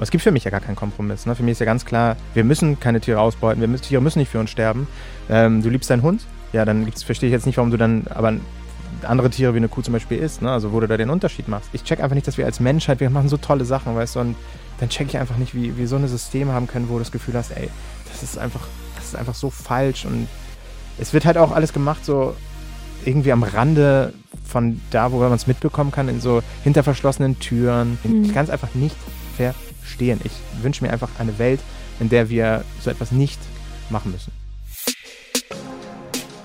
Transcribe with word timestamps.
Es 0.00 0.10
gibt 0.10 0.24
für 0.24 0.32
mich 0.32 0.44
ja 0.44 0.50
gar 0.50 0.60
keinen 0.60 0.76
Kompromiss. 0.76 1.26
Ne? 1.26 1.34
Für 1.34 1.42
mich 1.42 1.52
ist 1.52 1.58
ja 1.60 1.66
ganz 1.66 1.84
klar, 1.84 2.16
wir 2.34 2.44
müssen 2.44 2.80
keine 2.80 3.00
Tiere 3.00 3.20
ausbeuten, 3.20 3.60
wir 3.60 3.68
müssen, 3.68 3.84
Tiere 3.84 4.02
müssen 4.02 4.18
nicht 4.18 4.30
für 4.30 4.40
uns 4.40 4.50
sterben. 4.50 4.88
Ähm, 5.30 5.62
du 5.62 5.68
liebst 5.68 5.90
deinen 5.90 6.02
Hund, 6.02 6.26
ja, 6.52 6.64
dann 6.64 6.90
verstehe 6.92 7.28
ich 7.28 7.32
jetzt 7.32 7.46
nicht, 7.46 7.56
warum 7.56 7.70
du 7.70 7.76
dann 7.76 8.06
aber 8.10 8.34
andere 9.02 9.30
Tiere 9.30 9.54
wie 9.54 9.58
eine 9.58 9.68
Kuh 9.68 9.82
zum 9.82 9.92
Beispiel 9.92 10.18
isst, 10.18 10.42
ne? 10.42 10.50
also 10.50 10.72
wo 10.72 10.80
du 10.80 10.86
da 10.86 10.96
den 10.96 11.10
Unterschied 11.10 11.48
machst. 11.48 11.70
Ich 11.72 11.84
check 11.84 12.00
einfach 12.00 12.14
nicht, 12.14 12.26
dass 12.26 12.38
wir 12.38 12.46
als 12.46 12.60
Menschheit, 12.60 13.00
wir 13.00 13.10
machen 13.10 13.28
so 13.28 13.36
tolle 13.36 13.64
Sachen, 13.64 13.94
weißt 13.94 14.16
du, 14.16 14.20
und 14.20 14.36
dann 14.80 14.88
check 14.88 15.08
ich 15.08 15.18
einfach 15.18 15.36
nicht, 15.36 15.54
wie 15.54 15.76
wir 15.76 15.88
so 15.88 15.96
ein 15.96 16.06
System 16.08 16.50
haben 16.50 16.66
können, 16.66 16.88
wo 16.88 16.94
du 16.94 16.98
das 17.00 17.12
Gefühl 17.12 17.34
hast, 17.34 17.50
ey, 17.52 17.68
das 18.10 18.22
ist 18.22 18.38
einfach, 18.38 18.66
das 18.96 19.06
ist 19.06 19.16
einfach 19.16 19.34
so 19.34 19.50
falsch 19.50 20.04
und 20.04 20.28
es 20.98 21.12
wird 21.12 21.24
halt 21.24 21.38
auch 21.38 21.52
alles 21.52 21.72
gemacht 21.72 22.04
so 22.04 22.34
irgendwie 23.04 23.32
am 23.32 23.42
Rande 23.42 24.12
von 24.44 24.80
da, 24.90 25.10
wo 25.12 25.18
man 25.18 25.32
es 25.32 25.46
mitbekommen 25.46 25.90
kann, 25.90 26.08
in 26.08 26.20
so 26.20 26.42
hinter 26.62 26.82
verschlossenen 26.82 27.38
Türen. 27.38 27.98
Mhm. 28.04 28.24
Ich 28.24 28.34
kann 28.34 28.44
es 28.44 28.50
einfach 28.50 28.74
nicht 28.74 28.96
verstehen. 29.82 30.20
Ich 30.24 30.32
wünsche 30.62 30.84
mir 30.84 30.92
einfach 30.92 31.10
eine 31.18 31.38
Welt, 31.38 31.60
in 32.00 32.08
der 32.08 32.30
wir 32.30 32.64
so 32.80 32.90
etwas 32.90 33.12
nicht 33.12 33.40
machen 33.90 34.12
müssen. 34.12 34.32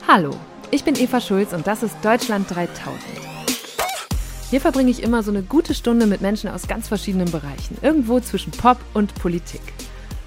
Hallo, 0.08 0.32
ich 0.72 0.84
bin 0.84 0.96
Eva 0.96 1.22
Schulz 1.22 1.54
und 1.54 1.68
das 1.68 1.84
ist 1.84 1.96
Deutschland 2.02 2.50
3000. 2.50 3.00
Hier 4.50 4.62
verbringe 4.62 4.90
ich 4.90 5.04
immer 5.04 5.24
so 5.24 5.32
eine 5.32 5.44
gute 5.44 5.74
Stunde 5.74 6.06
mit 6.06 6.22
Menschen 6.22 6.50
aus 6.50 6.68
ganz 6.68 6.88
verschiedenen 6.88 7.30
Bereichen, 7.30 7.78
irgendwo 7.82 8.20
zwischen 8.22 8.52
Pop 8.52 8.78
und 8.94 9.14
Politik. 9.16 9.62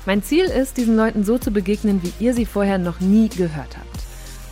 Mein 0.04 0.22
Ziel 0.22 0.44
ist, 0.44 0.76
diesen 0.76 0.96
Leuten 0.96 1.24
so 1.24 1.38
zu 1.38 1.50
begegnen, 1.50 2.02
wie 2.02 2.12
ihr 2.24 2.34
sie 2.34 2.44
vorher 2.44 2.78
noch 2.78 3.00
nie 3.00 3.28
gehört 3.28 3.78
habt. 3.78 4.00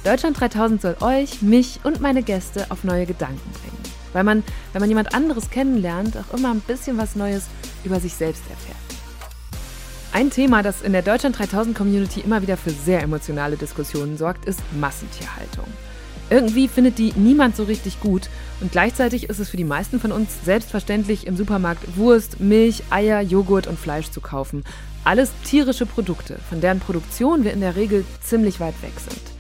Deutschland 0.05 0.41
3000 0.41 0.81
soll 0.81 0.97
euch, 1.01 1.43
mich 1.43 1.81
und 1.85 2.01
meine 2.01 2.23
Gäste 2.23 2.67
auf 2.71 2.85
neue 2.85 3.05
Gedanken 3.05 3.51
bringen. 3.53 3.98
Weil 4.13 4.25
man, 4.25 4.43
wenn 4.73 4.81
man 4.81 4.89
jemand 4.89 5.15
anderes 5.15 5.51
kennenlernt, 5.51 6.17
auch 6.17 6.37
immer 6.37 6.51
ein 6.51 6.61
bisschen 6.61 6.99
was 6.99 7.17
Neues 7.17 7.45
über 7.85 8.01
sich 8.01 8.15
selbst 8.15 8.43
erfährt. 8.51 8.77
Ein 10.13 10.31
Thema, 10.31 10.63
das 10.63 10.83
in 10.83 10.93
der 10.93 11.03
Deutschland 11.03 11.39
3000 11.39 11.77
Community 11.77 12.21
immer 12.21 12.41
wieder 12.41 12.57
für 12.57 12.71
sehr 12.71 13.03
emotionale 13.03 13.57
Diskussionen 13.57 14.17
sorgt, 14.17 14.47
ist 14.47 14.61
Massentierhaltung. 14.81 15.67
Irgendwie 16.31 16.69
findet 16.69 16.99
die 16.99 17.13
niemand 17.15 17.57
so 17.57 17.65
richtig 17.65 18.01
gut 18.01 18.29
und 18.61 18.73
gleichzeitig 18.73 19.29
ist 19.31 19.39
es 19.39 19.49
für 19.49 19.57
die 19.57 19.65
meisten 19.65 20.01
von 20.01 20.13
uns 20.13 20.45
selbstverständlich, 20.45 21.27
im 21.27 21.37
Supermarkt 21.37 21.97
Wurst, 21.97 22.41
Milch, 22.41 22.83
Eier, 22.91 23.21
Joghurt 23.21 23.67
und 23.67 23.79
Fleisch 23.79 24.11
zu 24.11 24.21
kaufen. 24.21 24.65
Alles 25.05 25.31
tierische 25.45 25.87
Produkte, 25.87 26.39
von 26.49 26.61
deren 26.61 26.81
Produktion 26.81 27.45
wir 27.45 27.53
in 27.53 27.61
der 27.61 27.77
Regel 27.77 28.05
ziemlich 28.23 28.61
weit 28.61 28.81
weg 28.83 28.93
sind. 28.99 29.38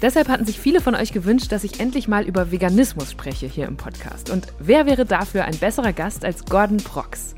Deshalb 0.00 0.28
hatten 0.28 0.44
sich 0.46 0.60
viele 0.60 0.80
von 0.80 0.94
euch 0.94 1.12
gewünscht, 1.12 1.50
dass 1.50 1.64
ich 1.64 1.80
endlich 1.80 2.06
mal 2.06 2.24
über 2.24 2.52
Veganismus 2.52 3.10
spreche 3.10 3.46
hier 3.46 3.66
im 3.66 3.76
Podcast. 3.76 4.30
Und 4.30 4.46
wer 4.60 4.86
wäre 4.86 5.04
dafür 5.04 5.44
ein 5.44 5.56
besserer 5.56 5.92
Gast 5.92 6.24
als 6.24 6.44
Gordon 6.44 6.76
Prox? 6.76 7.34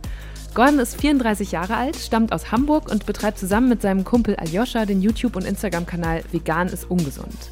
Gordon 0.55 0.79
ist 0.81 1.01
34 1.01 1.53
Jahre 1.53 1.77
alt, 1.77 1.97
stammt 1.97 2.33
aus 2.33 2.53
Hamburg 2.53 2.91
und 2.91 3.07
betreibt 3.07 3.39
zusammen 3.39 3.69
mit 3.69 3.81
seinem 3.81 4.05
Kumpel 4.05 4.37
Aljoscha 4.37 4.85
den 4.85 5.01
YouTube- 5.01 5.37
und 5.37 5.47
Instagram-Kanal 5.47 6.23
Vegan 6.33 6.69
ist 6.69 6.91
ungesund. 6.91 7.51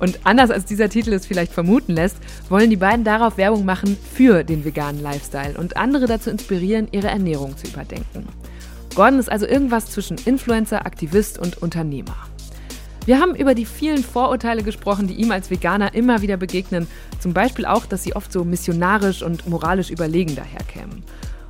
Und 0.00 0.18
anders 0.24 0.50
als 0.50 0.64
dieser 0.64 0.88
Titel 0.88 1.12
es 1.12 1.26
vielleicht 1.26 1.52
vermuten 1.52 1.92
lässt, 1.92 2.16
wollen 2.48 2.70
die 2.70 2.76
beiden 2.76 3.04
darauf 3.04 3.36
Werbung 3.36 3.64
machen 3.64 3.96
für 4.12 4.42
den 4.42 4.64
veganen 4.64 5.00
Lifestyle 5.00 5.56
und 5.56 5.76
andere 5.76 6.06
dazu 6.06 6.30
inspirieren, 6.30 6.88
ihre 6.90 7.06
Ernährung 7.06 7.56
zu 7.56 7.68
überdenken. 7.68 8.26
Gordon 8.96 9.20
ist 9.20 9.30
also 9.30 9.46
irgendwas 9.46 9.86
zwischen 9.86 10.16
Influencer, 10.24 10.84
Aktivist 10.84 11.38
und 11.38 11.62
Unternehmer. 11.62 12.16
Wir 13.04 13.18
haben 13.18 13.34
über 13.34 13.54
die 13.54 13.66
vielen 13.66 14.04
Vorurteile 14.04 14.62
gesprochen, 14.62 15.08
die 15.08 15.14
ihm 15.14 15.32
als 15.32 15.50
Veganer 15.50 15.92
immer 15.94 16.22
wieder 16.22 16.36
begegnen. 16.36 16.86
Zum 17.18 17.32
Beispiel 17.32 17.66
auch, 17.66 17.84
dass 17.84 18.04
sie 18.04 18.14
oft 18.14 18.32
so 18.32 18.44
missionarisch 18.44 19.22
und 19.22 19.48
moralisch 19.48 19.90
überlegen 19.90 20.36
daherkämen. 20.36 21.02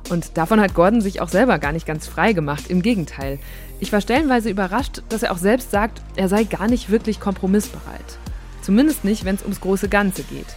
Und 0.09 0.35
davon 0.37 0.59
hat 0.59 0.73
Gordon 0.73 1.01
sich 1.01 1.21
auch 1.21 1.29
selber 1.29 1.59
gar 1.59 1.71
nicht 1.71 1.85
ganz 1.85 2.07
frei 2.07 2.33
gemacht. 2.33 2.69
Im 2.69 2.81
Gegenteil. 2.81 3.37
Ich 3.79 3.93
war 3.93 4.01
stellenweise 4.01 4.49
überrascht, 4.49 5.03
dass 5.09 5.21
er 5.21 5.31
auch 5.31 5.37
selbst 5.37 5.69
sagt, 5.69 6.01
er 6.15 6.27
sei 6.27 6.43
gar 6.43 6.67
nicht 6.67 6.89
wirklich 6.89 7.19
kompromissbereit. 7.19 8.17
Zumindest 8.63 9.03
nicht, 9.03 9.23
wenn 9.23 9.35
es 9.35 9.43
ums 9.43 9.61
große 9.61 9.89
Ganze 9.89 10.23
geht. 10.23 10.47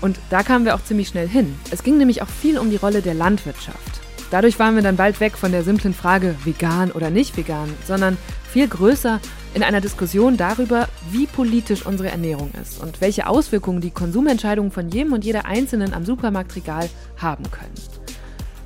Und 0.00 0.18
da 0.30 0.42
kamen 0.42 0.64
wir 0.64 0.74
auch 0.74 0.82
ziemlich 0.82 1.08
schnell 1.08 1.28
hin. 1.28 1.54
Es 1.70 1.84
ging 1.84 1.96
nämlich 1.96 2.22
auch 2.22 2.28
viel 2.28 2.58
um 2.58 2.70
die 2.70 2.76
Rolle 2.76 3.02
der 3.02 3.14
Landwirtschaft. 3.14 4.00
Dadurch 4.30 4.58
waren 4.58 4.74
wir 4.74 4.82
dann 4.82 4.96
bald 4.96 5.20
weg 5.20 5.36
von 5.36 5.52
der 5.52 5.62
simplen 5.62 5.94
Frage, 5.94 6.34
vegan 6.44 6.90
oder 6.90 7.10
nicht 7.10 7.36
vegan, 7.36 7.68
sondern 7.86 8.16
viel 8.50 8.66
größer 8.68 9.20
in 9.54 9.62
einer 9.62 9.80
Diskussion 9.80 10.36
darüber, 10.36 10.88
wie 11.10 11.26
politisch 11.26 11.84
unsere 11.84 12.10
Ernährung 12.10 12.50
ist 12.60 12.80
und 12.80 13.00
welche 13.00 13.26
Auswirkungen 13.26 13.80
die 13.80 13.90
Konsumentscheidungen 13.90 14.70
von 14.70 14.88
jedem 14.88 15.12
und 15.12 15.24
jeder 15.24 15.44
Einzelnen 15.44 15.92
am 15.92 16.04
Supermarktregal 16.04 16.88
haben 17.16 17.50
können. 17.50 17.74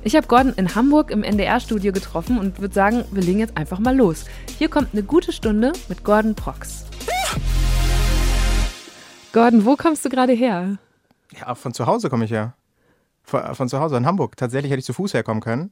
Ich 0.03 0.15
habe 0.15 0.27
Gordon 0.27 0.53
in 0.53 0.75
Hamburg 0.75 1.09
im 1.09 1.23
NDR-Studio 1.23 1.91
getroffen 1.91 2.37
und 2.37 2.59
würde 2.59 2.75
sagen, 2.75 3.05
wir 3.11 3.23
legen 3.23 3.39
jetzt 3.39 3.57
einfach 3.57 3.79
mal 3.79 3.95
los. 3.95 4.25
Hier 4.59 4.69
kommt 4.69 4.89
eine 4.93 5.01
gute 5.01 5.31
Stunde 5.31 5.73
mit 5.89 6.03
Gordon 6.03 6.35
Prox. 6.35 6.85
Gordon, 9.33 9.65
wo 9.65 9.75
kommst 9.75 10.05
du 10.05 10.09
gerade 10.09 10.33
her? 10.33 10.77
Ja, 11.39 11.55
von 11.55 11.73
zu 11.73 11.87
Hause 11.87 12.11
komme 12.11 12.25
ich 12.25 12.31
her. 12.31 12.53
Von, 13.23 13.55
von 13.55 13.67
zu 13.67 13.79
Hause 13.79 13.97
in 13.97 14.05
Hamburg. 14.05 14.37
Tatsächlich 14.37 14.71
hätte 14.71 14.79
ich 14.79 14.85
zu 14.85 14.93
Fuß 14.93 15.15
herkommen 15.15 15.41
können. 15.41 15.71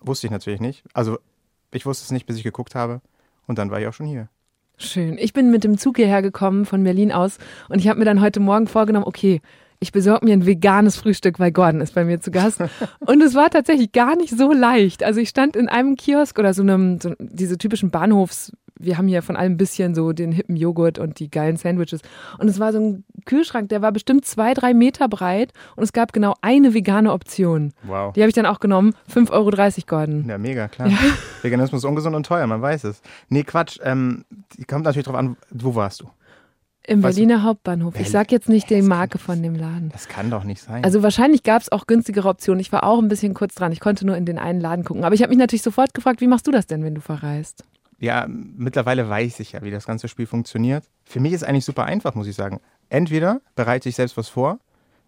Wusste 0.00 0.26
ich 0.26 0.30
natürlich 0.30 0.60
nicht. 0.60 0.82
Also, 0.94 1.18
ich 1.70 1.84
wusste 1.84 2.04
es 2.04 2.10
nicht, 2.10 2.24
bis 2.24 2.38
ich 2.38 2.44
geguckt 2.44 2.74
habe. 2.74 3.02
Und 3.46 3.58
dann 3.58 3.70
war 3.70 3.80
ich 3.80 3.86
auch 3.86 3.92
schon 3.92 4.06
hier. 4.06 4.28
Schön. 4.78 5.18
Ich 5.18 5.32
bin 5.32 5.50
mit 5.50 5.64
dem 5.64 5.76
Zug 5.76 5.96
hierher 5.96 6.22
gekommen 6.22 6.64
von 6.64 6.84
Berlin 6.84 7.12
aus 7.12 7.38
und 7.68 7.80
ich 7.80 7.88
habe 7.88 7.98
mir 7.98 8.04
dann 8.04 8.20
heute 8.20 8.40
Morgen 8.40 8.68
vorgenommen, 8.68 9.06
okay, 9.06 9.40
ich 9.80 9.92
besorge 9.92 10.24
mir 10.24 10.32
ein 10.32 10.46
veganes 10.46 10.96
Frühstück, 10.96 11.38
weil 11.38 11.52
Gordon 11.52 11.80
ist 11.80 11.94
bei 11.94 12.04
mir 12.04 12.20
zu 12.20 12.30
Gast. 12.30 12.60
Und 13.00 13.22
es 13.22 13.34
war 13.34 13.48
tatsächlich 13.48 13.92
gar 13.92 14.16
nicht 14.16 14.36
so 14.36 14.52
leicht. 14.52 15.04
Also 15.04 15.20
ich 15.20 15.28
stand 15.28 15.54
in 15.54 15.68
einem 15.68 15.94
Kiosk 15.94 16.36
oder 16.38 16.52
so 16.52 16.62
einem, 16.62 17.00
so 17.00 17.14
diese 17.20 17.58
typischen 17.58 17.90
Bahnhofs, 17.90 18.52
wir 18.78 18.98
haben 18.98 19.08
hier 19.08 19.22
von 19.22 19.36
allem 19.36 19.52
ein 19.52 19.56
bisschen 19.56 19.94
so 19.94 20.12
den 20.12 20.32
hippen 20.32 20.56
Joghurt 20.56 20.98
und 20.98 21.18
die 21.18 21.30
geilen 21.30 21.56
Sandwiches. 21.56 22.00
Und 22.38 22.48
es 22.48 22.60
war 22.60 22.72
so 22.72 22.78
ein 22.78 23.04
Kühlschrank, 23.24 23.68
der 23.68 23.82
war 23.82 23.92
bestimmt 23.92 24.24
zwei, 24.24 24.54
drei 24.54 24.74
Meter 24.74 25.08
breit 25.08 25.52
und 25.76 25.84
es 25.84 25.92
gab 25.92 26.12
genau 26.12 26.34
eine 26.42 26.74
vegane 26.74 27.12
Option. 27.12 27.72
Wow. 27.82 28.12
Die 28.12 28.20
habe 28.20 28.28
ich 28.28 28.34
dann 28.34 28.46
auch 28.46 28.60
genommen. 28.60 28.94
5,30 29.12 29.30
Euro, 29.32 29.86
Gordon. 29.86 30.28
Ja, 30.28 30.38
mega, 30.38 30.68
klar. 30.68 30.88
Ja. 30.88 30.98
Veganismus 31.42 31.82
ist 31.82 31.88
ungesund 31.88 32.14
und 32.14 32.26
teuer, 32.26 32.46
man 32.46 32.62
weiß 32.62 32.84
es. 32.84 33.02
Nee, 33.28 33.42
Quatsch. 33.42 33.78
Ähm, 33.82 34.24
kommt 34.66 34.84
natürlich 34.84 35.06
drauf 35.06 35.16
an, 35.16 35.36
wo 35.50 35.74
warst 35.74 36.00
du? 36.00 36.08
Im 36.88 37.02
weißt 37.02 37.16
Berliner 37.16 37.36
du? 37.36 37.42
Hauptbahnhof. 37.42 38.00
Ich 38.00 38.10
sag 38.10 38.32
jetzt 38.32 38.48
nicht 38.48 38.70
die 38.70 38.80
Marke 38.80 39.18
von 39.18 39.42
dem 39.42 39.54
Laden. 39.54 39.90
Das 39.92 40.08
kann 40.08 40.30
doch 40.30 40.44
nicht 40.44 40.62
sein. 40.62 40.82
Also 40.84 41.02
wahrscheinlich 41.02 41.42
gab 41.42 41.60
es 41.60 41.70
auch 41.70 41.86
günstigere 41.86 42.26
Optionen. 42.26 42.60
Ich 42.60 42.72
war 42.72 42.84
auch 42.84 42.98
ein 42.98 43.08
bisschen 43.08 43.34
kurz 43.34 43.54
dran. 43.54 43.72
Ich 43.72 43.80
konnte 43.80 44.06
nur 44.06 44.16
in 44.16 44.24
den 44.24 44.38
einen 44.38 44.58
Laden 44.58 44.86
gucken. 44.86 45.04
Aber 45.04 45.14
ich 45.14 45.20
habe 45.20 45.28
mich 45.28 45.38
natürlich 45.38 45.62
sofort 45.62 45.92
gefragt, 45.92 46.22
wie 46.22 46.26
machst 46.26 46.46
du 46.46 46.50
das 46.50 46.66
denn, 46.66 46.82
wenn 46.82 46.94
du 46.94 47.02
verreist? 47.02 47.64
Ja, 47.98 48.26
mittlerweile 48.28 49.08
weiß 49.08 49.40
ich 49.40 49.52
ja, 49.52 49.62
wie 49.62 49.70
das 49.70 49.86
ganze 49.86 50.08
Spiel 50.08 50.26
funktioniert. 50.26 50.84
Für 51.04 51.20
mich 51.20 51.32
ist 51.32 51.44
eigentlich 51.44 51.64
super 51.64 51.84
einfach, 51.84 52.14
muss 52.14 52.28
ich 52.28 52.36
sagen. 52.36 52.60
Entweder 52.88 53.40
bereite 53.56 53.88
ich 53.88 53.96
selbst 53.96 54.16
was 54.16 54.28
vor, 54.28 54.60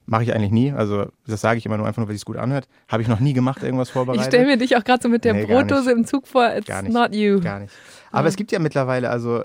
mache 0.07 0.25
ich 0.25 0.35
eigentlich 0.35 0.51
nie. 0.51 0.73
Also 0.73 1.07
das 1.27 1.41
sage 1.41 1.59
ich 1.59 1.67
immer 1.67 1.77
nur 1.77 1.87
einfach 1.87 1.99
nur, 1.99 2.09
weil 2.09 2.17
es 2.17 2.25
gut 2.25 2.37
anhört. 2.37 2.69
Habe 2.89 3.03
ich 3.03 3.09
noch 3.09 3.21
nie 3.21 3.33
gemacht, 3.33 3.63
irgendwas 3.63 3.91
vorbereitet. 3.91 4.23
Ich 4.23 4.29
stelle 4.29 4.47
mir 4.47 4.57
dich 4.57 4.77
auch 4.77 4.83
gerade 4.83 5.03
so 5.03 5.09
mit 5.09 5.25
der 5.25 5.35
nee, 5.35 5.47
Brotdose 5.47 5.93
im 5.93 6.05
Zug 6.05 6.27
vor. 6.27 6.53
It's 6.53 6.67
gar 6.67 6.83
nicht, 6.83 6.93
not 6.93 7.15
you. 7.15 7.41
Gar 7.41 7.61
nicht. 7.61 7.73
Aber 8.11 8.25
ja. 8.25 8.29
es 8.29 8.37
gibt 8.37 8.51
ja 8.51 8.59
mittlerweile, 8.59 9.09
also 9.09 9.45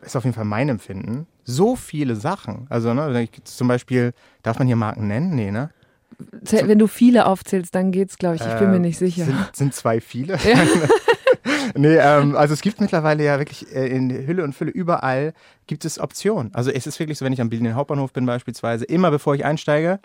ist 0.00 0.16
auf 0.16 0.24
jeden 0.24 0.34
Fall 0.34 0.44
mein 0.44 0.68
Empfinden, 0.68 1.26
so 1.44 1.74
viele 1.74 2.14
Sachen. 2.14 2.66
Also 2.70 2.94
ne, 2.94 3.28
zum 3.44 3.66
Beispiel, 3.68 4.12
darf 4.42 4.58
man 4.58 4.68
hier 4.68 4.76
Marken 4.76 5.08
nennen? 5.08 5.34
Nee, 5.34 5.50
ne? 5.50 5.70
Wenn 6.42 6.78
du 6.78 6.86
viele 6.86 7.26
aufzählst, 7.26 7.74
dann 7.74 7.92
geht's, 7.92 8.16
glaube 8.16 8.36
ich. 8.36 8.42
Ich 8.42 8.54
bin 8.54 8.68
äh, 8.68 8.72
mir 8.72 8.80
nicht 8.80 8.98
sicher. 8.98 9.24
Sind, 9.24 9.56
sind 9.56 9.74
zwei 9.74 10.00
viele? 10.00 10.36
Ja. 10.36 10.58
nee, 11.74 11.96
ähm, 11.96 12.36
also 12.36 12.54
es 12.54 12.60
gibt 12.60 12.80
mittlerweile 12.80 13.24
ja 13.24 13.38
wirklich 13.38 13.74
äh, 13.74 13.86
in 13.88 14.10
Hülle 14.26 14.44
und 14.44 14.54
Fülle 14.54 14.70
überall 14.70 15.32
gibt 15.66 15.84
es 15.84 15.98
Optionen. 15.98 16.54
Also 16.54 16.70
es 16.70 16.86
ist 16.86 16.98
wirklich 16.98 17.18
so, 17.18 17.24
wenn 17.24 17.32
ich 17.32 17.40
am 17.40 17.50
Berliner 17.50 17.74
Hauptbahnhof 17.74 18.12
bin 18.12 18.26
beispielsweise, 18.26 18.84
immer 18.84 19.10
bevor 19.10 19.34
ich 19.34 19.44
einsteige, 19.44 20.00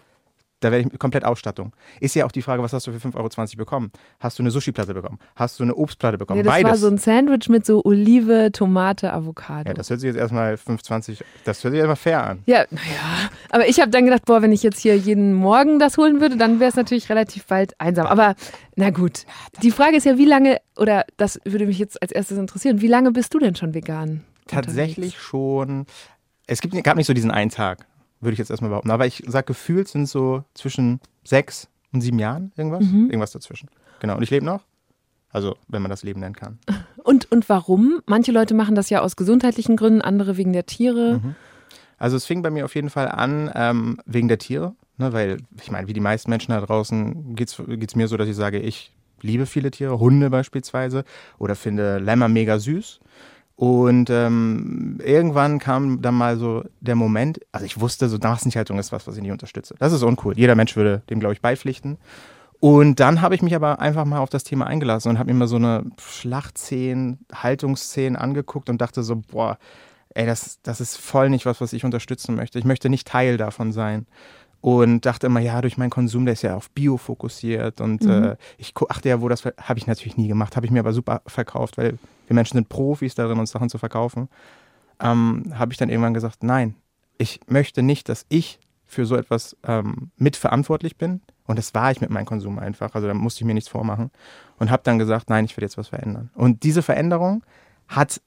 da 0.62 0.72
werde 0.72 0.90
ich 0.92 1.00
komplett 1.00 1.26
Ausstattung. 1.26 1.74
Ist 2.00 2.16
ja 2.16 2.26
auch 2.26 2.32
die 2.32 2.42
Frage, 2.42 2.64
was 2.64 2.72
hast 2.74 2.88
du 2.88 2.92
für 2.92 3.08
5,20 3.08 3.18
Euro 3.18 3.58
bekommen? 3.58 3.92
Hast 4.20 4.40
du 4.40 4.44
eine 4.44 4.52
Sushi-Platte 4.52 4.94
bekommen? 4.94 5.20
Hast 5.36 5.60
du 5.60 5.64
eine 5.64 5.76
Obstplatte 5.76 6.18
bekommen? 6.18 6.40
Nee, 6.40 6.44
das 6.44 6.54
Beides. 6.54 6.72
war 6.72 6.78
so 6.78 6.88
ein 6.88 6.98
Sandwich 6.98 7.50
mit 7.50 7.66
so 7.66 7.84
Olive, 7.84 8.52
Tomate, 8.52 9.12
Avocado. 9.12 9.68
Ja, 9.68 9.74
das 9.74 9.90
hört 9.90 10.00
sich 10.00 10.08
jetzt 10.08 10.18
erstmal 10.18 10.56
5,20, 10.56 11.22
das 11.44 11.64
hört 11.64 11.72
sich 11.72 11.80
erstmal 11.80 11.96
fair 11.98 12.24
an. 12.24 12.44
Ja, 12.46 12.66
naja. 12.70 13.30
Aber 13.50 13.68
ich 13.68 13.80
habe 13.80 13.92
dann 13.92 14.06
gedacht, 14.06 14.26
boah, 14.26 14.42
wenn 14.42 14.52
ich 14.52 14.64
jetzt 14.64 14.80
hier 14.80 14.98
jeden 14.98 15.34
Morgen 15.34 15.78
das 15.78 15.98
holen 15.98 16.22
würde, 16.22 16.38
dann 16.38 16.60
wäre 16.60 16.70
es 16.70 16.76
natürlich 16.76 17.10
relativ 17.10 17.46
bald 17.46 17.80
einsam. 17.80 18.08
Aber 18.08 18.36
na 18.76 18.90
gut. 18.90 19.26
Die 19.62 19.72
Frage 19.72 19.98
ist 19.98 20.06
ja, 20.06 20.18
wie 20.18 20.26
lange, 20.26 20.60
oder 20.78 21.06
das 21.18 21.40
würde 21.44 21.66
mich 21.66 21.80
jetzt 21.80 22.02
als 22.02 22.12
erstes 22.12 22.38
interessieren, 22.38 22.82
wie 22.82 22.88
lange 22.88 23.12
bist 23.12 23.34
du 23.34 23.40
denn 23.40 23.56
schon 23.56 23.74
vegan? 23.74 24.24
Tatsächlich 24.48 24.98
unterwegs? 24.98 25.14
schon. 25.16 25.86
Es 26.48 26.62
gibt, 26.62 26.82
gab 26.84 26.96
nicht 26.96 27.08
so 27.08 27.14
diesen 27.14 27.32
einen 27.32 27.50
Tag 27.50 27.86
würde 28.26 28.34
ich 28.34 28.40
jetzt 28.40 28.50
erstmal 28.50 28.70
behaupten. 28.70 28.92
Aber 28.92 29.06
ich 29.06 29.24
sage, 29.28 29.46
gefühlt 29.46 29.88
sind 29.88 30.08
so 30.08 30.44
zwischen 30.54 31.00
sechs 31.24 31.68
und 31.94 32.02
sieben 32.02 32.20
Jahren 32.20 32.52
irgendwas. 32.58 32.84
Mhm. 32.84 33.06
Irgendwas 33.06 33.32
dazwischen. 33.32 33.70
Genau. 34.00 34.18
Und 34.18 34.24
ich 34.24 34.30
lebe 34.30 34.46
noch. 34.46 34.62
Also, 35.30 35.58
wenn 35.68 35.82
man 35.82 35.92
das 35.92 36.04
Leben 36.04 36.22
nennen 36.22 36.36
kann. 36.36 36.60
Und, 37.04 37.32
und 37.32 37.48
warum? 37.50 38.02
Manche 38.08 38.32
Leute 38.32 38.56
machen 38.56 38.74
das 38.74 38.90
ja 38.90 39.02
aus 39.02 39.16
gesundheitlichen 39.16 39.76
Gründen, 39.76 40.02
andere 40.02 40.38
wegen 40.38 40.54
der 40.54 40.66
Tiere. 40.66 41.20
Mhm. 41.22 41.36
Also, 42.00 42.18
es 42.18 42.26
fing 42.26 42.42
bei 42.42 42.50
mir 42.50 42.66
auf 42.66 42.74
jeden 42.74 42.90
Fall 42.90 43.08
an 43.10 43.52
ähm, 43.54 44.02
wegen 44.08 44.28
der 44.28 44.40
Tiere. 44.40 44.74
Ne, 44.98 45.14
weil, 45.14 45.38
ich 45.62 45.70
meine, 45.70 45.88
wie 45.88 45.94
die 45.94 46.00
meisten 46.00 46.32
Menschen 46.32 46.52
da 46.52 46.62
draußen 46.62 47.36
geht 47.36 47.50
es 47.60 47.96
mir 47.96 48.08
so, 48.08 48.18
dass 48.18 48.28
ich 48.28 48.36
sage, 48.36 48.60
ich 48.60 48.92
liebe 49.22 49.46
viele 49.46 49.72
Tiere, 49.72 50.00
Hunde 50.00 50.30
beispielsweise, 50.30 51.04
oder 51.38 51.56
finde 51.56 52.00
Lämmer 52.00 52.28
mega 52.30 52.58
süß. 52.58 53.02
Und 53.56 54.10
ähm, 54.10 55.00
irgendwann 55.04 55.60
kam 55.60 56.02
dann 56.02 56.16
mal 56.16 56.38
so 56.38 56.66
der 56.82 56.96
Moment, 56.96 57.40
also 57.54 57.66
ich 57.66 57.80
wusste, 57.80 58.10
so 58.10 58.18
Massentierhaltung 58.18 58.78
ist 58.80 58.92
was, 58.92 59.08
was 59.08 59.16
ich 59.16 59.22
nicht 59.22 59.32
unterstütze. 59.32 59.76
Das 59.80 59.94
ist 59.94 60.04
uncool. 60.04 60.38
Jeder 60.38 60.56
Mensch 60.56 60.76
würde 60.76 61.04
dem, 61.10 61.22
glaube 61.22 61.34
ich, 61.34 61.42
beipflichten. 61.42 61.98
Und 62.60 63.00
dann 63.00 63.22
habe 63.22 63.36
ich 63.36 63.42
mich 63.42 63.56
aber 63.56 63.80
einfach 63.80 64.06
mal 64.06 64.20
auf 64.20 64.30
das 64.30 64.44
Thema 64.44 64.68
eingelassen 64.68 65.10
und 65.10 65.20
habe 65.20 65.32
mir 65.32 65.40
mal 65.40 65.48
so 65.48 65.56
eine 65.56 65.86
Schlachtszene, 66.00 67.18
Haltungsszene 67.34 68.20
angeguckt 68.20 68.70
und 68.70 68.82
dachte 68.82 69.04
so, 69.04 69.18
boah, 69.18 69.58
ey, 70.10 70.26
das, 70.26 70.60
das 70.64 70.82
ist 70.82 70.98
voll 70.98 71.30
nicht 71.30 71.46
was, 71.46 71.62
was 71.62 71.74
ich 71.74 71.86
unterstützen 71.86 72.36
möchte. 72.36 72.60
Ich 72.60 72.66
möchte 72.66 72.90
nicht 72.90 73.08
Teil 73.08 73.38
davon 73.38 73.72
sein. 73.72 74.06
Und 74.66 75.02
dachte 75.06 75.28
immer, 75.28 75.42
ja, 75.42 75.62
durch 75.62 75.78
meinen 75.78 75.92
Konsum, 75.92 76.26
der 76.26 76.34
ist 76.34 76.42
ja 76.42 76.56
auf 76.56 76.72
Bio 76.72 76.98
fokussiert. 76.98 77.82
Und 77.82 78.02
mhm. 78.02 78.24
äh, 78.24 78.36
ich 78.58 78.74
achte 78.90 79.10
ja, 79.10 79.22
wo 79.22 79.30
das 79.30 79.46
habe 79.46 79.78
ich 79.78 79.86
natürlich 79.86 80.18
nie 80.18 80.28
gemacht, 80.28 80.56
habe 80.56 80.66
ich 80.66 80.72
mir 80.72 80.80
aber 80.80 80.92
super 80.92 81.22
verkauft, 81.28 81.78
weil 81.78 82.00
wir 82.26 82.34
Menschen 82.34 82.58
sind 82.58 82.68
Profis 82.68 83.14
darin, 83.14 83.38
uns 83.38 83.52
Sachen 83.52 83.70
zu 83.70 83.78
verkaufen. 83.78 84.28
Ähm, 85.00 85.54
habe 85.54 85.72
ich 85.72 85.78
dann 85.78 85.90
irgendwann 85.90 86.16
gesagt, 86.16 86.42
nein, 86.42 86.74
ich 87.20 87.42
möchte 87.46 87.84
nicht, 87.84 88.10
dass 88.10 88.26
ich 88.28 88.60
für 88.88 89.06
so 89.06 89.16
etwas 89.16 89.56
ähm, 89.68 90.10
mitverantwortlich 90.18 90.98
bin. 90.98 91.22
Und 91.46 91.60
das 91.60 91.76
war 91.76 91.92
ich 91.92 92.02
mit 92.02 92.10
meinem 92.10 92.26
Konsum 92.26 92.58
einfach. 92.58 92.96
Also 92.96 93.08
da 93.08 93.14
musste 93.14 93.42
ich 93.42 93.46
mir 93.46 93.54
nichts 93.54 93.70
vormachen. 93.70 94.10
Und 94.58 94.72
habe 94.72 94.82
dann 94.84 94.98
gesagt, 94.98 95.30
nein, 95.30 95.46
ich 95.46 95.56
will 95.56 95.64
jetzt 95.64 95.78
was 95.78 95.90
verändern. 95.90 96.32
Und 96.34 96.64
diese 96.64 96.82
Veränderung 96.82 97.44
hat 97.88 98.20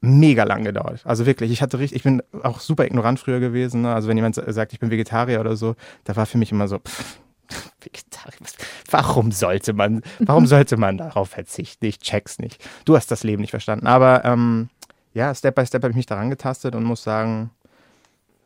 mega 0.00 0.44
lang 0.44 0.64
gedauert. 0.64 1.00
Also 1.04 1.26
wirklich, 1.26 1.50
ich 1.50 1.62
hatte 1.62 1.78
richtig, 1.78 1.96
ich 1.96 2.02
bin 2.02 2.22
auch 2.42 2.60
super 2.60 2.84
ignorant 2.84 3.20
früher 3.20 3.40
gewesen. 3.40 3.82
Ne? 3.82 3.94
Also 3.94 4.08
wenn 4.08 4.16
jemand 4.16 4.34
sagt, 4.34 4.72
ich 4.72 4.80
bin 4.80 4.90
Vegetarier 4.90 5.40
oder 5.40 5.56
so, 5.56 5.76
da 6.04 6.16
war 6.16 6.26
für 6.26 6.38
mich 6.38 6.52
immer 6.52 6.68
so, 6.68 6.78
pff, 6.78 7.20
Vegetarier, 7.80 8.38
warum 8.90 9.32
sollte 9.32 9.72
man, 9.72 10.02
warum 10.20 10.46
sollte 10.46 10.76
man 10.76 10.98
darauf 10.98 11.30
verzichten? 11.30 11.84
Ich 11.86 11.98
check's 11.98 12.38
nicht. 12.38 12.62
Du 12.84 12.96
hast 12.96 13.10
das 13.10 13.24
Leben 13.24 13.40
nicht 13.40 13.50
verstanden. 13.50 13.86
Aber 13.86 14.24
ähm, 14.24 14.68
ja, 15.12 15.34
Step 15.34 15.54
by 15.54 15.66
Step 15.66 15.82
habe 15.82 15.90
ich 15.90 15.96
mich 15.96 16.06
daran 16.06 16.30
getastet 16.30 16.74
und 16.74 16.84
muss 16.84 17.02
sagen, 17.02 17.50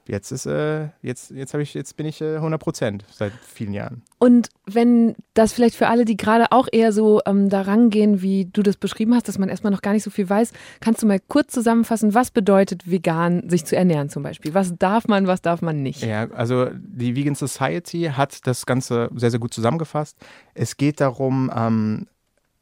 jetzt 0.07 0.31
ist 0.33 0.47
äh, 0.47 0.89
jetzt 1.03 1.31
jetzt 1.31 1.55
habe 1.55 1.63
ich 1.63 1.75
jetzt 1.75 1.97
bin 1.97 2.07
ich 2.07 2.21
äh, 2.21 2.37
100 2.37 2.61
Prozent 2.61 3.05
seit 3.11 3.33
vielen 3.33 3.73
Jahren. 3.73 4.03
Und 4.19 4.49
wenn 4.67 5.15
das 5.35 5.53
vielleicht 5.53 5.77
für 5.77 5.89
alle, 5.89 6.05
die 6.05 6.17
gerade 6.17 6.47
auch 6.51 6.69
eher 6.71 6.93
so 6.93 7.21
ähm, 7.27 7.49
daran 7.49 7.91
gehen, 7.91 8.23
wie 8.23 8.47
du 8.47 8.63
das 8.63 8.77
beschrieben 8.77 9.15
hast, 9.15 9.29
dass 9.29 9.39
man 9.39 9.49
erstmal 9.49 9.73
noch 9.73 9.83
gar 9.83 9.93
nicht 9.93 10.03
so 10.03 10.11
viel 10.11 10.29
weiß, 10.29 10.53
kannst 10.81 11.03
du 11.03 11.07
mal 11.07 11.21
kurz 11.21 11.53
zusammenfassen, 11.53 12.15
was 12.15 12.31
bedeutet 12.31 12.91
vegan 12.91 13.49
sich 13.49 13.65
zu 13.65 13.77
ernähren 13.77 14.09
zum 14.09 14.23
Beispiel? 14.23 14.55
Was 14.55 14.75
darf 14.79 15.09
man, 15.09 15.27
was 15.27 15.43
darf 15.43 15.63
man 15.63 15.83
nicht? 15.83 16.03
Ja, 16.03 16.31
also 16.31 16.69
die 16.75 17.17
Vegan 17.17 17.35
Society 17.35 18.13
hat 18.15 18.47
das 18.47 18.67
Ganze 18.67 19.11
sehr 19.15 19.31
sehr 19.31 19.41
gut 19.41 19.55
zusammengefasst. 19.55 20.17
Es 20.55 20.77
geht 20.77 21.01
darum 21.01 21.51
ähm, 21.55 22.07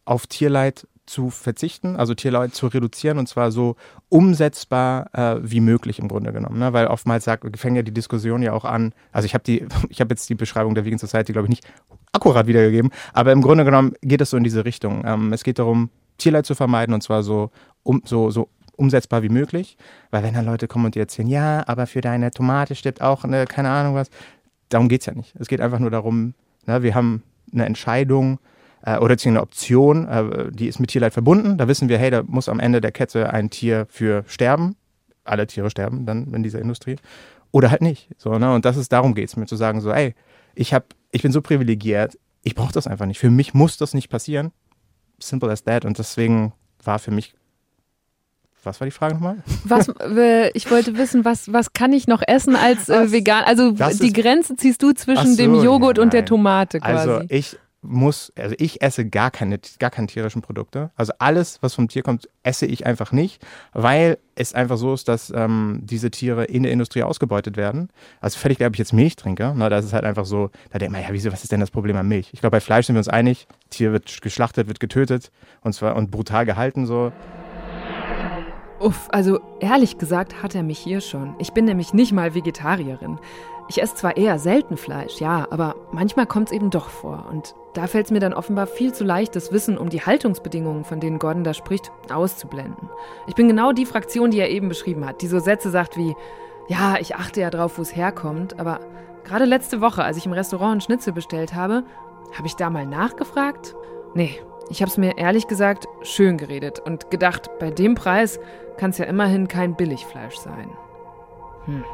auf 0.05 0.27
Tierleid 0.27 0.87
zu 1.07 1.31
verzichten, 1.31 1.97
also 1.97 2.15
Tierleid 2.15 2.55
zu 2.55 2.69
reduzieren 2.69 3.19
und 3.19 3.29
zwar 3.29 3.51
so 3.51 3.77
umsetzbar 4.09 5.11
äh, 5.13 5.41
wie 5.43 5.61
möglich 5.61 5.99
im 5.99 6.09
Grunde 6.09 6.33
genommen. 6.33 6.59
Ne? 6.59 6.73
Weil 6.73 6.87
oftmals 6.87 7.25
sagt, 7.25 7.59
fängt 7.59 7.77
ja 7.77 7.83
die 7.83 7.93
Diskussion 7.93 8.43
ja 8.43 8.53
auch 8.53 8.65
an, 8.65 8.95
also 9.11 9.27
ich 9.27 9.35
habe 9.35 9.45
die, 9.45 9.67
jetzt 9.91 10.29
die 10.29 10.35
Beschreibung 10.35 10.75
der 10.75 10.85
Vegan 10.85 10.99
Society, 10.99 11.33
glaube 11.33 11.47
ich, 11.47 11.51
nicht 11.51 11.67
akkurat 12.13 12.47
wiedergegeben, 12.47 12.91
aber 13.13 13.33
im 13.33 13.43
Grunde 13.43 13.65
genommen 13.65 13.95
geht 14.03 14.21
es 14.21 14.31
so 14.31 14.37
in 14.37 14.45
diese 14.45 14.65
Richtung. 14.65 15.03
Ähm, 15.05 15.33
es 15.33 15.43
geht 15.45 15.59
darum, 15.59 15.91
Tierleid 16.19 16.47
zu 16.47 16.55
vermeiden 16.55 16.95
und 16.95 17.03
zwar 17.03 17.23
so, 17.23 17.51
um, 17.83 18.03
so, 18.05 18.31
so 18.31 18.49
umsetzbar 18.77 19.23
wie 19.23 19.29
möglich. 19.29 19.77
Weil 20.11 20.23
wenn 20.23 20.35
dann 20.35 20.47
Leute 20.47 20.69
kommen 20.69 20.87
und 20.87 20.95
dir 20.95 21.01
erzählen, 21.01 21.29
ja, 21.29 21.65
aber 21.67 21.87
für 21.87 22.01
deine 22.01 22.31
Tomate 22.31 22.75
stirbt 22.75 23.01
auch 23.01 23.25
eine, 23.25 23.47
keine 23.47 23.71
Ahnung 23.71 23.95
was, 23.95 24.09
darum 24.69 24.89
geht 24.89 25.01
es 25.01 25.07
ja 25.07 25.15
nicht. 25.15 25.35
Es 25.39 25.49
geht 25.49 25.61
einfach 25.61 25.79
nur 25.79 25.91
darum, 25.91 26.35
ne, 26.67 26.83
wir 26.83 26.95
haben 26.95 27.23
eine 27.53 27.67
Entscheidung, 27.67 28.39
äh, 28.83 28.99
oder 28.99 29.17
eine 29.25 29.41
Option, 29.41 30.09
äh, 30.09 30.51
die 30.53 30.67
ist 30.67 30.81
mit 30.81 30.91
Tierleid 30.91 31.13
verbunden. 31.13 31.59
Da 31.59 31.69
wissen 31.69 31.89
wir, 31.89 31.99
hey, 31.99 32.11
da 32.11 32.23
muss 32.25 32.49
am 32.49 32.61
Ende 32.61 32.81
der 32.81 32.93
Kette 32.93 33.33
ein 33.33 33.51
Tier 33.51 33.87
für 33.89 34.25
sterben. 34.27 34.77
Alle 35.25 35.47
Tiere 35.47 35.71
sterben 35.71 36.05
dann 36.05 36.33
in 36.35 36.43
dieser 36.43 36.61
Industrie. 36.61 36.97
Oder 37.53 37.71
halt 37.71 37.83
nicht. 37.83 38.09
So, 38.19 38.39
ne? 38.39 38.53
Und 38.53 38.65
das 38.65 38.77
ist, 38.77 38.93
darum 38.93 39.15
geht 39.15 39.29
es 39.29 39.37
mir 39.37 39.47
zu 39.47 39.57
sagen, 39.57 39.81
so, 39.81 39.93
ey, 39.93 40.15
ich 40.55 40.75
hab, 40.75 40.95
ich 41.13 41.23
bin 41.23 41.33
so 41.33 41.43
privilegiert, 41.43 42.19
ich 42.43 42.55
brauche 42.55 42.73
das 42.73 42.87
einfach 42.87 43.07
nicht. 43.07 43.19
Für 43.19 43.31
mich 43.31 43.55
muss 43.55 43.77
das 43.77 43.95
nicht 43.95 44.09
passieren. 44.09 44.53
Simple 45.21 45.51
as 45.51 45.63
that. 45.63 45.85
Und 45.85 45.99
deswegen 45.99 46.53
war 46.83 46.99
für 46.99 47.13
mich 47.13 47.35
was 48.65 48.81
war 48.81 48.85
die 48.85 48.93
Frage 48.93 49.15
nochmal? 49.15 49.39
Was, 49.65 49.89
äh, 49.89 50.51
ich 50.55 50.71
wollte 50.71 50.97
wissen, 50.97 51.25
was, 51.25 51.53
was 51.53 51.73
kann 51.73 51.93
ich 51.93 52.07
noch 52.07 52.23
essen 52.25 52.55
als 52.55 52.89
äh, 52.89 53.11
vegan? 53.11 53.43
Also 53.45 53.73
die 53.73 54.13
Grenze 54.13 54.55
ziehst 54.55 54.81
du 54.83 54.93
zwischen 54.93 55.33
so, 55.33 55.37
dem 55.37 55.55
Joghurt 55.57 55.99
ja, 55.99 56.05
und 56.05 56.13
der 56.13 56.25
Tomate 56.25 56.79
quasi. 56.79 57.11
Also 57.11 57.25
ich 57.29 57.59
muss, 57.83 58.33
also 58.39 58.55
ich 58.59 58.81
esse 58.81 59.09
gar 59.09 59.31
keine, 59.31 59.59
gar 59.79 59.91
keine 59.91 60.07
tierischen 60.07 60.41
Produkte. 60.41 60.91
Also 60.97 61.13
alles, 61.19 61.61
was 61.63 61.75
vom 61.75 61.89
Tier 61.89 62.03
kommt, 62.03 62.29
esse 62.45 62.65
ich 62.65 62.87
einfach 62.87 63.13
nicht, 63.13 63.45
weil 63.73 64.19
es 64.37 64.55
einfach 64.55 64.77
so 64.77 64.95
ist, 64.95 65.09
dass 65.09 65.33
ähm, 65.35 65.81
diese 65.83 66.11
Tiere 66.11 66.45
in 66.45 66.63
der 66.63 66.73
Industrie 66.73 67.03
ausgebeutet 67.03 67.57
werden. 67.57 67.89
Also 68.21 68.39
völlig 68.39 68.59
klar, 68.59 68.69
ob 68.69 68.75
ich 68.75 68.79
jetzt 68.79 68.93
Milch 68.93 69.17
trinke, 69.17 69.53
ne, 69.55 69.69
das 69.69 69.85
ist 69.85 69.93
halt 69.93 70.05
einfach 70.05 70.25
so, 70.25 70.51
da 70.71 70.79
denkt 70.79 70.93
man, 70.93 71.03
ja, 71.03 71.09
wieso, 71.11 71.33
was 71.33 71.43
ist 71.43 71.51
denn 71.51 71.61
das 71.61 71.73
Problem 71.73 71.97
an 71.97 72.07
Milch? 72.07 72.31
Ich 72.33 72.41
glaube, 72.41 72.57
bei 72.57 72.61
Fleisch 72.61 72.87
sind 72.87 72.95
wir 72.95 73.01
uns 73.01 73.09
einig, 73.09 73.49
Tier 73.71 73.93
wird 73.93 74.23
geschlachtet, 74.23 74.69
wird 74.69 74.81
getötet 74.81 75.33
und 75.63 75.73
zwar 75.73 75.97
und 75.97 76.11
brutal 76.11 76.47
gehalten 76.47 76.87
so. 76.87 77.13
Uff, 78.83 79.09
also 79.13 79.39
ehrlich 79.61 79.99
gesagt 79.99 80.43
hat 80.43 80.57
er 80.57 80.65
mich 80.65 80.79
hier 80.79 81.01
schon. 81.01 81.37
Ich 81.39 81.53
bin 81.53 81.65
nämlich 81.65 81.95
nicht 81.95 82.13
mal 82.13 82.35
Vegetarierin. 82.35 83.19
Ich 83.73 83.81
esse 83.81 83.95
zwar 83.95 84.19
eher 84.19 84.39
selten 84.39 84.77
Fleisch, 84.77 85.19
ja, 85.19 85.47
aber 85.49 85.77
manchmal 85.93 86.27
kommt 86.27 86.49
es 86.49 86.53
eben 86.53 86.69
doch 86.69 86.91
vor. 86.91 87.25
Und 87.31 87.55
da 87.73 87.87
fällt 87.87 88.05
es 88.05 88.13
mir 88.13 88.21
dann 88.21 88.35
offenbar 88.35 88.67
viel 88.67 88.93
zu 88.93 89.03
leicht, 89.03 89.35
das 89.35 89.51
Wissen 89.51 89.79
um 89.79 89.89
die 89.89 90.03
Haltungsbedingungen, 90.03 90.85
von 90.85 91.01
denen 91.01 91.19
Gordon 91.19 91.43
da 91.43 91.55
spricht, 91.55 91.91
auszublenden. 92.13 92.91
Ich 93.29 93.35
bin 93.35 93.49
genau 93.49 93.73
die 93.73 93.87
Fraktion, 93.87 94.31
die 94.31 94.41
er 94.41 94.51
eben 94.51 94.69
beschrieben 94.69 95.07
hat, 95.07 95.23
die 95.23 95.27
so 95.27 95.39
Sätze 95.39 95.71
sagt 95.71 95.97
wie, 95.97 96.15
ja, 96.69 96.97
ich 97.01 97.17
achte 97.17 97.41
ja 97.41 97.49
drauf, 97.49 97.79
wo 97.79 97.83
es 97.83 97.97
herkommt, 97.97 98.61
aber 98.61 98.81
gerade 99.25 99.47
letzte 99.47 99.81
Woche, 99.81 100.05
als 100.05 100.19
ich 100.19 100.27
im 100.27 100.35
Restaurant 100.35 100.73
einen 100.73 100.81
Schnitzel 100.83 101.15
bestellt 101.15 101.55
habe, 101.55 101.85
habe 102.37 102.47
ich 102.47 102.57
da 102.57 102.69
mal 102.69 102.85
nachgefragt? 102.85 103.75
Nee, 104.13 104.39
ich 104.69 104.83
habe 104.83 104.91
es 104.91 104.99
mir 104.99 105.17
ehrlich 105.17 105.47
gesagt 105.49 105.89
schön 106.03 106.37
geredet 106.37 106.79
und 106.79 107.11
gedacht, 107.11 107.49
bei 107.59 107.71
dem 107.71 107.95
Preis 107.95 108.39
kann 108.77 108.91
es 108.91 108.99
ja 108.99 109.07
immerhin 109.07 109.49
kein 109.49 109.77
Billigfleisch 109.77 110.37
sein. 110.37 110.69
Hm. 111.65 111.85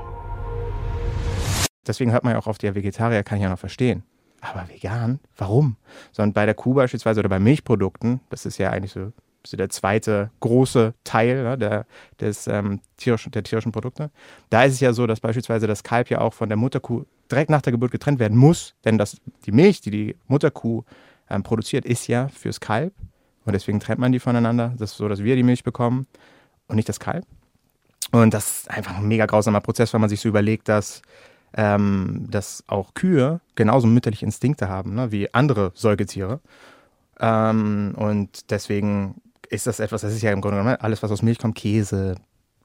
Deswegen 1.89 2.13
hört 2.13 2.23
man 2.23 2.35
ja 2.35 2.39
auch 2.39 2.47
auf, 2.47 2.59
der 2.59 2.75
Vegetarier 2.75 3.23
kann 3.23 3.39
ich 3.39 3.45
ja 3.45 3.49
noch 3.49 3.59
verstehen. 3.59 4.03
Aber 4.41 4.69
vegan? 4.69 5.19
Warum? 5.37 5.77
Sondern 6.13 6.33
bei 6.33 6.47
der 6.47 6.55
Kuh 6.55 6.75
beispielsweise 6.75 7.21
oder 7.21 7.29
bei 7.29 7.41
Milchprodukten, 7.41 8.21
das 8.31 8.47
ist 8.47 8.59
ja 8.59 8.71
eigentlich 8.71 8.93
so, 8.93 9.13
so 9.45 9.57
der 9.57 9.69
zweite 9.71 10.31
große 10.41 10.95
Teil 11.03 11.43
ne, 11.43 11.59
der, 11.59 11.87
des, 12.21 12.47
ähm, 12.47 12.81
tierischen, 12.97 13.33
der 13.33 13.43
tierischen 13.43 13.73
Produkte. 13.73 14.11
Da 14.51 14.65
ist 14.65 14.75
es 14.75 14.81
ja 14.81 14.93
so, 14.93 15.07
dass 15.07 15.21
beispielsweise 15.21 15.67
das 15.67 15.83
Kalb 15.83 16.11
ja 16.11 16.21
auch 16.21 16.35
von 16.35 16.49
der 16.49 16.57
Mutterkuh 16.57 17.05
direkt 17.31 17.51
nach 17.51 17.63
der 17.63 17.73
Geburt 17.73 17.91
getrennt 17.91 18.21
werden 18.21 18.39
muss, 18.39 18.75
denn 18.85 18.99
das, 18.99 19.17
die 19.45 19.53
Milch, 19.53 19.81
die 19.81 19.91
die 19.91 20.17
Mutterkuh 20.29 20.85
ähm, 21.31 21.43
produziert, 21.43 21.85
ist 21.85 22.07
ja 22.07 22.29
fürs 22.29 22.61
Kalb. 22.61 22.93
Und 23.45 23.55
deswegen 23.55 23.81
trennt 23.81 23.99
man 23.99 24.13
die 24.13 24.21
voneinander. 24.21 24.75
Das 24.79 24.93
ist 24.93 24.99
so, 24.99 25.09
dass 25.09 25.25
wir 25.25 25.35
die 25.35 25.43
Milch 25.43 25.65
bekommen 25.65 26.07
und 26.67 26.77
nicht 26.77 26.89
das 26.89 27.01
Kalb. 27.01 27.25
Und 28.11 28.33
das 28.33 28.61
ist 28.61 28.71
einfach 28.71 28.97
ein 28.97 29.09
mega 29.09 29.27
grausamer 29.27 29.61
Prozess, 29.61 29.93
wenn 29.93 30.01
man 30.01 30.11
sich 30.11 30.21
so 30.21 30.29
überlegt, 30.29 30.69
dass, 30.69 31.03
ähm, 31.57 32.27
dass 32.31 32.65
auch 32.67 32.95
Kühe 32.95 33.41
genauso 33.55 33.87
mütterliche 33.87 34.27
Instinkte 34.27 34.69
haben 34.69 34.95
ne, 34.95 35.13
wie 35.13 35.33
andere 35.33 35.73
Säugetiere. 35.75 36.41
Ähm, 37.21 37.95
und 37.97 38.51
deswegen 38.51 39.21
ist 39.49 39.67
das 39.67 39.81
etwas, 39.81 40.03
das 40.03 40.13
ist 40.13 40.23
ja 40.23 40.33
im 40.33 40.41
Grunde 40.41 40.59
genommen 40.59 40.77
alles, 40.81 41.03
was 41.03 41.11
aus 41.11 41.23
Milch 41.23 41.39
kommt, 41.39 41.57
Käse, 41.57 42.17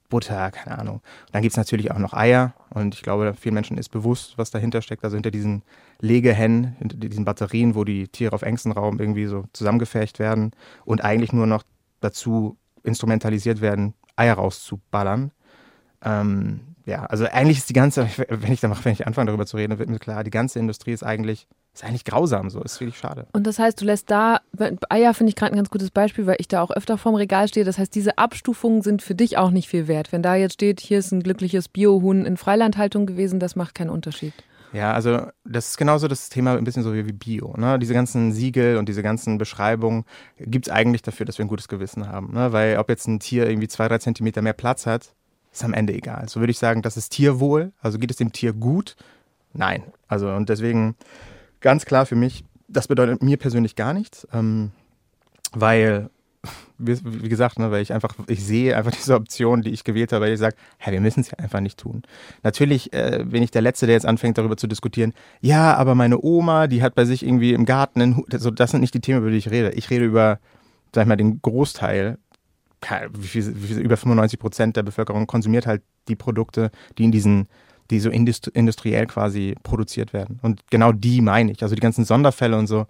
Butter, 0.10 0.52
keine 0.52 0.78
Ahnung. 0.78 0.96
Und 0.98 1.34
dann 1.34 1.42
gibt 1.42 1.54
es 1.54 1.58
natürlich 1.58 1.92
auch 1.92 1.98
noch 1.98 2.13
Eier 2.13 2.54
und 2.70 2.94
ich 2.94 3.02
glaube, 3.02 3.34
vielen 3.40 3.56
Menschen 3.56 3.78
ist 3.78 3.90
bewusst, 3.90 4.38
was 4.38 4.52
dahinter 4.52 4.82
steckt. 4.82 5.04
Also 5.04 5.16
hinter 5.16 5.32
diesen 5.32 5.63
Legehennen, 6.02 6.75
hinter 6.78 6.98
diesen 6.98 7.25
Batterien, 7.25 7.74
wo 7.74 7.84
die 7.84 8.08
Tiere 8.10 8.34
auf 8.34 8.44
engstem 8.44 8.74
Raum 8.74 9.00
irgendwie 9.00 9.25
so 9.25 9.46
zusammengefercht 9.54 10.20
werden 10.20 10.52
und 10.86 11.04
eigentlich 11.04 11.34
nur 11.34 11.48
noch 11.48 11.63
dazu 12.00 12.58
instrumentalisiert 12.84 13.62
werden, 13.62 13.94
Eier 14.16 14.36
rauszuballern. 14.36 15.32
Ähm, 16.04 16.60
ja, 16.86 17.06
also 17.06 17.25
eigentlich 17.25 17.60
ist 17.60 17.70
die 17.70 17.74
ganze, 17.74 18.08
wenn 18.30 18.52
ich, 18.52 18.62
dann, 18.62 18.75
wenn 18.84 18.94
ich 18.94 19.08
anfange 19.08 19.28
darüber 19.28 19.46
zu 19.46 19.58
reden, 19.58 19.80
wird 19.80 19.90
mir 19.90 20.00
klar, 20.00 20.24
die 20.24 20.32
ganze 20.32 20.60
Industrie 20.60 20.92
ist 20.92 21.04
eigentlich, 21.04 21.48
ist 21.74 21.84
eigentlich 21.84 22.06
grausam 22.06 22.50
so, 22.50 22.62
ist 22.62 22.80
wirklich 22.80 22.98
schade. 22.98 23.28
Und 23.34 23.48
das 23.48 23.60
heißt, 23.60 23.80
du 23.82 23.86
lässt 23.86 24.12
da, 24.12 24.42
Eier 24.90 25.13
finde 25.13 25.30
ich 25.30 25.36
gerade 25.36 25.54
ein 25.54 25.58
ganz 25.58 25.70
gutes 25.70 25.92
Beispiel, 25.92 26.28
weil 26.28 26.36
ich 26.40 26.48
da 26.48 26.62
auch 26.62 26.72
öfter 26.72 26.98
vorm 26.98 27.16
Regal 27.16 27.48
stehe. 27.48 27.66
Das 27.66 27.78
heißt, 27.78 27.94
diese 27.96 28.18
Abstufungen 28.18 28.82
sind 28.82 29.02
für 29.02 29.16
dich 29.16 29.38
auch 29.38 29.52
nicht 29.52 29.70
viel 29.70 29.88
wert. 29.88 30.12
Wenn 30.12 30.24
da 30.24 30.36
jetzt 30.36 30.54
steht, 30.54 30.82
hier 30.82 31.00
ist 31.00 31.12
ein 31.12 31.24
glückliches 31.24 31.70
Biohuhn 31.70 32.25
in 32.25 32.38
Freilandhaltung 32.38 33.06
gewesen, 33.06 33.40
das 33.40 33.56
macht 33.56 33.75
keinen 33.75 33.90
Unterschied. 33.90 34.34
Ja, 34.74 34.92
also 34.94 35.28
das 35.46 35.70
ist 35.70 35.78
genauso 35.78 36.08
das 36.08 36.30
Thema 36.30 36.58
ein 36.58 36.63
bisschen 36.63 36.82
so 36.82 36.96
wie 36.96 37.04
Bio. 37.04 37.54
Ne? 37.58 37.78
Diese 37.78 37.94
ganzen 37.94 38.34
Siegel 38.34 38.78
und 38.78 38.90
diese 38.90 39.04
ganzen 39.04 39.38
Beschreibungen 39.38 40.04
gibt 40.40 40.68
es 40.68 40.74
eigentlich 40.74 41.04
dafür, 41.04 41.28
dass 41.28 41.38
wir 41.38 41.46
ein 41.46 41.50
gutes 41.50 41.68
Gewissen 41.68 42.08
haben. 42.08 42.34
Ne? 42.34 42.52
Weil 42.54 42.78
ob 42.78 42.90
jetzt 42.90 43.08
ein 43.08 43.20
Tier 43.20 43.48
irgendwie 43.48 43.68
zwei, 43.68 43.88
drei 43.88 44.00
Zentimeter 44.00 44.42
mehr 44.42 44.54
Platz 44.54 44.88
hat, 44.88 45.13
ist 45.54 45.64
am 45.64 45.74
Ende 45.74 45.94
egal. 45.94 46.28
So 46.28 46.40
würde 46.40 46.52
ich 46.52 46.60
sagen, 46.60 46.82
das 46.82 46.98
ist 46.98 47.10
Tierwohl. 47.10 47.72
Also 47.82 48.00
geht 48.00 48.12
es 48.12 48.18
dem 48.18 48.34
Tier 48.34 48.54
gut? 48.54 48.96
Nein. 49.54 49.84
Also 50.08 50.30
und 50.30 50.50
deswegen 50.50 50.96
ganz 51.62 51.86
klar 51.86 52.06
für 52.06 52.16
mich, 52.16 52.44
Das 52.68 52.88
bedeutet 52.88 53.22
mir 53.22 53.38
persönlich 53.38 53.76
gar 53.76 53.94
nichts, 53.94 54.28
ähm, 54.34 54.72
weil 55.52 56.10
wie, 56.78 57.30
gesagt, 57.30 57.60
ne, 57.60 57.72
weil 57.72 57.82
ich 57.82 57.94
einfach, 57.94 58.16
ich 58.28 58.44
sehe 58.44 58.76
einfach 58.76 58.92
diese 58.98 59.16
Option, 59.16 59.62
die 59.62 59.70
ich 59.70 59.84
gewählt 59.84 60.12
habe, 60.12 60.26
weil 60.26 60.34
ich 60.34 60.40
sage, 60.40 60.56
hey, 60.78 60.92
wir 60.94 61.02
müssen 61.02 61.22
es 61.22 61.32
ja 61.32 61.38
einfach 61.38 61.60
nicht 61.60 61.80
tun. 61.80 62.04
Natürlich 62.42 62.92
äh, 62.94 63.24
bin 63.26 63.44
ich 63.44 63.52
der 63.52 63.62
Letzte, 63.62 63.86
der 63.86 63.96
jetzt 63.96 64.06
anfängt, 64.06 64.38
darüber 64.38 64.58
zu 64.58 64.68
diskutieren, 64.68 65.14
ja, 65.40 65.76
aber 65.76 65.96
meine 65.96 66.22
Oma, 66.22 66.68
die 66.68 66.82
hat 66.82 66.96
bei 66.96 67.06
sich 67.06 67.24
irgendwie 67.24 67.54
im 67.54 67.66
Garten, 67.66 68.02
einen, 68.02 68.24
also 68.32 68.52
das 68.52 68.72
sind 68.72 68.82
nicht 68.82 68.94
die 68.94 69.02
Themen, 69.02 69.20
über 69.20 69.30
die 69.30 69.38
ich 69.38 69.52
rede. 69.52 69.72
Ich 69.72 69.90
rede 69.90 70.06
über, 70.06 70.40
sag 70.94 71.04
ich 71.04 71.08
mal, 71.08 71.16
den 71.16 71.42
Großteil, 71.42 72.18
wie 73.13 73.28
viel, 73.28 73.56
wie 73.56 73.68
viel, 73.68 73.80
über 73.80 73.98
95 73.98 74.40
Prozent 74.40 74.75
der 74.78 74.84
Bevölkerung 74.84 75.28
konsumiert 75.28 75.68
halt 75.68 75.82
die 76.08 76.16
Produkte, 76.16 76.72
die 76.98 77.06
in 77.06 77.12
diesen 77.12 77.48
die 77.90 78.00
so 78.00 78.10
industriell 78.10 79.06
quasi 79.08 79.56
produziert 79.62 80.13
werden. 80.13 80.40
Und 80.42 80.62
genau 80.70 80.94
die 80.94 81.22
meine 81.22 81.52
ich. 81.52 81.62
Also 81.62 81.75
die 81.75 81.82
ganzen 81.82 82.06
Sonderfälle 82.06 82.58
und 82.58 82.68
so, 82.68 82.88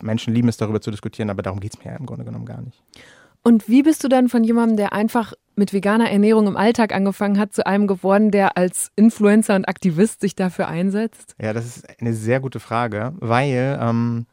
Menschen 0.00 0.32
lieben 0.32 0.48
es, 0.48 0.56
darüber 0.56 0.80
zu 0.80 0.90
diskutieren, 0.90 1.30
aber 1.30 1.42
darum 1.42 1.60
geht 1.60 1.74
es 1.74 1.84
mir 1.84 1.90
ja 1.90 1.96
im 1.96 2.06
Grunde 2.06 2.24
genommen 2.24 2.46
gar 2.46 2.62
nicht. 2.62 2.80
Und 3.42 3.68
wie 3.68 3.82
bist 3.82 4.02
du 4.04 4.08
dann 4.08 4.28
von 4.28 4.44
jemandem, 4.44 4.76
der 4.76 4.92
einfach 4.92 5.32
mit 5.54 5.72
veganer 5.72 6.10
Ernährung 6.10 6.46
im 6.46 6.56
Alltag 6.56 6.94
angefangen 6.94 7.38
hat, 7.38 7.52
zu 7.52 7.66
einem 7.66 7.86
geworden, 7.86 8.30
der 8.30 8.56
als 8.56 8.90
Influencer 8.96 9.54
und 9.56 9.68
Aktivist 9.68 10.20
sich 10.20 10.34
dafür 10.34 10.68
einsetzt? 10.68 11.34
Ja, 11.40 11.52
das 11.52 11.66
ist 11.66 12.00
eine 12.00 12.14
sehr 12.14 12.40
gute 12.40 12.60
Frage, 12.60 13.12
weil, 13.18 13.78
ähm, 13.80 14.26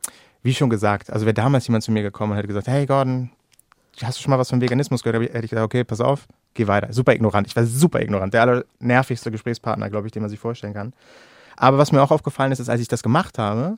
wie 0.43 0.53
schon 0.53 0.69
gesagt, 0.69 1.11
also 1.11 1.25
wäre 1.25 1.33
damals 1.33 1.67
jemand 1.67 1.83
zu 1.83 1.91
mir 1.91 2.03
gekommen 2.03 2.31
und 2.31 2.37
hätte 2.37 2.47
gesagt, 2.47 2.67
hey 2.67 2.85
Gordon, 2.85 3.31
hast 4.03 4.17
du 4.17 4.23
schon 4.23 4.31
mal 4.31 4.39
was 4.39 4.49
vom 4.49 4.61
Veganismus 4.61 5.03
gehört? 5.03 5.21
Hätte 5.21 5.45
ich 5.45 5.49
gesagt, 5.49 5.65
okay, 5.65 5.83
pass 5.83 6.01
auf, 6.01 6.27
geh 6.53 6.67
weiter. 6.67 6.91
Super 6.91 7.13
ignorant. 7.13 7.47
Ich 7.47 7.55
war 7.55 7.65
super 7.65 8.01
ignorant. 8.01 8.33
Der 8.33 8.41
allernervigste 8.41 9.31
Gesprächspartner, 9.31 9.89
glaube 9.89 10.07
ich, 10.07 10.13
den 10.13 10.21
man 10.21 10.29
sich 10.29 10.39
vorstellen 10.39 10.73
kann. 10.73 10.93
Aber 11.57 11.77
was 11.77 11.91
mir 11.91 12.01
auch 12.01 12.11
aufgefallen 12.11 12.51
ist, 12.51 12.59
ist, 12.59 12.69
als 12.69 12.81
ich 12.81 12.87
das 12.87 13.03
gemacht 13.03 13.37
habe, 13.37 13.77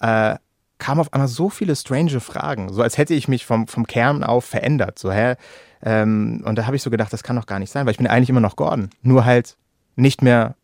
äh, 0.00 0.36
kamen 0.78 1.00
auf 1.00 1.12
einmal 1.12 1.28
so 1.28 1.48
viele 1.48 1.76
strange 1.76 2.18
Fragen, 2.20 2.72
so 2.72 2.82
als 2.82 2.98
hätte 2.98 3.14
ich 3.14 3.28
mich 3.28 3.46
vom, 3.46 3.68
vom 3.68 3.86
Kern 3.86 4.24
auf 4.24 4.44
verändert. 4.44 4.98
So, 4.98 5.12
hä? 5.12 5.36
Ähm, 5.84 6.42
und 6.44 6.56
da 6.56 6.66
habe 6.66 6.74
ich 6.74 6.82
so 6.82 6.90
gedacht, 6.90 7.12
das 7.12 7.22
kann 7.22 7.36
doch 7.36 7.46
gar 7.46 7.58
nicht 7.58 7.70
sein, 7.70 7.86
weil 7.86 7.92
ich 7.92 7.98
bin 7.98 8.06
eigentlich 8.06 8.30
immer 8.30 8.40
noch 8.40 8.56
Gordon. 8.56 8.90
Nur 9.02 9.24
halt 9.24 9.56
nicht 9.94 10.22
mehr 10.22 10.56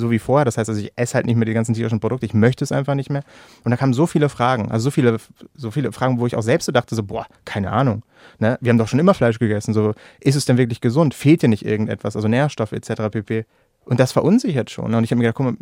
so 0.00 0.10
wie 0.10 0.18
vorher. 0.18 0.44
Das 0.44 0.58
heißt, 0.58 0.68
also 0.68 0.80
ich 0.80 0.92
esse 0.96 1.14
halt 1.14 1.26
nicht 1.26 1.36
mehr 1.36 1.46
die 1.46 1.54
ganzen 1.54 1.74
tierischen 1.74 2.00
Produkte. 2.00 2.26
Ich 2.26 2.34
möchte 2.34 2.64
es 2.64 2.72
einfach 2.72 2.94
nicht 2.94 3.10
mehr. 3.10 3.22
Und 3.64 3.70
da 3.70 3.76
kamen 3.76 3.92
so 3.92 4.06
viele 4.06 4.28
Fragen, 4.28 4.70
also 4.70 4.84
so 4.84 4.90
viele, 4.90 5.18
so 5.54 5.70
viele 5.70 5.92
Fragen, 5.92 6.18
wo 6.18 6.26
ich 6.26 6.36
auch 6.36 6.42
selbst 6.42 6.66
so 6.66 6.72
dachte, 6.72 6.94
so, 6.94 7.02
boah, 7.02 7.26
keine 7.44 7.72
Ahnung. 7.72 8.02
Ne? 8.38 8.58
Wir 8.60 8.70
haben 8.70 8.78
doch 8.78 8.88
schon 8.88 8.98
immer 8.98 9.14
Fleisch 9.14 9.38
gegessen. 9.38 9.74
So, 9.74 9.94
ist 10.20 10.36
es 10.36 10.44
denn 10.44 10.58
wirklich 10.58 10.80
gesund? 10.80 11.14
Fehlt 11.14 11.42
dir 11.42 11.48
nicht 11.48 11.64
irgendetwas? 11.64 12.16
Also 12.16 12.28
Nährstoffe 12.28 12.72
etc. 12.72 13.10
pp. 13.10 13.44
Und 13.84 14.00
das 14.00 14.12
verunsichert 14.12 14.70
schon. 14.70 14.94
Und 14.94 15.04
ich 15.04 15.10
habe 15.10 15.18
mir 15.18 15.24
gedacht, 15.24 15.36
guck 15.36 15.46
mal, 15.46 15.56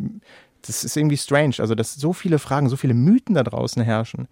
das 0.63 0.83
ist 0.83 0.97
irgendwie 0.97 1.17
strange. 1.17 1.55
Also, 1.59 1.75
dass 1.75 1.93
so 1.93 2.11
viele 2.11 2.39
Fragen, 2.39 2.69
so 2.69 2.75
viele 2.75 2.93
Mythen 2.93 3.35
da 3.35 3.43
draußen 3.43 3.81
herrschen. 3.83 4.27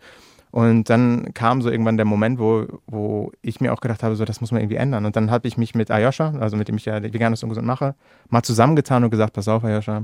Und 0.54 0.88
dann 0.92 1.34
kam 1.34 1.64
so 1.64 1.72
irgendwann 1.72 1.98
der 1.98 2.06
Moment, 2.06 2.38
wo, 2.38 2.68
wo 2.86 3.32
ich 3.42 3.60
mir 3.60 3.74
auch 3.74 3.82
gedacht 3.82 4.04
habe, 4.04 4.16
so, 4.16 4.24
das 4.24 4.40
muss 4.40 4.52
man 4.52 4.62
irgendwie 4.62 4.76
ändern. 4.76 5.04
Und 5.04 5.16
dann 5.16 5.32
habe 5.32 5.48
ich 5.48 5.58
mich 5.58 5.74
mit 5.74 5.90
Ayosha, 5.90 6.36
also 6.40 6.58
mit 6.58 6.68
dem 6.68 6.78
ich 6.78 6.86
ja 6.86 7.02
Veganes 7.02 7.42
ungesund 7.42 7.66
mache, 7.66 7.96
mal 8.30 8.44
zusammengetan 8.44 9.04
und 9.04 9.10
gesagt, 9.10 9.34
pass 9.34 9.48
auf, 9.48 9.64
Ayosha, 9.64 10.04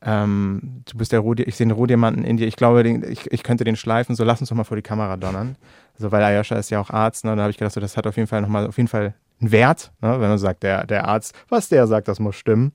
ähm, 0.00 0.82
du 0.90 0.96
bist 0.96 1.12
der 1.12 1.20
Rohdiamanten, 1.20 1.50
ich 1.50 1.56
sehe 1.56 1.66
den 1.66 1.76
Rohdiamanten 1.76 2.24
in 2.24 2.38
dir, 2.38 2.48
ich 2.48 2.56
glaube, 2.56 2.82
den, 2.82 3.04
ich, 3.06 3.30
ich 3.30 3.42
könnte 3.42 3.64
den 3.64 3.76
schleifen, 3.76 4.14
so 4.16 4.24
lass 4.24 4.40
uns 4.40 4.48
doch 4.48 4.56
mal 4.56 4.64
vor 4.64 4.78
die 4.78 4.82
Kamera 4.82 5.18
donnern. 5.18 5.56
Also, 5.92 6.10
weil 6.10 6.22
Ayosha 6.22 6.56
ist 6.56 6.70
ja 6.70 6.80
auch 6.80 6.88
Arzt, 6.88 7.26
ne? 7.26 7.36
da 7.36 7.42
habe 7.42 7.50
ich 7.50 7.58
gedacht, 7.58 7.74
so, 7.74 7.82
das 7.82 7.98
hat 7.98 8.06
auf 8.06 8.16
jeden 8.16 8.28
Fall 8.28 8.40
nochmal, 8.40 8.66
auf 8.66 8.78
jeden 8.78 8.88
Fall 8.88 9.12
einen 9.42 9.52
Wert, 9.52 9.92
ne? 10.00 10.18
wenn 10.22 10.30
man 10.30 10.38
sagt, 10.38 10.62
der, 10.62 10.86
der 10.86 11.06
Arzt, 11.06 11.34
was 11.50 11.68
der 11.68 11.86
sagt, 11.86 12.08
das 12.08 12.18
muss 12.18 12.36
stimmen. 12.36 12.72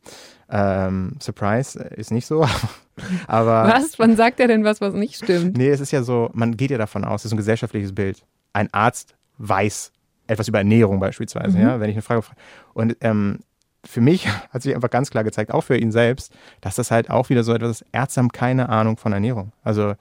Ähm, 0.50 1.14
Surprise 1.22 1.80
äh, 1.80 2.00
ist 2.00 2.12
nicht 2.12 2.28
so. 2.28 2.48
aber 3.28 3.68
was? 3.68 3.98
Wann 3.98 4.16
sagt 4.16 4.40
er 4.40 4.48
denn 4.48 4.64
was, 4.64 4.82
was 4.82 4.94
nicht 4.94 5.16
stimmt? 5.16 5.58
Nee, 5.58 5.70
es 5.70 5.80
ist 5.80 5.92
ja 5.92 6.04
so, 6.04 6.30
man 6.34 6.56
geht 6.56 6.72
ja 6.72 6.78
davon 6.78 7.04
aus, 7.04 7.22
es 7.22 7.26
ist 7.26 7.34
ein 7.34 7.38
gesellschaftliches 7.38 7.94
Bild. 7.94 8.24
Ein 8.54 8.74
Arzt 8.74 9.16
weiß 9.38 9.92
etwas 10.28 10.48
über 10.48 10.60
Ernährung 10.60 11.00
beispielsweise, 11.00 11.58
mhm. 11.58 11.64
ja, 11.64 11.80
wenn 11.80 11.90
ich 11.90 11.96
eine 11.96 12.02
Frage 12.02 12.22
frage. 12.22 12.40
Und 12.74 12.98
ähm, 13.02 13.40
für 13.84 14.02
mich 14.02 14.28
hat 14.50 14.62
sich 14.62 14.76
einfach 14.76 14.90
ganz 14.90 15.10
klar 15.10 15.24
gezeigt, 15.24 15.52
auch 15.52 15.62
für 15.62 15.78
ihn 15.78 15.92
selbst, 15.92 16.34
dass 16.62 16.76
das 16.76 16.92
halt 16.92 17.10
auch 17.10 17.30
wieder 17.30 17.44
so 17.44 17.54
etwas 17.54 17.82
ist, 17.82 17.88
Ärzte 17.92 18.20
haben 18.20 18.32
keine 18.32 18.70
Ahnung 18.70 18.98
von 18.98 19.14
Ernährung. 19.14 19.52
Also 19.64 19.96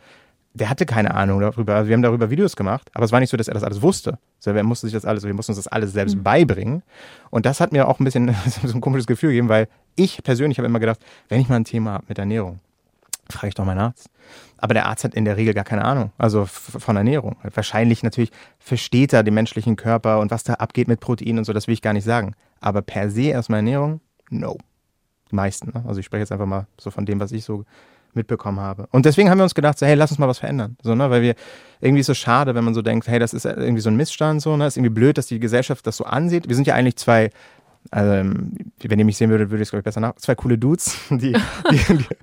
der 0.54 0.70
hatte 0.70 0.86
keine 0.86 1.14
Ahnung 1.14 1.40
darüber. 1.40 1.74
Also 1.74 1.88
wir 1.88 1.94
haben 1.94 2.02
darüber 2.02 2.30
Videos 2.30 2.54
gemacht, 2.54 2.88
aber 2.94 3.04
es 3.04 3.12
war 3.12 3.20
nicht 3.20 3.30
so, 3.30 3.36
dass 3.36 3.48
er 3.48 3.54
das 3.54 3.64
alles 3.64 3.82
wusste. 3.82 4.18
Also 4.44 4.56
er 4.56 4.62
musste 4.62 4.86
sich 4.86 4.94
das 4.94 5.04
alles, 5.04 5.24
wir 5.24 5.34
mussten 5.34 5.52
uns 5.52 5.58
das 5.58 5.66
alles 5.66 5.92
selbst 5.92 6.16
mhm. 6.16 6.22
beibringen. 6.22 6.82
Und 7.30 7.44
das 7.44 7.60
hat 7.60 7.72
mir 7.72 7.88
auch 7.88 7.98
ein 7.98 8.04
bisschen 8.04 8.34
so 8.64 8.72
ein 8.72 8.80
komisches 8.80 9.06
Gefühl 9.06 9.30
gegeben, 9.30 9.48
weil 9.48 9.68
ich 9.96 10.22
persönlich 10.22 10.58
habe 10.58 10.66
immer 10.66 10.78
gedacht, 10.78 11.00
wenn 11.28 11.40
ich 11.40 11.48
mal 11.48 11.56
ein 11.56 11.64
Thema 11.64 11.94
habe 11.94 12.04
mit 12.08 12.18
Ernährung, 12.18 12.60
frage 13.28 13.48
ich 13.48 13.54
doch 13.54 13.64
meinen 13.64 13.80
Arzt. 13.80 14.08
Aber 14.58 14.74
der 14.74 14.86
Arzt 14.86 15.04
hat 15.04 15.14
in 15.14 15.24
der 15.24 15.36
Regel 15.36 15.54
gar 15.54 15.64
keine 15.64 15.84
Ahnung, 15.84 16.12
also 16.16 16.46
von 16.46 16.96
Ernährung. 16.96 17.36
Wahrscheinlich 17.42 18.02
natürlich 18.02 18.30
versteht 18.58 19.12
er 19.12 19.22
den 19.24 19.34
menschlichen 19.34 19.76
Körper 19.76 20.20
und 20.20 20.30
was 20.30 20.44
da 20.44 20.54
abgeht 20.54 20.88
mit 20.88 21.00
Protein 21.00 21.36
und 21.38 21.44
so, 21.44 21.52
das 21.52 21.66
will 21.66 21.74
ich 21.74 21.82
gar 21.82 21.92
nicht 21.92 22.04
sagen. 22.04 22.34
Aber 22.60 22.80
per 22.80 23.10
se 23.10 23.22
erstmal 23.22 23.58
Ernährung, 23.58 24.00
no. 24.30 24.56
Die 25.30 25.34
meisten. 25.34 25.72
Ne? 25.74 25.84
Also 25.86 26.00
ich 26.00 26.06
spreche 26.06 26.20
jetzt 26.20 26.32
einfach 26.32 26.46
mal 26.46 26.66
so 26.78 26.90
von 26.90 27.04
dem, 27.04 27.18
was 27.18 27.32
ich 27.32 27.44
so 27.44 27.64
mitbekommen 28.16 28.60
habe. 28.60 28.86
Und 28.90 29.06
deswegen 29.06 29.30
haben 29.30 29.38
wir 29.38 29.44
uns 29.44 29.54
gedacht, 29.54 29.78
so, 29.78 29.86
hey, 29.86 29.94
lass 29.94 30.10
uns 30.10 30.18
mal 30.18 30.28
was 30.28 30.38
verändern. 30.38 30.76
So, 30.82 30.94
ne? 30.94 31.10
Weil 31.10 31.22
wir 31.22 31.34
irgendwie 31.80 32.00
ist 32.00 32.06
so 32.06 32.14
schade, 32.14 32.54
wenn 32.54 32.64
man 32.64 32.74
so 32.74 32.82
denkt, 32.82 33.08
hey, 33.08 33.18
das 33.18 33.34
ist 33.34 33.44
irgendwie 33.44 33.80
so 33.80 33.90
ein 33.90 33.96
Missstand, 33.96 34.42
so, 34.42 34.56
ne? 34.56 34.66
Ist 34.66 34.76
irgendwie 34.76 34.94
blöd, 34.94 35.18
dass 35.18 35.26
die 35.26 35.40
Gesellschaft 35.40 35.86
das 35.86 35.96
so 35.96 36.04
ansieht. 36.04 36.48
Wir 36.48 36.56
sind 36.56 36.66
ja 36.66 36.74
eigentlich 36.74 36.96
zwei 36.96 37.30
also, 37.90 38.10
wenn 38.10 38.98
ihr 38.98 39.04
mich 39.04 39.16
sehen 39.16 39.30
würdet, 39.30 39.50
würde 39.50 39.62
ich 39.62 39.66
es, 39.66 39.70
glaube 39.70 39.80
ich, 39.80 39.84
besser 39.84 40.00
nach. 40.00 40.14
Zwei 40.16 40.34
coole 40.34 40.56
Dudes, 40.56 40.96
die, 41.10 41.32
die, 41.70 41.76
die 41.76 42.06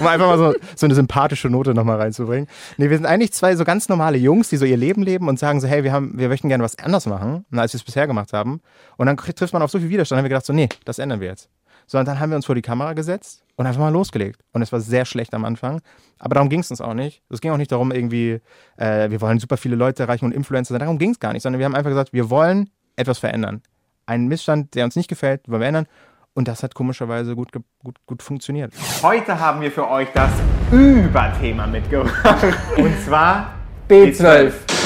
um 0.00 0.06
einfach 0.06 0.26
mal 0.26 0.38
so, 0.38 0.54
so 0.74 0.86
eine 0.86 0.94
sympathische 0.94 1.48
Note 1.48 1.74
nochmal 1.74 1.98
reinzubringen. 1.98 2.48
Nee, 2.76 2.90
wir 2.90 2.96
sind 2.96 3.06
eigentlich 3.06 3.32
zwei 3.32 3.54
so 3.56 3.64
ganz 3.64 3.88
normale 3.88 4.18
Jungs, 4.18 4.48
die 4.48 4.56
so 4.56 4.64
ihr 4.64 4.76
Leben 4.76 5.02
leben 5.02 5.28
und 5.28 5.38
sagen 5.38 5.60
so, 5.60 5.68
hey, 5.68 5.84
wir 5.84 5.92
haben, 5.92 6.18
wir 6.18 6.28
möchten 6.28 6.48
gerne 6.48 6.64
was 6.64 6.78
anders 6.78 7.06
machen, 7.06 7.44
als 7.52 7.72
wir 7.72 7.78
es 7.78 7.84
bisher 7.84 8.06
gemacht 8.06 8.32
haben. 8.32 8.60
Und 8.96 9.06
dann 9.06 9.16
trifft 9.16 9.52
man 9.52 9.62
auf 9.62 9.70
so 9.70 9.78
viel 9.78 9.90
Widerstand, 9.90 10.16
dann 10.16 10.18
haben 10.18 10.24
wir 10.24 10.30
gedacht 10.30 10.46
so, 10.46 10.52
nee, 10.52 10.68
das 10.84 10.98
ändern 10.98 11.20
wir 11.20 11.28
jetzt. 11.28 11.48
Sondern 11.86 12.06
dann 12.06 12.20
haben 12.20 12.30
wir 12.30 12.36
uns 12.36 12.46
vor 12.46 12.54
die 12.54 12.62
Kamera 12.62 12.92
gesetzt 12.94 13.44
und 13.58 13.66
einfach 13.66 13.80
mal 13.80 13.92
losgelegt. 13.92 14.40
Und 14.52 14.62
es 14.62 14.70
war 14.72 14.80
sehr 14.80 15.04
schlecht 15.04 15.34
am 15.34 15.44
Anfang. 15.44 15.80
Aber 16.18 16.34
darum 16.34 16.48
ging 16.48 16.60
es 16.60 16.70
uns 16.70 16.80
auch 16.80 16.94
nicht. 16.94 17.22
Es 17.28 17.40
ging 17.40 17.50
auch 17.50 17.56
nicht 17.56 17.72
darum, 17.72 17.90
irgendwie, 17.90 18.40
äh, 18.76 19.10
wir 19.10 19.20
wollen 19.20 19.40
super 19.40 19.56
viele 19.56 19.74
Leute 19.74 20.04
erreichen 20.04 20.24
und 20.24 20.32
Influencer 20.32 20.74
sein. 20.74 20.80
Darum 20.80 20.96
ging 20.96 21.10
es 21.10 21.18
gar 21.18 21.32
nicht, 21.32 21.42
sondern 21.42 21.58
wir 21.58 21.66
haben 21.66 21.74
einfach 21.74 21.90
gesagt, 21.90 22.12
wir 22.12 22.30
wollen 22.30 22.70
etwas 22.94 23.18
verändern. 23.18 23.62
Einen 24.06 24.28
Missstand, 24.28 24.76
der 24.76 24.84
uns 24.84 24.94
nicht 24.94 25.08
gefällt, 25.08 25.48
wollen 25.48 25.60
wir 25.60 25.66
ändern. 25.66 25.86
Und 26.34 26.46
das 26.46 26.62
hat 26.62 26.74
komischerweise 26.74 27.34
gut, 27.34 27.50
gut, 27.52 27.96
gut 28.06 28.22
funktioniert. 28.22 28.72
Heute 29.02 29.38
haben 29.40 29.60
wir 29.60 29.72
für 29.72 29.88
euch 29.90 30.08
das 30.14 30.30
Überthema 30.70 31.66
mitgebracht. 31.66 32.56
Und 32.76 32.94
zwar 33.04 33.54
B12. 33.88 34.52
B12. 34.52 34.77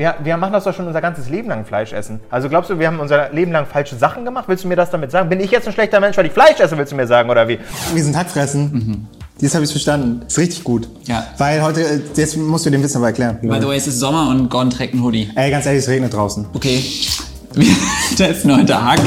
Wir, 0.00 0.14
wir 0.24 0.38
machen 0.38 0.54
das 0.54 0.64
doch 0.64 0.74
schon 0.74 0.86
unser 0.86 1.02
ganzes 1.02 1.28
Leben 1.28 1.50
lang 1.50 1.66
Fleisch 1.66 1.92
essen. 1.92 2.20
Also 2.30 2.48
glaubst 2.48 2.70
du, 2.70 2.78
wir 2.78 2.86
haben 2.86 3.00
unser 3.00 3.30
Leben 3.34 3.52
lang 3.52 3.66
falsche 3.66 3.96
Sachen 3.96 4.24
gemacht? 4.24 4.46
Willst 4.48 4.64
du 4.64 4.68
mir 4.68 4.74
das 4.74 4.88
damit 4.88 5.10
sagen? 5.10 5.28
Bin 5.28 5.40
ich 5.40 5.50
jetzt 5.50 5.66
ein 5.66 5.74
schlechter 5.74 6.00
Mensch, 6.00 6.16
weil 6.16 6.24
ich 6.24 6.32
Fleisch 6.32 6.58
esse, 6.58 6.78
willst 6.78 6.92
du 6.92 6.96
mir 6.96 7.06
sagen, 7.06 7.28
oder 7.28 7.46
wie? 7.48 7.58
Wir 7.92 8.02
sind 8.02 8.16
Hackfressen. 8.16 8.72
Mhm. 8.72 9.06
Jetzt 9.40 9.54
habe 9.54 9.62
ich 9.62 9.70
verstanden. 9.70 10.22
Ist 10.26 10.38
richtig 10.38 10.64
gut. 10.64 10.88
Ja. 11.04 11.26
Weil 11.36 11.60
heute, 11.60 12.00
jetzt 12.14 12.34
musst 12.38 12.64
du 12.64 12.70
den 12.70 12.82
Wissen 12.82 12.96
aber 12.96 13.08
erklären. 13.08 13.40
By 13.42 13.60
the 13.60 13.66
way, 13.66 13.76
es 13.76 13.88
ist 13.88 14.00
Sommer 14.00 14.30
und 14.30 14.48
Gordon 14.48 14.70
trägt 14.70 14.94
einen 14.94 15.02
Hoodie. 15.02 15.30
Ey, 15.34 15.50
ganz 15.50 15.66
ehrlich, 15.66 15.82
es 15.82 15.88
regnet 15.90 16.14
draußen. 16.14 16.46
Okay. 16.54 16.82
Wir 17.52 17.66
testen 18.16 18.56
heute 18.56 18.82
Hack. 18.82 19.00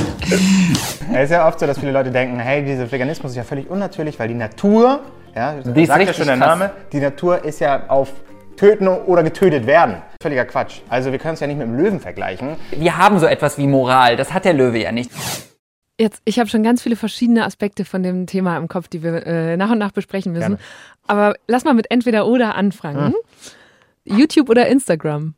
Es 1.12 1.24
ist 1.24 1.32
ja 1.32 1.48
oft 1.48 1.60
so, 1.60 1.66
dass 1.66 1.80
viele 1.80 1.92
Leute 1.92 2.12
denken, 2.12 2.38
hey, 2.38 2.64
dieser 2.64 2.92
Veganismus 2.92 3.32
ist 3.32 3.38
ja 3.38 3.44
völlig 3.44 3.68
unnatürlich, 3.68 4.20
weil 4.20 4.28
die 4.28 4.36
Natur, 4.36 5.00
ja, 5.36 5.56
die 5.56 5.88
sagt 5.88 6.06
ja 6.06 6.14
schon 6.14 6.28
der 6.28 6.36
Name, 6.36 6.70
die 6.92 7.00
Natur 7.00 7.44
ist 7.44 7.62
ja 7.62 7.88
auf 7.88 8.10
töten 8.58 8.88
oder 8.88 9.24
getötet 9.24 9.66
werden. 9.66 10.02
Völliger 10.22 10.46
Quatsch. 10.46 10.82
Also 10.90 11.12
wir 11.12 11.20
können 11.20 11.36
es 11.36 11.40
ja 11.40 11.48
nicht 11.48 11.58
mit 11.58 11.68
dem 11.68 11.78
Löwen 11.78 12.00
vergleichen. 12.00 12.56
Wir 12.72 12.98
haben 12.98 13.20
so 13.20 13.26
etwas 13.26 13.58
wie 13.58 13.68
Moral, 13.68 14.16
das 14.16 14.34
hat 14.34 14.46
der 14.46 14.54
Löwe 14.54 14.80
ja 14.80 14.92
nicht. 14.92 15.12
Jetzt, 16.00 16.22
ich 16.26 16.40
habe 16.40 16.50
schon 16.50 16.64
ganz 16.64 16.82
viele 16.82 16.96
verschiedene 16.96 17.46
Aspekte 17.46 17.86
von 17.86 18.02
dem 18.02 18.26
Thema 18.26 18.58
im 18.58 18.68
Kopf, 18.68 18.88
die 18.88 19.04
wir 19.04 19.28
äh, 19.28 19.58
nach 19.58 19.70
und 19.70 19.78
nach 19.78 19.92
besprechen 19.92 20.32
müssen. 20.32 20.58
Gerne. 20.58 20.64
Aber 21.06 21.36
lass 21.48 21.66
mal 21.66 21.76
mit 21.76 21.92
entweder 21.92 22.26
oder 22.26 22.56
anfangen. 22.56 23.14
Hm. 24.06 24.18
YouTube 24.18 24.50
oder 24.50 24.68
Instagram? 24.68 25.36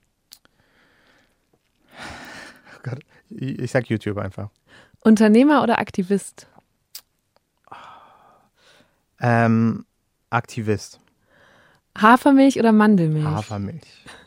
Oh 2.74 2.80
Gott, 2.84 3.00
ich 3.30 3.70
sag 3.72 3.90
YouTube 3.90 4.18
einfach. 4.18 4.50
Unternehmer 5.02 5.62
oder 5.62 5.80
Aktivist? 5.80 6.48
Ähm, 9.20 9.86
Aktivist. 10.30 11.00
Hafermilch 11.98 12.60
oder 12.60 12.72
Mandelmilch? 12.72 13.26
Hafermilch. 13.26 13.82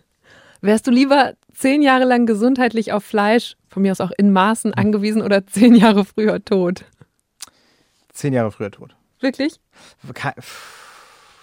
Wärst 0.60 0.87
du 0.87 0.90
lieber 0.90 1.34
zehn 1.54 1.82
Jahre 1.82 2.04
lang 2.04 2.26
gesundheitlich 2.26 2.92
auf 2.92 3.04
Fleisch, 3.04 3.56
von 3.68 3.82
mir 3.82 3.92
aus 3.92 4.00
auch 4.00 4.10
in 4.16 4.32
Maßen 4.32 4.75
angewiesen 4.75 5.22
oder 5.22 5.46
zehn 5.46 5.75
Jahre 5.75 6.04
früher 6.04 6.44
tot? 6.44 6.84
Zehn 8.12 8.32
Jahre 8.32 8.50
früher 8.50 8.70
tot. 8.70 8.96
Wirklich? 9.20 9.60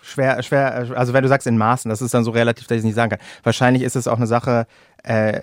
Schwer, 0.01 0.44
schwer, 0.44 0.94
also 0.96 1.13
wenn 1.13 1.24
du 1.24 1.29
sagst 1.29 1.48
in 1.48 1.58
Maßen, 1.58 1.89
das 1.89 2.01
ist 2.01 2.13
dann 2.13 2.24
so 2.24 2.32
relativ, 2.32 2.67
dass 2.67 2.75
ich 2.75 2.79
es 2.79 2.86
nicht 2.86 2.96
sagen 2.96 3.10
kann. 3.10 3.20
Wahrscheinlich 3.44 3.82
ist 3.82 3.96
es 3.96 4.08
auch 4.08 4.17
eine 4.17 4.27
Sache, 4.27 4.67
äh, 5.03 5.41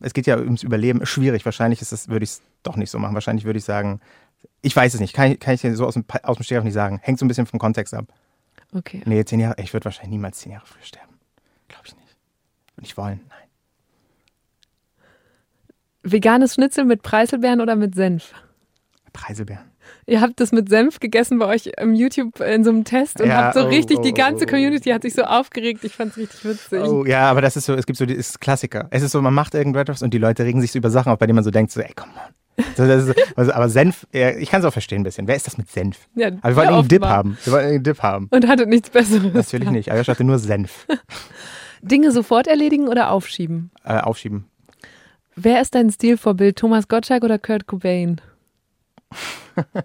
es 0.00 0.14
geht 0.14 0.26
ja 0.26 0.38
ums 0.38 0.62
Überleben, 0.62 1.04
schwierig. 1.04 1.44
Wahrscheinlich 1.44 1.82
ist 1.82 1.92
es, 1.92 2.08
würde 2.08 2.24
ich 2.24 2.30
es 2.30 2.42
doch 2.62 2.76
nicht 2.76 2.90
so 2.90 2.98
machen. 2.98 3.14
Wahrscheinlich 3.14 3.44
würde 3.44 3.58
ich 3.58 3.64
sagen, 3.64 4.00
ich 4.62 4.74
weiß 4.74 4.94
es 4.94 5.00
nicht, 5.00 5.14
kann, 5.14 5.38
kann 5.38 5.54
ich 5.54 5.62
dir 5.62 5.74
so 5.74 5.86
aus 5.86 5.94
dem, 5.94 6.04
aus 6.22 6.36
dem 6.36 6.44
Stegreif 6.44 6.64
nicht 6.64 6.74
sagen. 6.74 7.00
Hängt 7.02 7.18
so 7.18 7.24
ein 7.24 7.28
bisschen 7.28 7.46
vom 7.46 7.58
Kontext 7.58 7.92
ab. 7.92 8.06
Okay. 8.72 9.02
Nee, 9.06 9.24
zehn 9.24 9.40
Jahre, 9.40 9.56
ich 9.62 9.72
würde 9.72 9.86
wahrscheinlich 9.86 10.10
niemals 10.10 10.38
zehn 10.38 10.52
Jahre 10.52 10.66
früher 10.66 10.82
sterben. 10.82 11.14
Glaube 11.68 11.84
ich 11.86 11.96
nicht. 11.96 12.16
Würde 12.76 12.86
ich 12.86 12.96
wollen, 12.96 13.20
nein. 13.28 13.38
Veganes 16.02 16.54
Schnitzel 16.54 16.84
mit 16.84 17.02
Preiselbeeren 17.02 17.60
oder 17.60 17.76
mit 17.76 17.94
Senf? 17.94 18.32
Preiselbeeren. 19.12 19.64
Ihr 20.06 20.20
habt 20.20 20.40
das 20.40 20.52
mit 20.52 20.68
Senf 20.68 21.00
gegessen 21.00 21.38
bei 21.38 21.46
euch 21.46 21.70
im 21.76 21.94
YouTube 21.94 22.40
in 22.40 22.64
so 22.64 22.70
einem 22.70 22.84
Test 22.84 23.20
und 23.20 23.28
Ja, 23.28 23.44
habt 23.44 23.54
so 23.54 23.64
oh, 23.64 23.68
richtig, 23.68 23.98
oh, 23.98 24.02
die 24.02 24.14
ganze 24.14 24.44
oh. 24.44 24.48
Community 24.48 24.90
hat 24.90 25.02
sich 25.02 25.14
so 25.14 25.22
aufgeregt. 25.22 25.84
Ich 25.84 25.94
fand's 25.94 26.16
richtig 26.16 26.44
witzig. 26.44 26.80
Oh, 26.82 27.04
ja, 27.04 27.30
aber 27.30 27.40
das 27.40 27.56
ist 27.56 27.66
so, 27.66 27.74
es 27.74 27.86
gibt 27.86 27.98
so, 27.98 28.06
das 28.06 28.16
ist 28.16 28.40
Klassiker. 28.40 28.88
Es 28.90 29.02
ist 29.02 29.12
so, 29.12 29.20
man 29.20 29.34
macht 29.34 29.54
irgendetwas 29.54 30.02
und 30.02 30.14
die 30.14 30.18
Leute 30.18 30.44
regen 30.44 30.60
sich 30.60 30.72
so 30.72 30.78
über 30.78 30.90
Sachen 30.90 31.12
auf, 31.12 31.18
bei 31.18 31.26
denen 31.26 31.36
man 31.36 31.44
so 31.44 31.50
denkt, 31.50 31.72
so, 31.72 31.80
ey, 31.80 31.92
komm 31.94 32.10
on. 32.10 32.34
So, 32.76 32.86
das 32.86 33.04
ist, 33.04 33.16
so- 33.16 33.24
also, 33.36 33.52
aber 33.52 33.68
Senf, 33.68 34.06
ich 34.12 34.50
kann 34.50 34.60
es 34.60 34.66
auch 34.66 34.72
verstehen 34.72 35.00
ein 35.00 35.04
bisschen. 35.04 35.26
Wer 35.28 35.36
ist 35.36 35.46
das 35.46 35.58
mit 35.58 35.70
Senf? 35.70 36.08
Ja, 36.14 36.28
Aber 36.28 36.42
wir 36.42 36.56
wollten 36.56 36.72
irgendeinen 36.72 36.88
Dip 36.88 37.04
haben. 37.04 37.38
Wir 37.44 37.52
wollten 37.52 37.66
irgendeinen 37.68 37.94
Dip 37.94 38.02
haben. 38.02 38.28
Und 38.30 38.48
hattet 38.48 38.68
nichts 38.68 38.90
Besseres. 38.90 39.32
Natürlich 39.32 39.70
nicht. 39.70 39.92
Ayosh 39.92 40.08
hatte 40.08 40.24
nur 40.24 40.38
Senf. 40.38 40.86
Dinge 41.82 42.10
sofort 42.10 42.46
erledigen 42.48 42.88
oder 42.88 43.10
aufschieben? 43.10 43.70
Äh, 43.84 43.98
aufschieben. 44.00 44.46
Wer 45.36 45.60
ist 45.60 45.74
dein 45.76 45.90
Stilvorbild? 45.90 46.56
Thomas 46.56 46.88
Gottschalk 46.88 47.22
oder 47.22 47.38
Kurt 47.38 47.66
Cobain? 47.68 48.20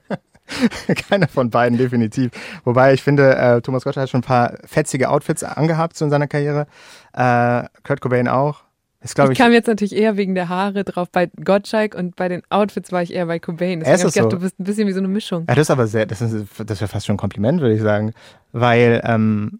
Keiner 1.10 1.28
von 1.28 1.50
beiden, 1.50 1.78
definitiv. 1.78 2.32
Wobei 2.64 2.94
ich 2.94 3.02
finde, 3.02 3.36
äh, 3.36 3.62
Thomas 3.62 3.84
Gottschalk 3.84 4.04
hat 4.04 4.10
schon 4.10 4.20
ein 4.22 4.24
paar 4.26 4.58
fetzige 4.66 5.10
Outfits 5.10 5.44
angehabt 5.44 5.96
so 5.96 6.06
in 6.06 6.12
seiner 6.12 6.28
Karriere. 6.28 6.68
Äh, 7.14 7.64
Kurt 7.84 8.02
Cobain 8.02 8.28
auch. 8.28 8.62
Ist, 9.04 9.20
Ich 9.20 9.30
ich, 9.30 9.38
kam 9.38 9.52
jetzt 9.52 9.68
natürlich 9.68 9.96
eher 9.96 10.16
wegen 10.16 10.34
der 10.34 10.48
Haare 10.50 10.84
drauf 10.86 11.10
bei 11.12 11.30
Gottschalk 11.44 11.94
und 11.94 12.16
bei 12.16 12.30
den 12.30 12.42
Outfits 12.50 12.92
war 12.92 13.04
ich 13.04 13.14
eher 13.14 13.26
bei 13.26 13.38
Cobain. 13.40 13.82
Deswegen 13.82 13.96
Ist 13.96 14.02
hab 14.02 14.08
es 14.08 14.16
ich 14.16 14.22
gedacht, 14.22 14.32
so? 14.32 14.38
du 14.38 14.44
bist 14.44 14.60
ein 14.60 14.64
bisschen 14.64 14.88
wie 14.88 14.94
so 14.94 15.00
eine 15.00 15.10
Mischung. 15.10 15.46
Ja, 15.48 15.56
das 15.56 15.64
ist 15.68 15.72
aber 15.72 15.88
sehr, 15.88 16.06
das 16.06 16.22
ist, 16.22 16.46
das 16.66 16.80
wäre 16.80 16.88
fast 16.88 17.06
schon 17.06 17.16
ein 17.16 17.18
Kompliment, 17.18 17.60
würde 17.62 17.76
ich 17.76 17.82
sagen. 17.82 18.14
Weil, 18.54 19.02
ähm, 19.04 19.60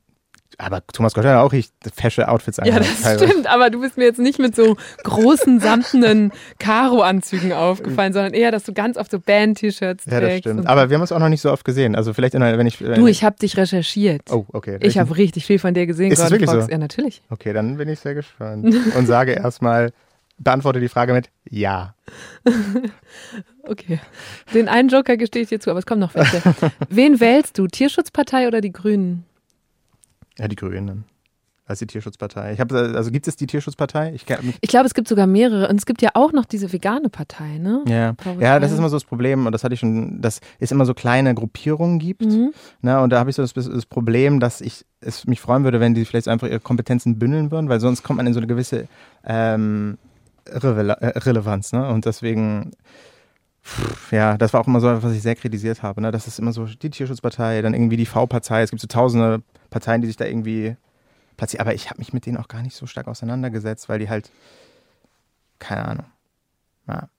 aber 0.58 0.86
Thomas 0.88 1.14
Gottschalk 1.14 1.38
hat 1.38 1.44
auch 1.46 1.52
richtig 1.52 1.74
fesche 1.96 2.28
Outfits 2.28 2.58
Ja, 2.58 2.64
angehabt, 2.64 2.86
das 2.86 3.02
teilweise. 3.02 3.28
stimmt, 3.28 3.48
aber 3.48 3.70
du 3.70 3.82
bist 3.82 3.98
mir 3.98 4.04
jetzt 4.06 4.20
nicht 4.20 4.40
mit 4.40 4.56
so 4.56 4.76
großen, 5.04 5.60
samtenen 5.60 6.32
Karo-Anzügen 6.60 7.54
aufgefallen, 7.54 8.14
sondern 8.14 8.34
eher, 8.34 8.52
dass 8.52 8.64
du 8.64 8.74
ganz 8.74 8.98
oft 8.98 9.12
so 9.12 9.20
Band-T-Shirts 9.20 10.06
Ja, 10.06 10.20
das 10.20 10.30
trägst. 10.30 10.40
stimmt. 10.50 10.68
Aber 10.68 10.90
wir 10.90 10.96
haben 10.96 11.02
uns 11.02 11.12
auch 11.12 11.20
noch 11.20 11.30
nicht 11.30 11.42
so 11.42 11.52
oft 11.52 11.66
gesehen. 11.66 11.96
Also 11.96 12.14
vielleicht, 12.14 12.36
in 12.36 12.44
einer, 12.44 12.58
wenn 12.58 12.68
ich. 12.68 12.78
Du, 12.78 13.08
ich 13.08 13.24
habe 13.24 13.38
dich 13.38 13.58
recherchiert. 13.58 14.24
Oh, 14.32 14.46
okay. 14.54 14.78
ich 14.82 14.98
habe 14.98 15.16
richtig 15.18 15.46
viel 15.46 15.60
von 15.60 15.74
dir 15.74 15.86
gesehen, 15.86 16.12
Ist 16.12 16.20
das 16.20 16.30
Gordon 16.30 16.42
wirklich 16.48 16.52
Fox. 16.52 16.66
so? 16.66 16.72
Ja, 16.72 16.78
natürlich. 16.78 17.22
Okay, 17.30 17.54
dann 17.54 17.78
bin 17.78 17.90
ich 17.90 18.00
sehr 18.00 18.14
gespannt. 18.16 18.74
Und 18.98 19.06
sage 19.08 19.34
erstmal, 19.34 19.92
beantworte 20.38 20.80
die 20.80 20.90
Frage 20.90 21.14
mit 21.14 21.30
Ja. 21.50 21.96
Okay. 23.66 24.00
Den 24.54 24.68
einen 24.68 24.90
Joker 24.90 25.16
gestehe 25.16 25.44
ich 25.44 25.50
dir 25.50 25.60
zu, 25.60 25.70
aber 25.70 25.80
es 25.80 25.86
kommen 25.86 26.02
noch 26.02 26.16
welche. 26.16 26.42
Wen 26.90 27.20
wählst 27.22 27.58
du? 27.58 27.68
Tierschutzpartei 27.68 28.46
oder 28.48 28.60
die 28.60 28.74
Grünen? 28.74 29.24
Ja, 30.38 30.48
die 30.48 30.56
Grünen. 30.56 31.06
Als 31.66 31.80
die 31.80 31.88
Tierschutzpartei. 31.88 32.52
Ich 32.52 32.60
habe, 32.60 32.92
also 32.94 33.10
gibt 33.10 33.26
es 33.26 33.38
die 33.38 33.48
Tierschutzpartei? 33.48 34.14
Ich. 34.14 34.26
Ich 34.60 34.70
glaube, 34.70 34.86
es 34.86 34.94
gibt 34.94 35.08
sogar 35.08 35.28
mehrere. 35.28 35.70
Und 35.70 35.78
es 35.78 35.86
gibt 35.86 36.02
ja 36.02 36.10
auch 36.14 36.34
noch 36.34 36.44
diese 36.44 36.74
vegane 36.74 37.08
Partei, 37.08 37.58
ne? 37.58 37.82
Ja. 37.88 38.16
Ja, 38.38 38.60
das 38.60 38.74
ist 38.74 38.80
immer 38.80 38.90
so 38.90 38.98
das 38.98 39.06
Problem, 39.06 39.46
und 39.46 39.54
das 39.54 39.64
hatte 39.64 39.74
ich 39.74 39.80
schon, 39.80 40.22
dass 40.22 40.42
es 40.60 40.72
immer 40.72 40.86
so 40.86 40.94
kleine 40.94 41.34
Gruppierungen 41.34 42.00
gibt. 42.00 42.26
Mhm. 42.26 42.54
Ne, 42.82 43.00
und 43.00 43.12
da 43.12 43.20
habe 43.20 43.30
ich 43.30 43.38
so 43.38 43.42
das, 43.44 43.54
das 43.54 43.86
Problem, 43.86 44.42
dass 44.42 44.60
ich 44.60 44.86
es 45.00 45.26
mich 45.26 45.40
freuen 45.40 45.64
würde, 45.64 45.80
wenn 45.80 45.94
die 45.94 46.04
vielleicht 46.04 46.28
einfach 46.28 46.48
ihre 46.48 46.60
Kompetenzen 46.60 47.18
bündeln 47.18 47.50
würden, 47.50 47.70
weil 47.70 47.80
sonst 47.80 48.04
kommt 48.04 48.18
man 48.18 48.28
in 48.28 48.34
so 48.34 48.42
eine 48.42 48.48
gewisse 48.48 48.90
ähm, 49.24 49.98
Revela 50.50 50.96
äh, 50.96 51.18
Relevanz. 51.20 51.72
Ne? 51.72 51.88
Und 51.88 52.06
deswegen, 52.06 52.72
ja, 54.12 54.38
das 54.38 54.54
war 54.54 54.62
auch 54.62 54.68
immer 54.68 54.80
so, 54.80 55.02
was 55.02 55.14
ich 55.14 55.22
sehr 55.22 55.36
kritisiert 55.36 55.84
habe. 55.84 56.02
Ne? 56.02 56.12
Das 56.12 56.28
ist 56.28 56.40
immer 56.40 56.52
so 56.52 56.66
die 56.66 56.90
Tierschutzpartei, 56.90 57.62
dann 57.62 57.74
irgendwie 57.74 57.98
die 57.98 58.06
V-Partei. 58.06 58.62
Es 58.62 58.70
gibt 58.70 58.82
so 58.82 58.88
tausende 58.88 59.42
Parteien, 59.70 60.02
die 60.02 60.08
sich 60.08 60.18
da 60.18 60.26
irgendwie 60.26 60.76
platzieren. 61.38 61.66
Aber 61.66 61.74
ich 61.74 61.90
habe 61.90 62.00
mich 62.00 62.14
mit 62.14 62.26
denen 62.26 62.38
auch 62.38 62.48
gar 62.48 62.62
nicht 62.62 62.76
so 62.76 62.86
stark 62.86 63.08
auseinandergesetzt, 63.08 63.90
weil 63.90 64.00
die 64.00 64.10
halt, 64.10 64.32
keine 65.60 65.86
Ahnung. 65.86 66.06
Ja. 66.88 67.10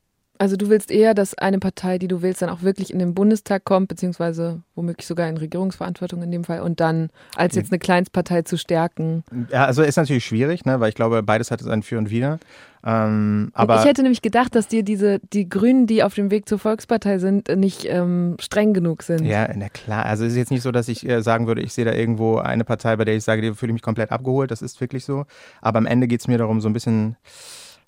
Also 0.45 0.59
du 0.59 0.69
willst 0.69 0.91
eher, 0.91 1.15
dass 1.15 1.33
eine 1.39 1.59
Partei, 1.59 1.97
die 1.97 2.07
du 2.07 2.21
willst, 2.21 2.43
dann 2.43 2.51
auch 2.51 2.61
wirklich 2.61 2.93
in 2.93 2.99
den 2.99 3.15
Bundestag 3.15 3.65
kommt, 3.65 3.89
beziehungsweise 3.89 4.61
womöglich 4.75 5.07
sogar 5.07 5.27
in 5.27 5.39
Regierungsverantwortung 5.39 6.23
in 6.23 6.31
dem 6.31 6.45
Fall 6.45 6.61
und 6.61 6.81
dann 6.81 7.09
als 7.35 7.55
jetzt 7.55 7.73
eine 7.73 7.79
Kleinstpartei 7.79 8.43
zu 8.43 8.59
stärken. 8.59 9.25
Ja, 9.51 9.65
also 9.65 9.81
ist 9.83 9.97
natürlich 9.97 10.27
schwierig, 10.27 10.67
ne, 10.67 10.81
weil 10.81 10.91
ich 10.91 10.95
glaube, 10.95 11.23
beides 11.23 11.51
hat 11.51 11.63
sein 11.63 11.83
Für 11.83 11.97
und 11.97 12.11
Wider. 12.11 12.41
Ähm, 12.85 13.53
aber 13.55 13.79
ich 13.79 13.87
hätte 13.87 14.03
nämlich 14.03 14.21
gedacht, 14.21 14.55
dass 14.55 14.69
dir 14.69 14.83
diese, 14.83 15.19
die 15.33 15.49
Grünen, 15.49 15.87
die 15.87 16.03
auf 16.03 16.13
dem 16.13 16.31
Weg 16.31 16.47
zur 16.47 16.59
Volkspartei 16.59 17.17
sind, 17.17 17.49
nicht 17.57 17.87
ähm, 17.89 18.37
streng 18.39 18.75
genug 18.75 19.03
sind. 19.03 19.25
ja, 19.25 19.49
na 19.57 19.71
klar. 19.71 20.05
Also 20.05 20.27
es 20.27 20.33
ist 20.33 20.37
jetzt 20.37 20.51
nicht 20.51 20.61
so, 20.61 20.73
dass 20.73 20.89
ich 20.89 21.09
äh, 21.09 21.23
sagen 21.23 21.47
würde, 21.47 21.63
ich 21.63 21.73
sehe 21.73 21.87
da 21.87 21.95
irgendwo 21.95 22.37
eine 22.37 22.65
Partei, 22.65 22.97
bei 22.97 23.07
der 23.07 23.17
ich 23.17 23.25
sage, 23.25 23.41
die 23.41 23.55
fühle 23.55 23.71
ich 23.71 23.75
mich 23.77 23.83
komplett 23.83 24.13
abgeholt. 24.13 24.51
Das 24.51 24.61
ist 24.61 24.79
wirklich 24.83 25.07
so. 25.07 25.25
Aber 25.63 25.79
am 25.79 25.87
Ende 25.87 26.07
geht 26.07 26.21
es 26.21 26.29
mir 26.29 26.37
darum, 26.37 26.61
so 26.61 26.69
ein 26.69 26.75
bisschen, 26.75 27.17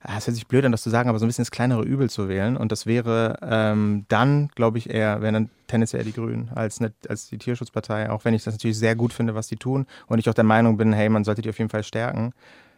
es 0.03 0.27
hört 0.27 0.35
sich 0.35 0.47
blöd 0.47 0.65
an, 0.65 0.73
das 0.73 0.83
zu 0.83 0.91
sagen, 0.91 1.09
aber 1.09 1.19
so 1.19 1.25
ein 1.25 1.29
bisschen 1.29 1.45
das 1.45 1.51
kleinere 1.51 1.83
Übel 1.83 2.09
zu 2.11 2.29
wählen. 2.29 2.57
Und 2.57 2.71
das 2.71 2.87
wäre 2.87 3.39
ähm, 3.43 4.05
dann, 4.09 4.49
glaube 4.55 4.79
ich, 4.79 4.91
eher, 4.91 5.21
wären 5.21 5.35
dann 5.35 5.51
tendenziell 5.67 6.01
eher 6.01 6.07
die 6.07 6.13
Grünen 6.13 6.51
als, 6.55 6.81
nicht, 6.81 6.95
als 7.09 7.29
die 7.29 7.39
Tierschutzpartei. 7.39 8.11
Auch 8.11 8.25
wenn 8.25 8.35
ich 8.35 8.45
das 8.45 8.55
natürlich 8.55 8.79
sehr 8.79 8.95
gut 8.95 9.13
finde, 9.13 9.35
was 9.35 9.49
die 9.49 9.57
tun. 9.57 9.87
Und 10.07 10.19
ich 10.19 10.29
auch 10.29 10.35
der 10.35 10.45
Meinung 10.45 10.77
bin, 10.77 10.93
hey, 10.93 11.09
man 11.09 11.25
sollte 11.25 11.43
die 11.43 11.51
auf 11.51 11.59
jeden 11.59 11.71
Fall 11.71 11.83
stärken. 11.83 12.33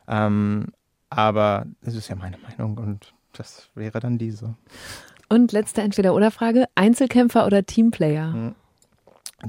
Ähm, 0.06 0.66
aber 1.10 1.66
das 1.82 1.94
ist 1.94 2.08
ja 2.08 2.16
meine 2.16 2.38
Meinung 2.38 2.78
und 2.78 3.14
das 3.32 3.68
wäre 3.74 4.00
dann 4.00 4.18
diese. 4.18 4.54
Und 5.28 5.52
letzte 5.52 5.82
Entweder-Oder-Frage: 5.82 6.66
Einzelkämpfer 6.74 7.46
oder 7.46 7.64
Teamplayer? 7.64 8.54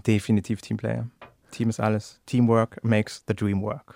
Definitiv 0.06 0.62
Teamplayer. 0.62 1.08
Team 1.52 1.70
ist 1.70 1.80
alles. 1.80 2.20
Teamwork 2.26 2.84
makes 2.84 3.24
the 3.28 3.34
dream 3.34 3.62
work. 3.62 3.96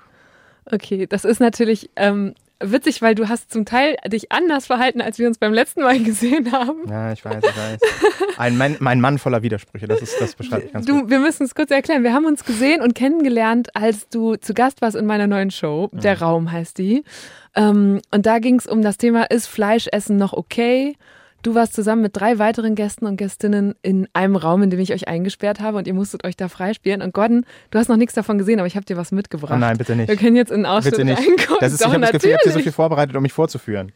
Okay, 0.66 1.06
das 1.08 1.26
ist 1.26 1.40
natürlich 1.40 1.90
ähm, 1.96 2.34
witzig, 2.72 3.02
weil 3.02 3.16
du 3.16 3.30
hast 3.30 3.52
zum 3.52 3.66
Teil 3.66 3.98
dich 4.08 4.32
anders 4.32 4.66
verhalten, 4.66 5.02
als 5.02 5.20
wir 5.20 5.28
uns 5.28 5.38
beim 5.38 5.54
letzten 5.54 5.82
Mal 5.82 6.00
gesehen 6.04 6.52
haben. 6.52 6.90
Ja, 6.90 7.12
ich 7.14 7.24
weiß, 7.24 7.44
ich 7.44 7.58
weiß. 7.58 7.80
Ein 8.38 8.58
Mann, 8.58 8.78
mein 8.80 9.02
Mann 9.02 9.18
voller 9.20 9.44
Widersprüche, 9.44 9.88
das, 9.88 10.02
ist, 10.02 10.20
das 10.20 10.36
beschreibt 10.36 10.74
ganz 10.74 10.86
Du, 10.86 11.02
gut. 11.02 11.10
wir 11.10 11.20
müssen 11.20 11.44
es 11.44 11.56
kurz 11.56 11.72
erklären. 11.72 12.04
Wir 12.04 12.14
haben 12.14 12.26
uns 12.26 12.46
gesehen 12.46 12.82
und 12.82 12.96
kennengelernt, 12.96 13.76
als 13.76 14.08
du 14.10 14.36
zu 14.36 14.54
Gast 14.54 14.82
warst 14.82 14.96
in 14.96 15.06
meiner 15.06 15.28
neuen 15.28 15.52
Show. 15.52 15.90
Mhm. 15.92 16.00
Der 16.00 16.20
Raum 16.22 16.52
heißt 16.52 16.78
die. 16.78 17.04
Ähm, 17.56 18.02
und 18.12 18.26
da 18.26 18.40
ging 18.40 18.56
es 18.56 18.66
um 18.68 18.82
das 18.82 18.98
Thema, 18.98 19.24
ist 19.24 19.48
Fleischessen 19.48 20.18
noch 20.18 20.34
okay? 20.34 20.96
Du 21.44 21.56
warst 21.56 21.74
zusammen 21.74 22.02
mit 22.02 22.16
drei 22.16 22.40
weiteren 22.40 22.74
Gästen 22.74 23.06
und 23.06 23.18
Gästinnen 23.18 23.76
in 23.82 24.08
einem 24.14 24.38
Raum, 24.38 24.64
in 24.64 24.70
dem 24.70 24.80
ich 24.80 24.94
euch 24.94 25.10
eingesperrt 25.10 25.60
habe 25.60 25.78
und 25.78 25.88
ihr 25.88 25.94
musstet 25.94 26.24
euch 26.24 26.38
da 26.38 26.48
freispielen. 26.48 27.02
Und 27.02 27.14
Gordon, 27.14 27.46
du 27.70 27.80
hast 27.80 27.90
noch 27.90 27.98
nichts 27.98 28.16
davon 28.16 28.38
gesehen, 28.38 28.60
aber 28.60 28.68
ich 28.68 28.78
habe 28.78 28.86
dir 28.86 28.96
was 28.96 29.12
mitgebracht. 29.12 29.52
Oh 29.54 29.58
nein, 29.60 29.78
bitte 29.78 29.94
nicht. 29.96 30.08
Wir 30.08 30.16
können 30.16 30.38
jetzt 30.38 30.52
in 30.52 30.62
den 30.62 30.66
Ausschnitt 30.66 30.96
Bitte 30.96 31.06
nicht. 31.06 31.18
reingucken. 31.20 31.58
Das 31.60 31.74
ist, 31.74 31.82
ich 31.82 31.86
Doch, 31.86 31.94
habe 31.94 32.02
das 32.02 32.12
Gefühl, 32.14 32.38
so 32.46 32.60
viel 32.60 32.72
vorbereitet, 32.72 33.16
um 33.18 33.22
mich 33.24 33.34
vorzuführen. 33.34 33.92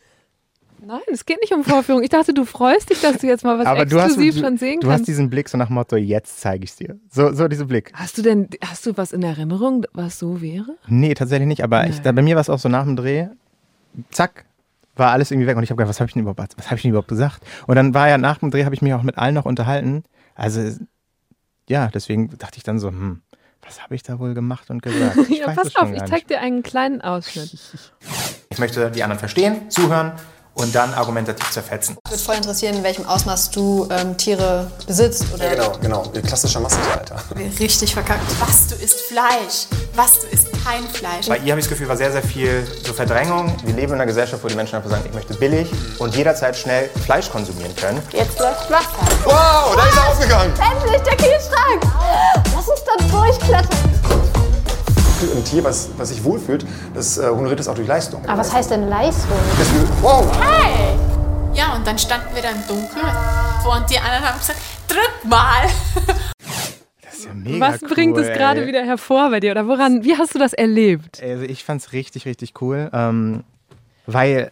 Nein, 0.86 0.99
es 1.12 1.25
geht 1.25 1.39
nicht 1.41 1.53
um 1.53 1.63
Vorführung. 1.63 2.03
Ich 2.03 2.10
dachte, 2.10 2.33
du 2.33 2.43
freust 2.43 2.89
dich, 2.89 2.99
dass 3.01 3.19
du 3.19 3.27
jetzt 3.27 3.43
mal 3.45 3.57
was 3.57 3.65
Aber 3.65 3.86
du 3.86 3.99
hast, 3.99 4.12
exklusiv 4.17 4.36
du, 4.36 4.41
schon 4.41 4.57
sehen 4.57 4.79
du 4.81 4.88
kannst. 4.88 5.01
hast 5.01 5.07
diesen 5.07 5.29
Blick 5.29 5.47
so 5.47 5.57
nach 5.57 5.69
Motto, 5.69 5.95
jetzt 5.95 6.41
zeige 6.41 6.65
ich 6.65 6.71
es 6.71 6.75
dir. 6.75 6.97
So, 7.10 7.33
so 7.33 7.47
dieser 7.47 7.65
Blick. 7.65 7.91
Hast 7.93 8.17
du 8.17 8.21
denn, 8.21 8.49
hast 8.63 8.86
du 8.86 8.95
was 8.97 9.13
in 9.13 9.23
Erinnerung, 9.23 9.86
was 9.93 10.19
so 10.19 10.41
wäre? 10.41 10.75
Nee, 10.88 11.13
tatsächlich 11.13 11.47
nicht. 11.47 11.63
Aber 11.63 11.88
ich, 11.88 12.01
da, 12.01 12.12
bei 12.12 12.21
mir 12.21 12.36
war 12.36 12.41
es 12.41 12.49
auch 12.49 12.60
so 12.60 12.67
nach 12.67 12.83
dem 12.83 12.97
Dreh, 12.97 13.27
zack, 14.12 14.45
war 14.99 15.12
alles 15.12 15.31
irgendwie 15.31 15.47
weg. 15.47 15.57
Und 15.57 15.63
ich 15.63 15.69
habe 15.69 15.77
gedacht, 15.77 15.89
was 15.89 15.99
habe 15.99 16.07
ich 16.07 16.13
denn 16.13 16.23
überhaupt, 16.23 16.57
was 16.57 16.65
habe 16.67 16.75
ich 16.75 16.81
denn 16.81 16.89
überhaupt 16.89 17.07
gesagt? 17.07 17.41
Und 17.67 17.75
dann 17.75 17.93
war 17.93 18.07
ja 18.10 18.17
nach 18.17 18.38
dem 18.39 18.51
Dreh, 18.51 18.65
habe 18.65 18.75
ich 18.75 18.81
mich 18.81 18.93
auch 18.93 19.03
mit 19.03 19.17
allen 19.17 19.36
noch 19.36 19.45
unterhalten. 19.45 20.03
Also, 20.36 20.62
ja, 21.69 21.88
deswegen 21.88 22.38
dachte 22.38 22.57
ich 22.57 22.63
dann 22.63 22.79
so, 22.79 22.89
hm, 22.89 23.21
was 23.62 23.83
habe 23.83 23.95
ich 23.95 24.03
da 24.03 24.19
wohl 24.19 24.33
gemacht 24.33 24.69
und 24.69 24.81
gesagt? 24.81 25.17
Ich 25.29 25.39
ja, 25.39 25.47
weiß 25.47 25.55
pass 25.55 25.75
auf, 25.75 25.91
ich 25.91 26.03
zeig 26.05 26.27
dir 26.27 26.39
einen 26.39 26.63
kleinen 26.63 27.01
Ausschnitt. 27.01 27.57
Ich 28.49 28.60
möchte 28.60 28.91
die 28.91 29.03
anderen 29.03 29.19
verstehen, 29.19 29.69
zuhören 29.69 30.13
und 30.58 30.74
dann 30.74 30.93
argumentativ 30.93 31.50
zerfetzen. 31.52 31.96
Mich 32.04 32.12
würde 32.12 32.24
voll 32.24 32.36
interessieren, 32.36 32.76
in 32.76 32.84
welchem 32.84 33.06
Ausmaß 33.06 33.52
du 33.52 33.88
ähm, 33.91 34.17
Tiere 34.17 34.70
besitzt 34.86 35.26
oder 35.34 35.50
Genau, 35.50 35.72
genau. 35.82 36.04
Klassischer 36.26 36.60
Massentierhalter. 36.60 37.15
richtig 37.60 37.93
verkackt. 37.93 38.22
Was 38.39 38.67
du 38.67 38.76
isst 38.76 39.02
Fleisch, 39.02 39.67
was 39.96 40.22
du 40.22 40.28
isst 40.28 40.48
kein 40.63 40.88
Fleisch. 40.88 41.28
Bei 41.28 41.38
ihr 41.38 41.52
habe 41.52 41.60
ich 41.60 41.65
das 41.65 41.70
Gefühl, 41.70 41.88
war 41.88 41.98
sehr, 41.98 42.12
sehr 42.12 42.24
viel 42.24 42.67
so 42.86 42.93
Verdrängung. 42.93 43.56
Wir 43.63 43.74
leben 43.74 43.93
in 43.93 43.96
einer 43.96 44.06
Gesellschaft, 44.06 44.43
wo 44.43 44.48
die 44.48 44.56
Menschen 44.56 44.76
einfach 44.76 44.89
sagen, 44.89 45.04
ich 45.06 45.13
möchte 45.13 45.34
billig 45.36 45.70
und 46.00 46.15
jederzeit 46.15 46.56
schnell 46.56 46.89
Fleisch 47.06 47.30
konsumieren 47.30 47.76
können. 47.76 48.02
Jetzt 48.12 48.39
läuft 48.39 48.70
Wasser. 48.70 48.88
Wow, 49.24 49.76
da 49.76 49.88
ist 49.88 49.98
er 49.98 50.10
aufgegangen! 50.10 50.54
Endlich 50.60 51.02
der 51.04 51.17
Kühlschrank! 51.17 51.84
Lass 52.56 52.67
uns 52.67 52.84
da 52.84 53.06
durchklettern. 53.08 54.37
Ein 55.19 55.43
Tier, 55.43 55.63
was, 55.63 55.89
was 55.97 56.10
sich 56.10 56.23
wohlfühlt, 56.23 56.63
das 56.93 57.17
äh, 57.17 57.27
honoriert 57.27 57.60
es 57.60 57.67
auch 57.67 57.73
durch 57.73 57.88
Leistung. 57.88 58.23
Aber 58.27 58.38
was 58.38 58.53
heißt 58.53 58.69
denn 58.69 58.88
Leistung? 58.88 59.38
Das 59.58 59.67
wow! 60.03 60.25
Ja, 61.56 61.75
und 61.75 61.88
dann 61.88 61.97
standen 61.97 62.36
wir 62.36 62.43
da 62.43 62.49
im 62.49 62.67
Dunkeln 62.67 63.15
und 63.65 63.89
die 63.89 63.97
anderen 63.97 64.23
haben 64.23 64.38
gesagt, 64.38 64.60
drück 64.88 65.30
mal. 65.30 65.67
Das 67.01 67.19
ist 67.19 67.25
ja 67.25 67.34
mega 67.34 67.71
Was 67.71 67.80
bringt 67.80 68.15
cool, 68.15 68.21
es 68.21 68.38
gerade 68.38 68.67
wieder 68.67 68.84
hervor 68.84 69.32
bei 69.32 69.39
dir? 69.39 69.49
Oder 69.49 69.67
woran, 69.67 70.03
wie 70.03 70.15
hast 70.15 70.36
du 70.36 70.39
das 70.39 70.53
erlebt? 70.53 71.19
Also 71.23 71.45
ich 71.45 71.63
fand 71.63 71.82
es 71.82 71.91
richtig, 71.91 72.27
richtig 72.27 72.62
cool, 72.62 72.91
ähm, 72.93 73.43
weil 74.06 74.51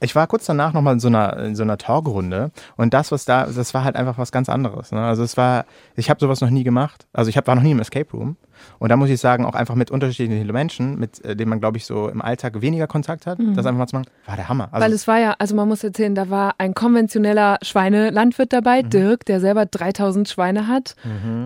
ich 0.00 0.14
war 0.14 0.26
kurz 0.26 0.46
danach 0.46 0.72
nochmal 0.72 0.94
in 0.94 1.00
so 1.00 1.08
einer, 1.08 1.36
in 1.38 1.54
so 1.56 1.62
einer 1.62 1.76
Talkrunde 1.76 2.52
und 2.76 2.94
das, 2.94 3.12
was 3.12 3.26
da, 3.26 3.44
das 3.46 3.74
war 3.74 3.84
halt 3.84 3.96
einfach 3.96 4.16
was 4.16 4.32
ganz 4.32 4.48
anderes. 4.48 4.92
Ne? 4.92 5.04
Also 5.04 5.24
es 5.24 5.36
war, 5.36 5.66
ich 5.94 6.08
habe 6.08 6.18
sowas 6.20 6.40
noch 6.40 6.48
nie 6.48 6.64
gemacht. 6.64 7.06
Also 7.12 7.28
ich 7.28 7.36
hab, 7.36 7.46
war 7.46 7.54
noch 7.54 7.62
nie 7.62 7.72
im 7.72 7.80
Escape 7.80 8.10
Room 8.12 8.36
Und 8.78 8.90
da 8.90 8.96
muss 8.96 9.08
ich 9.10 9.20
sagen, 9.20 9.44
auch 9.44 9.54
einfach 9.54 9.74
mit 9.74 9.90
unterschiedlichen 9.90 10.46
Menschen, 10.52 10.98
mit 10.98 11.24
äh, 11.24 11.34
denen 11.36 11.50
man, 11.50 11.60
glaube 11.60 11.76
ich, 11.78 11.86
so 11.86 12.08
im 12.08 12.20
Alltag 12.20 12.60
weniger 12.60 12.86
Kontakt 12.86 13.26
hat, 13.26 13.38
das 13.38 13.66
einfach 13.66 13.78
mal 13.78 13.86
zu 13.86 13.96
machen, 13.96 14.08
war 14.26 14.36
der 14.36 14.48
Hammer. 14.48 14.68
Also, 14.72 14.84
Weil 14.84 14.92
es 14.92 15.08
war 15.08 15.18
ja, 15.18 15.34
also 15.38 15.54
man 15.54 15.68
muss 15.68 15.82
erzählen, 15.84 16.14
da 16.14 16.30
war 16.30 16.54
ein 16.58 16.74
konventioneller 16.74 17.58
Schweinelandwirt 17.62 18.52
dabei, 18.52 18.82
Mhm. 18.82 18.90
Dirk, 18.90 19.24
der 19.24 19.40
selber 19.40 19.66
3000 19.66 20.28
Schweine 20.28 20.66
hat. 20.68 20.94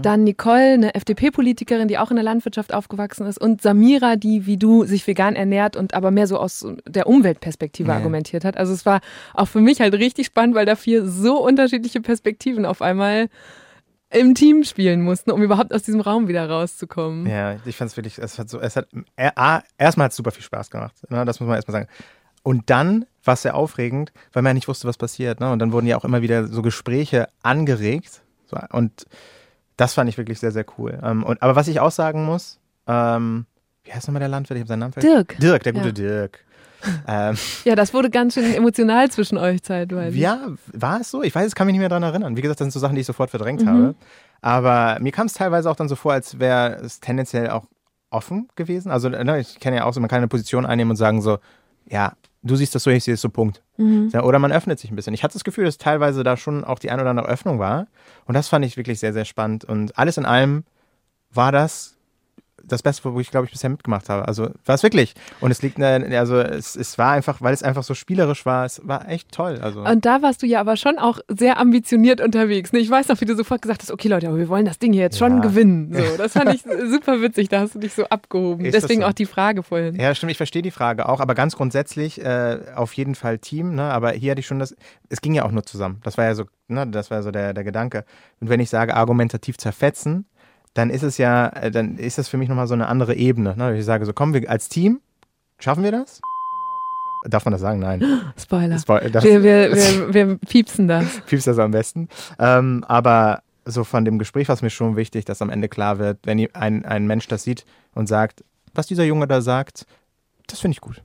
Dann 0.02 0.24
Nicole, 0.24 0.74
eine 0.74 0.94
FDP-Politikerin, 0.94 1.88
die 1.88 1.98
auch 1.98 2.10
in 2.10 2.16
der 2.16 2.24
Landwirtschaft 2.24 2.72
aufgewachsen 2.74 3.26
ist. 3.26 3.40
Und 3.40 3.62
Samira, 3.62 4.16
die 4.16 4.46
wie 4.46 4.56
du 4.56 4.84
sich 4.84 5.06
vegan 5.06 5.36
ernährt 5.36 5.76
und 5.76 5.94
aber 5.94 6.10
mehr 6.10 6.26
so 6.26 6.38
aus 6.38 6.66
der 6.88 7.06
Umweltperspektive 7.06 7.92
argumentiert 7.92 8.44
hat. 8.44 8.56
Also 8.56 8.72
es 8.72 8.86
war 8.86 9.00
auch 9.34 9.46
für 9.48 9.60
mich 9.60 9.80
halt 9.80 9.94
richtig 9.94 10.26
spannend, 10.26 10.54
weil 10.54 10.66
da 10.66 10.76
vier 10.76 11.06
so 11.06 11.38
unterschiedliche 11.42 12.00
Perspektiven 12.00 12.66
auf 12.66 12.82
einmal 12.82 13.28
im 14.10 14.34
Team 14.34 14.64
spielen 14.64 15.02
mussten, 15.02 15.30
um 15.30 15.42
überhaupt 15.42 15.72
aus 15.72 15.82
diesem 15.82 16.00
Raum 16.00 16.28
wieder 16.28 16.48
rauszukommen. 16.48 17.26
Ja, 17.26 17.56
ich 17.64 17.76
fand 17.76 17.90
es 17.90 17.96
wirklich, 17.96 18.18
es 18.18 18.38
hat 18.38 18.48
so, 18.48 18.60
es 18.60 18.76
hat, 18.76 18.88
äh, 19.16 19.30
A, 19.36 19.62
erstmal 19.78 20.06
hat 20.06 20.10
es 20.12 20.16
super 20.16 20.32
viel 20.32 20.42
Spaß 20.42 20.70
gemacht, 20.70 20.94
ne, 21.10 21.24
das 21.24 21.40
muss 21.40 21.46
man 21.46 21.56
erstmal 21.56 21.72
sagen. 21.82 21.88
Und 22.42 22.70
dann 22.70 23.06
war 23.24 23.34
es 23.34 23.42
sehr 23.42 23.54
aufregend, 23.54 24.12
weil 24.32 24.42
man 24.42 24.50
ja 24.50 24.54
nicht 24.54 24.68
wusste, 24.68 24.88
was 24.88 24.96
passiert. 24.96 25.40
Ne? 25.40 25.52
Und 25.52 25.58
dann 25.58 25.72
wurden 25.72 25.86
ja 25.86 25.98
auch 25.98 26.04
immer 26.06 26.22
wieder 26.22 26.46
so 26.46 26.62
Gespräche 26.62 27.28
angeregt. 27.42 28.22
So, 28.46 28.56
und 28.70 29.04
das 29.76 29.92
fand 29.94 30.08
ich 30.08 30.16
wirklich 30.16 30.40
sehr, 30.40 30.50
sehr 30.50 30.64
cool. 30.78 30.98
Ähm, 31.02 31.22
und, 31.22 31.42
aber 31.42 31.54
was 31.54 31.68
ich 31.68 31.80
auch 31.80 31.90
sagen 31.90 32.24
muss, 32.24 32.58
ähm, 32.86 33.44
wie 33.84 33.92
heißt 33.92 34.08
nochmal 34.08 34.20
der 34.20 34.28
Landwirt? 34.28 34.56
Ich 34.56 34.62
habe 34.62 34.68
seinen 34.68 34.78
Namen 34.80 34.92
vergessen. 34.92 35.14
Dirk. 35.14 35.38
Dirk, 35.38 35.62
der 35.64 35.72
gute 35.74 35.86
Ja. 35.88 35.92
Dirk. 35.92 36.44
Ähm, 37.08 37.36
Ja, 37.64 37.74
das 37.74 37.92
wurde 37.94 38.10
ganz 38.10 38.34
schön 38.34 38.52
emotional 38.54 39.10
zwischen 39.10 39.38
euch 39.38 39.62
zeitweise. 39.62 40.16
ja, 40.16 40.48
war 40.72 41.00
es 41.00 41.10
so? 41.10 41.22
Ich 41.22 41.34
weiß, 41.34 41.46
es 41.46 41.54
kann 41.54 41.66
mich 41.66 41.72
nicht 41.72 41.80
mehr 41.80 41.88
daran 41.88 42.02
erinnern. 42.02 42.36
Wie 42.36 42.42
gesagt, 42.42 42.60
das 42.60 42.64
sind 42.66 42.72
so 42.72 42.80
Sachen, 42.80 42.94
die 42.94 43.00
ich 43.02 43.06
sofort 43.06 43.30
verdrängt 43.30 43.62
Mhm. 43.64 43.68
habe. 43.68 43.94
Aber 44.42 44.98
mir 45.00 45.12
kam 45.12 45.26
es 45.26 45.34
teilweise 45.34 45.70
auch 45.70 45.76
dann 45.76 45.88
so 45.88 45.96
vor, 45.96 46.12
als 46.12 46.38
wäre 46.38 46.76
es 46.82 47.00
tendenziell 47.00 47.50
auch 47.50 47.66
offen 48.10 48.48
gewesen. 48.56 48.90
Also, 48.90 49.08
ne, 49.08 49.38
ich 49.40 49.60
kenne 49.60 49.76
ja 49.76 49.84
auch 49.84 49.92
so, 49.92 50.00
man 50.00 50.08
kann 50.08 50.18
eine 50.18 50.28
Position 50.28 50.64
einnehmen 50.66 50.90
und 50.92 50.96
sagen 50.96 51.20
so, 51.22 51.38
ja, 51.86 52.14
du 52.42 52.56
siehst 52.56 52.74
das 52.74 52.82
so, 52.84 52.90
ich 52.90 53.04
sehe 53.04 53.14
es 53.14 53.20
so, 53.20 53.28
Punkt. 53.28 53.62
Mhm. 53.76 54.10
Oder 54.22 54.38
man 54.38 54.50
öffnet 54.50 54.78
sich 54.78 54.90
ein 54.90 54.96
bisschen. 54.96 55.12
Ich 55.14 55.22
hatte 55.22 55.34
das 55.34 55.44
Gefühl, 55.44 55.64
dass 55.66 55.76
teilweise 55.78 56.24
da 56.24 56.36
schon 56.36 56.64
auch 56.64 56.78
die 56.78 56.90
ein 56.90 56.98
oder 57.00 57.10
andere 57.10 57.28
Öffnung 57.28 57.58
war. 57.58 57.86
Und 58.24 58.34
das 58.34 58.48
fand 58.48 58.64
ich 58.64 58.76
wirklich 58.76 58.98
sehr, 58.98 59.12
sehr 59.12 59.24
spannend. 59.26 59.64
Und 59.64 59.98
alles 59.98 60.16
in 60.16 60.24
allem 60.24 60.64
war 61.32 61.52
das 61.52 61.96
das 62.64 62.82
Beste, 62.82 63.12
wo 63.12 63.20
ich, 63.20 63.30
glaube 63.30 63.46
ich, 63.46 63.52
bisher 63.52 63.70
mitgemacht 63.70 64.08
habe. 64.08 64.26
Also 64.28 64.50
war 64.64 64.74
es 64.74 64.82
wirklich. 64.82 65.14
Und 65.40 65.50
es 65.50 65.62
liegt, 65.62 65.80
also 65.80 66.38
es, 66.40 66.76
es 66.76 66.98
war 66.98 67.12
einfach, 67.12 67.40
weil 67.40 67.54
es 67.54 67.62
einfach 67.62 67.82
so 67.82 67.94
spielerisch 67.94 68.46
war, 68.46 68.64
es 68.64 68.80
war 68.84 69.08
echt 69.08 69.32
toll. 69.32 69.58
Also. 69.60 69.80
Und 69.82 70.04
da 70.04 70.22
warst 70.22 70.42
du 70.42 70.46
ja 70.46 70.60
aber 70.60 70.76
schon 70.76 70.98
auch 70.98 71.18
sehr 71.28 71.58
ambitioniert 71.58 72.20
unterwegs. 72.20 72.72
Ne? 72.72 72.78
Ich 72.80 72.90
weiß 72.90 73.08
noch, 73.08 73.20
wie 73.20 73.24
du 73.24 73.34
sofort 73.36 73.62
gesagt 73.62 73.82
hast, 73.82 73.90
okay 73.90 74.08
Leute, 74.08 74.28
aber 74.28 74.38
wir 74.38 74.48
wollen 74.48 74.64
das 74.64 74.78
Ding 74.78 74.92
hier 74.92 75.02
jetzt 75.02 75.18
schon 75.18 75.36
Ja. 75.36 75.40
gewinnen. 75.40 75.92
So, 75.94 76.02
das 76.18 76.32
fand 76.32 76.54
ich 76.54 76.62
super 76.62 77.20
witzig, 77.20 77.48
da 77.48 77.60
hast 77.60 77.74
du 77.74 77.78
dich 77.78 77.94
so 77.94 78.04
abgehoben. 78.06 78.64
Ist 78.64 78.74
Deswegen 78.74 79.02
so? 79.02 79.08
auch 79.08 79.12
die 79.12 79.26
Frage 79.26 79.62
vorhin. 79.62 79.96
Ja, 79.96 80.14
stimmt, 80.14 80.32
ich 80.32 80.36
verstehe 80.38 80.62
die 80.62 80.70
Frage 80.70 81.08
auch, 81.08 81.20
aber 81.20 81.34
ganz 81.34 81.56
grundsätzlich 81.56 82.22
äh, 82.24 82.58
auf 82.74 82.92
jeden 82.94 83.14
Fall 83.14 83.38
Team, 83.38 83.74
ne? 83.74 83.84
Aber 83.84 84.12
hier 84.12 84.32
hatte 84.32 84.40
ich 84.40 84.46
schon 84.46 84.58
das, 84.58 84.74
es 85.08 85.20
ging 85.20 85.34
ja 85.34 85.44
auch 85.44 85.50
nur 85.52 85.64
zusammen. 85.64 85.98
Das 86.02 86.18
war 86.18 86.24
ja 86.26 86.34
so, 86.34 86.44
ne, 86.68 86.86
das 86.86 87.10
war 87.10 87.22
so 87.22 87.30
der, 87.30 87.54
der 87.54 87.64
Gedanke. 87.64 88.04
Und 88.40 88.48
wenn 88.48 88.60
ich 88.60 88.70
sage, 88.70 88.94
argumentativ 88.94 89.56
zerfetzen, 89.58 90.26
dann 90.74 90.90
ist 90.90 91.02
es 91.02 91.18
ja, 91.18 91.48
äh, 91.48 91.70
dann 91.70 91.96
ist 91.96 92.18
das 92.18 92.28
für 92.28 92.36
mich 92.36 92.48
nochmal 92.48 92.66
so 92.66 92.74
eine 92.74 92.86
andere 92.88 93.14
Ebene. 93.14 93.56
Ne? 93.56 93.78
Ich 93.78 93.84
sage 93.84 94.06
so, 94.06 94.12
kommen 94.12 94.34
wir 94.34 94.48
als 94.48 94.68
Team, 94.68 95.00
schaffen 95.58 95.82
wir 95.82 95.92
das? 95.92 96.20
Darf 97.24 97.44
man 97.44 97.52
das 97.52 97.60
sagen? 97.60 97.80
Nein. 97.80 98.02
Spoiler. 98.38 98.76
Spo- 98.76 99.08
das- 99.10 99.24
wir, 99.24 99.42
wir, 99.42 99.72
wir, 99.74 100.14
wir 100.14 100.38
piepsen 100.38 100.88
das. 100.88 101.20
Piepst 101.26 101.46
das 101.46 101.58
am 101.58 101.70
besten. 101.72 102.08
Ähm, 102.38 102.84
aber 102.88 103.42
so 103.66 103.84
von 103.84 104.04
dem 104.04 104.18
Gespräch 104.18 104.48
war 104.48 104.54
es 104.54 104.62
mir 104.62 104.70
schon 104.70 104.96
wichtig, 104.96 105.24
dass 105.26 105.42
am 105.42 105.50
Ende 105.50 105.68
klar 105.68 105.98
wird, 105.98 106.18
wenn 106.24 106.46
ein, 106.54 106.84
ein 106.84 107.06
Mensch 107.06 107.28
das 107.28 107.42
sieht 107.42 107.64
und 107.94 108.06
sagt, 108.08 108.42
was 108.74 108.86
dieser 108.86 109.04
Junge 109.04 109.26
da 109.26 109.42
sagt, 109.42 109.84
das 110.46 110.60
finde 110.60 110.74
ich 110.76 110.80
gut. 110.80 111.02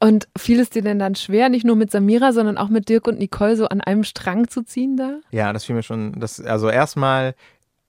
Und 0.00 0.28
fiel 0.36 0.60
es 0.60 0.70
dir 0.70 0.82
denn 0.82 0.98
dann 0.98 1.14
schwer, 1.14 1.48
nicht 1.48 1.64
nur 1.64 1.76
mit 1.76 1.90
Samira, 1.90 2.32
sondern 2.32 2.58
auch 2.58 2.68
mit 2.68 2.88
Dirk 2.88 3.06
und 3.06 3.18
Nicole 3.18 3.56
so 3.56 3.68
an 3.68 3.80
einem 3.80 4.04
Strang 4.04 4.48
zu 4.48 4.62
ziehen 4.62 4.96
da? 4.96 5.18
Ja, 5.30 5.52
das 5.52 5.64
fiel 5.64 5.76
mir 5.76 5.82
schon. 5.82 6.18
Das, 6.18 6.40
also 6.40 6.68
erstmal 6.68 7.34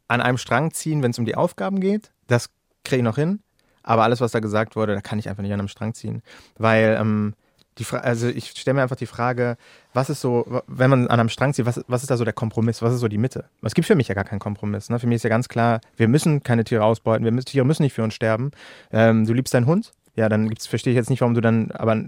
an 0.07 0.21
einem 0.21 0.37
Strang 0.37 0.71
ziehen, 0.71 1.03
wenn 1.03 1.11
es 1.11 1.19
um 1.19 1.25
die 1.25 1.35
Aufgaben 1.35 1.79
geht, 1.79 2.11
das 2.27 2.49
kriege 2.83 2.97
ich 2.97 3.03
noch 3.03 3.15
hin. 3.15 3.39
Aber 3.83 4.03
alles, 4.03 4.21
was 4.21 4.31
da 4.31 4.39
gesagt 4.39 4.75
wurde, 4.75 4.95
da 4.95 5.01
kann 5.01 5.19
ich 5.19 5.29
einfach 5.29 5.43
nicht 5.43 5.53
an 5.53 5.59
einem 5.59 5.67
Strang 5.67 5.93
ziehen. 5.93 6.23
Weil, 6.57 6.97
ähm, 6.99 7.33
die 7.77 7.83
Fra 7.83 7.97
also 7.97 8.27
ich 8.27 8.51
stelle 8.51 8.75
mir 8.75 8.83
einfach 8.83 8.95
die 8.95 9.05
Frage, 9.05 9.57
was 9.93 10.09
ist 10.09 10.21
so, 10.21 10.61
wenn 10.67 10.89
man 10.89 11.07
an 11.07 11.19
einem 11.19 11.29
Strang 11.29 11.53
zieht, 11.53 11.65
was, 11.65 11.83
was 11.87 12.03
ist 12.03 12.09
da 12.09 12.17
so 12.17 12.23
der 12.23 12.33
Kompromiss? 12.33 12.81
Was 12.81 12.93
ist 12.93 13.01
so 13.01 13.07
die 13.07 13.17
Mitte? 13.17 13.45
Es 13.61 13.75
gibt 13.75 13.85
für 13.85 13.95
mich 13.95 14.07
ja 14.07 14.15
gar 14.15 14.23
keinen 14.23 14.39
Kompromiss. 14.39 14.89
Ne? 14.89 14.97
Für 14.97 15.07
mich 15.07 15.17
ist 15.17 15.23
ja 15.23 15.29
ganz 15.29 15.49
klar, 15.49 15.81
wir 15.97 16.07
müssen 16.07 16.41
keine 16.41 16.63
Tiere 16.63 16.83
ausbeuten, 16.83 17.25
wir 17.25 17.31
müssen, 17.31 17.47
Tiere 17.47 17.65
müssen 17.65 17.83
nicht 17.83 17.93
für 17.93 18.03
uns 18.03 18.13
sterben. 18.13 18.51
Ähm, 18.91 19.25
du 19.25 19.33
liebst 19.33 19.53
deinen 19.53 19.65
Hund? 19.65 19.91
Ja, 20.15 20.29
dann 20.29 20.55
verstehe 20.55 20.93
ich 20.93 20.97
jetzt 20.97 21.09
nicht, 21.09 21.19
warum 21.19 21.33
du 21.33 21.41
dann 21.41 21.71
aber 21.71 22.01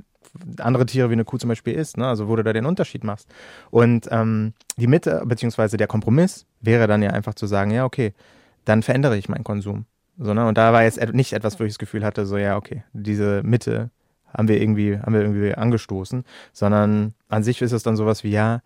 andere 0.59 0.85
Tiere 0.85 1.09
wie 1.09 1.13
eine 1.13 1.25
Kuh 1.25 1.37
zum 1.37 1.49
Beispiel 1.49 1.73
isst, 1.73 1.97
ne? 1.97 2.07
also 2.07 2.27
wo 2.27 2.35
du 2.35 2.43
da 2.43 2.53
den 2.53 2.65
Unterschied 2.65 3.03
machst. 3.03 3.27
Und 3.71 4.07
ähm, 4.11 4.53
die 4.77 4.87
Mitte, 4.87 5.23
beziehungsweise 5.25 5.77
der 5.77 5.87
Kompromiss 5.87 6.45
wäre 6.61 6.87
dann 6.87 7.01
ja 7.01 7.11
einfach 7.11 7.33
zu 7.33 7.47
sagen, 7.47 7.71
ja, 7.71 7.85
okay, 7.85 8.13
dann 8.65 8.83
verändere 8.83 9.17
ich 9.17 9.29
meinen 9.29 9.43
Konsum. 9.43 9.85
So, 10.17 10.33
ne? 10.33 10.47
Und 10.47 10.57
da 10.57 10.73
war 10.73 10.83
jetzt 10.83 10.97
et- 10.97 11.13
nicht 11.13 11.33
etwas, 11.33 11.59
wo 11.59 11.63
ich 11.63 11.73
das 11.73 11.79
Gefühl 11.79 12.03
hatte, 12.03 12.25
so, 12.25 12.37
ja, 12.37 12.57
okay, 12.57 12.83
diese 12.93 13.41
Mitte 13.43 13.91
haben 14.33 14.47
wir 14.47 14.59
irgendwie, 14.61 14.97
haben 14.99 15.13
wir 15.13 15.21
irgendwie 15.21 15.53
angestoßen, 15.53 16.23
sondern 16.53 17.13
an 17.29 17.43
sich 17.43 17.61
ist 17.61 17.71
es 17.71 17.83
dann 17.83 17.95
sowas 17.95 18.23
wie, 18.23 18.31
ja, 18.31 18.61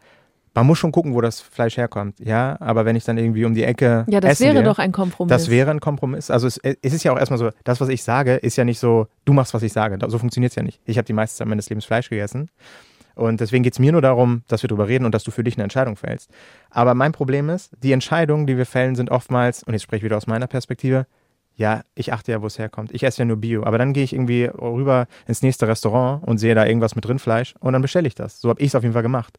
man 0.54 0.66
muss 0.66 0.80
schon 0.80 0.92
gucken, 0.92 1.14
wo 1.14 1.22
das 1.22 1.40
Fleisch 1.40 1.78
herkommt. 1.78 2.20
Ja, 2.20 2.58
aber 2.60 2.86
wenn 2.86 2.96
ich 2.96 3.04
dann 3.04 3.18
irgendwie 3.18 3.46
um 3.46 3.54
die 3.54 3.64
Ecke. 3.64 4.06
Ja, 4.10 4.20
das 4.20 4.40
wäre 4.40 4.56
gehe, 4.56 4.64
doch 4.64 4.80
ein 4.80 4.92
Kompromiss. 4.92 5.30
Das 5.30 5.50
wäre 5.50 5.72
ein 5.72 5.80
Kompromiss. 5.80 6.30
Also 6.30 6.48
es, 6.48 6.58
es 6.58 6.94
ist 6.94 7.04
ja 7.04 7.14
auch 7.14 7.18
erstmal 7.18 7.40
so, 7.40 7.52
das, 7.64 7.80
was 7.80 7.90
ich 7.90 8.04
sage, 8.04 8.36
ist 8.36 8.58
ja 8.58 8.66
nicht 8.66 8.80
so, 8.80 9.08
du 9.26 9.34
machst, 9.34 9.54
was 9.54 9.64
ich 9.64 9.72
sage. 9.72 9.98
So 10.08 10.18
funktioniert 10.18 10.52
es 10.52 10.56
ja 10.56 10.64
nicht. 10.64 10.82
Ich 10.86 10.98
habe 10.98 11.06
die 11.06 11.14
meiste 11.14 11.38
Zeit 11.38 11.48
meines 11.48 11.70
Lebens 11.70 11.86
Fleisch 11.86 12.10
gegessen. 12.10 12.50
Und 13.16 13.40
deswegen 13.40 13.64
geht 13.64 13.74
es 13.74 13.80
mir 13.80 13.92
nur 13.92 14.02
darum, 14.02 14.44
dass 14.48 14.64
wir 14.64 14.68
darüber 14.68 14.88
reden 14.88 15.06
und 15.06 15.14
dass 15.14 15.24
du 15.24 15.32
für 15.32 15.44
dich 15.44 15.56
eine 15.56 15.64
Entscheidung 15.64 15.96
fällst. 15.96 16.30
Aber 16.70 16.96
mein 16.96 17.12
Problem 17.12 17.50
ist, 17.50 17.72
die 17.82 17.92
Entscheidungen, 17.92 18.48
die 18.48 18.58
wir 18.58 18.66
fällen, 18.66 18.96
sind 18.96 19.12
oftmals, 19.12 19.64
und 19.64 19.74
jetzt 19.74 19.84
spreche 19.84 20.00
ich 20.00 20.04
wieder 20.04 20.18
aus 20.18 20.28
meiner 20.28 20.48
Perspektive, 20.48 21.06
ja, 21.56 21.82
ich 21.96 22.14
achte 22.14 22.32
ja, 22.32 22.42
wo 22.42 22.48
es 22.48 22.58
herkommt. 22.58 22.92
Ich 22.94 23.04
esse 23.04 23.20
ja 23.20 23.26
nur 23.26 23.38
Bio. 23.38 23.64
Aber 23.64 23.78
dann 23.78 23.94
gehe 23.94 24.04
ich 24.04 24.14
irgendwie 24.14 24.46
rüber 24.46 25.08
ins 25.28 25.42
nächste 25.42 25.68
Restaurant 25.68 26.26
und 26.26 26.38
sehe 26.38 26.56
da 26.56 26.66
irgendwas 26.66 26.96
mit 26.96 27.08
Rindfleisch 27.08 27.56
und 27.60 27.74
dann 27.74 27.82
bestelle 27.82 28.08
ich 28.08 28.16
das. 28.16 28.40
So 28.40 28.50
habe 28.50 28.62
ich 28.62 28.68
es 28.68 28.76
auf 28.76 28.84
jeden 28.84 28.94
Fall 28.94 29.04
gemacht. 29.04 29.38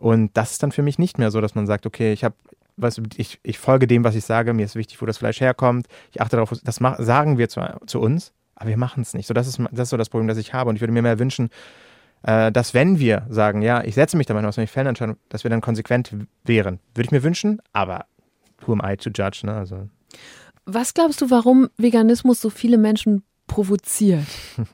Und 0.00 0.36
das 0.36 0.52
ist 0.52 0.62
dann 0.62 0.72
für 0.72 0.82
mich 0.82 0.98
nicht 0.98 1.18
mehr 1.18 1.30
so, 1.30 1.40
dass 1.40 1.54
man 1.54 1.66
sagt, 1.66 1.86
okay, 1.86 2.12
ich 2.12 2.24
habe, 2.24 2.34
du, 2.76 3.02
ich, 3.16 3.38
ich 3.42 3.58
folge 3.58 3.86
dem, 3.86 4.02
was 4.02 4.14
ich 4.14 4.24
sage, 4.24 4.54
mir 4.54 4.64
ist 4.64 4.74
wichtig, 4.74 5.00
wo 5.02 5.06
das 5.06 5.18
Fleisch 5.18 5.40
herkommt. 5.40 5.86
Ich 6.10 6.20
achte 6.20 6.36
darauf, 6.36 6.54
das 6.64 6.80
mach, 6.80 6.98
sagen 6.98 7.36
wir 7.36 7.48
zu, 7.50 7.60
zu 7.86 8.00
uns, 8.00 8.32
aber 8.54 8.70
wir 8.70 8.78
machen 8.78 9.02
es 9.02 9.12
nicht. 9.12 9.26
So, 9.26 9.34
das, 9.34 9.46
ist, 9.46 9.60
das 9.70 9.84
ist 9.84 9.90
so 9.90 9.98
das 9.98 10.08
Problem, 10.08 10.26
das 10.26 10.38
ich 10.38 10.54
habe. 10.54 10.70
Und 10.70 10.76
ich 10.76 10.80
würde 10.80 10.92
mir 10.92 11.02
mehr 11.02 11.18
wünschen, 11.18 11.50
äh, 12.22 12.50
dass 12.50 12.72
wenn 12.72 12.98
wir 12.98 13.26
sagen, 13.28 13.60
ja, 13.60 13.84
ich 13.84 13.94
setze 13.94 14.16
mich 14.16 14.26
damit 14.26 14.44
aus, 14.44 14.56
wenn 14.56 14.64
ich 14.64 14.70
Fellentscheidung, 14.70 15.16
dass 15.28 15.44
wir 15.44 15.50
dann 15.50 15.60
konsequent 15.60 16.14
wären. 16.44 16.80
Würde 16.94 17.06
ich 17.06 17.12
mir 17.12 17.22
wünschen, 17.22 17.60
aber 17.74 18.06
who 18.64 18.72
am 18.72 18.82
I 18.82 18.96
to 18.96 19.10
judge, 19.10 19.42
ne? 19.44 19.54
Also, 19.54 19.88
Was 20.64 20.94
glaubst 20.94 21.20
du, 21.20 21.30
warum 21.30 21.68
Veganismus 21.76 22.40
so 22.40 22.48
viele 22.48 22.78
Menschen 22.78 23.22
provoziert? 23.46 24.26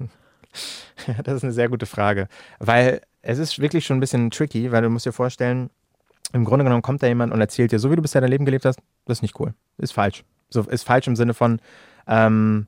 Ja, 1.06 1.22
das 1.22 1.34
ist 1.34 1.44
eine 1.44 1.52
sehr 1.52 1.68
gute 1.68 1.84
Frage. 1.84 2.28
Weil 2.58 3.02
es 3.26 3.38
ist 3.38 3.58
wirklich 3.58 3.84
schon 3.84 3.96
ein 3.96 4.00
bisschen 4.00 4.30
tricky, 4.30 4.70
weil 4.72 4.82
du 4.82 4.88
musst 4.90 5.06
dir 5.06 5.12
vorstellen, 5.12 5.70
im 6.32 6.44
Grunde 6.44 6.64
genommen 6.64 6.82
kommt 6.82 7.02
da 7.02 7.06
jemand 7.06 7.32
und 7.32 7.40
erzählt 7.40 7.72
dir, 7.72 7.78
so 7.78 7.90
wie 7.90 7.96
du 7.96 8.02
bisher 8.02 8.20
dein 8.20 8.30
Leben 8.30 8.44
gelebt 8.44 8.64
hast, 8.64 8.78
das 9.04 9.18
ist 9.18 9.22
nicht 9.22 9.38
cool. 9.40 9.54
Ist 9.78 9.92
falsch. 9.92 10.24
So, 10.48 10.62
ist 10.62 10.84
falsch 10.84 11.06
im 11.08 11.16
Sinne 11.16 11.34
von, 11.34 11.60
ähm, 12.06 12.66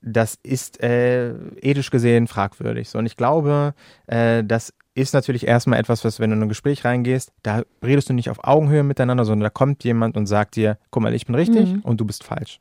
das 0.00 0.38
ist 0.42 0.82
äh, 0.82 1.32
ethisch 1.60 1.90
gesehen 1.90 2.26
fragwürdig. 2.28 2.88
So, 2.88 2.98
und 2.98 3.06
ich 3.06 3.16
glaube, 3.16 3.74
äh, 4.06 4.44
das 4.44 4.72
ist 4.94 5.12
natürlich 5.12 5.46
erstmal 5.46 5.80
etwas, 5.80 6.04
was, 6.04 6.20
wenn 6.20 6.30
du 6.30 6.36
in 6.36 6.42
ein 6.42 6.48
Gespräch 6.48 6.84
reingehst, 6.84 7.32
da 7.42 7.62
redest 7.82 8.08
du 8.10 8.12
nicht 8.12 8.30
auf 8.30 8.44
Augenhöhe 8.44 8.84
miteinander, 8.84 9.24
sondern 9.24 9.44
da 9.44 9.50
kommt 9.50 9.82
jemand 9.82 10.16
und 10.16 10.26
sagt 10.26 10.54
dir, 10.56 10.78
guck 10.90 11.02
mal, 11.02 11.14
ich 11.14 11.26
bin 11.26 11.34
richtig 11.34 11.74
Mhm. 11.74 11.80
und 11.80 12.00
du 12.00 12.04
bist 12.04 12.22
falsch. 12.22 12.60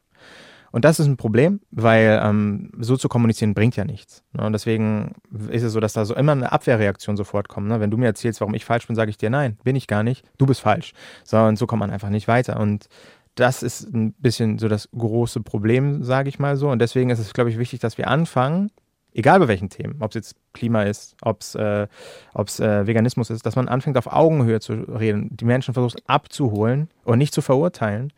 Und 0.73 0.85
das 0.85 0.99
ist 0.99 1.05
ein 1.05 1.17
Problem, 1.17 1.59
weil 1.69 2.19
ähm, 2.23 2.71
so 2.79 2.97
zu 2.97 3.07
kommunizieren 3.07 3.53
bringt 3.53 3.75
ja 3.75 3.85
nichts. 3.85 4.23
Ne? 4.33 4.43
Und 4.43 4.53
deswegen 4.53 5.13
ist 5.49 5.61
es 5.61 5.71
so, 5.71 5.79
dass 5.79 5.93
da 5.93 6.03
so 6.03 6.15
immer 6.15 6.31
eine 6.31 6.51
Abwehrreaktion 6.51 7.15
sofort 7.15 7.47
kommt. 7.47 7.67
Ne? 7.67 7.79
Wenn 7.79 7.91
du 7.91 7.97
mir 7.97 8.07
erzählst, 8.07 8.41
warum 8.41 8.55
ich 8.55 8.65
falsch 8.65 8.87
bin, 8.87 8.95
sage 8.95 9.11
ich 9.11 9.17
dir, 9.19 9.29
nein, 9.29 9.59
bin 9.63 9.75
ich 9.75 9.85
gar 9.85 10.01
nicht, 10.01 10.25
du 10.39 10.47
bist 10.47 10.61
falsch. 10.61 10.93
So, 11.23 11.37
und 11.37 11.59
so 11.59 11.67
kommt 11.67 11.81
man 11.81 11.91
einfach 11.91 12.09
nicht 12.09 12.27
weiter. 12.27 12.59
Und 12.59 12.87
das 13.35 13.61
ist 13.61 13.93
ein 13.93 14.13
bisschen 14.13 14.57
so 14.57 14.67
das 14.67 14.89
große 14.97 15.41
Problem, 15.41 16.03
sage 16.03 16.27
ich 16.27 16.39
mal 16.39 16.57
so. 16.57 16.71
Und 16.71 16.79
deswegen 16.79 17.11
ist 17.11 17.19
es, 17.19 17.33
glaube 17.33 17.51
ich, 17.51 17.59
wichtig, 17.59 17.79
dass 17.79 17.99
wir 17.99 18.07
anfangen, 18.07 18.71
egal 19.13 19.37
bei 19.41 19.47
welchen 19.47 19.69
Themen, 19.69 19.97
ob 19.99 20.09
es 20.09 20.15
jetzt 20.15 20.35
Klima 20.53 20.81
ist, 20.81 21.15
ob 21.21 21.41
es 21.41 21.53
äh, 21.53 21.83
äh, 21.83 22.87
Veganismus 22.87 23.29
ist, 23.29 23.45
dass 23.45 23.55
man 23.55 23.67
anfängt, 23.67 23.97
auf 23.99 24.11
Augenhöhe 24.11 24.59
zu 24.59 24.73
reden, 24.73 25.29
die 25.37 25.45
Menschen 25.45 25.75
versucht 25.75 26.01
abzuholen 26.07 26.89
und 27.03 27.19
nicht 27.19 27.35
zu 27.35 27.43
verurteilen. 27.43 28.11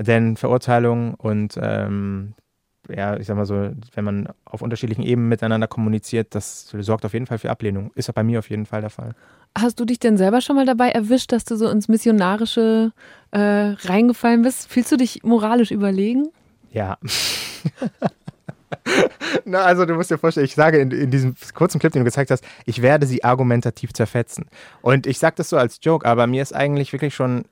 Denn 0.00 0.36
Verurteilung 0.36 1.14
und 1.14 1.58
ähm, 1.60 2.34
ja, 2.88 3.16
ich 3.16 3.26
sag 3.26 3.36
mal 3.36 3.46
so, 3.46 3.70
wenn 3.94 4.04
man 4.04 4.28
auf 4.44 4.62
unterschiedlichen 4.62 5.02
Ebenen 5.02 5.28
miteinander 5.28 5.68
kommuniziert, 5.68 6.34
das 6.34 6.74
sorgt 6.80 7.04
auf 7.04 7.12
jeden 7.12 7.26
Fall 7.26 7.38
für 7.38 7.50
Ablehnung. 7.50 7.92
Ist 7.94 8.08
auch 8.08 8.14
bei 8.14 8.22
mir 8.22 8.38
auf 8.38 8.50
jeden 8.50 8.66
Fall 8.66 8.80
der 8.80 8.90
Fall. 8.90 9.14
Hast 9.56 9.78
du 9.78 9.84
dich 9.84 9.98
denn 9.98 10.16
selber 10.16 10.40
schon 10.40 10.56
mal 10.56 10.64
dabei 10.64 10.90
erwischt, 10.90 11.32
dass 11.32 11.44
du 11.44 11.56
so 11.56 11.68
ins 11.68 11.88
Missionarische 11.88 12.92
äh, 13.32 13.38
reingefallen 13.38 14.42
bist? 14.42 14.70
Fühlst 14.70 14.92
du 14.92 14.96
dich 14.96 15.22
moralisch 15.22 15.70
überlegen? 15.70 16.28
Ja. 16.72 16.98
Na, 19.44 19.64
also 19.64 19.84
du 19.84 19.94
musst 19.94 20.10
dir 20.10 20.18
vorstellen, 20.18 20.46
ich 20.46 20.54
sage 20.54 20.78
in, 20.78 20.90
in 20.92 21.10
diesem 21.10 21.34
kurzen 21.54 21.78
Clip, 21.78 21.92
den 21.92 22.00
du 22.00 22.04
gezeigt 22.04 22.30
hast, 22.30 22.44
ich 22.64 22.80
werde 22.80 23.06
sie 23.06 23.24
argumentativ 23.24 23.92
zerfetzen. 23.92 24.46
Und 24.82 25.06
ich 25.06 25.18
sage 25.18 25.36
das 25.36 25.48
so 25.48 25.56
als 25.56 25.80
Joke, 25.82 26.06
aber 26.06 26.26
mir 26.26 26.42
ist 26.42 26.54
eigentlich 26.54 26.92
wirklich 26.92 27.14
schon, 27.14 27.44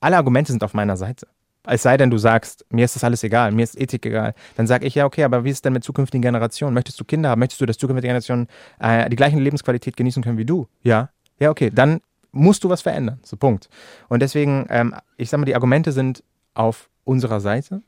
alle 0.00 0.16
Argumente 0.16 0.52
sind 0.52 0.64
auf 0.64 0.74
meiner 0.74 0.96
Seite. 0.96 1.26
Es 1.70 1.82
sei 1.82 1.96
denn, 1.96 2.10
du 2.10 2.18
sagst, 2.18 2.64
mir 2.70 2.84
ist 2.84 2.96
das 2.96 3.04
alles 3.04 3.22
egal, 3.22 3.52
mir 3.52 3.62
ist 3.62 3.80
Ethik 3.80 4.06
egal. 4.06 4.34
Dann 4.56 4.66
sage 4.66 4.86
ich, 4.86 4.94
ja, 4.94 5.04
okay, 5.04 5.24
aber 5.24 5.44
wie 5.44 5.50
ist 5.50 5.56
es 5.56 5.62
denn 5.62 5.72
mit 5.72 5.84
zukünftigen 5.84 6.22
Generationen? 6.22 6.74
Möchtest 6.74 6.98
du 6.98 7.04
Kinder 7.04 7.30
haben? 7.30 7.38
Möchtest 7.38 7.60
du, 7.60 7.66
dass 7.66 7.78
zukünftige 7.78 8.08
Generationen 8.08 8.48
äh, 8.80 9.08
die 9.10 9.16
gleiche 9.16 9.38
Lebensqualität 9.38 9.96
genießen 9.96 10.22
können 10.22 10.38
wie 10.38 10.44
du? 10.44 10.66
Ja. 10.82 11.10
Ja, 11.38 11.50
okay, 11.50 11.70
dann 11.72 12.00
musst 12.32 12.64
du 12.64 12.68
was 12.68 12.82
verändern. 12.82 13.20
So, 13.22 13.36
Punkt. 13.36 13.68
Und 14.08 14.20
deswegen, 14.20 14.66
ähm, 14.70 14.94
ich 15.16 15.30
sage 15.30 15.40
mal, 15.40 15.46
die 15.46 15.54
Argumente 15.54 15.92
sind 15.92 16.22
auf 16.54 16.88
unserer 17.04 17.40
Seite. 17.40 17.82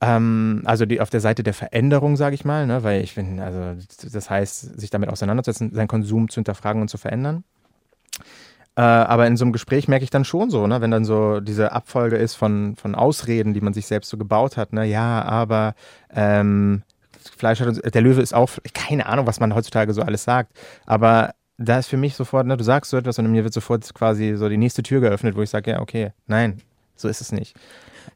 Ähm, 0.00 0.62
also 0.64 0.86
die, 0.86 1.00
auf 1.00 1.10
der 1.10 1.20
Seite 1.20 1.42
der 1.42 1.54
Veränderung, 1.54 2.16
sage 2.16 2.34
ich 2.34 2.44
mal, 2.44 2.66
ne? 2.66 2.82
weil 2.84 3.02
ich 3.02 3.14
finde, 3.14 3.42
also 3.42 3.74
das 4.12 4.30
heißt, 4.30 4.80
sich 4.80 4.90
damit 4.90 5.08
auseinandersetzen, 5.08 5.74
seinen 5.74 5.88
Konsum 5.88 6.28
zu 6.28 6.36
hinterfragen 6.36 6.80
und 6.80 6.88
zu 6.88 6.98
verändern. 6.98 7.44
Äh, 8.78 8.82
aber 8.82 9.26
in 9.26 9.36
so 9.36 9.44
einem 9.44 9.52
Gespräch 9.52 9.88
merke 9.88 10.04
ich 10.04 10.10
dann 10.10 10.24
schon 10.24 10.50
so, 10.50 10.68
ne, 10.68 10.80
wenn 10.80 10.92
dann 10.92 11.04
so 11.04 11.40
diese 11.40 11.72
Abfolge 11.72 12.16
ist 12.16 12.36
von, 12.36 12.76
von 12.76 12.94
Ausreden, 12.94 13.52
die 13.52 13.60
man 13.60 13.72
sich 13.74 13.86
selbst 13.88 14.08
so 14.08 14.16
gebaut 14.16 14.56
hat, 14.56 14.72
ne, 14.72 14.84
ja, 14.84 15.22
aber 15.22 15.74
ähm, 16.14 16.82
Fleisch 17.36 17.58
hat 17.58 17.66
uns, 17.66 17.80
der 17.80 18.02
Löwe 18.02 18.22
ist 18.22 18.32
auch, 18.34 18.50
keine 18.74 19.06
Ahnung, 19.06 19.26
was 19.26 19.40
man 19.40 19.52
heutzutage 19.52 19.92
so 19.94 20.02
alles 20.02 20.22
sagt, 20.22 20.52
aber 20.86 21.34
da 21.56 21.80
ist 21.80 21.88
für 21.88 21.96
mich 21.96 22.14
sofort, 22.14 22.46
ne, 22.46 22.56
du 22.56 22.62
sagst 22.62 22.92
so 22.92 22.96
etwas 22.96 23.18
und 23.18 23.28
mir 23.32 23.42
wird 23.42 23.52
sofort 23.52 23.92
quasi 23.94 24.36
so 24.36 24.48
die 24.48 24.56
nächste 24.56 24.84
Tür 24.84 25.00
geöffnet, 25.00 25.34
wo 25.34 25.42
ich 25.42 25.50
sage, 25.50 25.72
ja, 25.72 25.80
okay, 25.80 26.12
nein, 26.28 26.62
so 26.94 27.08
ist 27.08 27.20
es 27.20 27.32
nicht. 27.32 27.56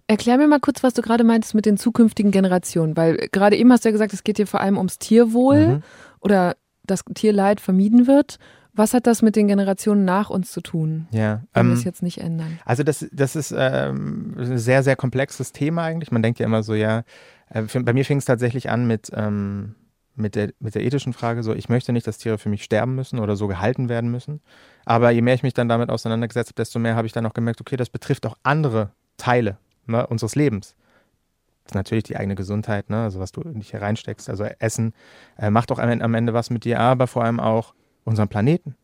Erklär 0.07 0.38
mir 0.38 0.46
mal 0.46 0.61
kurz, 0.61 0.85
was 0.85 0.94
du 0.94 1.03
gerade 1.03 1.25
meintest 1.25 1.57
mit 1.57 1.66
den 1.66 1.77
zukünftigen 1.77 2.31
Generationen, 2.31 2.96
weil 2.96 3.16
gerade 3.33 3.57
eben 3.57 3.72
hast 3.72 3.85
du 3.85 3.88
ja 3.88 3.92
gesagt, 3.92 4.12
es 4.12 4.22
geht 4.22 4.37
hier 4.37 4.46
vor 4.46 4.61
allem 4.61 4.77
ums 4.79 5.01
Tierwohl 5.01 5.66
Mhm. 5.66 5.83
oder 6.20 6.55
dass 6.85 7.03
Tierleid 7.14 7.61
vermieden 7.61 8.07
wird. 8.07 8.38
Was 8.75 8.95
hat 8.95 9.07
das 9.07 9.21
mit 9.21 9.37
den 9.37 9.49
Generationen 9.49 10.05
nach 10.05 10.31
uns 10.31 10.51
zu 10.51 10.63
tun, 10.63 11.07
Ja, 11.11 11.43
wenn 11.53 11.67
wir 11.67 11.73
ähm, 11.73 11.79
es 11.79 11.85
jetzt 11.85 12.03
nicht 12.03 12.19
ändern? 12.19 12.59
Also 12.65 12.83
das, 12.83 13.07
das 13.13 13.37
ist 13.37 13.55
ähm, 13.57 14.35
ein 14.39 14.59
sehr, 14.59 14.83
sehr 14.83 14.97
komplexes 14.97 15.53
Thema 15.53 15.83
eigentlich. 15.85 16.11
Man 16.11 16.23
denkt 16.23 16.39
ja 16.39 16.47
immer 16.47 16.63
so, 16.63 16.75
ja, 16.75 17.03
äh, 17.51 17.65
für, 17.65 17.83
bei 17.83 17.93
mir 17.93 18.05
fing 18.05 18.19
es 18.19 18.25
tatsächlich 18.25 18.71
an 18.71 18.87
mit, 18.87 19.11
ähm, 19.15 19.75
mit, 20.15 20.37
der, 20.37 20.53
mit 20.59 20.75
der 20.75 20.83
ethischen 20.83 21.13
Frage, 21.13 21.43
so 21.43 21.55
ich 21.55 21.69
möchte 21.69 21.93
nicht, 21.93 22.07
dass 22.07 22.17
Tiere 22.17 22.39
für 22.39 22.49
mich 22.49 22.65
sterben 22.65 22.95
müssen 22.95 23.19
oder 23.19 23.37
so 23.37 23.47
gehalten 23.47 23.91
werden 23.91 24.11
müssen. 24.11 24.41
Aber 24.87 25.11
je 25.11 25.21
mehr 25.21 25.35
ich 25.35 25.43
mich 25.43 25.55
dann 25.55 25.69
damit 25.69 25.91
auseinandergesetzt 25.91 26.51
habe, 26.51 26.57
desto 26.57 26.79
mehr 26.79 26.97
habe 26.97 27.07
ich 27.07 27.13
dann 27.13 27.27
auch 27.27 27.35
gemerkt, 27.35 27.61
okay, 27.61 27.77
das 27.77 27.91
betrifft 27.91 28.25
auch 28.25 28.37
andere 28.43 28.93
Teile 29.19 29.59
ne, 29.87 30.07
unseres 30.07 30.35
Lebens. 30.35 30.77
Das 31.65 31.73
ist 31.73 31.75
natürlich 31.75 32.05
die 32.05 32.17
eigene 32.17 32.35
Gesundheit, 32.35 32.89
ne? 32.89 33.05
also 33.05 33.21
was 33.21 33.33
du 33.33 33.43
nicht 33.43 33.71
hier 33.71 33.83
reinsteckst. 33.83 34.31
Also 34.31 34.45
Essen 34.45 34.95
äh, 35.39 35.51
macht 35.51 35.71
auch 35.71 35.79
am, 35.79 35.91
am 36.01 36.15
Ende 36.15 36.33
was 36.33 36.49
mit 36.49 36.65
dir, 36.65 36.81
aber 36.81 37.07
vor 37.07 37.25
allem 37.25 37.39
auch 37.39 37.75
unseren 38.05 38.29
Planeten. 38.29 38.77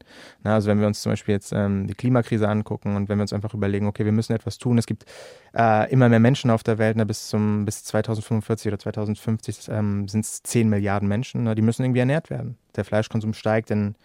Na, 0.42 0.54
also 0.54 0.68
wenn 0.68 0.80
wir 0.80 0.86
uns 0.86 1.02
zum 1.02 1.12
Beispiel 1.12 1.34
jetzt 1.34 1.52
ähm, 1.52 1.86
die 1.86 1.94
Klimakrise 1.94 2.48
angucken 2.48 2.96
und 2.96 3.08
wenn 3.08 3.18
wir 3.18 3.22
uns 3.22 3.32
einfach 3.32 3.54
überlegen, 3.54 3.86
okay, 3.86 4.04
wir 4.04 4.12
müssen 4.12 4.32
etwas 4.32 4.58
tun. 4.58 4.78
Es 4.78 4.86
gibt 4.86 5.04
äh, 5.56 5.90
immer 5.90 6.08
mehr 6.08 6.20
Menschen 6.20 6.50
auf 6.50 6.62
der 6.62 6.78
Welt, 6.78 6.96
ne, 6.96 7.04
bis 7.04 7.28
zum 7.28 7.64
bis 7.64 7.84
2045 7.84 8.68
oder 8.68 8.78
2050 8.78 9.68
ähm, 9.70 10.08
sind 10.08 10.24
es 10.24 10.42
10 10.42 10.68
Milliarden 10.68 11.08
Menschen, 11.08 11.44
ne, 11.44 11.54
die 11.54 11.62
müssen 11.62 11.84
irgendwie 11.84 12.00
ernährt 12.00 12.30
werden. 12.30 12.58
Der 12.76 12.84
Fleischkonsum 12.84 13.34
steigt 13.34 13.70
in, 13.70 13.96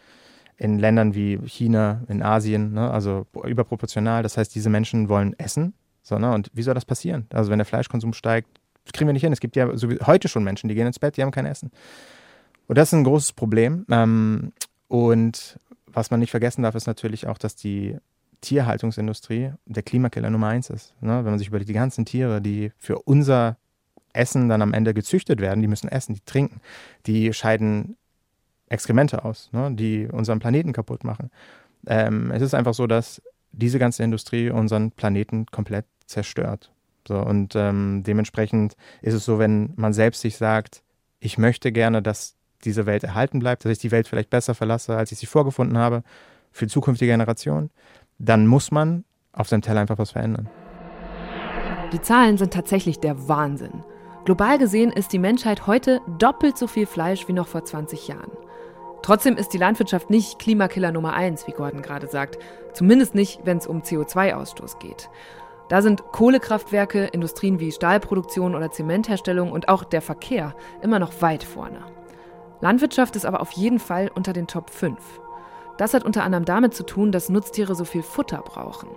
in 0.58 0.80
Ländern 0.80 1.13
wie 1.13 1.39
China, 1.45 2.02
in 2.08 2.23
Asien, 2.23 2.73
ne, 2.73 2.89
also 2.89 3.28
überproportional. 3.43 4.23
Das 4.23 4.38
heißt, 4.38 4.54
diese 4.56 4.69
Menschen 4.69 5.10
wollen 5.10 5.38
essen. 5.38 5.73
So, 6.02 6.17
ne, 6.17 6.34
und 6.34 6.49
wie 6.54 6.63
soll 6.63 6.73
das 6.73 6.86
passieren? 6.86 7.28
Also 7.32 7.52
wenn 7.52 7.60
der 7.60 7.65
Fleischkonsum 7.65 8.13
steigt, 8.13 8.49
kriegen 8.91 9.08
wir 9.08 9.13
nicht 9.13 9.23
hin. 9.23 9.32
Es 9.32 9.39
gibt 9.39 9.56
ja 9.56 9.76
so, 9.78 9.88
heute 10.06 10.28
schon 10.28 10.43
Menschen, 10.43 10.67
die 10.67 10.76
gehen 10.76 10.88
ins 10.88 10.99
Bett, 10.99 11.15
die 11.15 11.21
haben 11.21 11.32
kein 11.32 11.45
Essen. 11.45 11.71
Und 12.67 12.78
das 12.78 12.89
ist 12.89 12.93
ein 12.93 13.04
großes 13.04 13.34
Problem. 13.34 13.86
Ähm, 13.89 14.54
und 14.93 15.60
was 15.88 16.12
man 16.12 16.19
nicht 16.19 16.29
vergessen 16.29 16.62
darf, 16.62 16.75
ist 16.75 16.86
natürlich 16.86 17.25
auch, 17.25 17.39
dass 17.39 17.56
die 17.56 17.97
Tierhaltungsindustrie 18.41 19.51
der 19.65 19.82
Klimakiller 19.82 20.29
Nummer 20.29 20.49
eins 20.49 20.69
ist. 20.69 20.93
Ne? 21.01 21.17
Wenn 21.17 21.32
man 21.32 21.39
sich 21.39 21.47
überlegt, 21.47 21.67
die 21.67 21.73
ganzen 21.73 22.06
Tiere, 22.06 22.43
die 22.43 22.71
für 22.77 22.99
unser 22.99 23.58
Essen 24.13 24.49
dann 24.49 24.62
am 24.62 24.71
Ende 24.71 24.93
gezüchtet 24.93 25.41
werden, 25.41 25.63
die 25.63 25.67
müssen 25.67 25.88
essen, 25.88 26.13
die 26.13 26.21
trinken, 26.23 26.62
die 27.08 27.34
scheiden 27.34 27.97
Exkremente 28.69 29.25
aus, 29.25 29.49
ne? 29.51 29.71
die 29.73 30.08
unseren 30.12 30.38
Planeten 30.38 30.73
kaputt 30.73 31.03
machen. 31.03 31.32
Ähm, 31.88 32.29
es 32.29 32.43
ist 32.43 32.53
einfach 32.53 32.75
so, 32.75 32.86
dass 32.86 33.19
diese 33.51 33.79
ganze 33.79 34.03
Industrie 34.03 34.51
unseren 34.51 34.91
Planeten 34.91 35.47
komplett 35.47 35.86
zerstört. 36.06 36.71
So, 37.08 37.17
und 37.17 37.56
ähm, 37.56 38.03
dementsprechend 38.06 38.75
ist 39.01 39.15
es 39.15 39.25
so, 39.25 39.39
wenn 39.39 39.73
man 39.75 39.91
selbst 39.91 40.21
sich 40.21 40.38
sagt, 40.38 40.84
ich 41.19 41.39
möchte 41.39 41.71
gerne, 41.71 42.03
dass 42.03 42.36
diese 42.65 42.86
Welt 42.86 43.04
erhalten 43.04 43.39
bleibt, 43.39 43.65
dass 43.65 43.71
ich 43.71 43.80
die 43.80 43.91
Welt 43.91 44.08
vielleicht 44.08 44.30
besser 44.30 44.56
verlasse, 44.56 44.95
als 44.95 45.12
ich 45.12 45.19
sie 45.19 45.26
vorgefunden 45.26 45.78
habe, 45.78 46.04
für 46.52 46.67
zukünftige 46.67 47.12
Generationen, 47.12 47.71
dann 48.19 48.47
muss 48.47 48.71
man 48.71 49.04
auf 49.32 49.49
seinem 49.49 49.62
Teller 49.62 49.82
einfach 49.82 49.97
was 49.97 50.12
verändern. 50.12 50.49
Die 51.91 52.02
Zahlen 52.02 52.38
sind 52.38 52.54
tatsächlich 52.54 52.99
der 52.99 53.28
Wahnsinn. 53.28 53.84
Global 54.26 54.58
gesehen 54.58 54.91
ist 54.91 55.12
die 55.12 55.19
Menschheit 55.19 55.67
heute 55.67 55.99
doppelt 56.17 56.58
so 56.58 56.67
viel 56.67 56.86
Fleisch 56.86 57.28
wie 57.28 57.34
noch 57.34 57.47
vor 57.47 57.65
20 57.65 58.08
Jahren. 58.08 58.32
Trotzdem 59.02 59.36
ist 59.36 59.49
die 59.49 59.58
Landwirtschaft 59.58 60.10
nicht 60.10 60.39
Klimakiller 60.39 60.93
Nummer 60.93 61.13
eins, 61.13 61.45
wie 61.45 61.52
Gordon 61.52 61.82
gerade 61.82 62.08
sagt. 62.08 62.38
Zumindest 62.73 63.15
nicht, 63.15 63.41
wenn 63.43 63.58
es 63.58 63.67
um 63.67 63.82
CO2-Ausstoß 63.82 64.80
geht. 64.80 65.10
Da 65.67 65.82
sind 65.82 66.04
Kohlekraftwerke, 66.12 67.06
Industrien 67.06 67.60
wie 67.60 67.71
Stahlproduktion 67.71 68.56
oder 68.56 68.71
Zementherstellung 68.71 69.52
und 69.52 69.67
auch 69.67 69.84
der 69.84 70.02
Verkehr 70.02 70.56
immer 70.82 70.99
noch 70.99 71.21
weit 71.21 71.43
vorne. 71.43 71.80
Landwirtschaft 72.63 73.17
ist 73.17 73.26
aber 73.26 73.41
auf 73.41 73.52
jeden 73.52 73.78
Fall 73.78 74.10
unter 74.15 74.32
den 74.32 74.47
Top 74.47 74.69
5. 74.69 74.97
Das 75.78 75.93
hat 75.93 76.06
unter 76.06 76.23
anderem 76.23 76.45
damit 76.45 76.73
zu 76.73 76.84
tun, 76.86 77.12
dass 77.12 77.28
Nutztiere 77.28 77.76
so 77.76 77.84
viel 77.84 78.04
Futter 78.04 78.38
brauchen. 78.38 78.88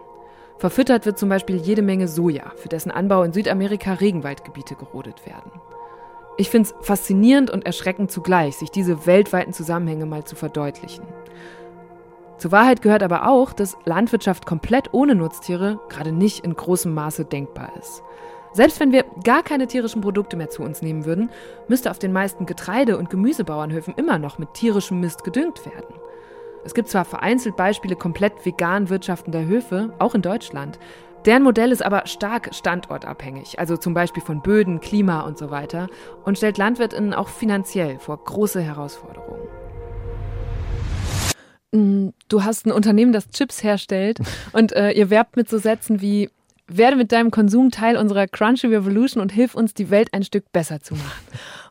Verfüttert 0.59 1.05
wird 1.05 1.19
zum 1.19 1.29
Beispiel 1.29 1.57
jede 1.57 1.83
Menge 1.83 2.07
Soja, 2.07 2.53
für 2.55 2.69
dessen 2.69 2.93
Anbau 2.93 3.25
in 3.25 3.33
Südamerika 3.33 3.95
Regenwaldgebiete 3.95 4.77
gerodet 4.77 5.27
werden. 5.27 5.51
Ich 6.37 6.49
finde 6.49 6.69
es 6.69 6.87
faszinierend 6.87 7.51
und 7.51 7.67
erschreckend 7.67 8.13
zugleich, 8.13 8.57
sich 8.57 8.71
diese 8.71 9.05
weltweiten 9.05 9.53
Zusammenhänge 9.53 10.07
mal 10.07 10.23
zu 10.23 10.37
verdeutlichen. 10.37 11.03
Zur 12.39 12.53
Wahrheit 12.53 12.83
gehört 12.83 13.03
aber 13.03 13.29
auch, 13.29 13.53
dass 13.53 13.77
Landwirtschaft 13.85 14.47
komplett 14.47 14.95
ohne 14.95 15.17
Nutztiere 15.17 15.81
gerade 15.89 16.13
nicht 16.13 16.45
in 16.45 16.55
großem 16.55 16.95
Maße 16.95 17.25
denkbar 17.25 17.73
ist. 17.81 18.05
Selbst 18.57 18.81
wenn 18.81 18.91
wir 18.91 19.05
gar 19.23 19.43
keine 19.43 19.67
tierischen 19.67 20.01
Produkte 20.01 20.35
mehr 20.35 20.49
zu 20.49 20.63
uns 20.63 20.81
nehmen 20.81 21.05
würden, 21.05 21.29
müsste 21.69 21.91
auf 21.91 21.99
den 21.99 22.11
meisten 22.11 22.47
Getreide- 22.47 22.97
und 22.97 23.11
Gemüsebauernhöfen 23.11 23.93
immer 23.99 24.19
noch 24.19 24.39
mit 24.39 24.55
tierischem 24.55 24.99
Mist 24.99 25.25
gedüngt 25.25 25.67
werden. 25.67 25.95
Es 26.65 26.73
gibt 26.73 26.89
zwar 26.89 27.05
vereinzelt 27.05 27.55
Beispiele 27.57 27.97
komplett 27.97 28.47
vegan 28.47 28.89
wirtschaftender 28.89 29.45
Höfe, 29.45 29.93
auch 29.99 30.15
in 30.15 30.23
Deutschland. 30.23 30.79
Deren 31.27 31.43
Modell 31.43 31.71
ist 31.71 31.85
aber 31.85 32.07
stark 32.07 32.55
standortabhängig, 32.55 33.59
also 33.59 33.77
zum 33.77 33.93
Beispiel 33.93 34.23
von 34.23 34.41
Böden, 34.41 34.81
Klima 34.81 35.21
und 35.21 35.37
so 35.37 35.51
weiter, 35.51 35.89
und 36.25 36.39
stellt 36.39 36.57
LandwirtInnen 36.57 37.13
auch 37.13 37.29
finanziell 37.29 37.99
vor 37.99 38.25
große 38.25 38.63
Herausforderungen. 38.63 39.49
Mm, 41.73 42.09
Du 42.29 42.43
hast 42.43 42.65
ein 42.65 42.73
Unternehmen, 42.73 43.13
das 43.13 43.29
Chips 43.29 43.63
herstellt 43.63 44.21
und 44.55 44.73
äh, 44.73 44.93
ihr 44.93 45.11
werbt 45.11 45.37
mit 45.37 45.51
so 45.51 45.59
Sätzen 45.59 46.01
wie 46.01 46.31
werde 46.69 46.97
mit 46.97 47.13
deinem 47.13 47.31
Konsum 47.31 47.71
Teil 47.71 47.97
unserer 47.97 48.27
Crunchy 48.27 48.67
Revolution 48.67 49.23
und 49.23 49.33
hilf 49.33 49.55
uns, 49.55 49.75
die 49.75 49.91
Welt 49.91 50.09
ein 50.13 50.25
Stück 50.25 50.51
besser 50.53 50.81
zu 50.81 50.95
machen. 50.95 51.23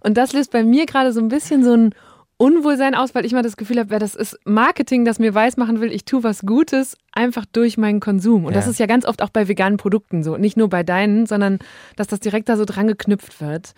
Und 0.01 0.15
das 0.17 0.33
löst 0.33 0.51
bei 0.51 0.63
mir 0.63 0.85
gerade 0.85 1.11
so 1.11 1.19
ein 1.19 1.27
bisschen 1.27 1.63
so 1.63 1.73
ein 1.73 1.93
Unwohlsein 2.37 2.95
aus, 2.95 3.15
weil 3.15 3.25
ich 3.25 3.31
mal 3.31 3.43
das 3.43 3.55
Gefühl 3.55 3.79
habe, 3.79 3.97
das 3.97 4.13
ist 4.15 4.37
Marketing, 4.43 5.05
das 5.05 5.19
mir 5.19 5.33
weismachen 5.33 5.79
will, 5.79 5.91
ich 5.91 6.03
tue 6.03 6.21
was 6.23 6.41
Gutes 6.41 6.97
einfach 7.13 7.45
durch 7.45 7.77
meinen 7.77 8.01
Konsum. 8.01 8.43
Und 8.45 8.55
das 8.55 8.65
Ja. 8.65 8.71
ist 8.71 8.79
ja 8.79 8.87
ganz 8.87 9.05
oft 9.05 9.21
auch 9.21 9.29
bei 9.29 9.47
veganen 9.47 9.77
Produkten 9.77 10.21
so. 10.21 10.35
Nicht 10.35 10.57
nur 10.57 10.69
bei 10.69 10.83
deinen, 10.83 11.27
sondern 11.27 11.59
dass 11.95 12.07
das 12.07 12.19
direkt 12.19 12.49
da 12.49 12.57
so 12.57 12.65
dran 12.65 12.87
geknüpft 12.87 13.39
wird. 13.39 13.73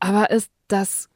Aber 0.00 0.30
ist 0.30 0.50
das 0.66 1.09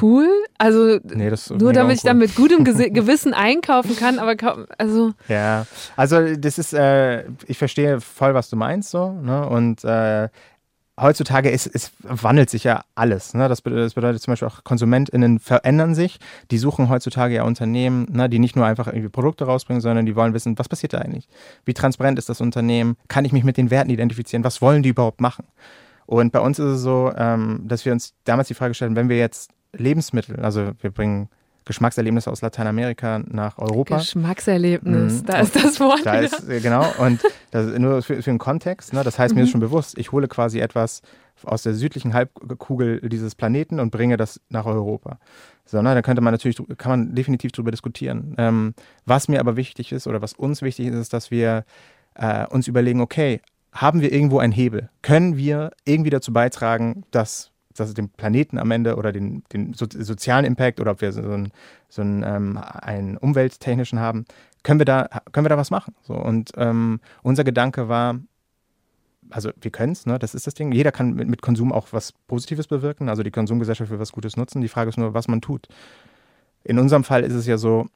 cool? 0.00 0.28
Also 0.58 0.98
Nee, 1.04 1.28
ist 1.28 1.50
nur 1.50 1.72
damit 1.72 1.96
ich 1.96 2.02
dann 2.02 2.18
mit 2.18 2.34
gutem 2.34 2.64
Gewissen 2.64 3.34
einkaufen 3.34 3.96
kann, 3.96 4.18
aber 4.18 4.36
kaum, 4.36 4.66
also 4.78 5.12
Ja, 5.28 5.66
also 5.96 6.34
das 6.36 6.58
ist, 6.58 6.72
äh, 6.72 7.24
ich 7.46 7.58
verstehe 7.58 8.00
voll, 8.00 8.34
was 8.34 8.50
du 8.50 8.56
meinst 8.56 8.90
so, 8.90 9.12
ne? 9.12 9.48
Und 9.48 9.84
äh, 9.84 10.28
heutzutage 11.00 11.50
ist, 11.50 11.66
es 11.66 11.92
wandelt 12.02 12.50
sich 12.50 12.64
ja 12.64 12.84
alles. 12.94 13.34
Ne? 13.34 13.48
Das, 13.48 13.60
bedeutet, 13.60 13.86
das 13.86 13.94
bedeutet 13.94 14.22
zum 14.22 14.32
Beispiel 14.32 14.48
auch 14.48 14.64
KonsumentInnen 14.64 15.38
verändern 15.38 15.94
sich. 15.94 16.18
Die 16.50 16.58
suchen 16.58 16.88
heutzutage 16.88 17.34
ja 17.34 17.44
Unternehmen, 17.44 18.06
ne, 18.10 18.28
die 18.28 18.38
nicht 18.38 18.56
nur 18.56 18.64
einfach 18.64 18.86
irgendwie 18.86 19.08
Produkte 19.08 19.44
rausbringen, 19.44 19.80
sondern 19.80 20.06
die 20.06 20.16
wollen 20.16 20.34
wissen, 20.34 20.58
was 20.58 20.68
passiert 20.68 20.94
da 20.94 20.98
eigentlich? 20.98 21.28
Wie 21.64 21.74
transparent 21.74 22.18
ist 22.18 22.28
das 22.28 22.40
Unternehmen? 22.40 22.96
Kann 23.08 23.24
ich 23.24 23.32
mich 23.32 23.44
mit 23.44 23.56
den 23.56 23.70
Werten 23.70 23.90
identifizieren? 23.90 24.44
Was 24.44 24.62
wollen 24.62 24.82
die 24.82 24.90
überhaupt 24.90 25.20
machen? 25.20 25.46
Und 26.06 26.32
bei 26.32 26.40
uns 26.40 26.58
ist 26.58 26.66
es 26.66 26.80
so, 26.80 27.12
ähm, 27.16 27.62
dass 27.64 27.84
wir 27.84 27.92
uns 27.92 28.14
damals 28.24 28.48
die 28.48 28.54
Frage 28.54 28.74
stellen, 28.74 28.96
wenn 28.96 29.08
wir 29.08 29.18
jetzt 29.18 29.50
Lebensmittel, 29.76 30.36
also 30.40 30.72
wir 30.80 30.90
bringen 30.90 31.28
Geschmackserlebnisse 31.64 32.30
aus 32.30 32.42
Lateinamerika 32.42 33.18
nach 33.18 33.58
Europa. 33.58 33.96
Geschmackserlebnis, 33.98 35.22
Mhm. 35.22 35.26
da 35.26 35.40
ist 35.40 35.56
das 35.56 35.80
Wort. 35.80 36.04
Da 36.04 36.20
ist, 36.20 36.48
äh, 36.48 36.60
genau, 36.60 36.86
und 36.98 37.20
das 37.50 37.66
ist 37.66 37.78
nur 37.78 38.02
für, 38.02 38.16
für 38.22 38.30
den 38.30 38.38
Kontext. 38.38 38.92
Ne? 38.92 39.02
Das 39.02 39.18
heißt, 39.18 39.34
mir 39.34 39.42
ist 39.42 39.50
schon 39.50 39.60
bewusst, 39.60 39.98
ich 39.98 40.12
hole 40.12 40.28
quasi 40.28 40.60
etwas 40.60 41.02
aus 41.42 41.64
der 41.64 41.74
südlichen 41.74 42.14
Halbkugel 42.14 43.00
dieses 43.08 43.34
Planeten 43.34 43.80
und 43.80 43.90
bringe 43.90 44.16
das 44.16 44.40
nach 44.48 44.64
Europa. 44.64 45.18
So, 45.64 45.82
ne, 45.82 45.92
da 45.94 46.02
könnte 46.02 46.22
man 46.22 46.32
natürlich, 46.32 46.56
kann 46.78 46.90
man 46.90 47.14
definitiv 47.16 47.50
drüber 47.52 47.72
diskutieren. 47.72 48.36
Ähm, 48.38 48.74
was 49.04 49.26
mir 49.26 49.40
aber 49.40 49.56
wichtig 49.56 49.90
ist 49.92 50.06
oder 50.06 50.22
was 50.22 50.32
uns 50.34 50.62
wichtig 50.62 50.86
ist, 50.86 50.94
ist, 50.94 51.12
dass 51.12 51.32
wir 51.32 51.64
äh, 52.14 52.46
uns 52.46 52.68
überlegen, 52.68 53.00
okay, 53.00 53.40
haben 53.72 54.00
wir 54.00 54.12
irgendwo 54.12 54.38
einen 54.38 54.52
Hebel? 54.52 54.88
Können 55.02 55.36
wir 55.36 55.72
irgendwie 55.84 56.10
dazu 56.10 56.32
beitragen, 56.32 57.02
dass, 57.10 57.50
dass 57.76 57.88
es 57.88 57.94
dem 57.94 58.08
Planeten 58.08 58.58
am 58.58 58.70
Ende 58.70 58.96
oder 58.96 59.12
den, 59.12 59.44
den 59.52 59.74
so, 59.74 59.86
sozialen 59.88 60.44
Impact 60.44 60.80
oder 60.80 60.92
ob 60.92 61.00
wir 61.00 61.12
so 61.12 61.22
einen, 61.22 61.52
so 61.88 62.02
einen, 62.02 62.22
ähm, 62.22 62.58
einen 62.58 63.16
umwelttechnischen 63.16 64.00
haben, 64.00 64.24
können 64.62 64.80
wir 64.80 64.84
da, 64.84 65.08
können 65.32 65.44
wir 65.44 65.50
da 65.50 65.56
was 65.56 65.70
machen? 65.70 65.94
So, 66.02 66.14
und 66.14 66.52
ähm, 66.56 67.00
unser 67.22 67.44
Gedanke 67.44 67.88
war, 67.88 68.18
also 69.30 69.50
wir 69.60 69.70
können 69.70 69.92
es, 69.92 70.06
ne? 70.06 70.18
das 70.18 70.34
ist 70.34 70.46
das 70.46 70.54
Ding. 70.54 70.72
Jeder 70.72 70.92
kann 70.92 71.14
mit, 71.14 71.28
mit 71.28 71.42
Konsum 71.42 71.72
auch 71.72 71.88
was 71.92 72.12
Positives 72.12 72.66
bewirken, 72.66 73.08
also 73.08 73.22
die 73.22 73.30
Konsumgesellschaft 73.30 73.90
will 73.90 73.98
was 73.98 74.12
Gutes 74.12 74.36
nutzen. 74.36 74.60
Die 74.60 74.68
Frage 74.68 74.88
ist 74.88 74.98
nur, 74.98 75.14
was 75.14 75.28
man 75.28 75.40
tut. 75.40 75.68
In 76.64 76.78
unserem 76.78 77.04
Fall 77.04 77.22
ist 77.22 77.34
es 77.34 77.46
ja 77.46 77.58
so, 77.58 77.86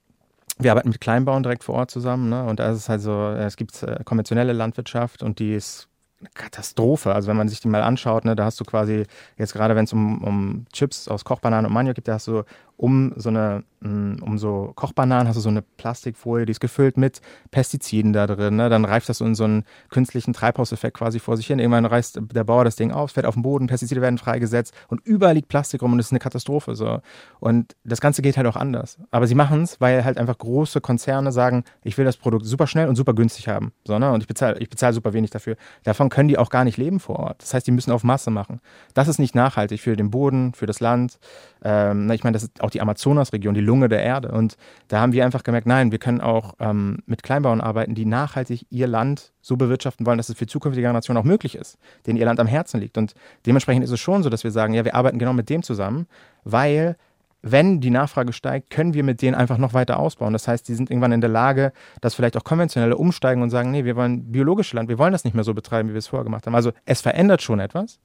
wir 0.58 0.70
arbeiten 0.70 0.90
mit 0.90 1.00
Kleinbauern 1.00 1.42
direkt 1.42 1.64
vor 1.64 1.74
Ort 1.74 1.90
zusammen, 1.90 2.28
ne? 2.28 2.44
und 2.44 2.60
da 2.60 2.70
ist 2.70 2.78
es 2.78 2.88
halt 2.88 3.00
so, 3.00 3.30
es 3.30 3.56
gibt 3.56 3.82
äh, 3.82 4.04
konventionelle 4.04 4.52
Landwirtschaft 4.52 5.22
und 5.22 5.38
die 5.38 5.54
ist 5.54 5.88
eine 6.20 6.30
Katastrophe. 6.34 7.14
Also 7.14 7.28
wenn 7.28 7.36
man 7.36 7.48
sich 7.48 7.60
die 7.60 7.68
mal 7.68 7.82
anschaut, 7.82 8.24
ne, 8.24 8.36
da 8.36 8.44
hast 8.44 8.60
du 8.60 8.64
quasi, 8.64 9.04
jetzt 9.36 9.52
gerade 9.52 9.74
wenn 9.74 9.84
es 9.84 9.92
um, 9.92 10.22
um 10.22 10.66
Chips 10.72 11.08
aus 11.08 11.24
Kochbananen 11.24 11.66
und 11.66 11.72
Maniok 11.72 11.94
gibt, 11.94 12.08
da 12.08 12.14
hast 12.14 12.28
du 12.28 12.44
um 12.80 13.12
so 13.16 13.28
eine, 13.28 13.62
mh, 13.80 14.24
um 14.24 14.38
so 14.38 14.72
Kochbananen 14.74 15.28
hast 15.28 15.36
du 15.36 15.42
so 15.42 15.50
eine 15.50 15.60
Plastikfolie, 15.60 16.46
die 16.46 16.52
ist 16.52 16.60
gefüllt 16.60 16.96
mit 16.96 17.20
Pestiziden 17.50 18.14
da 18.14 18.26
drin. 18.26 18.56
Ne? 18.56 18.70
Dann 18.70 18.86
reift 18.86 19.10
das 19.10 19.18
so 19.18 19.26
in 19.26 19.34
so 19.34 19.44
einen 19.44 19.64
künstlichen 19.90 20.32
Treibhauseffekt 20.32 20.96
quasi 20.96 21.18
vor 21.18 21.36
sich 21.36 21.46
hin. 21.48 21.58
Irgendwann 21.58 21.84
reißt 21.84 22.20
der 22.32 22.44
Bauer 22.44 22.64
das 22.64 22.76
Ding 22.76 22.90
auf, 22.90 23.12
fällt 23.12 23.26
auf 23.26 23.34
den 23.34 23.42
Boden, 23.42 23.66
Pestizide 23.66 24.00
werden 24.00 24.16
freigesetzt 24.16 24.72
und 24.88 25.04
überall 25.04 25.34
liegt 25.34 25.48
Plastik 25.48 25.82
rum 25.82 25.92
und 25.92 25.98
es 25.98 26.06
ist 26.06 26.12
eine 26.12 26.20
Katastrophe. 26.20 26.74
So. 26.74 27.02
Und 27.38 27.76
das 27.84 28.00
Ganze 28.00 28.22
geht 28.22 28.38
halt 28.38 28.46
auch 28.46 28.56
anders. 28.56 28.96
Aber 29.10 29.26
sie 29.26 29.34
machen 29.34 29.62
es, 29.62 29.78
weil 29.78 30.02
halt 30.02 30.16
einfach 30.16 30.38
große 30.38 30.80
Konzerne 30.80 31.32
sagen, 31.32 31.64
ich 31.84 31.98
will 31.98 32.06
das 32.06 32.16
Produkt 32.16 32.46
super 32.46 32.66
schnell 32.66 32.88
und 32.88 32.96
super 32.96 33.12
günstig 33.12 33.48
haben. 33.48 33.72
So, 33.86 33.98
ne? 33.98 34.10
Und 34.10 34.22
ich 34.22 34.26
bezahle 34.26 34.58
ich 34.58 34.70
bezahl 34.70 34.94
super 34.94 35.12
wenig 35.12 35.28
dafür. 35.28 35.56
Davon 35.84 36.08
können 36.08 36.28
die 36.28 36.38
auch 36.38 36.48
gar 36.48 36.64
nicht 36.64 36.78
leben 36.78 36.98
vor 36.98 37.18
Ort. 37.18 37.42
Das 37.42 37.52
heißt, 37.52 37.66
die 37.66 37.72
müssen 37.72 37.92
auf 37.92 38.04
Masse 38.04 38.30
machen. 38.30 38.60
Das 38.94 39.06
ist 39.06 39.18
nicht 39.18 39.34
nachhaltig 39.34 39.82
für 39.82 39.96
den 39.96 40.10
Boden, 40.10 40.54
für 40.54 40.64
das 40.64 40.80
Land. 40.80 41.18
Ähm, 41.62 42.10
ich 42.10 42.24
meine, 42.24 42.32
das 42.32 42.44
ist 42.44 42.62
auch 42.62 42.69
die 42.74 42.80
Amazonas-Region, 42.80 43.54
die 43.54 43.60
Lunge 43.60 43.88
der 43.88 44.02
Erde. 44.02 44.32
Und 44.32 44.56
da 44.88 45.00
haben 45.00 45.12
wir 45.12 45.24
einfach 45.24 45.42
gemerkt, 45.42 45.66
nein, 45.66 45.92
wir 45.92 45.98
können 45.98 46.20
auch 46.20 46.54
ähm, 46.58 46.98
mit 47.06 47.22
Kleinbauern 47.22 47.60
arbeiten, 47.60 47.94
die 47.94 48.04
nachhaltig 48.04 48.66
ihr 48.70 48.86
Land 48.86 49.32
so 49.40 49.56
bewirtschaften 49.56 50.06
wollen, 50.06 50.18
dass 50.18 50.28
es 50.28 50.36
für 50.36 50.46
zukünftige 50.46 50.86
Generationen 50.86 51.18
auch 51.18 51.24
möglich 51.24 51.54
ist, 51.54 51.78
denen 52.06 52.18
ihr 52.18 52.26
Land 52.26 52.40
am 52.40 52.46
Herzen 52.46 52.80
liegt. 52.80 52.98
Und 52.98 53.14
dementsprechend 53.46 53.84
ist 53.84 53.90
es 53.90 54.00
schon 54.00 54.22
so, 54.22 54.30
dass 54.30 54.44
wir 54.44 54.50
sagen, 54.50 54.74
ja, 54.74 54.84
wir 54.84 54.94
arbeiten 54.94 55.18
genau 55.18 55.32
mit 55.32 55.48
dem 55.48 55.62
zusammen, 55.62 56.06
weil 56.44 56.96
wenn 57.42 57.80
die 57.80 57.90
Nachfrage 57.90 58.32
steigt, 58.32 58.70
können 58.70 58.94
wir 58.94 59.02
mit 59.02 59.22
denen 59.22 59.34
einfach 59.34 59.58
noch 59.58 59.72
weiter 59.72 59.98
ausbauen. 59.98 60.32
Das 60.32 60.46
heißt, 60.46 60.68
die 60.68 60.74
sind 60.74 60.90
irgendwann 60.90 61.12
in 61.12 61.20
der 61.20 61.30
Lage, 61.30 61.72
dass 62.00 62.14
vielleicht 62.14 62.36
auch 62.36 62.44
konventionelle 62.44 62.96
umsteigen 62.96 63.42
und 63.42 63.50
sagen, 63.50 63.70
nee, 63.70 63.84
wir 63.84 63.96
wollen 63.96 64.30
biologische 64.30 64.76
Land, 64.76 64.88
wir 64.88 64.98
wollen 64.98 65.12
das 65.12 65.24
nicht 65.24 65.34
mehr 65.34 65.44
so 65.44 65.54
betreiben, 65.54 65.88
wie 65.88 65.94
wir 65.94 65.98
es 65.98 66.08
vorher 66.08 66.24
gemacht 66.24 66.46
haben. 66.46 66.54
Also 66.54 66.72
es 66.84 67.00
verändert 67.00 67.42
schon 67.42 67.60
etwas. 67.60 67.98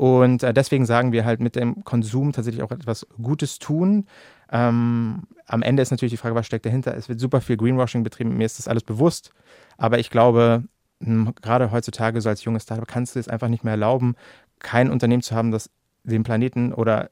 Und 0.00 0.42
äh, 0.42 0.54
deswegen 0.54 0.86
sagen 0.86 1.12
wir 1.12 1.26
halt 1.26 1.40
mit 1.40 1.56
dem 1.56 1.84
Konsum 1.84 2.32
tatsächlich 2.32 2.62
auch 2.62 2.70
etwas 2.70 3.06
Gutes 3.20 3.58
tun. 3.58 4.06
Ähm, 4.50 5.24
am 5.44 5.60
Ende 5.60 5.82
ist 5.82 5.90
natürlich 5.90 6.12
die 6.12 6.16
Frage, 6.16 6.34
was 6.34 6.46
steckt 6.46 6.64
dahinter? 6.64 6.96
Es 6.96 7.10
wird 7.10 7.20
super 7.20 7.42
viel 7.42 7.58
Greenwashing 7.58 8.02
betrieben, 8.02 8.38
mir 8.38 8.46
ist 8.46 8.58
das 8.58 8.66
alles 8.66 8.82
bewusst. 8.82 9.30
Aber 9.76 9.98
ich 9.98 10.08
glaube, 10.08 10.64
mh, 11.00 11.32
gerade 11.42 11.70
heutzutage, 11.70 12.22
so 12.22 12.30
als 12.30 12.42
junges 12.44 12.62
Startup, 12.62 12.88
kannst 12.88 13.14
du 13.14 13.20
es 13.20 13.28
einfach 13.28 13.48
nicht 13.48 13.62
mehr 13.62 13.72
erlauben, 13.72 14.14
kein 14.58 14.90
Unternehmen 14.90 15.20
zu 15.20 15.34
haben, 15.34 15.50
das 15.50 15.68
dem 16.04 16.22
Planeten 16.22 16.72
oder 16.72 17.10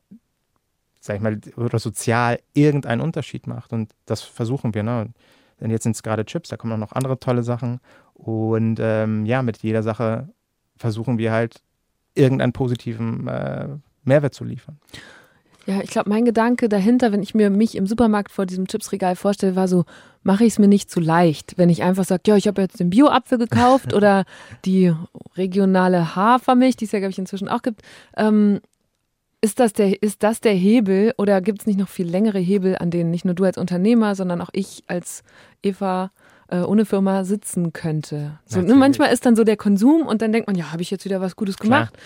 sag 0.99 1.17
ich 1.17 1.23
mal, 1.23 1.39
oder 1.59 1.79
sozial 1.79 2.41
irgendeinen 2.55 3.03
Unterschied 3.03 3.47
macht. 3.47 3.75
Und 3.75 3.93
das 4.07 4.23
versuchen 4.23 4.73
wir. 4.73 4.83
Ne? 4.83 5.13
Denn 5.61 5.71
jetzt 5.71 5.83
sind 5.83 5.95
es 5.95 6.03
gerade 6.03 6.25
Chips, 6.25 6.49
da 6.49 6.57
kommen 6.57 6.73
auch 6.73 6.79
noch 6.79 6.93
andere 6.93 7.21
tolle 7.21 7.43
Sachen. 7.43 7.81
Und 8.15 8.79
ähm, 8.81 9.27
ja, 9.27 9.43
mit 9.43 9.59
jeder 9.59 9.83
Sache 9.83 10.31
versuchen 10.79 11.19
wir 11.19 11.33
halt 11.33 11.61
irgendeinen 12.19 12.53
positiven 12.53 13.27
äh, 13.29 13.69
Mehrwert 14.05 14.35
zu 14.35 14.45
liefern. 14.45 14.79
Ja, 15.67 15.83
ich 15.83 15.91
glaube, 15.91 16.09
mein 16.09 16.25
Gedanke 16.25 16.71
dahinter, 16.71 17.13
wenn 17.13 17.23
ich 17.23 17.35
mir 17.35 17.51
mich 17.51 17.77
im 17.77 17.87
Supermarkt 17.87 18.33
vor 18.33 18.47
diesem 18.47 18.67
Chipsregal 18.67 19.17
vorstelle, 19.17 19.55
war 19.55 19.69
so, 19.69 19.85
mache 20.23 20.45
ich 20.45 20.55
es 20.55 20.59
mir 20.59 20.67
nicht 20.67 20.91
zu 20.91 20.99
leicht, 20.99 21.59
wenn 21.59 21.69
ich 21.69 21.83
einfach 21.83 22.05
sage, 22.05 22.23
ja, 22.27 22.37
ich 22.37 22.49
habe 22.49 22.63
jetzt 22.63 22.81
den 22.81 22.89
Bio-Apfel 22.89 23.37
gekauft 23.37 23.93
oder 23.95 24.25
die 24.65 24.95
regionale 25.37 26.17
Hafermilch, 26.17 26.77
die 26.77 26.87
es 26.87 26.93
ja, 26.93 27.01
glaube 27.01 27.11
ich, 27.11 27.19
inzwischen 27.19 27.49
auch 27.49 27.61
gibt. 27.61 27.83
Ähm, 28.17 28.61
ist 29.43 29.61
das, 29.61 29.75
der, 29.75 30.03
ist 30.03 30.23
das 30.23 30.41
der 30.41 30.55
Hebel 30.55 31.13
oder 31.19 31.43
gibt 31.43 31.61
es 31.61 31.67
nicht 31.67 31.79
noch 31.79 31.89
viel 31.89 32.09
längere 32.09 32.39
Hebel, 32.39 32.77
an 32.79 32.91
denen 32.91 33.11
nicht 33.11 33.27
nur 33.27 33.35
du 33.35 33.45
als 33.45 33.59
Unternehmer, 33.59 34.15
sondern 34.15 34.41
auch 34.41 34.51
ich 34.53 34.85
als 34.87 35.23
Eva 35.63 36.11
äh, 36.49 36.61
ohne 36.61 36.85
Firma 36.85 37.25
sitzen 37.25 37.73
könnte? 37.73 38.39
So, 38.47 38.61
ne, 38.61 38.75
manchmal 38.75 39.13
ist 39.13 39.25
dann 39.27 39.37
so 39.37 39.45
der 39.45 39.57
Konsum 39.57 40.07
und 40.07 40.23
dann 40.23 40.33
denkt 40.33 40.49
man, 40.49 40.57
ja, 40.57 40.73
habe 40.73 40.83
ich 40.83 40.91
jetzt 40.91 41.05
wieder 41.05 41.21
was 41.21 41.37
Gutes 41.37 41.57
Klar. 41.57 41.87
gemacht? 41.87 41.99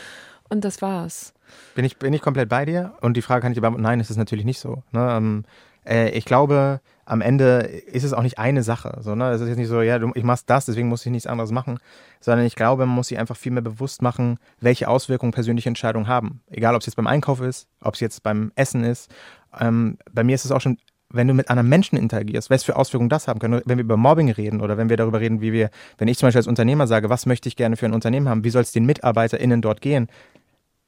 Und 0.48 0.64
das 0.64 0.82
war's. 0.82 1.32
Bin 1.74 1.84
ich, 1.84 1.96
bin 1.96 2.12
ich 2.12 2.20
komplett 2.20 2.48
bei 2.48 2.64
dir? 2.64 2.94
Und 3.00 3.16
die 3.16 3.22
Frage 3.22 3.42
kann 3.42 3.52
ich 3.52 3.56
dir 3.56 3.62
beantworten, 3.62 3.84
nein, 3.84 4.00
es 4.00 4.10
ist 4.10 4.16
natürlich 4.16 4.44
nicht 4.44 4.58
so. 4.60 4.82
Ne? 4.92 5.08
Ähm, 5.10 5.44
äh, 5.86 6.10
ich 6.10 6.24
glaube, 6.24 6.80
am 7.04 7.20
Ende 7.20 7.60
ist 7.60 8.04
es 8.04 8.12
auch 8.12 8.22
nicht 8.22 8.38
eine 8.38 8.62
Sache. 8.62 8.98
So, 9.00 9.14
ne? 9.14 9.30
Es 9.30 9.40
ist 9.40 9.48
jetzt 9.48 9.58
nicht 9.58 9.68
so, 9.68 9.82
ja, 9.82 9.98
du, 9.98 10.12
ich 10.14 10.24
mach's 10.24 10.46
das, 10.46 10.66
deswegen 10.66 10.88
muss 10.88 11.04
ich 11.04 11.10
nichts 11.10 11.26
anderes 11.26 11.50
machen. 11.50 11.78
Sondern 12.20 12.46
ich 12.46 12.54
glaube, 12.54 12.86
man 12.86 12.94
muss 12.94 13.08
sich 13.08 13.18
einfach 13.18 13.36
viel 13.36 13.52
mehr 13.52 13.62
bewusst 13.62 14.02
machen, 14.02 14.38
welche 14.60 14.88
Auswirkungen 14.88 15.32
persönliche 15.32 15.68
Entscheidungen 15.68 16.06
haben. 16.06 16.42
Egal, 16.50 16.74
ob 16.74 16.80
es 16.80 16.86
jetzt 16.86 16.96
beim 16.96 17.06
Einkauf 17.06 17.40
ist, 17.40 17.66
ob 17.80 17.94
es 17.94 18.00
jetzt 18.00 18.22
beim 18.22 18.52
Essen 18.54 18.84
ist. 18.84 19.10
Ähm, 19.58 19.98
bei 20.12 20.22
mir 20.24 20.34
ist 20.34 20.44
es 20.44 20.52
auch 20.52 20.60
schon, 20.60 20.78
wenn 21.12 21.28
du 21.28 21.34
mit 21.34 21.50
anderen 21.50 21.68
Menschen 21.68 21.96
interagierst, 21.98 22.50
was 22.50 22.64
für 22.64 22.76
Auswirkungen 22.76 23.08
das 23.08 23.28
haben 23.28 23.40
kann. 23.40 23.62
Wenn 23.64 23.78
wir 23.78 23.84
über 23.84 23.96
Mobbing 23.96 24.30
reden 24.30 24.60
oder 24.60 24.76
wenn 24.76 24.88
wir 24.88 24.96
darüber 24.96 25.20
reden, 25.20 25.40
wie 25.40 25.52
wir, 25.52 25.70
wenn 25.98 26.08
ich 26.08 26.18
zum 26.18 26.26
Beispiel 26.26 26.40
als 26.40 26.46
Unternehmer 26.46 26.86
sage, 26.86 27.10
was 27.10 27.26
möchte 27.26 27.48
ich 27.48 27.56
gerne 27.56 27.76
für 27.76 27.86
ein 27.86 27.94
Unternehmen 27.94 28.28
haben, 28.28 28.44
wie 28.44 28.50
soll 28.50 28.62
es 28.62 28.72
den 28.72 28.86
MitarbeiterInnen 28.86 29.62
dort 29.62 29.80
gehen, 29.80 30.08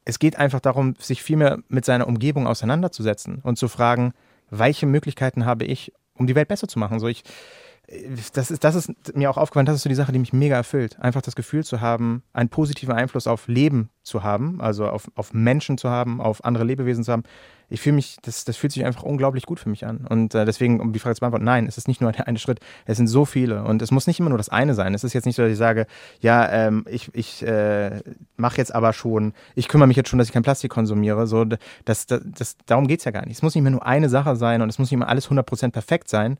es 0.04 0.18
geht 0.18 0.36
einfach 0.36 0.60
darum, 0.60 0.94
sich 0.98 1.22
viel 1.22 1.36
mehr 1.36 1.58
mit 1.68 1.84
seiner 1.84 2.06
Umgebung 2.06 2.46
auseinanderzusetzen 2.46 3.40
und 3.42 3.58
zu 3.58 3.68
fragen, 3.68 4.12
welche 4.50 4.86
Möglichkeiten 4.86 5.46
habe 5.46 5.64
ich, 5.64 5.92
um 6.16 6.26
die 6.26 6.34
Welt 6.34 6.48
besser 6.48 6.68
zu 6.68 6.78
machen. 6.78 7.00
So 7.00 7.08
ich, 7.08 7.22
das 8.32 8.50
ist, 8.50 8.64
das 8.64 8.74
ist 8.74 9.14
mir 9.14 9.30
auch 9.30 9.36
aufgefallen, 9.36 9.66
das 9.66 9.76
ist 9.76 9.82
so 9.82 9.88
die 9.88 9.94
Sache, 9.94 10.12
die 10.12 10.18
mich 10.18 10.32
mega 10.32 10.56
erfüllt. 10.56 10.98
Einfach 11.00 11.20
das 11.20 11.36
Gefühl 11.36 11.64
zu 11.64 11.80
haben, 11.80 12.22
einen 12.32 12.48
positiven 12.48 12.94
Einfluss 12.94 13.26
auf 13.26 13.46
Leben 13.46 13.90
zu 14.02 14.22
haben, 14.22 14.60
also 14.60 14.86
auf, 14.86 15.10
auf 15.14 15.34
Menschen 15.34 15.76
zu 15.76 15.90
haben, 15.90 16.20
auf 16.20 16.44
andere 16.44 16.64
Lebewesen 16.64 17.04
zu 17.04 17.12
haben. 17.12 17.24
Ich 17.68 17.80
fühle 17.80 17.96
mich, 17.96 18.18
das, 18.22 18.44
das 18.44 18.56
fühlt 18.56 18.72
sich 18.72 18.84
einfach 18.84 19.02
unglaublich 19.02 19.46
gut 19.46 19.58
für 19.58 19.68
mich 19.68 19.86
an. 19.86 20.06
Und 20.06 20.34
äh, 20.34 20.44
deswegen, 20.44 20.80
um 20.80 20.92
die 20.92 20.98
Frage 20.98 21.16
zu 21.16 21.20
beantworten, 21.20 21.44
nein, 21.44 21.66
es 21.66 21.78
ist 21.78 21.88
nicht 21.88 22.00
nur 22.00 22.12
der 22.12 22.26
eine 22.26 22.38
Schritt, 22.38 22.60
es 22.84 22.96
sind 22.96 23.06
so 23.06 23.24
viele. 23.24 23.64
Und 23.64 23.82
es 23.82 23.90
muss 23.90 24.06
nicht 24.06 24.20
immer 24.20 24.28
nur 24.28 24.38
das 24.38 24.48
eine 24.48 24.74
sein. 24.74 24.94
Es 24.94 25.04
ist 25.04 25.12
jetzt 25.12 25.24
nicht 25.24 25.36
so, 25.36 25.42
dass 25.42 25.52
ich 25.52 25.58
sage, 25.58 25.86
ja, 26.20 26.48
ähm, 26.50 26.84
ich, 26.88 27.10
ich 27.14 27.42
äh, 27.42 28.00
mache 28.36 28.58
jetzt 28.58 28.74
aber 28.74 28.92
schon, 28.92 29.32
ich 29.54 29.68
kümmere 29.68 29.88
mich 29.88 29.96
jetzt 29.96 30.08
schon, 30.08 30.18
dass 30.18 30.28
ich 30.28 30.34
kein 30.34 30.42
Plastik 30.42 30.70
konsumiere. 30.70 31.26
So, 31.26 31.44
das, 31.44 31.58
das, 31.84 32.06
das, 32.06 32.56
darum 32.66 32.86
geht's 32.86 33.04
ja 33.04 33.10
gar 33.10 33.26
nicht. 33.26 33.36
Es 33.36 33.42
muss 33.42 33.54
nicht 33.54 33.64
mehr 33.64 33.72
nur 33.72 33.86
eine 33.86 34.08
Sache 34.08 34.36
sein 34.36 34.62
und 34.62 34.68
es 34.68 34.78
muss 34.78 34.88
nicht 34.90 34.94
immer 34.94 35.08
alles 35.08 35.28
100% 35.28 35.70
perfekt 35.70 36.08
sein. 36.08 36.38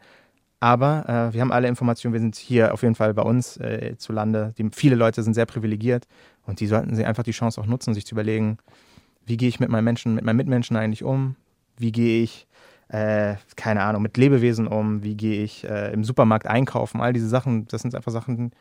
Aber 0.65 1.07
äh, 1.07 1.35
wir 1.35 1.43
haben 1.43 1.53
alle 1.53 1.69
Informationen, 1.69 2.15
wir 2.15 2.21
sind 2.21 2.37
hier 2.37 2.73
auf 2.73 2.81
jeden 2.81 2.95
Fall 2.95 3.13
bei 3.13 3.21
uns 3.21 3.59
äh, 3.59 3.97
zu 3.99 4.15
Lande. 4.15 4.55
Die, 4.57 4.67
viele 4.73 4.97
Leute 4.97 5.23
sind 5.23 5.35
sehr 5.35 5.45
privilegiert 5.45 6.07
und 6.47 6.59
die 6.59 6.67
sollten 6.67 6.97
sie 6.97 7.05
einfach 7.05 7.23
die 7.23 7.33
Chance 7.33 7.61
auch 7.61 7.67
nutzen, 7.67 7.93
sich 7.93 8.07
zu 8.07 8.15
überlegen, 8.15 8.57
wie 9.27 9.37
gehe 9.37 9.51
ich 9.51 9.61
mit 9.61 9.69
meinen 9.69 9.85
Menschen, 9.85 10.15
mit 10.15 10.25
meinen 10.25 10.39
Mitmenschen 10.39 10.79
eigentlich 10.79 11.05
um? 11.05 11.37
Wie 11.77 11.93
gehe 11.93 12.23
ich, 12.23 12.47
äh, 12.89 13.35
keine 13.57 13.83
Ahnung, 13.83 14.01
mit 14.01 14.17
Lebewesen 14.17 14.67
um? 14.67 15.03
Wie 15.03 15.19
gehe 15.19 15.45
ich 15.45 15.69
äh, 15.69 15.93
im 15.93 16.03
Supermarkt 16.03 16.47
einkaufen? 16.47 17.03
All 17.03 17.13
diese 17.13 17.29
Sachen, 17.29 17.69
das 17.69 17.83
sind 17.83 17.95
einfach 17.95 18.13
Sachen, 18.13 18.53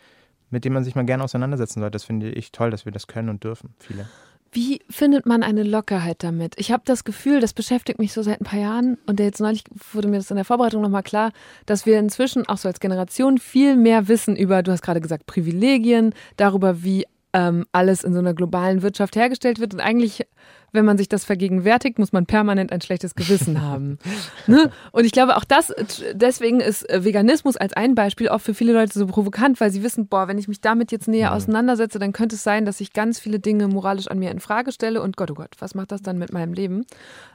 mit 0.49 0.65
denen 0.65 0.73
man 0.73 0.83
sich 0.83 0.95
mal 0.95 1.05
gerne 1.05 1.23
auseinandersetzen 1.23 1.79
sollte. 1.79 1.93
Das 1.93 2.03
finde 2.03 2.31
ich 2.31 2.51
toll, 2.51 2.69
dass 2.69 2.83
wir 2.83 2.91
das 2.91 3.07
können 3.07 3.29
und 3.29 3.45
dürfen, 3.45 3.75
viele. 3.79 4.09
Wie 4.53 4.81
findet 4.87 5.25
man 5.25 5.41
eine 5.41 5.63
Lockerheit 5.63 6.21
damit? 6.21 6.53
Ich 6.57 6.71
habe 6.71 6.83
das 6.85 7.03
Gefühl, 7.03 7.39
das 7.39 7.53
beschäftigt 7.53 7.97
mich 7.97 8.13
so 8.13 8.21
seit 8.21 8.39
ein 8.39 8.43
paar 8.43 8.59
Jahren 8.59 8.99
und 9.07 9.19
jetzt 9.19 9.41
neulich 9.41 9.63
wurde 9.91 10.07
mir 10.07 10.17
das 10.17 10.29
in 10.29 10.35
der 10.35 10.45
Vorbereitung 10.45 10.83
nochmal 10.83 11.01
klar, 11.01 11.31
dass 11.65 11.87
wir 11.87 11.97
inzwischen 11.97 12.47
auch 12.47 12.59
so 12.59 12.67
als 12.67 12.79
Generation 12.79 13.39
viel 13.39 13.75
mehr 13.75 14.07
wissen 14.07 14.35
über, 14.35 14.61
du 14.61 14.71
hast 14.71 14.83
gerade 14.83 15.01
gesagt, 15.01 15.25
Privilegien, 15.25 16.13
darüber, 16.37 16.83
wie 16.83 17.07
ähm, 17.33 17.65
alles 17.71 18.03
in 18.03 18.13
so 18.13 18.19
einer 18.19 18.33
globalen 18.33 18.81
Wirtschaft 18.83 19.15
hergestellt 19.15 19.59
wird. 19.59 19.73
Und 19.73 19.79
eigentlich, 19.79 20.25
wenn 20.71 20.85
man 20.85 20.97
sich 20.97 21.09
das 21.09 21.25
vergegenwärtigt, 21.25 21.97
muss 21.97 22.13
man 22.13 22.25
permanent 22.27 22.71
ein 22.71 22.81
schlechtes 22.81 23.15
Gewissen 23.15 23.61
haben. 23.61 23.97
Ne? 24.47 24.71
Und 24.91 25.05
ich 25.05 25.13
glaube, 25.13 25.37
auch 25.37 25.45
das, 25.45 25.73
deswegen 26.13 26.59
ist 26.59 26.87
äh, 26.89 27.03
Veganismus 27.05 27.55
als 27.55 27.73
ein 27.73 27.95
Beispiel 27.95 28.27
auch 28.29 28.41
für 28.41 28.53
viele 28.53 28.73
Leute 28.73 28.97
so 28.99 29.07
provokant, 29.07 29.59
weil 29.61 29.71
sie 29.71 29.81
wissen, 29.83 30.07
boah, 30.07 30.27
wenn 30.27 30.37
ich 30.37 30.47
mich 30.49 30.59
damit 30.61 30.91
jetzt 30.91 31.07
näher 31.07 31.33
auseinandersetze, 31.33 31.97
dann 31.97 32.11
könnte 32.11 32.35
es 32.35 32.43
sein, 32.43 32.65
dass 32.65 32.81
ich 32.81 32.91
ganz 32.93 33.19
viele 33.19 33.39
Dinge 33.39 33.67
moralisch 33.69 34.07
an 34.09 34.19
mir 34.19 34.31
in 34.31 34.39
Frage 34.41 34.71
stelle 34.73 35.01
und 35.01 35.15
Gott, 35.17 35.31
oh 35.31 35.35
Gott, 35.35 35.55
was 35.59 35.75
macht 35.75 35.91
das 35.93 36.01
dann 36.01 36.17
mit 36.17 36.33
meinem 36.33 36.53
Leben? 36.53 36.85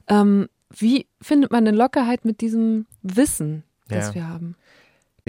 Ähm, 0.06 0.48
Wie 0.70 1.06
findet 1.22 1.50
man 1.50 1.66
eine 1.66 1.76
Lockerheit 1.76 2.24
mit 2.26 2.40
diesem 2.42 2.86
Wissen, 3.02 3.64
das 3.88 4.08
Ja. 4.08 4.14
wir 4.16 4.28
haben? 4.28 4.54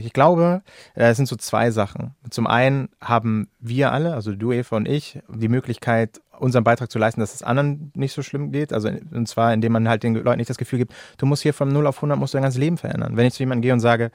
Ich 0.05 0.13
glaube, 0.13 0.61
äh, 0.95 1.09
es 1.09 1.17
sind 1.17 1.27
so 1.27 1.35
zwei 1.35 1.71
Sachen. 1.71 2.15
Zum 2.29 2.47
einen 2.47 2.89
haben 3.01 3.49
wir 3.59 3.91
alle, 3.91 4.13
also 4.13 4.33
du, 4.33 4.51
Eva 4.51 4.77
und 4.77 4.87
ich, 4.87 5.19
die 5.27 5.47
Möglichkeit, 5.47 6.21
unseren 6.39 6.63
Beitrag 6.63 6.89
zu 6.89 6.99
leisten, 6.99 7.19
dass 7.19 7.33
es 7.33 7.43
anderen 7.43 7.91
nicht 7.95 8.13
so 8.13 8.21
schlimm 8.21 8.51
geht. 8.51 8.73
Also 8.73 8.89
und 8.89 9.27
zwar, 9.27 9.53
indem 9.53 9.73
man 9.73 9.89
halt 9.89 10.03
den 10.03 10.15
Leuten 10.15 10.37
nicht 10.37 10.49
das 10.49 10.57
Gefühl 10.57 10.79
gibt, 10.79 10.93
du 11.17 11.25
musst 11.25 11.43
hier 11.43 11.53
von 11.53 11.69
0 11.69 11.85
auf 11.87 11.97
100 11.97 12.17
musst 12.17 12.33
du 12.33 12.37
dein 12.37 12.43
ganzes 12.43 12.59
Leben 12.59 12.77
verändern. 12.77 13.17
Wenn 13.17 13.27
ich 13.27 13.33
zu 13.33 13.43
jemandem 13.43 13.61
gehe 13.61 13.73
und 13.73 13.79
sage, 13.79 14.11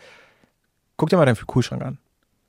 guck 0.97 1.11
dir 1.11 1.17
mal 1.17 1.27
deinen 1.27 1.37
Kühlschrank 1.37 1.83
an. 1.83 1.99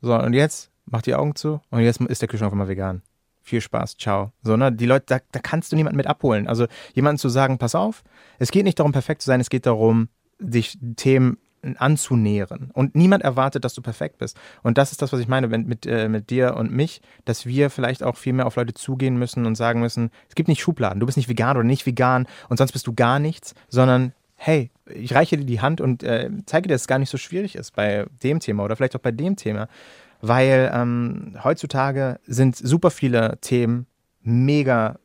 So, 0.01 0.15
und 0.15 0.33
jetzt 0.33 0.71
mach 0.86 1.01
die 1.01 1.15
Augen 1.15 1.36
zu 1.36 1.61
und 1.69 1.81
jetzt 1.81 1.99
ist 2.01 2.21
der 2.21 2.29
Kühlschrank 2.29 2.47
auf 2.47 2.53
einmal 2.53 2.67
vegan. 2.67 3.01
Viel 3.41 3.61
Spaß, 3.61 3.97
ciao. 3.97 4.31
So, 4.41 4.57
ne, 4.57 4.71
die 4.71 4.86
Leute, 4.86 5.05
da, 5.07 5.19
da 5.31 5.39
kannst 5.39 5.71
du 5.71 5.75
niemanden 5.75 5.97
mit 5.97 6.07
abholen. 6.07 6.47
Also 6.47 6.67
jemanden 6.93 7.19
zu 7.19 7.29
sagen, 7.29 7.57
pass 7.57 7.75
auf, 7.75 8.03
es 8.39 8.51
geht 8.51 8.63
nicht 8.63 8.79
darum, 8.79 8.91
perfekt 8.91 9.21
zu 9.21 9.27
sein, 9.27 9.39
es 9.39 9.49
geht 9.49 9.65
darum, 9.65 10.09
dich 10.39 10.77
Themen 10.95 11.38
anzunähern. 11.78 12.70
Und 12.74 12.95
niemand 12.95 13.24
erwartet, 13.24 13.66
dass 13.66 13.74
du 13.74 13.82
perfekt 13.82 14.18
bist. 14.18 14.38
Und 14.63 14.78
das 14.78 14.91
ist 14.91 15.01
das, 15.01 15.11
was 15.11 15.20
ich 15.20 15.28
meine 15.28 15.51
wenn, 15.51 15.66
mit, 15.66 15.86
äh, 15.86 16.07
mit 16.07 16.30
dir 16.30 16.55
und 16.55 16.72
mich, 16.72 17.01
dass 17.26 17.45
wir 17.45 17.70
vielleicht 17.70 18.03
auch 18.03 18.18
viel 18.18 18.34
mehr 18.34 18.45
auf 18.45 18.55
Leute 18.55 18.74
zugehen 18.74 19.18
müssen 19.18 19.45
und 19.45 19.55
sagen 19.55 19.80
müssen, 19.80 20.11
es 20.30 20.36
gibt 20.36 20.47
nicht 20.47 20.61
Schubladen, 20.61 20.99
du 20.99 21.05
bist 21.05 21.18
nicht 21.18 21.30
vegan 21.30 21.57
oder 21.57 21.66
nicht 21.66 21.86
vegan 21.86 22.28
und 22.49 22.57
sonst 22.57 22.72
bist 22.72 22.88
du 22.88 22.93
gar 22.93 23.20
nichts, 23.20 23.55
sondern 23.68 24.13
hey, 24.36 24.72
ich 24.93 25.16
reiche 25.16 25.38
dir 25.38 25.45
die 25.45 25.61
Hand 25.61 25.82
und 25.82 26.03
äh, 26.03 26.30
zeige 26.45 26.68
dir, 26.68 26.76
dass 26.76 26.82
es 26.82 26.88
gar 26.88 26.99
nicht 26.99 27.09
so 27.09 27.18
schwierig 27.18 27.55
ist 27.55 27.76
bei 27.76 28.05
dem 28.24 28.39
Thema 28.39 28.63
oder 28.63 28.76
vielleicht 28.76 28.95
auch 28.95 29.01
bei 29.01 29.11
dem 29.11 29.36
Thema. 29.36 29.68
Weil 30.22 30.72
ähm, 30.74 31.38
heutzutage 31.43 32.20
sind 32.26 32.55
super 32.55 32.91
viele 32.91 33.38
Themen 33.41 33.88
mega 34.22 34.97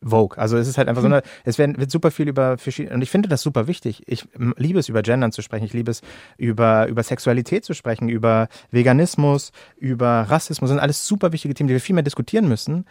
Vogue. 0.00 0.38
Also 0.38 0.56
es 0.56 0.68
ist 0.68 0.78
halt 0.78 0.88
einfach 0.88 1.02
so 1.02 1.08
eine, 1.08 1.22
es 1.44 1.58
werden, 1.58 1.78
wird 1.78 1.90
super 1.90 2.10
viel 2.10 2.28
über 2.28 2.58
verschiedene, 2.58 2.94
und 2.94 3.02
ich 3.02 3.10
finde 3.10 3.28
das 3.28 3.42
super 3.42 3.66
wichtig. 3.66 4.02
Ich 4.06 4.26
liebe 4.56 4.78
es, 4.78 4.88
über 4.88 5.02
Gendern 5.02 5.32
zu 5.32 5.42
sprechen. 5.42 5.64
Ich 5.64 5.72
liebe 5.72 5.90
es, 5.90 6.02
über, 6.38 6.86
über 6.88 7.02
Sexualität 7.02 7.64
zu 7.64 7.74
sprechen, 7.74 8.08
über 8.08 8.48
Veganismus, 8.70 9.52
über 9.76 10.22
Rassismus. 10.28 10.68
Das 10.68 10.74
sind 10.74 10.82
alles 10.82 11.06
super 11.06 11.32
wichtige 11.32 11.54
Themen, 11.54 11.68
die 11.68 11.74
wir 11.74 11.80
viel 11.80 11.94
mehr 11.94 12.02
diskutieren 12.02 12.48
müssen. 12.48 12.86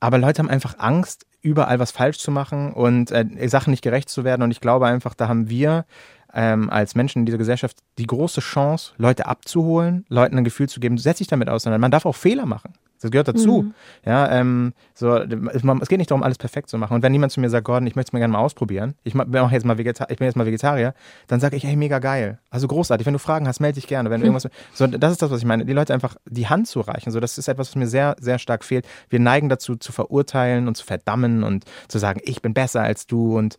Aber 0.00 0.18
Leute 0.18 0.38
haben 0.38 0.48
einfach 0.48 0.78
Angst, 0.78 1.26
überall 1.42 1.78
was 1.78 1.90
falsch 1.90 2.18
zu 2.18 2.30
machen 2.30 2.72
und 2.72 3.10
äh, 3.10 3.48
Sachen 3.48 3.70
nicht 3.70 3.82
gerecht 3.82 4.08
zu 4.08 4.24
werden. 4.24 4.42
Und 4.42 4.50
ich 4.50 4.60
glaube 4.60 4.86
einfach, 4.86 5.14
da 5.14 5.28
haben 5.28 5.48
wir 5.50 5.84
ähm, 6.32 6.70
als 6.70 6.94
Menschen 6.94 7.20
in 7.20 7.26
dieser 7.26 7.38
Gesellschaft 7.38 7.78
die 7.98 8.06
große 8.06 8.40
Chance, 8.40 8.92
Leute 8.96 9.26
abzuholen, 9.26 10.04
Leuten 10.08 10.38
ein 10.38 10.44
Gefühl 10.44 10.68
zu 10.68 10.80
geben, 10.80 10.98
setz 10.98 11.18
dich 11.18 11.26
damit 11.26 11.48
auseinander. 11.48 11.80
Man 11.80 11.90
darf 11.90 12.06
auch 12.06 12.16
Fehler 12.16 12.46
machen. 12.46 12.72
Das 13.00 13.10
gehört 13.10 13.28
dazu. 13.28 13.72
Ja, 14.04 14.30
ähm, 14.30 14.74
so, 14.94 15.16
es 15.16 15.88
geht 15.88 15.98
nicht 15.98 16.10
darum, 16.10 16.22
alles 16.22 16.36
perfekt 16.36 16.68
zu 16.68 16.76
machen. 16.76 16.94
Und 16.94 17.02
wenn 17.02 17.12
jemand 17.14 17.32
zu 17.32 17.40
mir 17.40 17.48
sagt, 17.48 17.64
Gordon, 17.64 17.86
ich 17.86 17.96
möchte 17.96 18.10
es 18.10 18.12
mir 18.12 18.18
gerne 18.18 18.32
mal 18.32 18.40
ausprobieren, 18.40 18.94
ich 19.04 19.14
mach, 19.14 19.26
jetzt 19.50 19.64
mal 19.64 19.78
Vegeta 19.78 20.06
ich 20.10 20.18
bin 20.18 20.26
jetzt 20.26 20.36
mal 20.36 20.44
Vegetarier, 20.44 20.94
dann 21.26 21.40
sage 21.40 21.56
ich, 21.56 21.64
hey, 21.64 21.76
mega 21.76 21.98
geil. 21.98 22.38
Also 22.50 22.68
großartig. 22.68 23.06
Wenn 23.06 23.14
du 23.14 23.18
Fragen 23.18 23.48
hast, 23.48 23.58
melde 23.58 23.76
dich 23.76 23.86
gerne. 23.86 24.10
Wenn 24.10 24.20
du 24.20 24.26
irgendwas, 24.26 24.50
so, 24.74 24.86
das 24.86 25.12
ist 25.12 25.22
das, 25.22 25.30
was 25.30 25.38
ich 25.38 25.46
meine. 25.46 25.64
Die 25.64 25.72
Leute 25.72 25.94
einfach 25.94 26.16
die 26.26 26.48
Hand 26.48 26.68
zu 26.68 26.80
reichen. 26.80 27.10
So, 27.10 27.20
das 27.20 27.38
ist 27.38 27.48
etwas, 27.48 27.68
was 27.68 27.76
mir 27.76 27.86
sehr, 27.86 28.16
sehr 28.20 28.38
stark 28.38 28.64
fehlt. 28.64 28.86
Wir 29.08 29.18
neigen 29.18 29.48
dazu, 29.48 29.76
zu 29.76 29.92
verurteilen 29.92 30.68
und 30.68 30.76
zu 30.76 30.84
verdammen 30.84 31.42
und 31.42 31.64
zu 31.88 31.98
sagen, 31.98 32.20
ich 32.24 32.42
bin 32.42 32.52
besser 32.52 32.82
als 32.82 33.06
du. 33.06 33.38
Und 33.38 33.56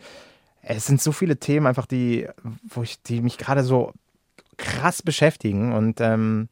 es 0.61 0.85
sind 0.85 1.01
so 1.01 1.11
viele 1.11 1.37
Themen 1.37 1.65
einfach, 1.65 1.87
die, 1.87 2.27
wo 2.69 2.83
ich, 2.83 3.01
die 3.01 3.21
mich 3.21 3.39
gerade 3.39 3.63
so 3.63 3.91
krass 4.57 5.01
beschäftigen. 5.01 5.73
Und 5.73 5.99
ähm, 5.99 6.47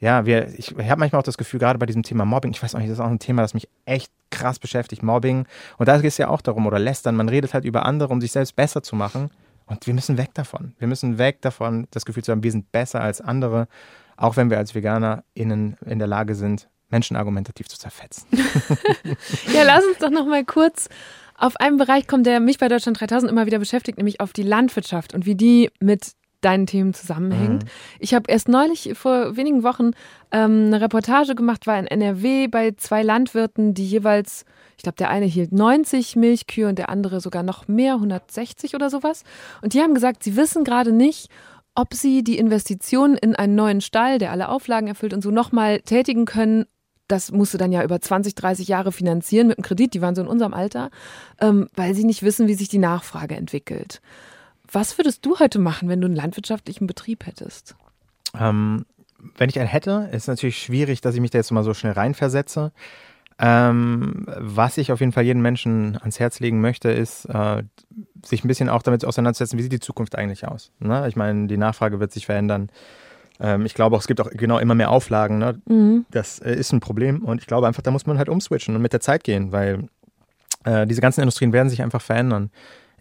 ja, 0.00 0.24
wir, 0.24 0.48
ich, 0.58 0.76
ich 0.76 0.90
habe 0.90 0.98
manchmal 0.98 1.20
auch 1.20 1.24
das 1.24 1.36
Gefühl, 1.36 1.60
gerade 1.60 1.78
bei 1.78 1.86
diesem 1.86 2.02
Thema 2.02 2.24
Mobbing, 2.24 2.52
ich 2.52 2.62
weiß 2.62 2.74
auch 2.74 2.78
nicht, 2.78 2.90
das 2.90 2.98
ist 2.98 3.04
auch 3.04 3.10
ein 3.10 3.18
Thema, 3.18 3.42
das 3.42 3.52
mich 3.52 3.68
echt 3.84 4.10
krass 4.30 4.58
beschäftigt, 4.58 5.02
Mobbing. 5.02 5.46
Und 5.76 5.88
da 5.88 5.96
geht 5.96 6.06
es 6.06 6.18
ja 6.18 6.28
auch 6.28 6.40
darum, 6.40 6.66
oder 6.66 6.78
lästern, 6.78 7.16
man 7.16 7.28
redet 7.28 7.52
halt 7.52 7.64
über 7.66 7.84
andere, 7.84 8.12
um 8.12 8.20
sich 8.20 8.32
selbst 8.32 8.56
besser 8.56 8.82
zu 8.82 8.96
machen. 8.96 9.30
Und 9.66 9.86
wir 9.86 9.94
müssen 9.94 10.16
weg 10.16 10.30
davon. 10.34 10.74
Wir 10.78 10.88
müssen 10.88 11.18
weg 11.18 11.42
davon, 11.42 11.86
das 11.90 12.04
Gefühl 12.04 12.24
zu 12.24 12.32
haben, 12.32 12.42
wir 12.42 12.50
sind 12.50 12.72
besser 12.72 13.02
als 13.02 13.20
andere, 13.20 13.68
auch 14.16 14.36
wenn 14.36 14.50
wir 14.50 14.58
als 14.58 14.74
VeganerInnen 14.74 15.76
in 15.84 15.98
der 15.98 16.08
Lage 16.08 16.34
sind, 16.34 16.68
Menschen 16.88 17.16
argumentativ 17.16 17.68
zu 17.68 17.78
zerfetzen. 17.78 18.26
Ja, 19.52 19.62
lass 19.64 19.84
uns 19.84 19.98
doch 19.98 20.10
noch 20.10 20.26
mal 20.26 20.44
kurz 20.44 20.88
auf 21.36 21.56
einen 21.56 21.76
Bereich 21.76 22.06
kommen, 22.06 22.24
der 22.24 22.40
mich 22.40 22.58
bei 22.58 22.68
Deutschland 22.68 23.00
3000 23.00 23.30
immer 23.30 23.46
wieder 23.46 23.58
beschäftigt, 23.58 23.98
nämlich 23.98 24.20
auf 24.20 24.32
die 24.32 24.42
Landwirtschaft 24.42 25.14
und 25.14 25.26
wie 25.26 25.34
die 25.34 25.70
mit 25.80 26.12
deinen 26.40 26.66
Themen 26.66 26.94
zusammenhängt. 26.94 27.64
Ich 27.98 28.14
habe 28.14 28.30
erst 28.30 28.48
neulich 28.48 28.92
vor 28.94 29.36
wenigen 29.36 29.62
Wochen 29.62 29.90
ähm, 30.32 30.66
eine 30.66 30.80
Reportage 30.80 31.34
gemacht, 31.34 31.66
war 31.66 31.78
in 31.78 31.86
NRW 31.86 32.48
bei 32.48 32.72
zwei 32.72 33.02
Landwirten, 33.02 33.74
die 33.74 33.86
jeweils, 33.86 34.44
ich 34.76 34.82
glaube, 34.82 34.96
der 34.96 35.10
eine 35.10 35.26
hielt 35.26 35.52
90 35.52 36.16
Milchkühe 36.16 36.68
und 36.68 36.78
der 36.78 36.88
andere 36.88 37.20
sogar 37.20 37.42
noch 37.42 37.68
mehr, 37.68 37.94
160 37.94 38.74
oder 38.74 38.90
sowas. 38.90 39.24
Und 39.62 39.74
die 39.74 39.80
haben 39.80 39.94
gesagt, 39.94 40.22
sie 40.22 40.36
wissen 40.36 40.64
gerade 40.64 40.92
nicht, 40.92 41.28
ob 41.74 41.94
sie 41.94 42.24
die 42.24 42.38
Investition 42.38 43.16
in 43.16 43.36
einen 43.36 43.54
neuen 43.54 43.80
Stall, 43.80 44.18
der 44.18 44.32
alle 44.32 44.48
Auflagen 44.48 44.88
erfüllt 44.88 45.14
und 45.14 45.22
so 45.22 45.30
nochmal 45.30 45.80
tätigen 45.80 46.24
können. 46.24 46.66
Das 47.08 47.32
musste 47.32 47.58
dann 47.58 47.72
ja 47.72 47.82
über 47.82 48.00
20, 48.00 48.34
30 48.34 48.68
Jahre 48.68 48.92
finanzieren 48.92 49.48
mit 49.48 49.58
einem 49.58 49.64
Kredit, 49.64 49.94
die 49.94 50.00
waren 50.00 50.14
so 50.14 50.22
in 50.22 50.28
unserem 50.28 50.54
Alter, 50.54 50.90
ähm, 51.40 51.68
weil 51.74 51.94
sie 51.94 52.04
nicht 52.04 52.22
wissen, 52.22 52.48
wie 52.48 52.54
sich 52.54 52.68
die 52.68 52.78
Nachfrage 52.78 53.36
entwickelt. 53.36 54.00
Was 54.72 54.98
würdest 54.98 55.26
du 55.26 55.38
heute 55.38 55.58
machen, 55.58 55.88
wenn 55.88 56.00
du 56.00 56.06
einen 56.06 56.16
landwirtschaftlichen 56.16 56.86
Betrieb 56.86 57.26
hättest? 57.26 57.74
Ähm, 58.38 58.86
wenn 59.36 59.48
ich 59.48 59.58
einen 59.58 59.68
hätte, 59.68 60.08
ist 60.12 60.28
natürlich 60.28 60.58
schwierig, 60.58 61.00
dass 61.00 61.14
ich 61.14 61.20
mich 61.20 61.30
da 61.30 61.38
jetzt 61.38 61.50
mal 61.50 61.64
so 61.64 61.74
schnell 61.74 61.92
reinversetze. 61.92 62.72
Ähm, 63.38 64.26
was 64.36 64.76
ich 64.76 64.92
auf 64.92 65.00
jeden 65.00 65.12
Fall 65.12 65.24
jedem 65.24 65.42
Menschen 65.42 65.96
ans 65.96 66.20
Herz 66.20 66.40
legen 66.40 66.60
möchte, 66.60 66.90
ist, 66.90 67.24
äh, 67.24 67.62
sich 68.22 68.44
ein 68.44 68.48
bisschen 68.48 68.68
auch 68.68 68.82
damit 68.82 69.04
auseinanderzusetzen, 69.04 69.58
wie 69.58 69.62
sieht 69.62 69.72
die 69.72 69.80
Zukunft 69.80 70.16
eigentlich 70.16 70.46
aus. 70.46 70.72
Ne? 70.78 71.08
Ich 71.08 71.16
meine, 71.16 71.46
die 71.46 71.56
Nachfrage 71.56 72.00
wird 72.00 72.12
sich 72.12 72.26
verändern. 72.26 72.70
Ähm, 73.40 73.64
ich 73.64 73.74
glaube 73.74 73.96
auch, 73.96 74.00
es 74.00 74.06
gibt 74.06 74.20
auch 74.20 74.30
genau 74.30 74.58
immer 74.58 74.74
mehr 74.74 74.90
Auflagen. 74.90 75.38
Ne? 75.38 75.60
Das 76.10 76.38
äh, 76.40 76.54
ist 76.54 76.72
ein 76.72 76.80
Problem 76.80 77.24
und 77.24 77.40
ich 77.40 77.46
glaube 77.46 77.66
einfach, 77.66 77.82
da 77.82 77.90
muss 77.90 78.06
man 78.06 78.18
halt 78.18 78.28
umswitchen 78.28 78.76
und 78.76 78.82
mit 78.82 78.92
der 78.92 79.00
Zeit 79.00 79.24
gehen, 79.24 79.52
weil 79.52 79.88
äh, 80.64 80.86
diese 80.86 81.00
ganzen 81.00 81.22
Industrien 81.22 81.54
werden 81.54 81.70
sich 81.70 81.82
einfach 81.82 82.02
verändern. 82.02 82.50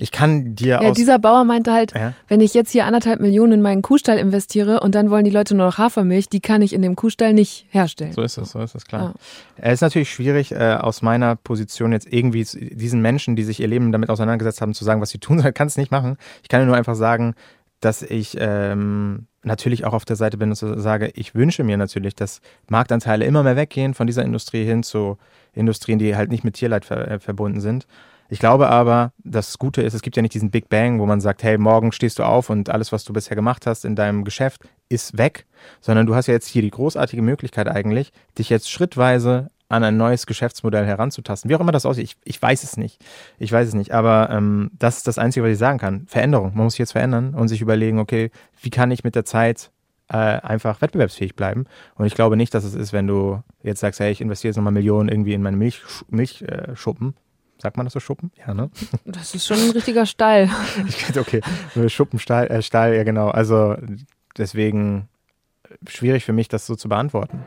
Ich 0.02 0.12
kann 0.12 0.56
dir 0.56 0.80
Ja, 0.82 0.90
aus 0.90 0.96
dieser 0.96 1.20
Bauer 1.20 1.44
meinte 1.44 1.74
halt, 1.74 1.94
Ja. 1.94 2.14
wenn 2.30 2.40
ich 2.40 2.54
jetzt 2.54 2.72
hier 2.72 2.86
anderthalb 2.86 3.20
Millionen 3.20 3.54
in 3.54 3.62
meinen 3.62 3.82
Kuhstall 3.82 4.18
investiere 4.18 4.80
und 4.80 4.96
dann 4.96 5.10
wollen 5.10 5.26
die 5.26 5.32
Leute 5.32 5.56
nur 5.56 5.66
noch 5.66 5.78
Hafermilch, 5.78 6.30
die 6.30 6.40
kann 6.40 6.62
ich 6.62 6.72
in 6.74 6.82
dem 6.82 6.96
Kuhstall 6.96 7.34
nicht 7.34 7.66
herstellen. 7.70 8.14
So 8.14 8.22
ist 8.22 8.38
es, 8.38 8.52
so 8.52 8.60
ist 8.62 8.76
es, 8.76 8.86
klar. 8.86 9.14
Es 9.58 9.74
ist 9.76 9.82
natürlich 9.82 10.10
schwierig, 10.10 10.54
äh, 10.54 10.78
aus 10.80 11.02
meiner 11.02 11.36
Position 11.36 11.92
jetzt 11.92 12.12
irgendwie 12.12 12.46
diesen 12.46 13.02
Menschen, 13.02 13.36
die 13.36 13.44
sich 13.44 13.60
ihr 13.60 13.68
Leben 13.68 13.92
damit 13.92 14.10
auseinandergesetzt 14.10 14.62
haben, 14.62 14.74
zu 14.74 14.86
sagen, 14.86 15.02
was 15.02 15.10
sie 15.10 15.20
tun 15.20 15.40
sollen. 15.40 15.54
Kann 15.60 15.68
es 15.68 15.76
nicht 15.76 15.92
machen. 15.92 16.18
Ich 16.44 16.50
kann 16.50 16.66
nur 16.66 16.78
einfach 16.78 16.96
sagen, 16.96 17.36
dass 17.82 18.02
ich 18.02 18.38
ähm, 18.40 19.28
natürlich 19.44 19.86
auch 19.86 19.94
auf 19.94 20.06
der 20.06 20.16
Seite 20.16 20.38
bin 20.38 20.50
und 20.50 20.56
sage, 20.56 21.12
ich 21.14 21.36
wünsche 21.36 21.64
mir 21.64 21.78
natürlich, 21.78 22.16
dass 22.16 22.42
Marktanteile 22.70 23.26
immer 23.26 23.44
mehr 23.44 23.56
weggehen 23.56 23.94
von 23.94 24.08
dieser 24.08 24.24
Industrie 24.24 24.64
hin 24.64 24.84
zu 24.84 25.18
Industrien, 25.54 26.00
die 26.00 26.16
halt 26.16 26.30
nicht 26.32 26.44
mit 26.44 26.56
Tierleid 26.56 26.86
ver 26.86 27.10
äh, 27.10 27.20
verbunden 27.20 27.60
sind. 27.60 27.86
Ich 28.30 28.40
glaube 28.40 28.70
aber, 28.70 29.12
das 29.18 29.58
Gute 29.58 29.82
ist, 29.82 29.96
es 29.96 30.04
gibt 30.04 30.16
ja 30.16 30.22
nicht 30.22 30.36
diesen 30.36 30.52
Big 30.52 30.70
Bang, 30.70 31.00
wo 31.00 31.06
man 31.06 31.20
sagt, 31.20 31.42
hey, 31.42 31.58
morgen 31.58 31.92
stehst 31.92 32.20
du 32.20 32.24
auf 32.24 32.50
und 32.50 32.70
alles, 32.70 32.92
was 32.92 33.04
du 33.04 33.12
bisher 33.12 33.36
gemacht 33.36 33.66
hast 33.66 33.86
in 33.86 33.96
deinem 33.96 34.24
Geschäft, 34.24 34.62
ist 34.88 35.18
weg, 35.18 35.48
sondern 35.82 36.06
du 36.06 36.16
hast 36.16 36.28
ja 36.28 36.36
jetzt 36.36 36.48
hier 36.48 36.62
die 36.62 36.70
großartige 36.70 37.24
Möglichkeit 37.24 37.68
eigentlich, 37.68 38.12
dich 38.38 38.50
jetzt 38.50 38.70
schrittweise 38.70 39.50
an 39.68 39.84
ein 39.84 39.98
neues 39.98 40.26
Geschäftsmodell 40.26 40.86
heranzutasten. 40.86 41.50
Wie 41.50 41.56
auch 41.56 41.60
immer 41.60 41.72
das 41.72 41.86
aussieht, 41.86 42.04
ich, 42.04 42.18
ich 42.24 42.42
weiß 42.42 42.64
es 42.64 42.78
nicht. 42.78 43.00
Ich 43.38 43.52
weiß 43.52 43.68
es 43.68 43.74
nicht, 43.74 43.94
aber 43.94 44.30
ähm, 44.32 44.72
das 44.78 44.98
ist 44.98 45.08
das 45.08 45.20
Einzige, 45.20 45.46
was 45.46 45.54
ich 45.54 45.60
sagen 45.60 45.78
kann. 45.78 46.06
Veränderung. 46.08 46.52
Man 46.56 46.66
muss 46.66 46.74
sich 46.74 46.80
jetzt 46.80 46.94
verändern 46.94 47.34
und 47.34 47.48
sich 47.48 47.62
überlegen, 47.62 48.00
okay, 48.00 48.32
wie 48.62 48.72
kann 48.72 48.92
ich 48.92 49.04
mit 49.04 49.16
der 49.16 49.26
Zeit 49.26 49.72
äh, 50.10 50.18
einfach 50.18 50.82
wettbewerbsfähig 50.82 51.36
bleiben. 51.36 51.66
Und 51.96 52.08
ich 52.08 52.16
glaube 52.16 52.36
nicht, 52.36 52.54
dass 52.54 52.64
es 52.64 52.74
ist, 52.74 52.94
wenn 52.94 53.06
du 53.06 53.44
jetzt 53.62 53.80
sagst, 53.80 54.00
hey, 54.00 54.12
ich 54.12 54.22
investiere 54.22 54.50
jetzt 54.50 54.58
nochmal 54.58 54.74
Millionen 54.74 55.08
irgendwie 55.08 55.34
in 55.34 55.44
meine 55.44 55.58
Milchschuppen. 55.58 56.16
Milch, 56.16 56.42
äh, 56.42 56.76
Schuppen. 56.76 57.14
Sagt 57.62 57.76
man 57.76 57.86
das 57.86 57.94
so 57.94 58.00
Schuppen? 58.00 58.32
Ja, 58.36 58.54
ne? 58.54 58.70
Das 59.06 59.36
ist 59.36 59.46
schon 59.46 59.60
ein 59.60 59.72
richtiger 59.72 60.06
Stall. 60.06 60.50
okay. 61.18 61.42
Schuppenstall, 61.88 62.48
äh, 62.48 62.62
Stall, 62.62 62.96
ja 62.96 63.04
genau. 63.04 63.30
Also 63.30 63.76
deswegen 64.38 65.10
schwierig 65.88 66.24
für 66.24 66.34
mich, 66.34 66.48
das 66.48 66.66
so 66.66 66.76
zu 66.76 66.88
beantworten. 66.90 67.46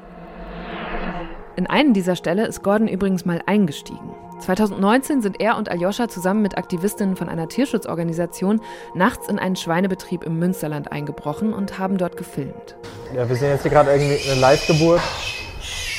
In 1.56 1.66
einen 1.66 1.94
dieser 1.94 2.16
Ställe 2.16 2.46
ist 2.46 2.62
Gordon 2.62 2.88
übrigens 2.88 3.24
mal 3.24 3.42
eingestiegen. 3.46 4.14
2019 4.40 5.22
sind 5.22 5.40
er 5.40 5.56
und 5.56 5.70
Aljoscha 5.70 6.08
zusammen 6.08 6.42
mit 6.42 6.58
Aktivistinnen 6.58 7.16
von 7.16 7.28
einer 7.28 7.48
Tierschutzorganisation 7.48 8.60
nachts 8.94 9.28
in 9.28 9.38
einen 9.38 9.56
Schweinebetrieb 9.56 10.24
im 10.24 10.38
Münsterland 10.38 10.90
eingebrochen 10.90 11.54
und 11.54 11.78
haben 11.78 11.98
dort 11.98 12.16
gefilmt. 12.16 12.76
Ja, 13.14 13.28
wir 13.28 13.36
sehen 13.36 13.50
jetzt 13.50 13.62
hier 13.62 13.70
gerade 13.70 13.92
irgendwie 13.92 14.30
eine 14.30 14.40
Live-Geburt 14.40 15.00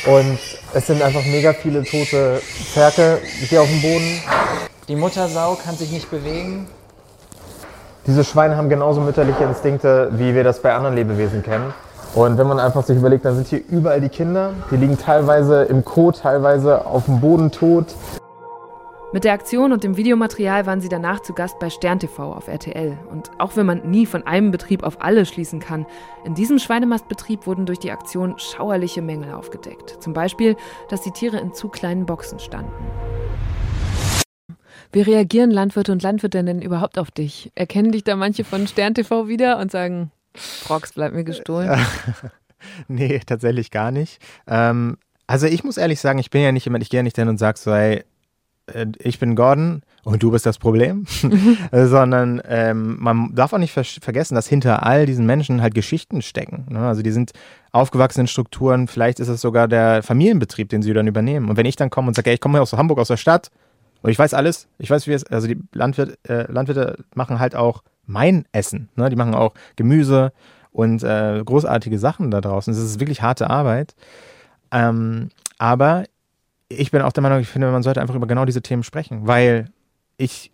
und 0.05 0.37
es 0.73 0.87
sind 0.87 1.01
einfach 1.01 1.23
mega 1.25 1.53
viele 1.53 1.83
tote 1.83 2.41
Zerke 2.73 3.19
hier 3.47 3.61
auf 3.61 3.67
dem 3.67 3.81
Boden. 3.81 4.21
Die 4.87 4.95
Muttersau 4.95 5.55
kann 5.55 5.75
sich 5.75 5.91
nicht 5.91 6.11
bewegen. 6.11 6.67
Diese 8.05 8.25
Schweine 8.25 8.57
haben 8.57 8.67
genauso 8.67 8.99
mütterliche 8.99 9.45
Instinkte, 9.45 10.09
wie 10.13 10.35
wir 10.35 10.43
das 10.43 10.61
bei 10.61 10.73
anderen 10.73 10.95
Lebewesen 10.95 11.41
kennen. 11.41 11.73
Und 12.15 12.37
wenn 12.37 12.47
man 12.47 12.59
einfach 12.59 12.83
sich 12.83 12.97
überlegt, 12.97 13.25
dann 13.25 13.35
sind 13.35 13.47
hier 13.47 13.61
überall 13.69 14.01
die 14.01 14.09
Kinder, 14.09 14.51
die 14.69 14.75
liegen 14.75 14.99
teilweise 14.99 15.63
im 15.63 15.85
Kot, 15.85 16.19
teilweise 16.19 16.85
auf 16.85 17.05
dem 17.05 17.21
Boden 17.21 17.49
tot. 17.49 17.95
Mit 19.13 19.25
der 19.25 19.33
Aktion 19.33 19.71
und 19.71 19.83
dem 19.83 19.95
Videomaterial 19.95 20.65
waren 20.65 20.81
sie 20.81 20.89
danach 20.89 21.19
zu 21.19 21.35
Gast 21.35 21.59
bei 21.59 21.69
Stern 21.69 21.99
TV 21.99 22.33
auf 22.33 22.47
RTL. 22.47 22.97
Und 23.11 23.29
auch 23.37 23.55
wenn 23.55 23.67
man 23.67 23.87
nie 23.91 24.07
von 24.07 24.25
einem 24.25 24.49
Betrieb 24.49 24.81
auf 24.81 25.03
alle 25.03 25.27
schließen 25.27 25.59
kann, 25.59 25.85
in 26.25 26.33
diesem 26.33 26.57
Schweinemastbetrieb 26.57 27.45
wurden 27.45 27.67
durch 27.67 27.77
die 27.77 27.91
Aktion 27.91 28.39
schauerliche 28.39 29.03
Mängel 29.03 29.31
aufgedeckt. 29.31 30.01
Zum 30.01 30.13
Beispiel, 30.13 30.55
dass 30.89 31.03
die 31.03 31.11
Tiere 31.11 31.37
in 31.37 31.53
zu 31.53 31.69
kleinen 31.69 32.07
Boxen 32.07 32.39
standen. 32.39 32.71
Wie 34.91 35.01
reagieren 35.01 35.51
Landwirte 35.51 35.91
und 35.91 36.01
Landwirtinnen 36.01 36.63
überhaupt 36.63 36.97
auf 36.97 37.11
dich? 37.11 37.51
Erkennen 37.53 37.91
dich 37.91 38.03
da 38.03 38.15
manche 38.15 38.43
von 38.43 38.65
Stern 38.65 38.95
TV 38.95 39.27
wieder 39.27 39.59
und 39.59 39.69
sagen, 39.69 40.09
Prox, 40.65 40.93
bleib 40.93 41.13
mir 41.13 41.23
gestohlen? 41.23 41.79
nee, 42.87 43.21
tatsächlich 43.23 43.69
gar 43.69 43.91
nicht. 43.91 44.19
Ähm, 44.47 44.97
also 45.27 45.45
ich 45.45 45.63
muss 45.63 45.77
ehrlich 45.77 45.99
sagen, 45.99 46.17
ich 46.17 46.31
bin 46.31 46.41
ja 46.41 46.51
nicht 46.51 46.65
jemand, 46.65 46.83
ich 46.83 46.89
gehe 46.89 46.97
ja 46.97 47.03
nicht 47.03 47.15
hin 47.15 47.29
und 47.29 47.37
sage 47.37 47.59
so, 47.59 47.71
ey, 47.71 47.97
äh, 47.97 48.03
ich 48.99 49.19
bin 49.19 49.35
Gordon 49.35 49.81
und 50.03 50.23
du 50.23 50.31
bist 50.31 50.45
das 50.45 50.57
Problem, 50.57 51.05
sondern 51.71 52.41
ähm, 52.47 52.97
man 52.99 53.35
darf 53.35 53.53
auch 53.53 53.57
nicht 53.57 53.73
ver 53.73 53.83
vergessen, 53.83 54.35
dass 54.35 54.47
hinter 54.47 54.85
all 54.85 55.05
diesen 55.05 55.25
Menschen 55.25 55.61
halt 55.61 55.75
Geschichten 55.75 56.21
stecken. 56.21 56.65
Ne? 56.69 56.79
Also 56.79 57.01
die 57.01 57.11
sind 57.11 57.31
aufgewachsen 57.71 58.21
in 58.21 58.27
Strukturen, 58.27 58.87
vielleicht 58.87 59.19
ist 59.19 59.27
es 59.27 59.41
sogar 59.41 59.67
der 59.67 60.03
Familienbetrieb, 60.03 60.69
den 60.69 60.81
sie 60.81 60.93
dann 60.93 61.07
übernehmen. 61.07 61.49
Und 61.49 61.57
wenn 61.57 61.65
ich 61.65 61.75
dann 61.75 61.89
komme 61.89 62.07
und 62.07 62.15
sage, 62.15 62.29
ey, 62.29 62.35
ich 62.35 62.41
komme 62.41 62.61
aus 62.61 62.73
Hamburg, 62.73 62.99
aus 62.99 63.09
der 63.09 63.17
Stadt 63.17 63.49
und 64.01 64.11
ich 64.11 64.19
weiß 64.19 64.33
alles, 64.33 64.67
ich 64.77 64.89
weiß, 64.89 65.07
wie 65.07 65.13
es, 65.13 65.25
also 65.25 65.47
die 65.47 65.59
Landwirt, 65.73 66.17
äh, 66.29 66.49
Landwirte 66.51 67.03
machen 67.15 67.39
halt 67.39 67.55
auch 67.55 67.83
mein 68.05 68.45
Essen. 68.51 68.89
Ne? 68.95 69.09
Die 69.09 69.15
machen 69.15 69.35
auch 69.35 69.53
Gemüse 69.75 70.31
und 70.71 71.03
äh, 71.03 71.41
großartige 71.43 71.99
Sachen 71.99 72.31
da 72.31 72.41
draußen. 72.41 72.73
Es 72.73 72.79
ist 72.79 72.99
wirklich 72.99 73.21
harte 73.21 73.49
Arbeit. 73.49 73.95
Ähm, 74.71 75.29
aber 75.57 76.05
ich 76.77 76.91
bin 76.91 77.01
auch 77.01 77.11
der 77.11 77.23
Meinung, 77.23 77.39
ich 77.39 77.47
finde, 77.47 77.71
man 77.71 77.83
sollte 77.83 78.01
einfach 78.01 78.15
über 78.15 78.27
genau 78.27 78.45
diese 78.45 78.61
Themen 78.61 78.83
sprechen, 78.83 79.27
weil 79.27 79.69
ich 80.17 80.51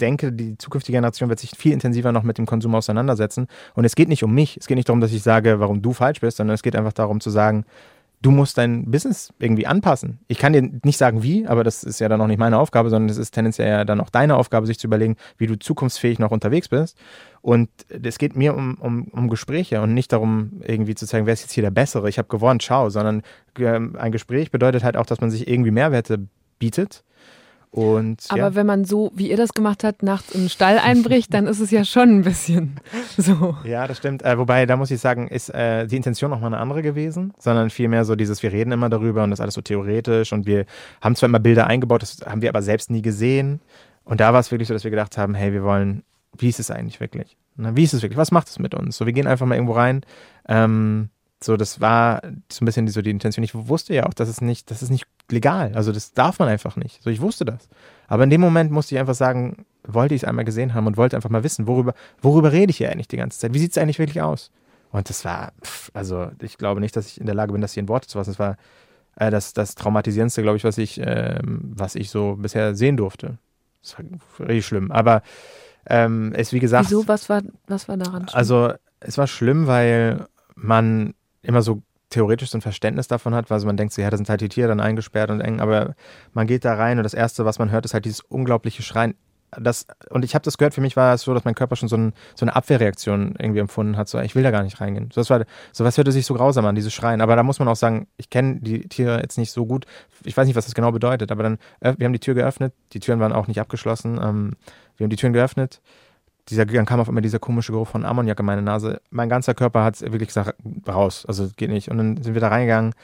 denke, 0.00 0.32
die 0.32 0.56
zukünftige 0.56 0.96
Generation 0.96 1.28
wird 1.28 1.40
sich 1.40 1.50
viel 1.56 1.72
intensiver 1.72 2.12
noch 2.12 2.22
mit 2.22 2.38
dem 2.38 2.46
Konsum 2.46 2.74
auseinandersetzen. 2.74 3.46
Und 3.74 3.84
es 3.84 3.94
geht 3.94 4.08
nicht 4.08 4.24
um 4.24 4.32
mich. 4.32 4.56
Es 4.56 4.66
geht 4.66 4.76
nicht 4.76 4.88
darum, 4.88 5.00
dass 5.00 5.12
ich 5.12 5.22
sage, 5.22 5.60
warum 5.60 5.82
du 5.82 5.92
falsch 5.92 6.20
bist, 6.20 6.38
sondern 6.38 6.54
es 6.54 6.62
geht 6.62 6.74
einfach 6.74 6.92
darum 6.92 7.20
zu 7.20 7.30
sagen, 7.30 7.64
du 8.22 8.30
musst 8.30 8.58
dein 8.58 8.90
Business 8.90 9.32
irgendwie 9.38 9.66
anpassen. 9.66 10.20
Ich 10.28 10.38
kann 10.38 10.52
dir 10.52 10.62
nicht 10.84 10.98
sagen, 10.98 11.22
wie, 11.22 11.46
aber 11.46 11.64
das 11.64 11.84
ist 11.84 12.00
ja 12.00 12.08
dann 12.08 12.20
auch 12.20 12.26
nicht 12.26 12.38
meine 12.38 12.58
Aufgabe, 12.58 12.90
sondern 12.90 13.08
es 13.08 13.16
ist 13.16 13.32
tendenziell 13.32 13.68
ja 13.68 13.84
dann 13.84 14.00
auch 14.00 14.10
deine 14.10 14.36
Aufgabe, 14.36 14.66
sich 14.66 14.78
zu 14.78 14.86
überlegen, 14.86 15.16
wie 15.38 15.46
du 15.46 15.58
zukunftsfähig 15.58 16.18
noch 16.18 16.30
unterwegs 16.30 16.68
bist. 16.68 16.98
Und 17.40 17.70
es 17.88 18.18
geht 18.18 18.36
mir 18.36 18.54
um, 18.54 18.76
um, 18.78 19.04
um 19.08 19.28
Gespräche 19.28 19.80
und 19.80 19.94
nicht 19.94 20.12
darum, 20.12 20.60
irgendwie 20.66 20.94
zu 20.94 21.06
zeigen, 21.06 21.26
wer 21.26 21.32
ist 21.32 21.42
jetzt 21.42 21.52
hier 21.52 21.62
der 21.62 21.70
Bessere, 21.70 22.08
ich 22.08 22.18
habe 22.18 22.28
gewonnen, 22.28 22.60
ciao, 22.60 22.90
sondern 22.90 23.22
ähm, 23.58 23.96
ein 23.98 24.12
Gespräch 24.12 24.50
bedeutet 24.50 24.84
halt 24.84 24.96
auch, 24.96 25.06
dass 25.06 25.20
man 25.20 25.30
sich 25.30 25.48
irgendwie 25.48 25.70
Mehrwerte 25.70 26.26
bietet 26.58 27.04
und, 27.72 28.24
Aber 28.28 28.38
ja. 28.38 28.54
wenn 28.56 28.66
man 28.66 28.84
so, 28.84 29.12
wie 29.14 29.30
ihr 29.30 29.36
das 29.36 29.54
gemacht 29.54 29.84
habt, 29.84 30.02
nachts 30.02 30.32
in 30.32 30.40
den 30.42 30.48
Stall 30.48 30.78
einbricht, 30.78 31.32
dann 31.32 31.46
ist 31.46 31.60
es 31.60 31.70
ja 31.70 31.84
schon 31.84 32.18
ein 32.18 32.22
bisschen 32.22 32.80
so. 33.16 33.56
Ja, 33.62 33.86
das 33.86 33.98
stimmt. 33.98 34.22
Äh, 34.22 34.36
wobei, 34.38 34.66
da 34.66 34.76
muss 34.76 34.90
ich 34.90 35.00
sagen, 35.00 35.28
ist 35.28 35.50
äh, 35.50 35.86
die 35.86 35.96
Intention 35.96 36.30
nochmal 36.30 36.52
eine 36.52 36.58
andere 36.60 36.82
gewesen, 36.82 37.32
sondern 37.38 37.70
vielmehr 37.70 38.04
so 38.04 38.16
dieses, 38.16 38.42
wir 38.42 38.50
reden 38.50 38.72
immer 38.72 38.88
darüber 38.88 39.22
und 39.22 39.30
das 39.30 39.38
ist 39.38 39.42
alles 39.42 39.54
so 39.54 39.60
theoretisch 39.60 40.32
und 40.32 40.46
wir 40.46 40.66
haben 41.00 41.14
zwar 41.14 41.28
immer 41.28 41.38
Bilder 41.38 41.68
eingebaut, 41.68 42.02
das 42.02 42.18
haben 42.26 42.42
wir 42.42 42.48
aber 42.48 42.62
selbst 42.62 42.90
nie 42.90 43.02
gesehen. 43.02 43.60
Und 44.04 44.20
da 44.20 44.32
war 44.32 44.40
es 44.40 44.50
wirklich 44.50 44.66
so, 44.66 44.74
dass 44.74 44.82
wir 44.82 44.90
gedacht 44.90 45.16
haben, 45.16 45.34
hey, 45.34 45.52
wir 45.52 45.62
wollen, 45.62 46.02
wie 46.36 46.48
ist 46.48 46.58
es 46.58 46.72
eigentlich 46.72 46.98
wirklich? 46.98 47.36
Na, 47.54 47.76
wie 47.76 47.84
ist 47.84 47.94
es 47.94 48.02
wirklich? 48.02 48.18
Was 48.18 48.32
macht 48.32 48.48
es 48.48 48.58
mit 48.58 48.74
uns? 48.74 48.96
So, 48.96 49.06
wir 49.06 49.12
gehen 49.12 49.28
einfach 49.28 49.46
mal 49.46 49.54
irgendwo 49.54 49.74
rein. 49.74 50.00
Ähm, 50.48 51.10
so, 51.42 51.56
das 51.56 51.80
war 51.80 52.20
so 52.50 52.64
ein 52.64 52.66
bisschen 52.66 52.86
die, 52.86 52.92
so 52.92 53.00
die 53.00 53.10
Intention. 53.10 53.44
Ich 53.44 53.54
wusste 53.54 53.94
ja 53.94 54.06
auch, 54.06 54.14
dass 54.14 54.28
es 54.28 54.40
nicht, 54.40 54.70
das 54.70 54.82
ist 54.82 54.90
nicht 54.90 55.06
legal. 55.32 55.72
Also 55.74 55.92
das 55.92 56.12
darf 56.12 56.38
man 56.38 56.48
einfach 56.48 56.76
nicht. 56.76 57.02
So, 57.02 57.10
ich 57.10 57.20
wusste 57.20 57.44
das. 57.44 57.68
Aber 58.08 58.24
in 58.24 58.30
dem 58.30 58.40
Moment 58.40 58.70
musste 58.70 58.94
ich 58.94 59.00
einfach 59.00 59.14
sagen, 59.14 59.64
wollte 59.84 60.14
ich 60.14 60.22
es 60.22 60.28
einmal 60.28 60.44
gesehen 60.44 60.74
haben 60.74 60.86
und 60.86 60.96
wollte 60.96 61.16
einfach 61.16 61.30
mal 61.30 61.44
wissen, 61.44 61.66
worüber, 61.66 61.94
worüber 62.20 62.52
rede 62.52 62.70
ich 62.70 62.78
hier 62.78 62.90
eigentlich 62.90 63.08
die 63.08 63.16
ganze 63.16 63.38
Zeit? 63.38 63.54
Wie 63.54 63.58
sieht 63.58 63.72
es 63.72 63.78
eigentlich 63.78 63.98
wirklich 63.98 64.20
aus? 64.20 64.50
Und 64.92 65.08
das 65.08 65.24
war, 65.24 65.52
pff, 65.62 65.90
also 65.94 66.30
ich 66.42 66.58
glaube 66.58 66.80
nicht, 66.80 66.96
dass 66.96 67.06
ich 67.06 67.20
in 67.20 67.26
der 67.26 67.34
Lage 67.34 67.52
bin, 67.52 67.60
das 67.60 67.74
hier 67.74 67.82
in 67.82 67.88
Worte 67.88 68.08
zu 68.08 68.18
fassen. 68.18 68.30
Das 68.30 68.38
war 68.38 68.56
äh, 69.16 69.30
das, 69.30 69.52
das 69.52 69.74
Traumatisierendste, 69.74 70.42
glaube 70.42 70.56
ich, 70.56 70.64
was 70.64 70.78
ich, 70.78 71.00
äh, 71.00 71.38
was 71.42 71.94
ich 71.94 72.10
so 72.10 72.36
bisher 72.36 72.74
sehen 72.74 72.96
durfte. 72.96 73.38
Das 73.82 73.96
war 73.98 74.48
richtig 74.48 74.66
schlimm. 74.66 74.90
Aber 74.90 75.22
ähm, 75.86 76.32
es, 76.34 76.52
wie 76.52 76.60
gesagt. 76.60 76.86
Wieso? 76.86 77.06
Was 77.08 77.28
war, 77.28 77.42
was 77.66 77.88
war 77.88 77.96
daran 77.96 78.28
schlimm? 78.28 78.36
Also, 78.36 78.72
es 79.00 79.16
war 79.16 79.26
schlimm, 79.26 79.66
weil 79.66 80.26
man 80.54 81.14
immer 81.42 81.62
so 81.62 81.82
theoretisch 82.10 82.50
so 82.50 82.58
ein 82.58 82.60
Verständnis 82.60 83.08
davon 83.08 83.34
hat, 83.34 83.50
weil 83.50 83.56
also 83.56 83.66
man 83.66 83.76
denkt 83.76 83.94
so, 83.94 84.02
ja, 84.02 84.10
da 84.10 84.16
sind 84.16 84.28
halt 84.28 84.40
die 84.40 84.48
Tiere 84.48 84.68
dann 84.68 84.80
eingesperrt 84.80 85.30
und 85.30 85.40
eng, 85.40 85.60
aber 85.60 85.94
man 86.34 86.46
geht 86.46 86.64
da 86.64 86.74
rein 86.74 86.98
und 86.98 87.04
das 87.04 87.14
Erste, 87.14 87.44
was 87.44 87.58
man 87.58 87.70
hört, 87.70 87.84
ist 87.84 87.94
halt 87.94 88.04
dieses 88.04 88.20
unglaubliche 88.20 88.82
Schreien. 88.82 89.14
Das, 89.58 89.86
und 90.10 90.24
ich 90.24 90.36
habe 90.36 90.44
das 90.44 90.58
gehört, 90.58 90.74
für 90.74 90.80
mich 90.80 90.96
war 90.96 91.12
es 91.12 91.22
so, 91.22 91.34
dass 91.34 91.44
mein 91.44 91.56
Körper 91.56 91.74
schon 91.74 91.88
so, 91.88 91.96
ein, 91.96 92.12
so, 92.36 92.44
eine 92.44 92.54
Abwehrreaktion 92.54 93.34
irgendwie 93.36 93.58
empfunden 93.58 93.96
hat. 93.96 94.08
So, 94.08 94.20
ich 94.20 94.36
will 94.36 94.44
da 94.44 94.52
gar 94.52 94.62
nicht 94.62 94.80
reingehen. 94.80 95.10
So, 95.12 95.20
das 95.20 95.28
war, 95.28 95.44
so 95.72 95.84
was 95.84 95.96
hörte 95.96 96.12
sich 96.12 96.24
so 96.24 96.34
grausam 96.34 96.64
an, 96.66 96.76
dieses 96.76 96.92
Schreien. 96.92 97.20
Aber 97.20 97.34
da 97.34 97.42
muss 97.42 97.58
man 97.58 97.66
auch 97.66 97.74
sagen, 97.74 98.06
ich 98.16 98.30
kenne 98.30 98.60
die 98.60 98.88
Tiere 98.88 99.20
jetzt 99.20 99.38
nicht 99.38 99.50
so 99.50 99.66
gut. 99.66 99.86
Ich 100.24 100.36
weiß 100.36 100.46
nicht, 100.46 100.54
was 100.54 100.66
das 100.66 100.74
genau 100.74 100.92
bedeutet, 100.92 101.32
aber 101.32 101.42
dann, 101.42 101.58
äh, 101.80 101.94
wir 101.98 102.04
haben 102.04 102.12
die 102.12 102.20
Tür 102.20 102.34
geöffnet. 102.34 102.74
Die 102.92 103.00
Türen 103.00 103.18
waren 103.18 103.32
auch 103.32 103.48
nicht 103.48 103.60
abgeschlossen. 103.60 104.20
Ähm, 104.22 104.52
wir 104.96 105.04
haben 105.04 105.10
die 105.10 105.16
Türen 105.16 105.32
geöffnet 105.32 105.80
dieser, 106.50 106.66
dann 106.66 106.86
kam 106.86 107.00
auf 107.00 107.08
einmal 107.08 107.22
dieser 107.22 107.38
komische 107.38 107.72
Geruch 107.72 107.88
von 107.88 108.04
Ammoniak 108.04 108.38
in 108.38 108.46
meine 108.46 108.62
Nase. 108.62 109.00
Mein 109.10 109.28
ganzer 109.28 109.54
Körper 109.54 109.84
hat 109.84 110.00
wirklich 110.00 110.28
gesagt, 110.28 110.54
raus, 110.86 111.24
also 111.26 111.48
geht 111.56 111.70
nicht. 111.70 111.90
Und 111.90 111.98
dann 111.98 112.22
sind 112.22 112.34
wir 112.34 112.40
da 112.40 112.48
reingegangen. 112.48 112.94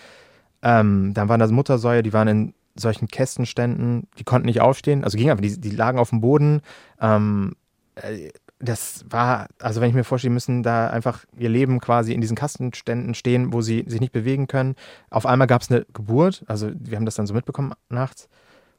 Ähm, 0.63 1.15
dann 1.15 1.29
waren 1.29 1.41
da 1.41 1.47
Muttersäue, 1.47 2.03
die 2.03 2.13
waren 2.13 2.29
in 2.29 2.55
solchen 2.75 3.09
Kästenständen, 3.09 4.09
die 4.19 4.25
konnten 4.25 4.47
nicht 4.47 4.61
aufstehen, 4.61 5.05
also 5.05 5.17
ging 5.17 5.31
einfach, 5.31 5.43
die, 5.43 5.61
die 5.61 5.71
lagen 5.71 5.99
auf 5.99 6.11
dem 6.11 6.21
Boden. 6.21 6.61
Ähm, 7.01 7.55
äh, 7.95 8.31
das 8.59 9.05
war, 9.11 9.49
also 9.61 9.81
wenn 9.81 9.91
ich 9.91 9.95
mir 9.95 10.05
vorstelle, 10.05 10.33
müssen 10.33 10.63
da 10.63 10.89
einfach 10.89 11.25
ihr 11.37 11.51
Leben 11.51 11.79
quasi 11.79 12.15
in 12.15 12.23
diesen 12.23 12.37
Kastenständen 12.37 13.15
stehen, 13.15 13.53
wo 13.53 13.61
sie 13.61 13.85
sich 13.87 14.01
nicht 14.01 14.13
bewegen 14.13 14.47
können. 14.47 14.77
Auf 15.11 15.27
einmal 15.27 15.47
gab 15.47 15.63
es 15.63 15.71
eine 15.71 15.85
Geburt, 15.93 16.43
also 16.47 16.71
wir 16.75 16.97
haben 16.97 17.05
das 17.05 17.17
dann 17.17 17.27
so 17.27 17.35
mitbekommen 17.35 17.73
nachts. 17.91 18.29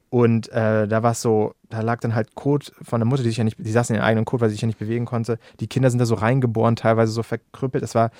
Und 0.09 0.49
äh, 0.49 0.87
da 0.87 1.03
war 1.03 1.11
es 1.11 1.21
so, 1.21 1.53
da 1.69 1.81
lag 1.81 1.99
dann 1.99 2.15
halt 2.15 2.35
Kot 2.35 2.71
von 2.81 2.99
der 3.01 3.07
Mutter, 3.07 3.23
die 3.23 3.29
sich 3.29 3.37
ja 3.37 3.43
nicht, 3.43 3.57
die 3.59 3.71
saß 3.71 3.89
in 3.89 3.97
ihrem 3.97 4.05
eigenen 4.05 4.25
Kot, 4.25 4.39
weil 4.39 4.49
sie 4.49 4.55
sich 4.55 4.61
ja 4.61 4.67
nicht 4.67 4.79
bewegen 4.79 5.05
konnte. 5.05 5.37
Die 5.59 5.67
Kinder 5.67 5.89
sind 5.89 5.99
da 5.99 6.05
so 6.05 6.15
reingeboren, 6.15 6.75
teilweise 6.75 7.11
so 7.11 7.23
verkrüppelt. 7.23 7.83
Es 7.83 7.93
war, 7.93 8.11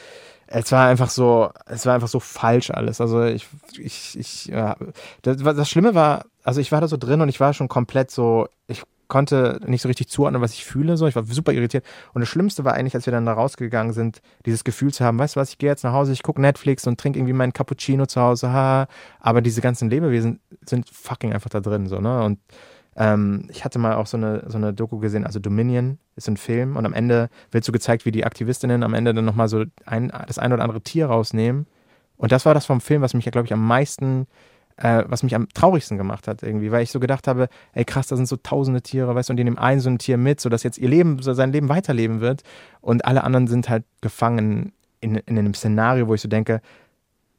es 0.47 0.71
war 0.71 0.87
einfach 0.87 1.09
so, 1.09 1.49
es 1.65 1.85
war 1.85 1.95
einfach 1.95 2.09
so 2.09 2.19
falsch 2.19 2.71
alles. 2.71 2.99
Also 2.99 3.23
ich, 3.23 3.47
ich, 3.77 4.17
ich, 4.19 4.45
ja, 4.47 4.75
das, 5.21 5.37
das 5.37 5.69
Schlimme 5.69 5.95
war, 5.95 6.25
also 6.43 6.59
ich 6.59 6.71
war 6.71 6.81
da 6.81 6.87
so 6.87 6.97
drin 6.97 7.21
und 7.21 7.29
ich 7.29 7.39
war 7.39 7.53
schon 7.53 7.69
komplett 7.69 8.11
so, 8.11 8.47
ich 8.67 8.83
konnte 9.07 9.59
nicht 9.65 9.81
so 9.81 9.87
richtig 9.87 10.09
zuordnen, 10.09 10.41
was 10.41 10.53
ich 10.53 10.65
fühle. 10.65 10.97
So. 10.97 11.07
Ich 11.07 11.15
war 11.15 11.23
super 11.23 11.53
irritiert. 11.53 11.85
Und 12.13 12.21
das 12.21 12.29
Schlimmste 12.29 12.65
war 12.65 12.73
eigentlich, 12.73 12.95
als 12.95 13.05
wir 13.05 13.11
dann 13.11 13.25
da 13.25 13.33
rausgegangen 13.33 13.93
sind, 13.93 14.21
dieses 14.45 14.63
Gefühl 14.63 14.93
zu 14.93 15.03
haben, 15.03 15.19
weißt 15.19 15.35
du 15.35 15.39
was, 15.39 15.49
ich 15.49 15.57
gehe 15.57 15.69
jetzt 15.69 15.83
nach 15.83 15.93
Hause, 15.93 16.13
ich 16.13 16.23
gucke 16.23 16.41
Netflix 16.41 16.87
und 16.87 16.99
trinke 16.99 17.19
irgendwie 17.19 17.33
meinen 17.33 17.53
Cappuccino 17.53 18.05
zu 18.05 18.21
Hause. 18.21 18.51
Ha. 18.51 18.87
Aber 19.19 19.41
diese 19.41 19.61
ganzen 19.61 19.89
Lebewesen 19.89 20.39
sind 20.65 20.89
fucking 20.89 21.33
einfach 21.33 21.49
da 21.49 21.59
drin. 21.59 21.87
So, 21.87 21.99
ne? 21.99 22.23
Und 22.23 22.39
ähm, 22.97 23.47
ich 23.49 23.63
hatte 23.63 23.79
mal 23.79 23.93
auch 23.93 24.07
so 24.07 24.17
eine, 24.17 24.43
so 24.47 24.57
eine 24.57 24.73
Doku 24.73 24.97
gesehen, 24.97 25.25
also 25.25 25.39
Dominion 25.39 25.99
ist 26.15 26.27
ein 26.27 26.37
Film 26.37 26.75
und 26.75 26.85
am 26.85 26.93
Ende 26.93 27.29
wird 27.51 27.63
so 27.63 27.71
gezeigt, 27.71 28.05
wie 28.05 28.11
die 28.11 28.25
Aktivistinnen 28.25 28.83
am 28.83 28.95
Ende 28.95 29.13
dann 29.13 29.23
nochmal 29.23 29.47
so 29.47 29.65
ein, 29.85 30.11
das 30.27 30.39
ein 30.39 30.51
oder 30.51 30.63
andere 30.63 30.81
Tier 30.81 31.05
rausnehmen. 31.05 31.67
Und 32.17 32.31
das 32.31 32.47
war 32.47 32.55
das 32.55 32.65
vom 32.65 32.81
Film, 32.81 33.03
was 33.03 33.13
mich 33.13 33.25
ja, 33.25 33.31
glaube 33.31 33.45
ich, 33.45 33.53
am 33.53 33.65
meisten 33.65 34.25
äh, 34.77 35.03
was 35.07 35.23
mich 35.23 35.35
am 35.35 35.49
traurigsten 35.49 35.97
gemacht 35.97 36.27
hat 36.27 36.43
irgendwie, 36.43 36.71
weil 36.71 36.83
ich 36.83 36.91
so 36.91 36.99
gedacht 36.99 37.27
habe, 37.27 37.49
ey 37.73 37.83
krass, 37.83 38.07
da 38.07 38.15
sind 38.15 38.27
so 38.27 38.37
tausende 38.37 38.81
Tiere, 38.81 39.13
weißt 39.13 39.29
du, 39.29 39.33
und 39.33 39.37
die 39.37 39.43
nehmen 39.43 39.57
ein 39.57 39.79
so 39.79 39.89
ein 39.89 39.97
Tier 39.97 40.17
mit, 40.17 40.39
sodass 40.39 40.63
jetzt 40.63 40.77
ihr 40.77 40.89
Leben, 40.89 41.21
so 41.21 41.33
sein 41.33 41.51
Leben 41.51 41.69
weiterleben 41.69 42.21
wird. 42.21 42.43
Und 42.81 43.05
alle 43.05 43.23
anderen 43.23 43.47
sind 43.47 43.69
halt 43.69 43.83
gefangen 44.01 44.73
in, 45.01 45.15
in 45.15 45.37
einem 45.37 45.53
Szenario, 45.53 46.07
wo 46.07 46.13
ich 46.13 46.21
so 46.21 46.29
denke, 46.29 46.61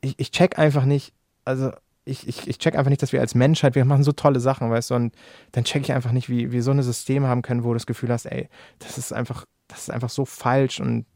ich, 0.00 0.18
ich 0.18 0.30
check 0.30 0.58
einfach 0.58 0.84
nicht, 0.84 1.12
also 1.44 1.70
ich, 2.04 2.26
ich, 2.26 2.48
ich 2.48 2.58
check 2.58 2.76
einfach 2.76 2.90
nicht, 2.90 3.02
dass 3.02 3.12
wir 3.12 3.20
als 3.20 3.34
Menschheit, 3.34 3.74
wir 3.74 3.84
machen 3.84 4.02
so 4.02 4.12
tolle 4.12 4.40
Sachen, 4.40 4.70
weißt 4.70 4.90
du, 4.90 4.94
und 4.94 5.14
dann 5.52 5.64
check 5.64 5.82
ich 5.82 5.92
einfach 5.92 6.12
nicht, 6.12 6.28
wie 6.28 6.50
wir 6.50 6.62
so 6.62 6.70
ein 6.70 6.82
System 6.82 7.24
haben 7.24 7.42
können, 7.42 7.64
wo 7.64 7.68
du 7.68 7.74
das 7.74 7.86
Gefühl 7.86 8.10
hast, 8.10 8.26
ey, 8.26 8.48
das 8.78 8.98
ist 8.98 9.12
einfach, 9.12 9.44
das 9.68 9.82
ist 9.82 9.90
einfach 9.90 10.08
so 10.08 10.24
falsch. 10.24 10.80
Und 10.80 11.06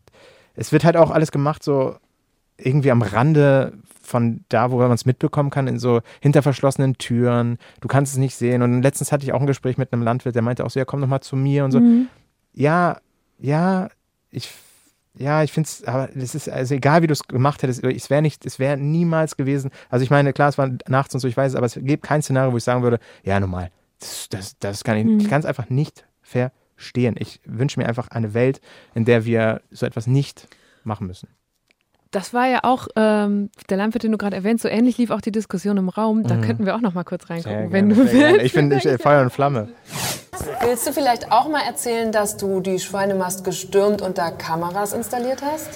es 0.55 0.71
wird 0.71 0.85
halt 0.85 0.97
auch 0.97 1.11
alles 1.11 1.33
gemacht, 1.33 1.63
so 1.63 1.97
irgendwie 2.65 2.91
am 2.91 3.03
Rande 3.03 3.73
von 4.03 4.45
da, 4.49 4.71
wo 4.71 4.79
man 4.79 4.93
es 4.93 5.07
mitbekommen 5.07 5.51
kann, 5.51 5.69
in 5.69 5.79
so 5.79 6.01
hinter 6.21 6.43
verschlossenen 6.43 6.99
Türen. 6.99 7.59
Du 7.81 7.89
kannst 7.89 8.13
es 8.13 8.19
nicht 8.19 8.37
sehen. 8.37 8.63
Und 8.63 8.83
letztens 8.83 9.13
hatte 9.13 9.25
ich 9.25 9.33
auch 9.33 9.41
ein 9.41 9.47
Gespräch 9.47 9.79
mit 9.79 9.93
einem 9.93 10.03
Landwirt, 10.03 10.35
der 10.35 10.43
meinte 10.43 10.65
auch 10.65 10.71
so, 10.71 10.79
ja, 10.79 10.85
komm 10.85 11.01
doch 11.01 11.09
mal 11.09 11.21
zu 11.21 11.37
mir 11.37 11.65
und 11.65 11.73
so. 11.73 11.81
Mhm. 11.81 12.09
Ja, 12.53 12.99
ja, 13.39 13.89
ich, 14.31 14.51
ja, 15.15 15.43
ich 15.43 15.53
finde 15.53 15.69
es, 15.69 15.85
aber 15.85 16.15
es 16.15 16.35
ist, 16.35 16.49
also 16.49 16.75
egal 16.75 17.03
wie 17.03 17.07
du 17.07 17.13
es 17.13 17.27
gemacht 17.27 17.63
hättest, 17.63 17.85
es 17.85 18.11
wäre 18.11 18.23
nicht, 18.23 18.45
es 18.45 18.59
wäre 18.59 18.77
niemals 18.77 19.37
gewesen. 19.37 19.71
Also 19.89 20.03
ich 20.03 20.11
meine, 20.11 20.33
klar, 20.33 20.49
es 20.49 20.59
war 20.59 20.71
nachts 20.89 21.15
und 21.15 21.21
so, 21.21 21.29
ich 21.29 21.37
weiß 21.37 21.53
es, 21.53 21.57
aber 21.57 21.67
es 21.67 21.79
gibt 21.81 22.05
kein 22.05 22.23
Szenario, 22.23 22.53
wo 22.53 22.57
ich 22.57 22.65
sagen 22.65 22.83
würde, 22.83 22.99
ja, 23.25 23.39
normal. 23.41 23.71
Das, 23.99 24.29
das, 24.29 24.59
das 24.59 24.85
kann 24.85 24.97
ich, 24.97 25.05
mhm. 25.05 25.21
ich 25.21 25.29
kann 25.29 25.41
es 25.41 25.47
einfach 25.47 25.71
nicht 25.71 26.05
verstehen. 26.23 27.15
Ich 27.19 27.41
wünsche 27.45 27.79
mir 27.79 27.87
einfach 27.87 28.09
eine 28.09 28.35
Welt, 28.35 28.61
in 28.95 29.05
der 29.05 29.25
wir 29.25 29.63
so 29.71 29.87
etwas 29.87 30.07
nicht 30.07 30.49
machen 30.85 31.07
müssen. 31.07 31.29
Das 32.13 32.33
war 32.33 32.47
ja 32.47 32.61
auch, 32.63 32.87
ähm, 32.95 33.51
der 33.69 33.77
Landwirt, 33.79 34.05
den 34.05 34.13
du 34.13 34.19
gerade 34.19 34.37
erwähnt, 34.37 34.61
so 34.61 34.69
ähnlich 34.69 34.99
lief 34.99 35.11
auch 35.11 35.21
die 35.21 35.33
Diskussion 35.33 35.77
im 35.79 35.89
Raum. 35.89 36.23
Da 36.23 36.35
Mhm. 36.37 36.43
könnten 36.43 36.67
wir 36.67 36.77
auch 36.77 36.81
noch 36.81 36.95
mal 36.95 37.05
kurz 37.05 37.29
reingucken, 37.29 37.71
Sehr 37.71 37.73
wenn 37.73 37.89
gerne, 37.89 38.05
du 38.07 38.13
willst. 38.13 38.43
Ich 38.43 38.53
bin 38.53 38.71
ich, 38.71 38.87
äh, 38.87 38.99
Feuer 38.99 39.23
und 39.23 39.31
Flamme. 39.31 39.69
Willst 40.65 40.87
du 40.87 40.93
vielleicht 40.93 41.31
auch 41.31 41.49
mal 41.49 41.61
erzählen, 41.67 42.11
dass 42.11 42.37
du 42.37 42.61
die 42.61 42.79
Schweinemast 42.79 43.45
gestürmt 43.45 44.01
und 44.03 44.19
da 44.19 44.31
Kameras 44.31 44.93
installiert 44.93 45.43
hast? 45.43 45.69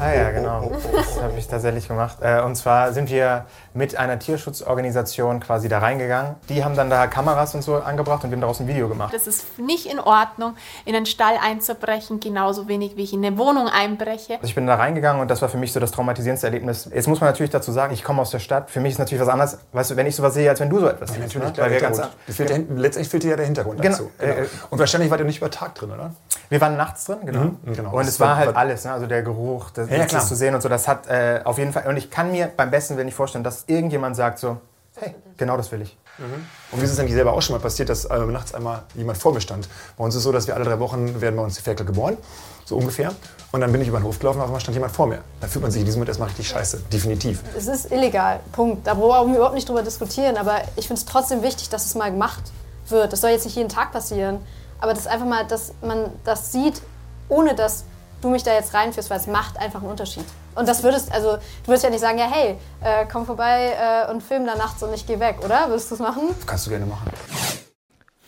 Ah 0.00 0.12
ja, 0.14 0.30
genau. 0.30 0.72
Das 0.92 1.22
habe 1.22 1.34
ich 1.38 1.46
tatsächlich 1.46 1.88
gemacht. 1.88 2.18
Äh, 2.20 2.40
Und 2.42 2.54
zwar 2.56 2.92
sind 2.92 3.10
wir 3.10 3.46
mit 3.72 3.96
einer 3.96 4.18
Tierschutzorganisation 4.18 5.40
quasi 5.40 5.68
da 5.68 5.78
reingegangen. 5.78 6.34
Die 6.48 6.64
haben 6.64 6.74
dann 6.76 6.90
da 6.90 7.06
Kameras 7.06 7.54
und 7.54 7.62
so 7.62 7.76
angebracht 7.76 8.24
und 8.24 8.30
wir 8.30 8.36
haben 8.36 8.40
daraus 8.40 8.60
ein 8.60 8.68
Video 8.68 8.88
gemacht. 8.88 9.14
Das 9.14 9.26
ist 9.26 9.58
nicht 9.58 9.86
in 9.86 9.98
Ordnung, 10.00 10.54
in 10.84 10.94
einen 10.94 11.06
Stall 11.06 11.34
einzubrechen, 11.42 12.20
genauso 12.20 12.68
wenig 12.68 12.96
wie 12.96 13.02
ich 13.04 13.12
in 13.12 13.24
eine 13.24 13.38
Wohnung 13.38 13.68
einbreche. 13.68 14.34
Also 14.34 14.44
ich 14.46 14.54
bin 14.54 14.66
da 14.66 14.74
reingegangen 14.76 15.20
und 15.20 15.30
das 15.30 15.40
war 15.42 15.48
für 15.48 15.56
mich 15.58 15.72
so 15.72 15.80
das 15.80 15.90
traumatisierendste 15.92 16.46
Erlebnis. 16.46 16.88
Jetzt 16.92 17.06
muss 17.08 17.20
man 17.20 17.30
natürlich 17.30 17.50
dazu 17.50 17.72
sagen, 17.72 17.92
ich 17.94 18.02
komme 18.04 18.22
aus 18.22 18.30
der 18.30 18.38
Stadt. 18.40 18.70
Für 18.70 18.80
mich 18.80 18.92
ist 18.92 18.98
natürlich 18.98 19.22
was 19.22 19.28
anderes, 19.28 19.58
weißt 19.72 19.90
du, 19.92 19.96
wenn 19.96 20.06
ich 20.06 20.16
sowas 20.16 20.34
sehe, 20.34 20.48
als 20.50 20.60
wenn 20.60 20.70
du 20.70 20.80
so 20.80 20.88
etwas 20.88 21.10
siehst. 21.10 21.20
Natürlich, 21.20 21.48
ne? 21.56 21.62
Weil 21.62 21.70
wir, 21.70 21.80
ganz, 21.80 22.00
fehlt 22.28 22.48
der, 22.48 22.56
Hin- 22.56 22.76
letztendlich 22.76 23.08
fehlt 23.10 23.22
dir 23.22 23.30
ja 23.30 23.36
der 23.36 23.46
Hintergrund 23.46 23.80
Genau, 23.82 23.96
dazu. 23.96 24.10
äh, 24.18 24.46
Und 24.70 24.78
wahrscheinlich 24.78 25.10
wart 25.10 25.20
ihr 25.20 25.26
nicht 25.26 25.38
über 25.38 25.50
Tag 25.50 25.74
drin, 25.74 25.90
oder? 25.92 26.12
wir 26.48 26.60
waren 26.60 26.76
nachts 26.76 27.04
drin, 27.04 27.18
genau. 27.24 27.40
Mhm, 27.40 27.58
genau. 27.76 27.90
Und 27.90 27.98
Das 28.00 28.08
es 28.08 28.20
war 28.20 28.30
war- 28.30 28.36
halt 28.36 28.48
war- 28.48 28.56
alles, 28.56 28.84
ne? 28.84 28.92
also 28.92 29.06
der 29.06 29.22
Geruch, 29.22 29.70
das, 29.70 29.88
Ja, 29.88 29.96
ja, 29.98 30.06
das 30.06 30.28
zu 30.28 30.34
sehen 30.34 30.54
und 30.54 30.60
so, 30.62 30.68
das 30.68 30.88
hat 30.88 31.06
äh, 31.06 31.40
auf 31.44 31.58
jeden 31.58 31.72
Fall, 31.72 31.86
und 31.86 31.96
ich 31.96 32.10
kann 32.10 32.32
mir 32.32 32.50
beim 32.56 32.70
besten 32.72 32.96
Willen 32.96 33.06
nicht 33.06 33.14
vorstellen, 33.14 33.44
dass 33.44 33.59
irgendjemand 33.66 34.16
sagt 34.16 34.38
so, 34.38 34.58
hey, 34.96 35.14
genau 35.36 35.56
das 35.56 35.70
will 35.72 35.82
ich. 35.82 35.96
Und 36.70 36.78
mir 36.78 36.84
ist 36.84 36.90
es 36.90 36.98
nämlich 36.98 37.14
selber 37.14 37.32
auch 37.32 37.40
schon 37.40 37.56
mal 37.56 37.62
passiert, 37.62 37.88
dass 37.88 38.04
äh, 38.04 38.18
nachts 38.26 38.52
einmal 38.52 38.82
jemand 38.94 39.16
vor 39.16 39.32
mir 39.32 39.40
stand. 39.40 39.68
Bei 39.96 40.04
uns 40.04 40.14
ist 40.14 40.18
es 40.18 40.24
so, 40.24 40.32
dass 40.32 40.46
wir 40.46 40.54
alle 40.54 40.64
drei 40.64 40.78
Wochen 40.78 41.20
werden 41.20 41.36
bei 41.36 41.42
uns 41.42 41.56
die 41.56 41.62
Ferkel 41.62 41.86
geboren, 41.86 42.18
so 42.66 42.76
ungefähr. 42.76 43.14
Und 43.52 43.62
dann 43.62 43.72
bin 43.72 43.80
ich 43.80 43.88
über 43.88 43.98
den 43.98 44.04
Hof 44.04 44.18
gelaufen 44.18 44.36
und 44.36 44.42
auf 44.42 44.48
einmal 44.48 44.60
stand 44.60 44.74
jemand 44.74 44.94
vor 44.94 45.06
mir. 45.06 45.20
Da 45.40 45.46
fühlt 45.46 45.62
man 45.62 45.70
sich 45.70 45.80
in 45.80 45.86
diesem 45.86 45.98
Moment 45.98 46.10
erstmal 46.10 46.28
richtig 46.28 46.48
scheiße, 46.48 46.82
definitiv. 46.92 47.42
Es 47.56 47.66
ist 47.66 47.90
illegal, 47.90 48.40
Punkt. 48.52 48.86
Da 48.86 48.94
brauchen 48.94 49.30
wir 49.30 49.36
überhaupt 49.36 49.54
nicht 49.54 49.68
drüber 49.68 49.82
diskutieren, 49.82 50.36
aber 50.36 50.60
ich 50.76 50.86
finde 50.86 51.00
es 51.00 51.06
trotzdem 51.06 51.42
wichtig, 51.42 51.70
dass 51.70 51.86
es 51.86 51.94
mal 51.94 52.10
gemacht 52.10 52.42
wird. 52.88 53.12
Das 53.12 53.22
soll 53.22 53.30
jetzt 53.30 53.46
nicht 53.46 53.56
jeden 53.56 53.70
Tag 53.70 53.92
passieren, 53.92 54.40
aber 54.78 54.92
das 54.92 55.00
ist 55.00 55.08
einfach 55.08 55.26
mal, 55.26 55.46
dass 55.46 55.72
man 55.80 56.10
das 56.24 56.52
sieht, 56.52 56.82
ohne 57.30 57.54
dass 57.54 57.84
du 58.20 58.28
mich 58.28 58.42
da 58.42 58.52
jetzt 58.52 58.74
reinführst, 58.74 59.10
weil 59.10 59.18
es 59.18 59.26
macht 59.26 59.58
einfach 59.58 59.80
einen 59.80 59.90
Unterschied. 59.90 60.24
Und 60.54 60.68
das 60.68 60.82
würdest, 60.82 61.12
also 61.12 61.36
du 61.36 61.66
würdest 61.66 61.84
ja 61.84 61.90
nicht 61.90 62.00
sagen, 62.00 62.18
ja 62.18 62.26
hey, 62.30 62.56
äh, 62.82 63.06
komm 63.10 63.26
vorbei 63.26 63.72
äh, 63.72 64.10
und 64.10 64.22
film 64.22 64.46
da 64.46 64.56
nachts 64.56 64.82
und 64.82 64.92
ich 64.92 65.06
gehe 65.06 65.20
weg, 65.20 65.38
oder? 65.44 65.68
Würdest 65.68 65.90
du 65.90 65.94
es 65.94 66.00
machen? 66.00 66.34
Kannst 66.46 66.66
du 66.66 66.70
gerne 66.70 66.86
machen. 66.86 67.10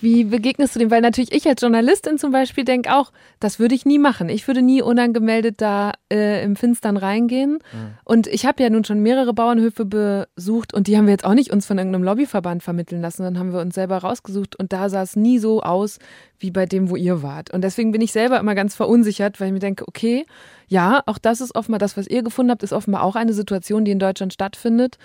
Wie 0.02 0.24
begegnest 0.24 0.74
du 0.74 0.80
dem? 0.80 0.90
Weil 0.90 1.00
natürlich 1.00 1.32
ich 1.32 1.46
als 1.46 1.62
Journalistin 1.62 2.18
zum 2.18 2.32
Beispiel 2.32 2.64
denke 2.64 2.92
auch, 2.92 3.12
das 3.38 3.60
würde 3.60 3.76
ich 3.76 3.86
nie 3.86 4.00
machen. 4.00 4.28
Ich 4.28 4.48
würde 4.48 4.60
nie 4.60 4.82
unangemeldet 4.82 5.60
da 5.60 5.92
äh, 6.12 6.42
im 6.42 6.56
Finstern 6.56 6.96
reingehen. 6.96 7.60
Und 8.04 8.26
ich 8.26 8.44
habe 8.44 8.60
ja 8.60 8.68
nun 8.68 8.84
schon 8.84 8.98
mehrere 8.98 9.32
Bauernhöfe 9.32 9.84
besucht 9.84 10.74
und 10.74 10.88
die 10.88 10.96
haben 10.96 11.06
wir 11.06 11.12
jetzt 11.12 11.24
auch 11.24 11.34
nicht 11.34 11.52
uns 11.52 11.66
von 11.66 11.78
irgendeinem 11.78 12.02
Lobbyverband 12.02 12.64
vermitteln 12.64 13.00
lassen, 13.00 13.22
dann 13.22 13.38
haben 13.38 13.52
wir 13.52 13.60
uns 13.60 13.76
selber 13.76 13.98
rausgesucht 13.98 14.56
und 14.56 14.72
da 14.72 14.88
sah 14.88 15.02
es 15.02 15.14
nie 15.14 15.38
so 15.38 15.62
aus 15.62 16.00
wie 16.40 16.50
bei 16.50 16.66
dem, 16.66 16.90
wo 16.90 16.96
ihr 16.96 17.22
wart. 17.22 17.52
Und 17.52 17.62
deswegen 17.62 17.92
bin 17.92 18.00
ich 18.00 18.10
selber 18.10 18.40
immer 18.40 18.56
ganz 18.56 18.74
verunsichert, 18.74 19.40
weil 19.40 19.46
ich 19.46 19.52
mir 19.52 19.60
denke, 19.60 19.86
okay, 19.86 20.26
ja, 20.66 21.02
auch 21.06 21.18
das 21.18 21.40
ist 21.40 21.54
offenbar, 21.54 21.78
das, 21.78 21.96
was 21.96 22.08
ihr 22.08 22.24
gefunden 22.24 22.50
habt, 22.50 22.64
ist 22.64 22.72
offenbar 22.72 23.04
auch 23.04 23.14
eine 23.14 23.34
Situation, 23.34 23.84
die 23.84 23.92
in 23.92 24.00
Deutschland 24.00 24.32
stattfindet. 24.32 24.98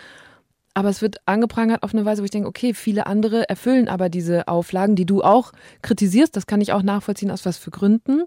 Aber 0.78 0.89
es 0.89 1.01
wird 1.01 1.17
angeprangert 1.25 1.82
auf 1.82 1.95
eine 1.95 2.05
Weise, 2.05 2.21
wo 2.21 2.25
ich 2.25 2.30
denke, 2.30 2.47
okay, 2.47 2.75
viele 2.75 3.07
andere 3.07 3.49
erfüllen 3.49 3.88
aber 3.88 4.09
diese 4.09 4.47
Auflagen, 4.47 4.95
die 4.95 5.07
du 5.07 5.23
auch 5.23 5.51
kritisierst. 5.82 6.36
Das 6.36 6.45
kann 6.45 6.61
ich 6.61 6.71
auch 6.71 6.84
nachvollziehen, 6.84 7.32
aus 7.32 7.47
was 7.47 7.57
für 7.57 7.71
Gründen. 7.71 8.25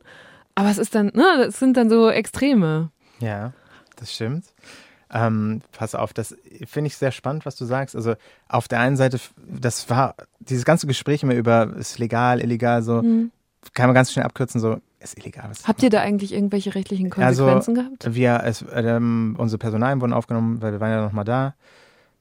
Aber 0.57 0.69
es 0.69 0.79
ist 0.79 0.97
dann, 0.97 1.13
ne, 1.15 1.45
das 1.45 1.61
sind 1.61 1.77
dann 1.77 1.89
so 1.89 2.11
Extreme. 2.11 2.91
Ja, 3.21 3.53
das 3.95 4.13
stimmt. 4.13 4.47
Ähm, 5.13 5.61
pass 5.71 5.95
auf, 5.95 6.13
das 6.13 6.37
finde 6.67 6.89
ich 6.89 6.97
sehr 6.97 7.13
spannend, 7.13 7.47
was 7.47 7.55
du 7.55 7.67
sagst. 7.67 7.95
Also 7.95 8.15
auf 8.49 8.67
der 8.67 8.81
einen 8.81 8.97
Seite, 8.97 9.21
das 9.47 9.89
war 9.89 10.17
dieses 10.41 10.65
ganze 10.65 10.89
Gespräch 10.89 11.23
immer 11.23 11.37
über 11.37 11.77
ist 11.79 12.01
legal, 12.01 12.41
illegal, 12.41 12.83
so 12.83 13.01
Mhm. 13.01 13.31
kann 13.75 13.87
man 13.87 13.95
ganz 13.95 14.11
schnell 14.11 14.25
abkürzen, 14.25 14.61
so 14.61 14.81
ist 14.99 15.17
illegal. 15.17 15.49
Was 15.51 15.69
Habt 15.69 15.85
ihr 15.85 15.91
da 15.91 16.01
eigentlich 16.01 16.33
irgendwelche 16.33 16.75
rechtlichen 16.75 17.13
also, 17.13 17.45
Konsequenzen 17.45 17.75
gehabt? 17.77 18.13
Wir, 18.13 18.43
es, 18.45 18.65
ähm, 18.75 19.37
unsere 19.39 19.59
Personalien 19.59 20.01
wurden 20.01 20.13
aufgenommen, 20.13 20.61
weil 20.61 20.73
wir 20.73 20.81
waren 20.81 20.91
ja 20.91 21.05
noch 21.05 21.13
mal 21.13 21.23
da 21.23 21.55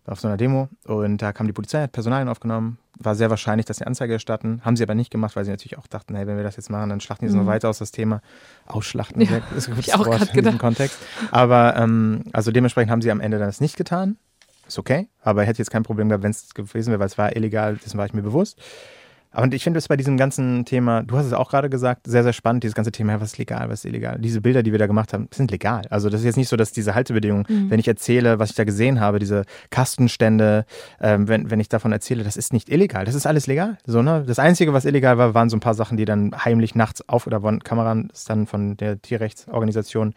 auf 0.10 0.20
so 0.20 0.28
einer 0.28 0.38
Demo 0.38 0.70
und 0.86 1.20
da 1.22 1.32
kam 1.34 1.47
die 1.47 1.53
Polizei, 1.53 1.82
hat 1.82 1.91
Personalien 1.91 2.28
aufgenommen. 2.30 2.78
War 3.01 3.16
sehr 3.16 3.30
wahrscheinlich, 3.30 3.66
dass 3.66 3.78
sie 3.78 3.88
Anzeige 3.88 4.12
erstatten. 4.14 4.62
Haben 4.66 4.76
sie 4.76 4.84
aber 4.84 4.93
nicht 4.95 5.10
gemacht, 5.10 5.36
weil 5.38 5.45
sie 5.45 5.51
natürlich 5.51 5.78
auch 5.78 5.88
dachten, 5.88 6.16
hey, 6.16 6.28
wenn 6.28 6.36
wir 6.36 6.43
das 6.43 6.57
jetzt 6.57 6.70
machen, 6.70 6.89
dann 6.89 6.99
schlachten 6.99 7.26
die 7.26 7.32
Mhm. 7.32 7.39
noch 7.39 7.45
weiter 7.45 7.70
aus 7.70 7.78
das 7.80 7.91
Thema. 7.91 8.22
Ausschlachten, 8.66 9.22
Ja, 9.22 9.38
ist 9.55 9.70
ein 9.70 9.76
gutes 9.76 9.88
ich 9.88 9.93
auch 9.93 10.05
Wort 10.05 10.34
in 10.36 10.43
diesem. 10.43 10.57
Kontext. 10.57 10.97
Aber 11.32 11.76
ähm, 11.78 12.24
also 12.34 12.51
dementsprechend 12.51 12.91
haben 12.91 13.01
sie 13.01 13.12
am 13.12 13.22
Ende 13.22 13.39
das 13.39 13.62
nicht 13.62 13.78
getan. 13.78 14.18
Ist 14.68 14.78
okay, 14.78 15.07
aber 15.24 15.43
hätte 15.45 15.60
jetzt 15.60 15.72
kein 15.72 15.84
Problem 15.84 16.10
gehabt, 16.10 16.24
wenn 16.24 16.32
es 16.32 16.53
gewesen 16.53 16.89
wäre, 16.91 16.99
weil 16.99 17.07
es 17.07 17.18
war 17.18 17.36
illegal, 17.36 17.78
dessen 17.78 17.97
war 17.97 18.05
ich 18.05 18.14
mir 18.14 18.22
bewusst. 18.22 18.60
Und 19.36 19.53
ich 19.53 19.63
finde 19.63 19.77
es 19.77 19.88
bei 19.88 19.95
diesem 19.95 20.17
ganzen 20.17 20.65
Thema, 20.65 21.03
du 21.03 21.15
hast 21.15 21.27
es 21.27 21.34
auch 21.34 21.51
gerade 21.51 21.69
gesagt, 21.69 22.07
sehr, 22.07 22.23
sehr 22.23 22.34
spannend, 22.34 22.63
dieses 22.63 22.73
ganze 22.73 22.91
Thema, 22.91 23.21
was 23.21 23.34
ist 23.34 23.38
legal, 23.38 23.69
was 23.69 23.80
ist 23.80 23.86
illegal. 23.86 24.17
Diese 24.19 24.41
Bilder, 24.41 24.63
die 24.63 24.71
wir 24.71 24.80
da 24.80 24.88
gemacht 24.88 25.13
haben, 25.13 25.27
sind 25.32 25.51
legal. 25.51 25.84
Also 25.91 26.09
das 26.09 26.21
ist 26.21 26.25
jetzt 26.25 26.38
nicht 26.38 26.49
so, 26.49 26.55
dass 26.57 26.71
diese 26.71 26.95
Haltebedingungen, 26.95 27.45
Mhm. 27.47 27.69
wenn 27.69 27.80
ich 27.80 27.88
erzähle, 27.88 28.39
was 28.39 28.49
ich 28.49 28.55
da 28.55 28.63
gesehen 28.63 28.99
habe, 28.99 29.19
diese 29.19 29.43
Kastenstände, 29.69 30.65
ähm, 30.99 31.27
wenn, 31.27 31.51
wenn 31.51 31.59
ich 31.59 31.69
davon 31.69 31.91
erzähle, 31.91 32.23
das 32.23 32.38
ist 32.38 32.53
nicht 32.53 32.69
illegal, 32.69 33.05
das 33.05 33.13
ist 33.15 33.27
alles 33.27 33.45
legal. 33.45 33.77
So, 33.86 34.01
ne? 34.01 34.23
Das 34.25 34.39
Einzige, 34.39 34.73
was 34.73 34.86
illegal 34.86 35.17
war, 35.17 35.34
waren 35.34 35.49
so 35.49 35.57
ein 35.57 35.61
paar 35.61 35.75
Sachen, 35.75 35.97
die 35.97 36.05
dann 36.05 36.32
heimlich 36.43 36.73
nachts 36.73 37.07
auf 37.07 37.27
oder 37.27 37.43
wurden 37.43 37.63
Kameras 37.63 38.25
dann 38.25 38.47
von 38.47 38.77
der 38.77 39.01
Tierrechtsorganisation 39.01 40.13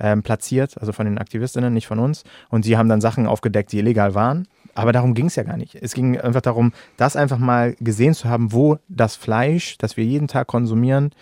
ähm, 0.00 0.22
platziert, 0.22 0.76
also 0.80 0.92
von 0.92 1.06
den 1.06 1.18
Aktivistinnen, 1.18 1.72
nicht 1.72 1.86
von 1.86 1.98
uns. 1.98 2.24
Und 2.48 2.64
sie 2.64 2.76
haben 2.76 2.88
dann 2.88 3.00
Sachen 3.00 3.26
aufgedeckt, 3.26 3.72
die 3.72 3.78
illegal 3.78 4.14
waren. 4.14 4.48
Aber 4.76 4.92
darum 4.92 5.14
ging 5.14 5.26
es 5.26 5.36
ja 5.36 5.42
gar 5.42 5.56
nicht. 5.56 5.74
Es 5.74 5.94
ging 5.94 6.20
einfach 6.20 6.42
darum, 6.42 6.72
das 6.98 7.16
einfach 7.16 7.38
mal 7.38 7.74
gesehen 7.80 8.12
zu 8.12 8.28
haben, 8.28 8.52
wo 8.52 8.78
das 8.88 9.16
Fleisch, 9.16 9.78
das 9.78 9.96
wir 9.96 10.04
jeden 10.04 10.28
Tag 10.28 10.48
konsumieren, 10.48 11.12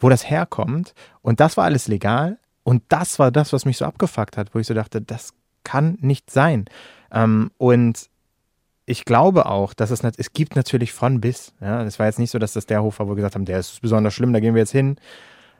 wo 0.00 0.08
das 0.08 0.28
herkommt. 0.28 0.94
Und 1.22 1.38
das 1.38 1.56
war 1.56 1.64
alles 1.64 1.86
legal. 1.86 2.38
Und 2.64 2.82
das 2.88 3.20
war 3.20 3.30
das, 3.30 3.52
was 3.52 3.66
mich 3.66 3.76
so 3.76 3.84
abgefuckt 3.84 4.36
hat, 4.36 4.52
wo 4.52 4.58
ich 4.58 4.66
so 4.66 4.74
dachte, 4.74 5.00
das 5.00 5.32
kann 5.62 5.96
nicht 6.00 6.28
sein. 6.30 6.64
Ähm, 7.12 7.52
und 7.56 8.10
ich 8.84 9.04
glaube 9.04 9.46
auch, 9.46 9.74
dass 9.74 9.90
es, 9.90 10.02
es 10.02 10.32
gibt 10.32 10.56
natürlich 10.56 10.92
von 10.92 11.20
bis. 11.20 11.52
Ja, 11.60 11.84
es 11.84 12.00
war 12.00 12.06
jetzt 12.06 12.18
nicht 12.18 12.32
so, 12.32 12.40
dass 12.40 12.52
das 12.52 12.66
der 12.66 12.82
Hof 12.82 12.98
war, 12.98 13.06
wo 13.06 13.12
wir 13.12 13.16
gesagt 13.16 13.36
haben, 13.36 13.44
der 13.44 13.60
ist 13.60 13.80
besonders 13.80 14.12
schlimm, 14.12 14.32
da 14.32 14.40
gehen 14.40 14.54
wir 14.54 14.62
jetzt 14.62 14.72
hin. 14.72 14.96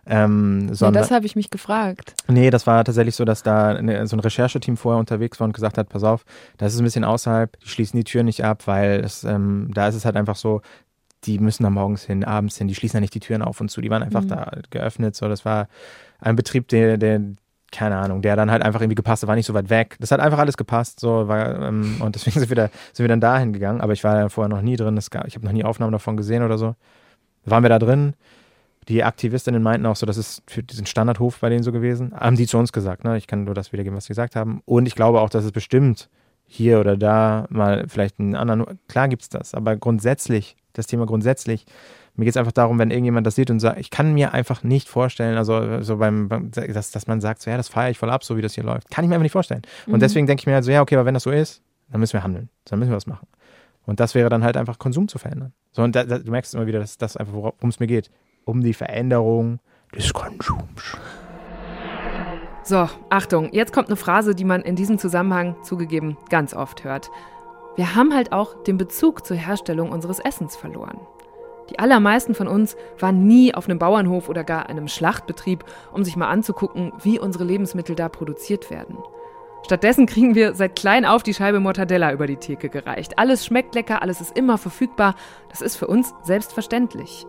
Ähm, 0.07 0.67
Ja, 0.69 0.75
sondern, 0.75 1.03
das 1.03 1.11
habe 1.11 1.27
ich 1.27 1.35
mich 1.37 1.51
gefragt. 1.51 2.15
Nee, 2.29 2.51
das 2.51 2.67
war 2.67 2.85
tatsächlich 2.85 3.15
so, 3.17 3.25
dass 3.25 3.43
da 3.43 3.71
eine, 3.71 4.07
so 4.07 4.17
ein 4.17 4.21
Rechercheteam 4.21 4.77
vorher 4.77 5.01
unterwegs 5.01 5.41
war 5.41 5.47
und 5.47 5.53
gesagt 5.53 5.79
hat, 5.79 5.89
pass 5.89 6.05
auf, 6.05 6.25
das 6.59 6.75
ist 6.75 6.81
ein 6.81 6.85
bisschen 6.85 7.05
außerhalb, 7.05 7.59
die 7.61 7.69
schließen 7.69 7.97
die 7.99 8.05
Tür 8.05 8.23
nicht 8.23 8.45
ab, 8.45 8.67
weil 8.67 9.01
es, 9.01 9.25
ähm, 9.25 9.71
da 9.73 9.89
ist 9.89 9.95
es 9.95 10.05
halt 10.05 10.17
einfach 10.17 10.37
so, 10.37 10.61
die 11.25 11.39
müssen 11.39 11.63
da 11.63 11.71
morgens 11.71 12.05
hin, 12.05 12.23
abends 12.25 12.59
hin, 12.59 12.69
die 12.69 12.75
schließen 12.75 12.99
da 12.99 13.01
nicht 13.01 13.15
die 13.15 13.21
Türen 13.21 13.41
auf 13.43 13.61
und 13.61 13.71
zu, 13.71 13.81
die 13.81 13.89
waren 13.91 14.03
einfach 14.03 14.23
Mhm. 14.25 14.29
da 14.29 14.53
geöffnet. 14.71 15.17
So, 15.17 15.29
das 15.29 15.45
war 15.47 15.69
ein 16.21 16.37
Betrieb, 16.37 16.69
der, 16.69 16.99
der, 16.99 17.21
keine 17.73 17.97
Ahnung, 17.97 18.21
der 18.21 18.37
dann 18.37 18.51
halt 18.51 18.63
einfach 18.63 18.83
irgendwie 18.83 18.95
gepasst 18.95 19.23
hat, 19.23 19.29
war 19.29 19.35
nicht 19.37 19.47
so 19.47 19.55
weit 19.55 19.71
weg. 19.71 19.97
Das 20.01 20.11
hat 20.11 20.21
einfach 20.21 20.39
alles 20.39 20.57
gepasst, 20.59 21.01
so 21.01 21.27
war, 21.27 21.63
ähm, 21.63 21.97
und 22.01 22.15
deswegen 22.15 22.39
sind 22.41 22.51
wir, 22.51 22.57
da, 22.57 22.69
sind 22.93 23.05
wir 23.05 23.09
dann 23.09 23.21
dahin 23.23 23.55
gegangen, 23.55 23.81
aber 23.81 23.95
ich 23.95 24.05
war 24.05 24.19
ja 24.19 24.29
vorher 24.29 24.55
noch 24.55 24.61
nie 24.63 24.77
drin, 24.77 25.01
gab, 25.11 25.27
ich 25.27 25.35
habe 25.35 25.47
noch 25.47 25.53
nie 25.53 25.65
Aufnahmen 25.65 25.93
davon 25.93 26.17
gesehen 26.19 26.43
oder 26.43 26.59
so. 26.59 26.75
Waren 27.47 27.63
wir 27.63 27.71
da 27.71 27.79
drin? 27.79 28.15
Die 28.89 29.03
Aktivistinnen 29.05 29.63
meinten 29.63 29.87
auch 29.87 29.97
so, 29.97 30.07
das 30.07 30.17
ist 30.17 30.43
für 30.47 30.63
diesen 30.63 30.87
Standardhof 30.87 31.39
bei 31.41 31.49
denen 31.49 31.63
so 31.63 31.73
gewesen. 31.73 32.13
Haben 32.15 32.37
die 32.37 32.47
zu 32.47 32.59
uns 32.59 32.73
gesagt, 32.73 33.05
ne? 33.05 33.17
Ich 33.17 33.27
kann 33.27 33.45
nur 33.45 33.55
das 33.55 33.73
wiedergeben, 33.73 33.97
was 33.97 34.05
sie 34.05 34.09
gesagt 34.09 34.37
haben. 34.37 34.61
Und 34.65 34.87
ich 34.87 34.95
glaube 34.95 35.21
auch, 35.21 35.31
dass 35.31 35.45
es 35.45 35.53
bestimmt 35.53 36.09
hier 36.47 36.79
oder 36.81 36.97
da 36.97 37.47
mal 37.49 37.87
vielleicht 37.89 38.21
einen 38.21 38.35
anderen, 38.35 38.79
klar 38.89 39.09
gibt's 39.09 39.29
das, 39.31 39.55
aber 39.55 39.77
grundsätzlich, 39.77 40.57
das 40.75 40.87
Thema 40.87 41.07
grundsätzlich, 41.07 41.65
mir 42.17 42.27
geht's 42.27 42.37
einfach 42.37 42.53
darum, 42.53 42.79
wenn 42.79 42.91
irgendjemand 42.91 43.27
das 43.27 43.35
sieht 43.35 43.51
und 43.51 43.59
sagt, 43.59 43.81
ich 43.81 43.91
kann 43.91 44.13
mir 44.15 44.35
einfach 44.35 44.63
nicht 44.63 44.89
vorstellen, 44.89 45.37
also 45.37 45.81
so 45.83 45.97
beim, 45.97 46.29
beim 46.29 46.51
dass, 46.53 46.91
dass 46.93 47.07
man 47.07 47.21
sagt, 47.21 47.41
so 47.43 47.51
ja, 47.51 47.57
das 47.57 47.69
feiere 47.69 47.91
ich 47.91 47.99
voll 47.99 48.11
ab, 48.11 48.23
so 48.23 48.37
wie 48.37 48.43
das 48.43 48.55
hier 48.55 48.63
läuft. 48.63 48.91
Kann 48.91 49.05
ich 49.05 49.09
mir 49.09 49.15
einfach 49.17 49.25
nicht 49.25 49.33
vorstellen. 49.33 49.63
Und 49.87 49.95
Mhm. 49.95 50.01
deswegen 50.01 50.27
denke 50.27 50.43
ich 50.43 50.47
mir 50.47 50.55
halt 50.55 50.65
so, 50.65 50.71
ja, 50.71 50.83
okay, 50.83 50.95
aber 50.95 51.07
wenn 51.07 51.15
das 51.15 51.25
so 51.25 51.31
ist, 51.31 51.63
dann 51.91 51.99
müssen 52.01 52.13
wir 52.13 52.23
handeln. 52.23 52.51
Dann 52.67 52.79
müssen 52.79 52.91
wir 52.91 52.97
was 52.97 53.07
machen. 53.07 53.27
Und 53.87 53.99
das 54.01 54.15
wäre 54.15 54.29
dann 54.29 54.45
halt 54.45 54.57
einfach 54.57 54.79
Konsum 54.79 55.09
zu 55.09 55.19
verändern. 55.19 55.53
So, 55.73 55.83
und 55.83 55.97
da, 55.97 56.05
da, 56.05 56.19
du 56.19 56.31
merkst 56.31 56.55
immer 56.55 56.67
wieder, 56.67 56.79
dass 56.79 56.99
das 56.99 57.17
einfach, 57.17 57.33
worum 57.33 57.69
es 57.69 57.81
mir 57.81 57.87
geht. 57.87 58.11
Um 58.45 58.63
die 58.63 58.75
Veränderung 58.75 59.61
des 59.95 60.13
Konsums. 60.13 60.97
So, 62.63 62.89
Achtung, 63.11 63.53
jetzt 63.53 63.73
kommt 63.73 63.89
eine 63.89 63.97
Phrase, 63.97 64.35
die 64.35 64.45
man 64.45 64.63
in 64.63 64.77
diesem 64.77 64.99
Zusammenhang 64.99 65.57
zugegeben 65.63 66.17
ganz 66.31 66.55
oft 66.55 66.85
hört. 66.85 67.11
Wir 67.77 67.95
haben 67.95 68.15
halt 68.15 68.33
auch 68.33 68.63
den 68.63 68.79
Bezug 68.79 69.27
zur 69.27 69.37
Herstellung 69.37 69.91
unseres 69.91 70.19
Essens 70.19 70.57
verloren. 70.57 70.99
Die 71.71 71.79
allermeisten 71.79 72.35
von 72.35 72.49
uns 72.49 72.77
waren 72.99 73.27
nie 73.27 73.55
auf 73.55 73.69
einem 73.69 73.79
Bauernhof 73.79 74.29
oder 74.29 74.45
gar 74.45 74.69
einem 74.69 74.89
Schlachtbetrieb, 74.89 75.65
um 75.93 76.05
sich 76.05 76.17
mal 76.17 76.29
anzugucken, 76.29 76.93
wie 77.03 77.19
unsere 77.19 77.45
Lebensmittel 77.45 77.97
da 77.97 78.09
produziert 78.09 78.71
werden. 78.71 78.99
Stattdessen 79.65 80.07
kriegen 80.07 80.35
wir 80.35 80.55
seit 80.55 80.77
klein 80.77 81.07
auf 81.07 81.23
die 81.23 81.33
Scheibe 81.33 81.59
Mortadella 81.59 82.13
über 82.13 82.27
die 82.27 82.37
Theke 82.37 82.69
gereicht. 82.69 83.19
Alles 83.19 83.47
schmeckt 83.47 83.75
lecker, 83.75 84.03
alles 84.03 84.21
ist 84.21 84.37
immer 84.37 84.59
verfügbar. 84.59 85.15
Das 85.49 85.63
ist 85.63 85.77
für 85.77 85.87
uns 85.87 86.15
selbstverständlich. 86.23 87.27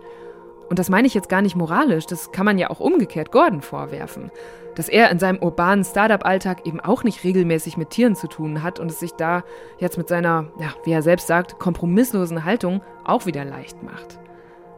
Und 0.69 0.79
das 0.79 0.89
meine 0.89 1.07
ich 1.07 1.13
jetzt 1.13 1.29
gar 1.29 1.41
nicht 1.41 1.55
moralisch, 1.55 2.05
das 2.05 2.31
kann 2.31 2.45
man 2.45 2.57
ja 2.57 2.69
auch 2.69 2.79
umgekehrt 2.79 3.31
Gordon 3.31 3.61
vorwerfen. 3.61 4.31
Dass 4.75 4.89
er 4.89 5.09
in 5.09 5.19
seinem 5.19 5.41
urbanen 5.41 5.85
Startup-Alltag 5.85 6.65
eben 6.65 6.79
auch 6.79 7.03
nicht 7.03 7.23
regelmäßig 7.23 7.77
mit 7.77 7.91
Tieren 7.91 8.15
zu 8.15 8.27
tun 8.27 8.63
hat 8.63 8.79
und 8.79 8.91
es 8.91 8.99
sich 8.99 9.11
da 9.11 9.43
jetzt 9.77 9.97
mit 9.97 10.07
seiner, 10.07 10.47
ja, 10.59 10.73
wie 10.83 10.91
er 10.91 11.01
selbst 11.01 11.27
sagt, 11.27 11.59
kompromisslosen 11.59 12.43
Haltung 12.43 12.81
auch 13.03 13.25
wieder 13.25 13.45
leicht 13.45 13.83
macht. 13.83 14.19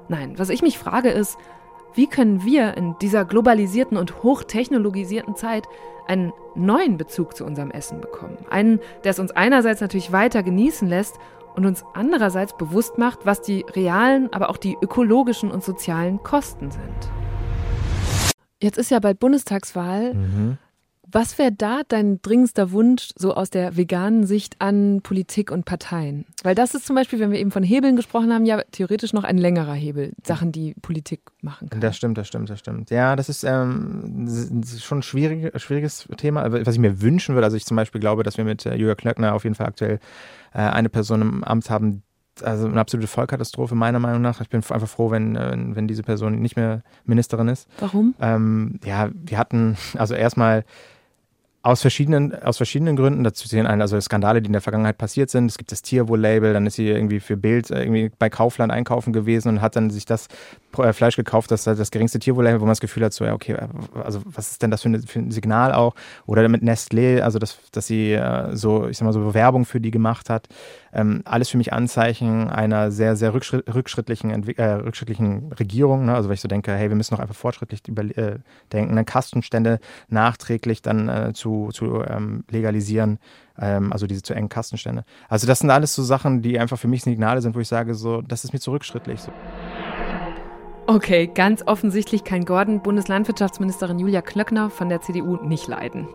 Nein, 0.09 0.33
was 0.37 0.49
ich 0.49 0.61
mich 0.61 0.77
frage 0.77 1.09
ist, 1.09 1.37
wie 1.93 2.07
können 2.07 2.43
wir 2.45 2.77
in 2.77 2.95
dieser 3.01 3.25
globalisierten 3.25 3.97
und 3.97 4.21
hochtechnologisierten 4.21 5.35
Zeit 5.35 5.67
einen 6.07 6.31
neuen 6.53 6.97
Bezug 6.97 7.35
zu 7.35 7.43
unserem 7.43 7.71
Essen 7.71 8.01
bekommen? 8.01 8.37
Einen, 8.49 8.79
der 9.03 9.11
es 9.11 9.19
uns 9.19 9.31
einerseits 9.31 9.81
natürlich 9.81 10.11
weiter 10.11 10.43
genießen 10.43 10.87
lässt 10.87 11.17
und 11.57 11.65
uns 11.65 11.83
andererseits 11.93 12.55
bewusst 12.55 12.97
macht, 12.97 13.25
was 13.25 13.41
die 13.41 13.65
realen, 13.75 14.31
aber 14.31 14.49
auch 14.49 14.57
die 14.57 14.77
ökologischen 14.81 15.51
und 15.51 15.63
sozialen 15.63 16.21
Kosten 16.23 16.71
sind. 16.71 17.11
Jetzt 18.61 18.77
ist 18.77 18.91
ja 18.91 18.99
bald 18.99 19.19
Bundestagswahl. 19.19 20.13
Mhm. 20.13 20.57
Was 21.09 21.37
wäre 21.37 21.53
da 21.53 21.81
dein 21.87 22.21
dringendster 22.21 22.71
Wunsch 22.71 23.11
so 23.15 23.33
aus 23.33 23.49
der 23.49 23.77
veganen 23.77 24.25
Sicht 24.25 24.57
an 24.59 24.99
Politik 25.01 25.51
und 25.51 25.63
Parteien? 25.63 26.25
Weil 26.43 26.53
das 26.53 26.75
ist 26.75 26.85
zum 26.85 26.97
Beispiel, 26.97 27.19
wenn 27.19 27.31
wir 27.31 27.39
eben 27.39 27.51
von 27.51 27.63
Hebeln 27.63 27.95
gesprochen 27.95 28.33
haben, 28.33 28.45
ja 28.45 28.61
theoretisch 28.71 29.13
noch 29.13 29.23
ein 29.23 29.37
längerer 29.37 29.73
Hebel, 29.73 30.11
Sachen, 30.25 30.51
die 30.51 30.75
Politik 30.81 31.21
machen 31.41 31.69
kann. 31.69 31.79
Das 31.79 31.95
stimmt, 31.95 32.17
das 32.17 32.27
stimmt, 32.27 32.49
das 32.49 32.59
stimmt. 32.59 32.89
Ja, 32.89 33.15
das 33.15 33.29
ist, 33.29 33.45
ähm, 33.45 34.25
das 34.25 34.73
ist 34.73 34.83
schon 34.83 34.99
ein 34.99 35.03
schwierig, 35.03 35.57
schwieriges 35.61 36.09
Thema. 36.17 36.51
Was 36.51 36.75
ich 36.75 36.81
mir 36.81 37.01
wünschen 37.01 37.35
würde, 37.35 37.45
also 37.45 37.55
ich 37.55 37.65
zum 37.65 37.77
Beispiel 37.77 38.01
glaube, 38.01 38.23
dass 38.23 38.35
wir 38.35 38.43
mit 38.43 38.65
äh, 38.65 38.75
Julia 38.75 38.95
Klöckner 38.95 39.33
auf 39.33 39.45
jeden 39.45 39.55
Fall 39.55 39.67
aktuell 39.67 39.99
eine 40.61 40.89
Person 40.89 41.21
im 41.21 41.43
Amt 41.43 41.69
haben, 41.69 42.03
also 42.43 42.67
eine 42.67 42.79
absolute 42.79 43.07
Vollkatastrophe 43.07 43.75
meiner 43.75 43.99
Meinung 43.99 44.21
nach. 44.21 44.41
Ich 44.41 44.49
bin 44.49 44.63
einfach 44.63 44.87
froh, 44.87 45.11
wenn, 45.11 45.35
äh, 45.35 45.55
wenn 45.57 45.87
diese 45.87 46.03
Person 46.03 46.39
nicht 46.39 46.55
mehr 46.55 46.83
Ministerin 47.05 47.47
ist. 47.47 47.67
Warum? 47.79 48.15
Ähm, 48.19 48.79
ja, 48.83 49.09
wir 49.13 49.37
hatten, 49.37 49.77
also 49.97 50.13
erstmal 50.13 50.63
aus 51.67 51.81
verschiedenen, 51.81 52.33
aus 52.43 52.55
verschiedenen 52.55 52.95
Gründen. 52.95 53.25
Dazu 53.25 53.47
zählen 53.49 53.67
ein, 53.67 53.81
also 53.81 53.99
Skandale, 53.99 54.41
die 54.41 54.47
in 54.47 54.53
der 54.53 54.61
Vergangenheit 54.61 54.97
passiert 54.97 55.29
sind. 55.29 55.47
Es 55.47 55.57
gibt 55.57 55.73
das 55.73 55.81
Tierwohl-Label, 55.81 56.53
dann 56.53 56.65
ist 56.65 56.75
sie 56.75 56.87
irgendwie 56.87 57.19
für 57.19 57.35
Bild 57.35 57.69
äh, 57.71 57.81
irgendwie 57.81 58.09
bei 58.17 58.29
Kaufland 58.29 58.71
einkaufen 58.71 59.11
gewesen 59.11 59.49
und 59.49 59.61
hat 59.61 59.75
dann 59.75 59.89
sich 59.89 60.05
das 60.05 60.29
äh, 60.77 60.93
Fleisch 60.93 61.17
gekauft, 61.17 61.51
das 61.51 61.65
das 61.65 61.91
geringste 61.91 62.19
Tierwohl-Label, 62.19 62.61
wo 62.61 62.65
man 62.65 62.71
das 62.71 62.79
Gefühl 62.79 63.03
hat, 63.03 63.11
so, 63.11 63.25
ja, 63.25 63.33
okay, 63.33 63.57
also 64.01 64.21
was 64.23 64.51
ist 64.51 64.61
denn 64.61 64.71
das 64.71 64.81
für, 64.81 64.87
eine, 64.87 65.01
für 65.01 65.19
ein 65.19 65.31
Signal 65.31 65.73
auch? 65.73 65.93
Oder 66.25 66.47
mit 66.47 66.63
Nestlé, 66.63 67.19
also 67.19 67.37
dass, 67.37 67.57
dass 67.73 67.85
sie 67.85 68.13
äh, 68.13 68.55
so, 68.55 68.87
ich 68.87 68.97
sag 68.97 69.05
mal, 69.05 69.11
so 69.11 69.33
Werbung 69.33 69.65
für 69.65 69.81
die 69.81 69.91
gemacht 69.91 70.29
hat. 70.29 70.47
Ähm, 70.97 71.21
alles 71.25 71.49
für 71.49 71.57
mich 71.57 71.73
Anzeichen 71.73 72.49
einer 72.49 72.89
sehr, 72.89 73.15
sehr 73.15 73.35
rückschritt, 73.35 73.73
rückschrittlichen, 73.73 74.31
äh, 74.57 74.71
rückschrittlichen 74.73 75.53
Regierung. 75.53 76.05
Ne? 76.05 76.15
Also 76.15 76.27
weil 76.27 76.33
ich 76.33 76.41
so 76.41 76.47
denke, 76.47 76.73
hey, 76.73 76.89
wir 76.89 76.95
müssen 76.95 77.13
noch 77.13 77.21
einfach 77.21 77.35
fortschrittlich 77.35 77.87
über, 77.87 78.01
äh, 78.01 78.39
denken, 78.73 78.95
dann 78.95 79.05
Kastenstände 79.05 79.79
nachträglich 80.09 80.81
dann 80.81 81.07
äh, 81.07 81.33
zu, 81.33 81.69
zu 81.71 82.03
ähm, 82.03 82.45
legalisieren, 82.49 83.19
ähm, 83.59 83.93
also 83.93 84.07
diese 84.07 84.23
zu 84.23 84.33
engen 84.33 84.49
Kastenstände. 84.49 85.05
Also 85.29 85.45
das 85.45 85.59
sind 85.59 85.69
alles 85.69 85.93
so 85.93 86.01
Sachen, 86.01 86.41
die 86.41 86.59
einfach 86.59 86.79
für 86.79 86.87
mich 86.87 87.03
Signale 87.03 87.41
sind, 87.41 87.55
wo 87.55 87.59
ich 87.59 87.67
sage, 87.67 87.93
so, 87.93 88.21
das 88.23 88.43
ist 88.43 88.53
mir 88.53 88.59
zu 88.59 88.71
rückschrittlich. 88.71 89.21
So. 89.21 89.31
Okay, 90.89 91.27
ganz 91.27 91.63
offensichtlich 91.65 92.23
kann 92.23 92.45
Gordon 92.45 92.81
Bundeslandwirtschaftsministerin 92.81 93.99
Julia 93.99 94.21
Klöckner 94.21 94.69
von 94.69 94.87
der 94.87 95.01
CDU 95.01 95.35
nicht 95.35 95.67
leiden. 95.67 96.07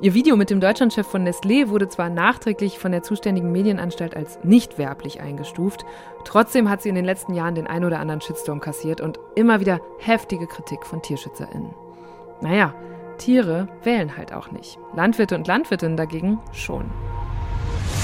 Ihr 0.00 0.14
Video 0.14 0.36
mit 0.36 0.50
dem 0.50 0.60
Deutschlandchef 0.60 1.04
von 1.04 1.26
Nestlé 1.26 1.68
wurde 1.68 1.88
zwar 1.88 2.10
nachträglich 2.10 2.78
von 2.78 2.92
der 2.92 3.02
zuständigen 3.02 3.50
Medienanstalt 3.50 4.14
als 4.14 4.38
nicht 4.44 4.78
werblich 4.78 5.20
eingestuft, 5.20 5.84
trotzdem 6.24 6.70
hat 6.70 6.80
sie 6.80 6.90
in 6.90 6.94
den 6.94 7.04
letzten 7.04 7.34
Jahren 7.34 7.56
den 7.56 7.66
ein 7.66 7.84
oder 7.84 7.98
anderen 7.98 8.20
Shitstorm 8.20 8.60
kassiert 8.60 9.00
und 9.00 9.18
immer 9.34 9.58
wieder 9.58 9.80
heftige 9.98 10.46
Kritik 10.46 10.86
von 10.86 11.02
TierschützerInnen. 11.02 11.74
Naja, 12.40 12.72
Tiere 13.18 13.66
wählen 13.82 14.16
halt 14.16 14.32
auch 14.32 14.52
nicht. 14.52 14.78
Landwirte 14.94 15.34
und 15.34 15.48
Landwirtinnen 15.48 15.96
dagegen 15.96 16.38
schon. 16.52 16.84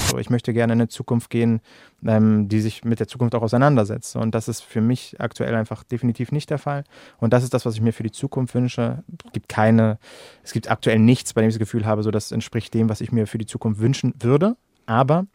So, 0.09 0.17
ich 0.17 0.29
möchte 0.29 0.53
gerne 0.53 0.71
in 0.73 0.79
eine 0.79 0.87
Zukunft 0.87 1.29
gehen, 1.29 1.59
ähm, 2.05 2.47
die 2.47 2.61
sich 2.61 2.85
mit 2.85 2.99
der 2.99 3.07
Zukunft 3.07 3.35
auch 3.35 3.41
auseinandersetzt. 3.41 4.15
Und 4.15 4.33
das 4.33 4.47
ist 4.47 4.61
für 4.61 4.79
mich 4.79 5.19
aktuell 5.19 5.53
einfach 5.53 5.83
definitiv 5.83 6.31
nicht 6.31 6.49
der 6.49 6.59
Fall. 6.59 6.85
Und 7.17 7.33
das 7.33 7.43
ist 7.43 7.53
das, 7.53 7.65
was 7.65 7.75
ich 7.75 7.81
mir 7.81 7.91
für 7.91 8.03
die 8.03 8.11
Zukunft 8.11 8.55
wünsche. 8.55 9.03
Es 9.25 9.33
gibt 9.33 9.49
keine, 9.49 9.99
es 10.43 10.53
gibt 10.53 10.71
aktuell 10.71 10.99
nichts, 10.99 11.33
bei 11.33 11.41
dem 11.41 11.49
ich 11.49 11.55
das 11.55 11.59
Gefühl 11.59 11.85
habe, 11.85 12.03
so 12.03 12.11
das 12.11 12.31
entspricht 12.31 12.73
dem, 12.73 12.87
was 12.87 13.01
ich 13.01 13.11
mir 13.11 13.27
für 13.27 13.37
die 13.37 13.45
Zukunft 13.45 13.81
wünschen 13.81 14.13
würde. 14.19 14.55
Aber 14.85 15.27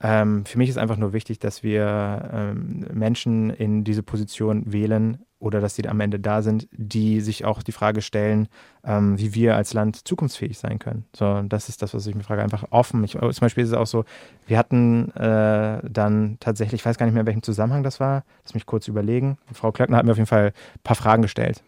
ähm, 0.00 0.46
für 0.46 0.56
mich 0.56 0.70
ist 0.70 0.78
einfach 0.78 0.96
nur 0.96 1.12
wichtig, 1.12 1.38
dass 1.38 1.62
wir 1.62 2.30
ähm, 2.32 2.86
Menschen 2.92 3.50
in 3.50 3.84
diese 3.84 4.02
Position 4.02 4.72
wählen 4.72 5.18
oder 5.40 5.60
dass 5.60 5.74
sie 5.74 5.88
am 5.88 5.98
Ende 6.00 6.20
da 6.20 6.42
sind, 6.42 6.68
die 6.70 7.20
sich 7.20 7.44
auch 7.44 7.62
die 7.62 7.72
Frage 7.72 8.02
stellen, 8.02 8.46
ähm, 8.84 9.18
wie 9.18 9.34
wir 9.34 9.56
als 9.56 9.72
Land 9.72 10.06
zukunftsfähig 10.06 10.58
sein 10.58 10.78
können. 10.78 11.06
So, 11.16 11.42
das 11.42 11.68
ist 11.68 11.82
das, 11.82 11.92
was 11.94 12.06
ich 12.06 12.14
mir 12.14 12.22
frage, 12.22 12.42
einfach 12.42 12.64
offen. 12.70 13.02
Ich, 13.02 13.12
zum 13.12 13.32
Beispiel 13.40 13.64
ist 13.64 13.70
es 13.70 13.76
auch 13.76 13.86
so, 13.86 14.04
wir 14.46 14.58
hatten 14.58 15.10
äh, 15.16 15.80
dann 15.82 16.36
tatsächlich, 16.40 16.82
ich 16.82 16.86
weiß 16.86 16.98
gar 16.98 17.06
nicht 17.06 17.14
mehr, 17.14 17.22
in 17.22 17.26
welchem 17.26 17.42
Zusammenhang 17.42 17.82
das 17.82 17.98
war, 17.98 18.24
lass 18.44 18.54
mich 18.54 18.66
kurz 18.66 18.86
überlegen. 18.86 19.38
Frau 19.52 19.72
Klöckner 19.72 19.96
hat 19.96 20.04
mir 20.04 20.12
auf 20.12 20.18
jeden 20.18 20.26
Fall 20.28 20.48
ein 20.48 20.80
paar 20.84 20.96
Fragen 20.96 21.22
gestellt 21.22 21.62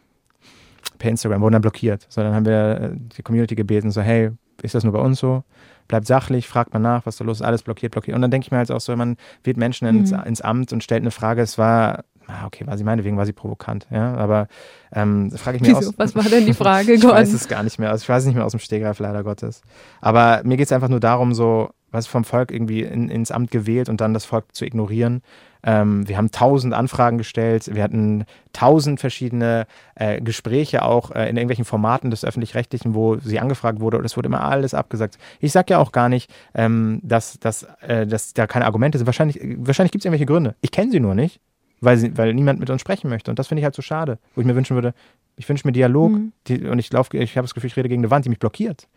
per 0.99 1.11
Instagram, 1.11 1.41
wurden 1.41 1.55
dann 1.55 1.63
blockiert. 1.63 2.07
So, 2.09 2.23
dann 2.23 2.35
haben 2.35 2.47
wir 2.47 2.81
äh, 2.81 2.91
die 3.17 3.23
Community 3.23 3.55
gebeten, 3.55 3.91
so, 3.91 4.03
hey, 4.03 4.31
ist 4.63 4.75
das 4.75 4.85
nur 4.85 4.93
bei 4.93 5.01
uns 5.01 5.19
so? 5.19 5.43
Bleibt 5.89 6.07
sachlich, 6.07 6.47
fragt 6.47 6.73
man 6.73 6.83
nach, 6.83 7.07
was 7.07 7.17
da 7.17 7.25
los 7.25 7.41
ist, 7.41 7.47
alles 7.47 7.63
blockiert, 7.63 7.93
blockiert. 7.93 8.15
Und 8.15 8.23
dann 8.23 8.31
denke 8.31 8.47
ich 8.47 8.53
mir 8.53 8.59
halt 8.59 8.71
auch 8.71 8.81
so, 8.81 8.95
man 8.95 9.17
wählt 9.43 9.57
Menschen 9.57 9.89
ins, 9.89 10.13
Mhm. 10.13 10.23
ins 10.25 10.41
Amt 10.41 10.73
und 10.73 10.85
stellt 10.85 11.03
eine 11.03 11.11
Frage, 11.11 11.43
es 11.43 11.59
war, 11.59 12.05
ah, 12.33 12.47
okay, 12.47 12.67
war 12.67 12.77
sie 12.77 12.85
meinetwegen, 12.85 13.17
war 13.17 13.27
sie 13.27 13.33
provokant, 13.33 13.87
ja, 13.91 14.15
aber 14.15 14.49
ähm, 14.93 15.31
frage 15.33 15.57
ich 15.57 15.63
mich 15.63 15.71
Wieso? 15.71 15.91
aus. 15.91 15.95
Was 15.99 16.15
war 16.15 16.25
denn 16.25 16.47
die 16.47 16.55
Frage, 16.55 16.93
ich 16.93 17.05
weiß 17.05 17.33
es 17.33 17.49
gar 17.49 17.63
nicht 17.63 17.79
mehr, 17.79 17.91
also 17.91 18.03
ich 18.03 18.09
weiß 18.09 18.23
es 18.23 18.27
nicht 18.27 18.37
mehr 18.37 18.45
aus 18.45 18.53
dem 18.53 18.61
Stegreif, 18.61 18.99
leider 18.99 19.23
Gottes. 19.23 19.63
Aber 20.01 20.43
mir 20.45 20.57
geht 20.57 20.67
es 20.67 20.73
einfach 20.73 20.89
nur 20.89 21.01
darum, 21.01 21.35
so, 21.35 21.71
was 21.91 22.07
vom 22.07 22.25
Volk 22.25 22.51
irgendwie 22.51 22.83
in, 22.83 23.09
ins 23.09 23.31
Amt 23.31 23.51
gewählt 23.51 23.89
und 23.89 24.01
dann 24.01 24.15
das 24.15 24.25
Volk 24.25 24.55
zu 24.55 24.65
ignorieren. 24.65 25.23
Ähm, 25.65 26.09
wir 26.09 26.17
haben 26.17 26.31
tausend 26.33 26.75
Anfragen 26.75 27.19
gestellt, 27.19 27.73
wir 27.73 27.85
hatten 27.85 28.25
tausend 28.53 28.99
verschiedene 28.99 29.67
äh, 29.95 30.21
Gespräche 30.21 30.85
auch 30.85 31.13
äh, 31.13 31.29
in 31.29 31.37
irgendwelchen 31.37 31.65
Formaten 31.65 32.11
des 32.11 32.25
Öffentlich-Rechtlichen, 32.25 32.95
wo 32.95 33.19
sie 33.19 33.39
angefragt 33.39 33.79
wurde 33.79 33.99
und 33.99 34.05
es 34.05 34.17
wurde 34.17 34.27
immer 34.27 34.43
alles 34.43 34.75
abgesagt. 34.75 35.19
Ich 35.39 35.53
sage 35.53 35.75
ja 35.75 35.79
auch 35.79 35.93
gar 35.93 36.09
nicht, 36.09 36.33
ähm, 36.55 37.01
dass, 37.05 37.39
dass, 37.39 37.65
äh, 37.83 38.07
dass 38.07 38.35
da 38.35 38.49
keine 38.49 38.65
Argumente 38.65 38.99
sind. 38.99 39.07
Wahrscheinlich, 39.07 39.39
wahrscheinlich 39.59 39.93
gibt 39.93 40.03
es 40.03 40.07
irgendwelche 40.07 40.27
Gründe. 40.27 40.57
Ich 40.63 40.73
kenne 40.73 40.91
sie 40.91 41.01
nur 41.01 41.15
nicht, 41.15 41.41
weil, 41.83 41.99
sie, 41.99 42.17
weil 42.17 42.33
niemand 42.33 42.61
mit 42.61 42.71
uns 42.71 42.81
sprechen 42.81 43.11
möchte. 43.11 43.31
Und 43.31 43.39
das 43.39 43.49
finde 43.49 43.61
ich 43.61 43.65
halt 43.65 43.75
so 43.75 43.83
schade, 43.83 44.19
wo 44.35 44.41
ich 44.41 44.47
mir 44.47 44.57
wünschen 44.57 44.75
würde, 44.75 44.95
ich 45.37 45.49
wünsche 45.49 45.67
mir 45.67 45.73
Dialog 45.73 46.13
Mhm. 46.13 46.33
die, 46.47 46.67
und 46.67 46.79
ich 46.79 46.93
laufe, 46.93 47.17
ich 47.17 47.37
habe 47.37 47.45
das 47.45 47.55
Gefühl, 47.55 47.69
ich 47.69 47.77
rede 47.77 47.89
gegen 47.89 48.03
eine 48.03 48.11
Wand, 48.11 48.25
die 48.25 48.29
mich 48.29 48.39
blockiert. 48.39 48.89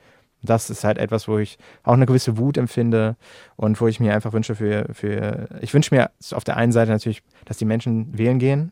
Das 0.41 0.69
ist 0.69 0.83
halt 0.83 0.97
etwas, 0.99 1.27
wo 1.27 1.39
ich 1.39 1.57
auch 1.83 1.93
eine 1.93 2.05
gewisse 2.05 2.37
Wut 2.37 2.57
empfinde 2.57 3.15
und 3.55 3.81
wo 3.81 3.87
ich 3.87 3.99
mir 3.99 4.13
einfach 4.13 4.31
wünsche 4.33 4.53
für, 4.55 4.87
für 4.93 5.49
ich 5.61 5.73
wünsche 5.73 5.93
mir 5.95 6.11
auf 6.31 6.43
der 6.43 6.57
einen 6.57 6.71
Seite 6.71 6.91
natürlich, 6.91 7.23
dass 7.45 7.57
die 7.57 7.65
Menschen 7.65 8.15
wählen 8.17 8.37
gehen. 8.37 8.71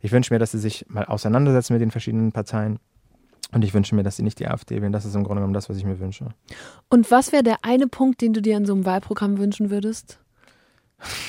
Ich 0.00 0.10
wünsche 0.12 0.34
mir, 0.34 0.38
dass 0.40 0.50
sie 0.50 0.58
sich 0.58 0.84
mal 0.88 1.04
auseinandersetzen 1.04 1.74
mit 1.74 1.82
den 1.82 1.90
verschiedenen 1.92 2.32
Parteien. 2.32 2.78
Und 3.52 3.62
ich 3.62 3.72
wünsche 3.72 3.94
mir, 3.94 4.02
dass 4.02 4.16
sie 4.16 4.24
nicht 4.24 4.40
die 4.40 4.48
AfD 4.48 4.82
wählen. 4.82 4.92
Das 4.92 5.04
ist 5.04 5.14
im 5.14 5.22
Grunde 5.22 5.40
genommen 5.40 5.54
das, 5.54 5.68
was 5.68 5.76
ich 5.76 5.84
mir 5.84 6.00
wünsche. 6.00 6.26
Und 6.88 7.10
was 7.12 7.30
wäre 7.30 7.44
der 7.44 7.58
eine 7.62 7.86
Punkt, 7.86 8.20
den 8.20 8.32
du 8.32 8.42
dir 8.42 8.56
in 8.56 8.66
so 8.66 8.72
einem 8.74 8.84
Wahlprogramm 8.84 9.38
wünschen 9.38 9.70
würdest? 9.70 10.18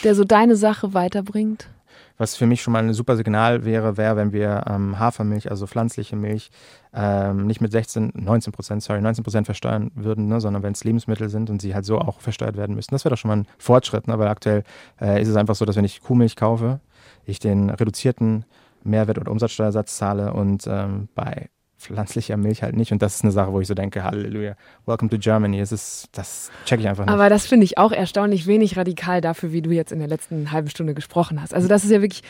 Der 0.04 0.16
so 0.16 0.24
deine 0.24 0.56
Sache 0.56 0.94
weiterbringt? 0.96 1.70
Was 2.18 2.36
für 2.36 2.46
mich 2.46 2.62
schon 2.62 2.72
mal 2.74 2.84
ein 2.84 2.94
super 2.94 3.18
Signal 3.18 3.66
wäre, 3.66 3.98
wäre, 3.98 4.16
wenn 4.16 4.32
wir 4.32 4.64
ähm, 4.70 4.98
Hafermilch, 4.98 5.52
also 5.52 5.68
pflanzliche 5.68 6.16
Milch, 6.16 6.50
ähm, 6.94 7.46
nicht 7.46 7.60
mit 7.60 7.72
16, 7.72 8.14
19 8.16 8.54
Prozent, 8.54 8.84
sorry, 8.84 9.02
19 9.02 9.24
Prozent 9.24 9.46
versteuern 9.46 9.92
würden, 9.96 10.28
ne, 10.28 10.40
sondern 10.40 10.64
wenn 10.64 10.74
es 10.74 10.84
Lebensmittel 10.84 11.30
sind 11.30 11.50
und 11.50 11.62
sie 11.62 11.76
halt 11.76 11.86
so 11.86 12.00
auch 12.00 12.22
versteuert 12.22 12.56
werden 12.56 12.76
müssten. 12.76 12.96
Das 12.96 13.04
wäre 13.04 13.14
doch 13.14 13.20
schon 13.20 13.30
mal 13.30 13.38
ein 13.38 13.48
Fortschritt, 13.58 14.08
ne, 14.08 14.18
weil 14.18 14.30
aktuell 14.30 14.64
äh, 15.02 15.22
ist 15.22 15.28
es 15.28 15.36
einfach 15.36 15.56
so, 15.56 15.66
dass 15.66 15.76
wenn 15.76 15.86
ich 15.86 16.02
Kuhmilch 16.02 16.36
kaufe, 16.36 16.80
ich 17.26 17.40
den 17.40 17.70
reduzierten 17.70 18.46
Mehrwert- 18.84 19.18
oder 19.18 19.32
Umsatzsteuersatz 19.32 19.98
zahle 19.98 20.34
und 20.34 20.68
ähm, 20.68 21.10
bei 21.16 21.50
pflanzlicher 21.86 22.38
Milch 22.38 22.64
halt 22.64 22.76
nicht. 22.76 22.92
Und 22.92 23.02
das 23.02 23.16
ist 23.16 23.24
eine 23.24 23.32
Sache, 23.32 23.52
wo 23.54 23.62
ich 23.62 23.68
so 23.68 23.74
denke, 23.74 24.04
Halleluja, 24.04 24.56
welcome 24.86 25.10
to 25.10 25.18
Germany. 25.18 25.60
Es 25.60 25.72
ist, 25.72 26.10
das 26.14 26.52
check 26.66 26.80
ich 26.80 26.88
einfach 26.88 27.06
nicht. 27.06 27.14
Aber 27.14 27.30
das 27.30 27.46
finde 27.46 27.66
ich 27.66 27.78
auch 27.78 27.92
erstaunlich 27.92 28.48
wenig 28.48 28.78
radikal 28.78 29.22
dafür, 29.22 29.52
wie 29.52 29.62
du 29.62 29.72
jetzt 29.72 29.92
in 29.92 30.00
der 30.00 30.08
letzten 30.08 30.52
halben 30.52 30.70
Stunde 30.70 30.94
gesprochen 30.94 31.42
hast. 31.42 31.54
Also 31.54 31.68
das 31.68 31.84
ist 31.84 31.92
ja 31.92 32.02
wirklich, 32.02 32.24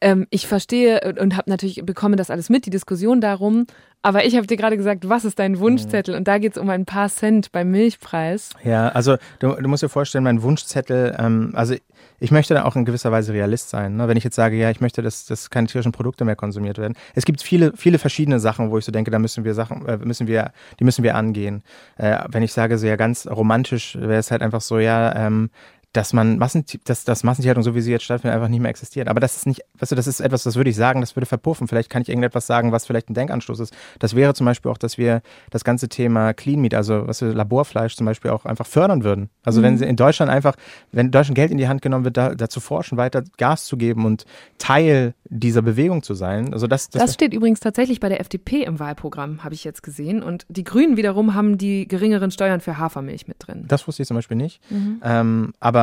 ähm, 0.00 0.26
ich 0.30 0.46
verstehe 0.46 1.00
und, 1.04 1.18
und 1.18 1.36
habe 1.36 1.50
natürlich 1.50 1.82
bekomme 1.84 2.16
das 2.16 2.30
alles 2.30 2.50
mit, 2.50 2.66
die 2.66 2.70
Diskussion 2.70 3.20
darum. 3.20 3.66
Aber 4.02 4.24
ich 4.24 4.36
habe 4.36 4.46
dir 4.46 4.56
gerade 4.56 4.76
gesagt, 4.76 5.08
was 5.08 5.24
ist 5.24 5.38
dein 5.38 5.60
Wunschzettel? 5.60 6.16
Und 6.16 6.26
da 6.26 6.38
geht 6.38 6.52
es 6.52 6.58
um 6.58 6.68
ein 6.70 6.84
paar 6.84 7.08
Cent 7.08 7.52
beim 7.52 7.70
Milchpreis. 7.70 8.50
Ja, 8.64 8.88
also 8.88 9.16
du, 9.38 9.54
du 9.54 9.68
musst 9.68 9.84
dir 9.84 9.88
vorstellen, 9.88 10.24
mein 10.24 10.42
Wunschzettel, 10.42 11.16
ähm, 11.18 11.52
also 11.54 11.74
ich 12.22 12.30
möchte 12.30 12.54
da 12.54 12.64
auch 12.64 12.76
in 12.76 12.84
gewisser 12.84 13.10
Weise 13.10 13.32
Realist 13.32 13.68
sein. 13.68 13.96
Ne? 13.96 14.06
Wenn 14.06 14.16
ich 14.16 14.22
jetzt 14.22 14.36
sage, 14.36 14.56
ja, 14.56 14.70
ich 14.70 14.80
möchte, 14.80 15.02
dass, 15.02 15.26
dass 15.26 15.50
keine 15.50 15.66
tierischen 15.66 15.90
Produkte 15.90 16.24
mehr 16.24 16.36
konsumiert 16.36 16.78
werden. 16.78 16.94
Es 17.16 17.24
gibt 17.24 17.42
viele, 17.42 17.72
viele 17.76 17.98
verschiedene 17.98 18.38
Sachen, 18.38 18.70
wo 18.70 18.78
ich 18.78 18.84
so 18.84 18.92
denke, 18.92 19.10
da 19.10 19.18
müssen 19.18 19.44
wir 19.44 19.54
Sachen, 19.54 19.84
äh, 19.86 19.96
müssen 19.98 20.28
wir, 20.28 20.52
die 20.78 20.84
müssen 20.84 21.02
wir 21.02 21.16
angehen. 21.16 21.62
Äh, 21.96 22.18
wenn 22.28 22.44
ich 22.44 22.52
sage, 22.52 22.78
so 22.78 22.86
ja, 22.86 22.94
ganz 22.94 23.26
romantisch 23.26 23.96
wäre 23.96 24.20
es 24.20 24.30
halt 24.30 24.40
einfach 24.40 24.60
so, 24.60 24.78
ja, 24.78 25.14
ähm, 25.16 25.50
dass 25.92 26.12
man 26.14 26.38
Massen, 26.38 26.64
dass, 26.84 27.04
dass 27.04 27.22
Massentierhaltung, 27.22 27.62
so 27.62 27.74
wie 27.74 27.82
sie 27.82 27.90
jetzt 27.90 28.04
stattfindet, 28.04 28.34
einfach 28.34 28.48
nicht 28.48 28.60
mehr 28.60 28.70
existiert. 28.70 29.08
Aber 29.08 29.20
das 29.20 29.36
ist 29.36 29.46
nicht, 29.46 29.60
weißt 29.78 29.92
du, 29.92 29.96
das 29.96 30.06
ist 30.06 30.20
etwas, 30.20 30.42
das 30.42 30.56
würde 30.56 30.70
ich 30.70 30.76
sagen, 30.76 31.00
das 31.02 31.14
würde 31.16 31.26
verpuffen. 31.26 31.68
Vielleicht 31.68 31.90
kann 31.90 32.00
ich 32.00 32.08
irgendetwas 32.08 32.46
sagen, 32.46 32.72
was 32.72 32.86
vielleicht 32.86 33.10
ein 33.10 33.14
Denkanstoß 33.14 33.60
ist. 33.60 33.74
Das 33.98 34.16
wäre 34.16 34.32
zum 34.32 34.46
Beispiel 34.46 34.70
auch, 34.70 34.78
dass 34.78 34.96
wir 34.96 35.20
das 35.50 35.64
ganze 35.64 35.88
Thema 35.90 36.32
Clean 36.32 36.58
Meat, 36.60 36.72
also 36.74 37.06
was 37.06 37.20
wir 37.20 37.34
Laborfleisch 37.34 37.94
zum 37.96 38.06
Beispiel 38.06 38.30
auch 38.30 38.46
einfach 38.46 38.66
fördern 38.66 39.04
würden. 39.04 39.28
Also 39.44 39.60
Mhm. 39.60 39.64
wenn 39.64 39.78
sie 39.78 39.84
in 39.84 39.96
Deutschland 39.96 40.30
einfach, 40.32 40.56
wenn 40.92 41.10
Deutschland 41.10 41.34
Geld 41.36 41.50
in 41.50 41.58
die 41.58 41.68
Hand 41.68 41.82
genommen 41.82 42.04
wird, 42.04 42.16
da, 42.16 42.34
dazu 42.34 42.60
forschen, 42.60 42.96
weiter 42.96 43.22
Gas 43.36 43.66
zu 43.66 43.76
geben 43.76 44.06
und 44.06 44.24
Teil 44.58 45.14
dieser 45.24 45.60
Bewegung 45.62 46.02
zu 46.02 46.14
sein. 46.14 46.52
Also 46.54 46.66
das, 46.66 46.88
das, 46.88 47.02
Das 47.02 47.14
steht 47.14 47.34
übrigens 47.34 47.60
tatsächlich 47.60 48.00
bei 48.00 48.08
der 48.08 48.20
FDP 48.20 48.62
im 48.64 48.78
Wahlprogramm, 48.78 49.44
habe 49.44 49.54
ich 49.54 49.64
jetzt 49.64 49.82
gesehen. 49.82 50.22
Und 50.22 50.46
die 50.48 50.64
Grünen 50.64 50.96
wiederum 50.96 51.34
haben 51.34 51.58
die 51.58 51.86
geringeren 51.86 52.30
Steuern 52.30 52.60
für 52.60 52.78
Hafermilch 52.78 53.28
mit 53.28 53.36
drin. 53.46 53.64
Das 53.68 53.86
wusste 53.86 54.02
ich 54.02 54.08
zum 54.08 54.16
Beispiel 54.16 54.36
nicht. 54.38 54.60
Mhm. 54.70 55.00
Ähm, 55.04 55.52
aber 55.60 55.81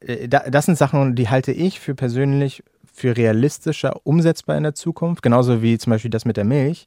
äh, 0.00 0.28
da, 0.28 0.40
das 0.50 0.66
sind 0.66 0.78
Sachen, 0.78 1.14
die 1.14 1.28
halte 1.28 1.52
ich 1.52 1.80
für 1.80 1.94
persönlich 1.94 2.62
für 2.92 3.16
realistischer 3.16 4.00
umsetzbar 4.04 4.56
in 4.56 4.64
der 4.64 4.74
Zukunft. 4.74 5.22
Genauso 5.22 5.62
wie 5.62 5.78
zum 5.78 5.92
Beispiel 5.92 6.10
das 6.10 6.24
mit 6.24 6.36
der 6.36 6.44
Milch. 6.44 6.86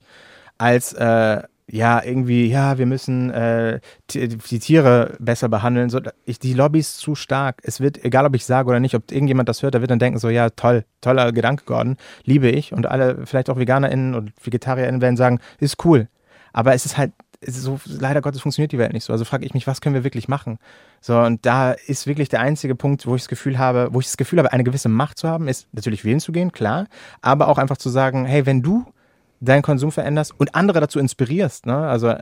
Als 0.57 0.93
äh, 0.93 1.41
ja, 1.71 2.03
irgendwie, 2.03 2.47
ja, 2.47 2.77
wir 2.77 2.85
müssen 2.85 3.29
äh, 3.31 3.79
die, 4.09 4.59
Tiere 4.59 5.15
besser 5.19 5.47
behandeln. 5.47 5.89
So, 5.89 6.01
ich, 6.25 6.37
die 6.37 6.53
Lobby 6.53 6.79
ist 6.79 6.97
zu 6.97 7.15
stark. 7.15 7.61
Es 7.63 7.79
wird, 7.79 8.03
egal 8.03 8.25
ob 8.25 8.35
ich 8.35 8.45
sage 8.45 8.69
oder 8.69 8.81
nicht, 8.81 8.93
ob 8.93 9.09
irgendjemand 9.09 9.47
das 9.47 9.63
hört, 9.63 9.73
der 9.73 9.81
wird 9.81 9.89
dann 9.89 9.99
denken, 9.99 10.19
so, 10.19 10.29
ja, 10.29 10.49
toll, 10.49 10.83
toller 10.99 11.31
Gedanke, 11.31 11.63
Gordon, 11.65 11.95
liebe 12.25 12.49
ich. 12.49 12.73
Und 12.73 12.87
alle, 12.87 13.25
vielleicht 13.25 13.49
auch 13.49 13.57
VeganerInnen 13.57 14.15
und 14.15 14.33
VegetarierInnen 14.41 14.99
werden 14.99 15.15
sagen, 15.15 15.39
ist 15.59 15.83
cool. 15.85 16.09
Aber 16.51 16.73
es 16.73 16.85
ist 16.85 16.97
halt, 16.97 17.13
so, 17.45 17.79
leider 17.85 18.21
Gottes 18.21 18.41
funktioniert 18.41 18.71
die 18.71 18.77
Welt 18.77 18.93
nicht 18.93 19.03
so. 19.03 19.13
Also 19.13 19.25
frage 19.25 19.45
ich 19.45 19.53
mich, 19.53 19.65
was 19.65 19.81
können 19.81 19.95
wir 19.95 20.03
wirklich 20.03 20.27
machen? 20.27 20.59
So, 20.99 21.19
und 21.19 21.45
da 21.45 21.71
ist 21.71 22.05
wirklich 22.05 22.29
der 22.29 22.41
einzige 22.41 22.75
Punkt, 22.75 23.07
wo 23.07 23.15
ich 23.15 23.23
das 23.23 23.29
Gefühl 23.29 23.57
habe, 23.57 23.89
wo 23.91 23.99
ich 23.99 24.05
das 24.05 24.17
Gefühl 24.17 24.39
habe, 24.39 24.53
eine 24.53 24.63
gewisse 24.63 24.89
Macht 24.89 25.17
zu 25.17 25.27
haben, 25.27 25.47
ist 25.47 25.67
natürlich 25.71 26.05
wählen 26.05 26.19
zu 26.19 26.31
gehen, 26.31 26.51
klar, 26.51 26.87
aber 27.21 27.47
auch 27.47 27.57
einfach 27.57 27.77
zu 27.77 27.89
sagen, 27.89 28.25
hey, 28.25 28.45
wenn 28.45 28.61
du 28.61 28.85
deinen 29.39 29.63
Konsum 29.63 29.91
veränderst 29.91 30.33
und 30.37 30.53
andere 30.53 30.79
dazu 30.79 30.99
inspirierst, 30.99 31.65
ne? 31.65 31.75
also 31.75 32.13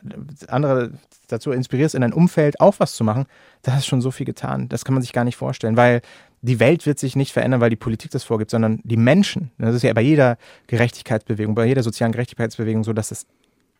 andere 0.47 0.91
dazu 1.27 1.51
inspirierst, 1.51 1.93
in 1.93 2.01
dein 2.01 2.13
Umfeld 2.13 2.61
auch 2.61 2.75
was 2.77 2.93
zu 2.93 3.03
machen, 3.03 3.25
das 3.61 3.79
ist 3.79 3.87
schon 3.87 4.01
so 4.01 4.09
viel 4.09 4.25
getan. 4.25 4.69
Das 4.69 4.85
kann 4.85 4.93
man 4.93 5.03
sich 5.03 5.11
gar 5.11 5.25
nicht 5.25 5.35
vorstellen, 5.35 5.75
weil 5.75 6.01
die 6.41 6.61
Welt 6.61 6.85
wird 6.85 6.97
sich 6.97 7.17
nicht 7.17 7.33
verändern, 7.33 7.59
weil 7.59 7.69
die 7.69 7.75
Politik 7.75 8.11
das 8.11 8.23
vorgibt, 8.23 8.51
sondern 8.51 8.79
die 8.85 8.95
Menschen. 8.95 9.51
Das 9.57 9.75
ist 9.75 9.83
ja 9.83 9.91
bei 9.91 10.01
jeder 10.01 10.37
Gerechtigkeitsbewegung, 10.67 11.55
bei 11.55 11.65
jeder 11.65 11.83
sozialen 11.83 12.13
Gerechtigkeitsbewegung 12.13 12.85
so, 12.85 12.93
dass 12.93 13.11
es 13.11 13.27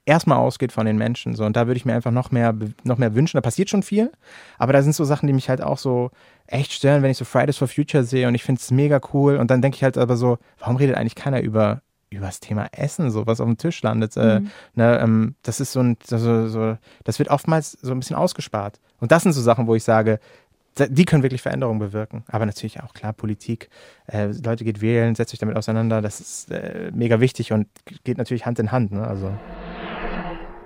erstmal 0.10 0.38
ausgeht 0.40 0.72
von 0.72 0.86
den 0.86 0.98
Menschen. 0.98 1.36
So, 1.36 1.46
und 1.46 1.56
da 1.56 1.68
würde 1.68 1.78
ich 1.78 1.86
mir 1.86 1.94
einfach 1.94 2.12
noch 2.12 2.32
mehr, 2.32 2.54
noch 2.84 2.98
mehr 2.98 3.16
wünschen. 3.16 3.38
Da 3.38 3.42
passiert 3.42 3.70
schon 3.70 3.84
viel, 3.84 4.12
aber 4.58 4.74
da 4.74 4.82
sind 4.82 4.94
so 4.96 5.06
Sachen, 5.06 5.28
die 5.28 5.34
mich 5.34 5.50
halt 5.50 5.62
auch 5.62 5.78
so 5.78 6.12
echt 6.48 6.74
stören, 6.74 7.04
wenn 7.04 7.12
ich 7.12 7.18
so 7.18 7.26
Fridays 7.26 7.58
for 7.58 7.68
Future 7.68 8.04
sehe 8.04 8.28
und 8.28 8.36
ich 8.36 8.44
finde 8.44 8.60
es 8.60 8.72
mega 8.72 9.00
cool. 9.14 9.38
Und 9.38 9.52
dann 9.52 9.62
denke 9.62 9.76
ich 9.76 9.84
halt 9.84 9.98
aber 9.98 10.18
so, 10.18 10.38
warum 10.60 10.76
redet 10.76 10.96
eigentlich 10.98 11.16
keiner 11.16 11.42
über 11.42 11.82
über 12.12 12.26
das 12.26 12.40
Thema 12.40 12.66
Essen, 12.72 13.12
so 13.12 13.28
was 13.28 13.40
auf 13.40 13.46
dem 13.46 13.58
Tisch 13.58 13.84
landet. 13.84 14.18
Äh, 14.18 14.40
Mhm. 14.40 14.50
ne, 14.74 15.00
ähm, 15.00 15.36
das 15.44 15.60
ist 15.60 15.74
so 15.74 15.80
ein, 15.82 15.96
so, 16.04 16.48
so, 16.48 16.76
das 17.04 17.20
wird 17.20 17.30
oftmals 17.30 17.74
so 17.74 17.92
ein 17.92 18.00
bisschen 18.00 18.16
ausgespart. 18.16 18.80
Und 19.00 19.12
das 19.12 19.22
sind 19.22 19.34
so 19.34 19.42
Sachen, 19.44 19.68
wo 19.68 19.76
ich 19.76 19.84
sage, 19.84 20.20
die 20.80 21.06
können 21.06 21.22
wirklich 21.22 21.44
Veränderungen 21.44 21.78
bewirken. 21.78 22.24
Aber 22.28 22.48
natürlich 22.48 22.82
auch 22.82 22.96
klar, 22.96 23.14
Politik, 23.14 23.70
äh, 24.08 24.32
Leute 24.44 24.64
geht 24.64 24.82
wählen, 24.82 25.14
setzt 25.14 25.34
euch 25.36 25.40
damit 25.40 25.56
auseinander, 25.56 26.02
das 26.02 26.20
ist 26.20 26.52
äh, 26.52 26.90
mega 26.96 27.20
wichtig 27.20 27.52
und 27.52 27.68
geht 28.04 28.18
natürlich 28.18 28.48
Hand 28.48 28.58
in 28.58 28.72
Hand. 28.72 28.92
Ne? 28.92 29.06
Also. 29.06 29.32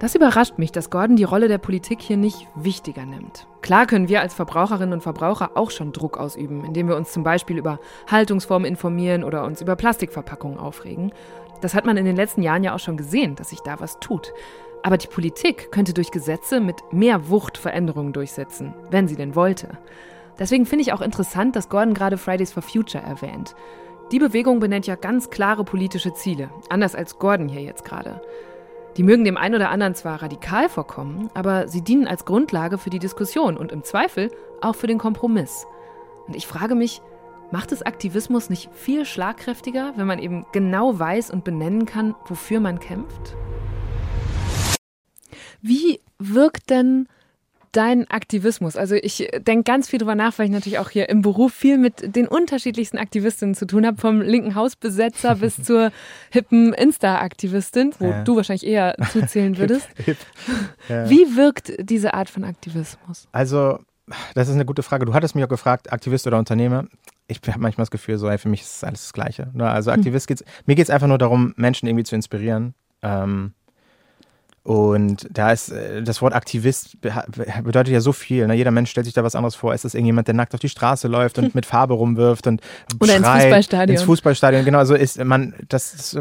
Das 0.03 0.15
überrascht 0.15 0.57
mich, 0.57 0.73
dass 0.73 0.89
Gordon 0.89 1.15
die 1.15 1.23
Rolle 1.23 1.47
der 1.47 1.59
Politik 1.59 2.01
hier 2.01 2.17
nicht 2.17 2.45
wichtiger 2.55 3.05
nimmt. 3.05 3.47
Klar 3.61 3.87
können 3.87 4.09
wir 4.09 4.19
als 4.19 4.33
Verbraucherinnen 4.33 4.91
und 4.91 5.01
Verbraucher 5.01 5.51
auch 5.55 5.71
schon 5.71 5.93
Druck 5.93 6.17
ausüben, 6.17 6.65
indem 6.65 6.89
wir 6.89 6.97
uns 6.97 7.13
zum 7.13 7.23
Beispiel 7.23 7.57
über 7.57 7.79
Haltungsformen 8.11 8.67
informieren 8.67 9.23
oder 9.23 9.45
uns 9.45 9.61
über 9.61 9.77
Plastikverpackungen 9.77 10.59
aufregen. 10.59 11.13
Das 11.61 11.73
hat 11.73 11.85
man 11.85 11.95
in 11.95 12.03
den 12.03 12.17
letzten 12.17 12.41
Jahren 12.41 12.65
ja 12.65 12.75
auch 12.75 12.79
schon 12.79 12.97
gesehen, 12.97 13.35
dass 13.35 13.51
sich 13.51 13.61
da 13.61 13.79
was 13.79 13.97
tut. 14.01 14.33
Aber 14.83 14.97
die 14.97 15.07
Politik 15.07 15.71
könnte 15.71 15.93
durch 15.93 16.11
Gesetze 16.11 16.59
mit 16.59 16.75
mehr 16.91 17.29
Wucht 17.29 17.57
Veränderungen 17.57 18.11
durchsetzen, 18.11 18.73
wenn 18.91 19.07
sie 19.07 19.15
denn 19.15 19.35
wollte. 19.35 19.69
Deswegen 20.37 20.65
finde 20.65 20.81
ich 20.81 20.91
auch 20.91 20.99
interessant, 20.99 21.55
dass 21.55 21.69
Gordon 21.69 21.93
gerade 21.93 22.17
Fridays 22.17 22.51
for 22.51 22.61
Future 22.61 23.01
erwähnt. 23.01 23.55
Die 24.11 24.19
Bewegung 24.19 24.59
benennt 24.59 24.85
ja 24.85 24.95
ganz 24.95 25.29
klare 25.29 25.63
politische 25.63 26.13
Ziele, 26.13 26.49
anders 26.67 26.93
als 26.93 27.19
Gordon 27.19 27.47
hier 27.47 27.61
jetzt 27.61 27.85
gerade. 27.85 28.19
Die 28.97 29.03
mögen 29.03 29.25
dem 29.25 29.37
einen 29.37 29.55
oder 29.55 29.71
anderen 29.71 29.95
zwar 29.95 30.21
radikal 30.21 30.69
vorkommen, 30.69 31.29
aber 31.33 31.67
sie 31.67 31.81
dienen 31.81 32.07
als 32.07 32.25
Grundlage 32.25 32.77
für 32.77 32.91
die 32.91 32.99
Diskussion 32.99 33.57
und 33.57 33.71
im 33.71 33.83
Zweifel 33.83 34.29
auch 34.61 34.75
für 34.75 34.85
den 34.85 34.99
Kompromiss. 34.99 35.65
Und 36.27 36.35
ich 36.35 36.45
frage 36.45 36.75
mich, 36.75 37.01
macht 37.51 37.71
es 37.71 37.81
Aktivismus 37.81 38.51
nicht 38.51 38.69
viel 38.71 39.05
schlagkräftiger, 39.05 39.93
wenn 39.95 40.05
man 40.05 40.19
eben 40.19 40.45
genau 40.51 40.99
weiß 40.99 41.31
und 41.31 41.43
benennen 41.43 41.87
kann, 41.87 42.13
wofür 42.27 42.59
man 42.59 42.79
kämpft? 42.79 43.35
Wie 45.61 45.99
wirkt 46.19 46.69
denn 46.69 47.07
dein 47.73 48.09
Aktivismus? 48.09 48.77
Also 48.77 48.95
ich 48.95 49.29
denke 49.39 49.63
ganz 49.63 49.89
viel 49.89 49.99
drüber 49.99 50.15
nach, 50.15 50.37
weil 50.39 50.45
ich 50.45 50.51
natürlich 50.51 50.79
auch 50.79 50.89
hier 50.89 51.09
im 51.09 51.21
Beruf 51.21 51.53
viel 51.53 51.77
mit 51.77 52.15
den 52.15 52.27
unterschiedlichsten 52.27 52.97
Aktivistinnen 52.97 53.53
zu 53.55 53.65
tun 53.67 53.85
habe, 53.85 53.99
vom 53.99 54.21
linken 54.21 54.55
Hausbesetzer 54.55 55.35
bis 55.35 55.57
zur 55.63 55.91
hippen 56.31 56.73
Insta-Aktivistin, 56.73 57.93
wo 57.99 58.05
Ja. 58.09 58.23
du 58.23 58.35
wahrscheinlich 58.35 58.65
eher 58.65 58.95
zuzählen 59.11 59.57
würdest. 59.57 59.87
Hip. 60.05 60.17
Ja. 60.89 61.09
Wie 61.09 61.35
wirkt 61.35 61.73
diese 61.79 62.13
Art 62.13 62.29
von 62.29 62.43
Aktivismus? 62.43 63.27
Also, 63.31 63.79
das 64.35 64.47
ist 64.49 64.55
eine 64.55 64.65
gute 64.65 64.83
Frage. 64.83 65.05
Du 65.05 65.13
hattest 65.13 65.35
mich 65.35 65.43
auch 65.43 65.49
gefragt, 65.49 65.91
Aktivist 65.91 66.27
oder 66.27 66.37
Unternehmer. 66.39 66.85
Ich 67.27 67.39
habe 67.47 67.59
manchmal 67.59 67.83
das 67.83 67.91
Gefühl, 67.91 68.17
so, 68.17 68.27
ey, 68.29 68.37
für 68.37 68.49
mich 68.49 68.61
ist 68.61 68.75
es 68.77 68.83
alles 68.83 69.01
das 69.03 69.13
Gleiche. 69.13 69.49
Ne? 69.53 69.69
Also 69.69 69.91
Aktivist 69.91 70.27
geht's, 70.27 70.43
mir 70.65 70.75
geht 70.75 70.83
es 70.85 70.89
einfach 70.89 71.07
nur 71.07 71.17
darum, 71.17 71.53
Menschen 71.55 71.87
irgendwie 71.87 72.03
zu 72.03 72.15
inspirieren. 72.15 72.73
Ähm, 73.01 73.53
und 74.63 75.27
da 75.29 75.51
ist 75.51 75.71
äh, 75.71 76.01
das 76.03 76.21
Wort 76.21 76.33
Aktivist 76.33 77.01
bedeutet 77.01 77.89
ja 77.89 77.99
so 77.99 78.13
viel. 78.13 78.47
Ne? 78.47 78.53
Jeder 78.53 78.71
Mensch 78.71 78.91
stellt 78.91 79.05
sich 79.05 79.13
da 79.13 79.21
was 79.21 79.35
anderes 79.35 79.55
vor. 79.55 79.73
Ist 79.73 79.83
das 79.83 79.93
irgendjemand, 79.93 80.27
der 80.27 80.35
nackt 80.35 80.53
auf 80.53 80.61
die 80.61 80.69
Straße 80.69 81.09
läuft 81.09 81.37
und 81.37 81.53
mit 81.55 81.65
Farbe 81.65 81.93
rumwirft 81.95 82.47
und 82.47 82.61
Oder 83.01 83.17
ins 83.17 83.27
Fußballstadion. 83.27 83.97
Ins 83.97 84.03
Fußballstadion, 84.03 84.63
genau. 84.63 84.85
So 84.85 84.95
ist 84.95 85.21
man, 85.21 85.53
das 85.67 86.17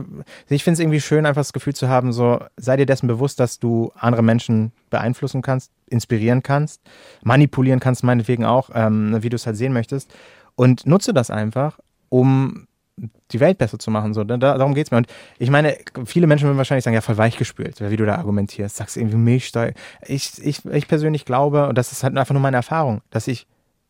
ich 0.48 0.64
finde 0.64 0.74
es 0.74 0.80
irgendwie 0.80 1.00
schön, 1.00 1.24
einfach 1.24 1.40
das 1.40 1.52
Gefühl 1.52 1.74
zu 1.74 1.88
haben, 1.88 2.12
so 2.12 2.40
sei 2.56 2.76
dir 2.76 2.86
dessen 2.86 3.06
bewusst, 3.06 3.38
dass 3.38 3.60
du 3.60 3.92
andere 3.94 4.22
Menschen 4.22 4.72
beeinflussen 4.90 5.40
kannst, 5.40 5.70
inspirieren 5.86 6.42
kannst, 6.42 6.82
manipulieren 7.22 7.78
kannst, 7.78 8.02
meinetwegen 8.02 8.44
auch, 8.44 8.70
ähm, 8.74 9.22
wie 9.22 9.28
du 9.28 9.36
es 9.36 9.46
halt 9.46 9.56
sehen 9.56 9.72
möchtest. 9.72 10.12
Und 10.56 10.84
nutze 10.84 11.14
das 11.14 11.30
einfach, 11.30 11.78
um 12.08 12.66
die 12.96 13.40
Welt 13.40 13.58
besser 13.58 13.78
zu 13.78 13.90
machen. 13.90 14.14
So, 14.14 14.24
da, 14.24 14.36
darum 14.36 14.74
geht's 14.74 14.90
mir. 14.90 14.98
Und 14.98 15.06
ich 15.38 15.50
meine, 15.50 15.76
viele 16.04 16.26
Menschen 16.26 16.46
würden 16.46 16.58
wahrscheinlich 16.58 16.84
sagen, 16.84 16.94
ja, 16.94 17.00
voll 17.00 17.16
weichgespült, 17.16 17.80
wie 17.80 17.96
du 17.96 18.06
da 18.06 18.16
argumentierst. 18.16 18.76
Sagst 18.76 18.96
irgendwie 18.96 19.16
Milchsteuer. 19.16 19.72
Ich, 20.06 20.32
ich, 20.44 20.64
ich 20.66 20.88
persönlich 20.88 21.24
glaube, 21.24 21.68
und 21.68 21.78
das 21.78 21.92
ist 21.92 22.04
halt 22.04 22.16
einfach 22.16 22.34
nur 22.34 22.42
meine 22.42 22.56
Erfahrung, 22.56 23.02
dass 23.10 23.28
ich 23.28 23.46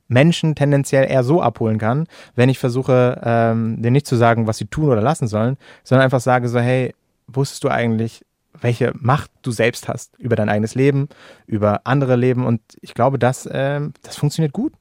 Menschen 0.09 0.55
tendenziell 0.55 1.11
eher 1.11 1.25
so 1.25 1.41
abholen 1.43 1.79
kann, 1.79 2.07
wenn 2.35 2.49
ich 2.49 2.59
versuche, 2.59 3.21
ähm, 3.25 3.81
denen 3.81 3.95
nicht 3.95 4.07
zu 4.07 4.17
sagen, 4.17 4.47
was 4.47 4.59
sie 4.59 4.67
tun 4.67 4.91
oder 4.91 5.01
lassen 5.01 5.27
sollen, 5.27 5.57
sondern 5.85 6.05
einfach 6.05 6.21
sage 6.21 6.49
so, 6.49 6.61
hey, 6.61 6.95
wusstest 7.27 7.65
du 7.65 7.69
eigentlich, 7.69 8.25
welche 8.61 8.93
Macht 8.95 9.31
du 9.43 9.51
selbst 9.51 9.89
hast 9.89 10.17
über 10.19 10.37
dein 10.37 10.49
eigenes 10.49 10.75
Leben, 10.75 11.09
über 11.47 11.81
andere 11.85 12.17
Leben? 12.17 12.45
Und 12.47 12.61
ich 12.81 12.95
glaube, 12.95 13.19
das, 13.19 13.49
ähm, 13.51 13.95
das 14.03 14.17
funktioniert 14.17 14.53
gut. 14.53 14.75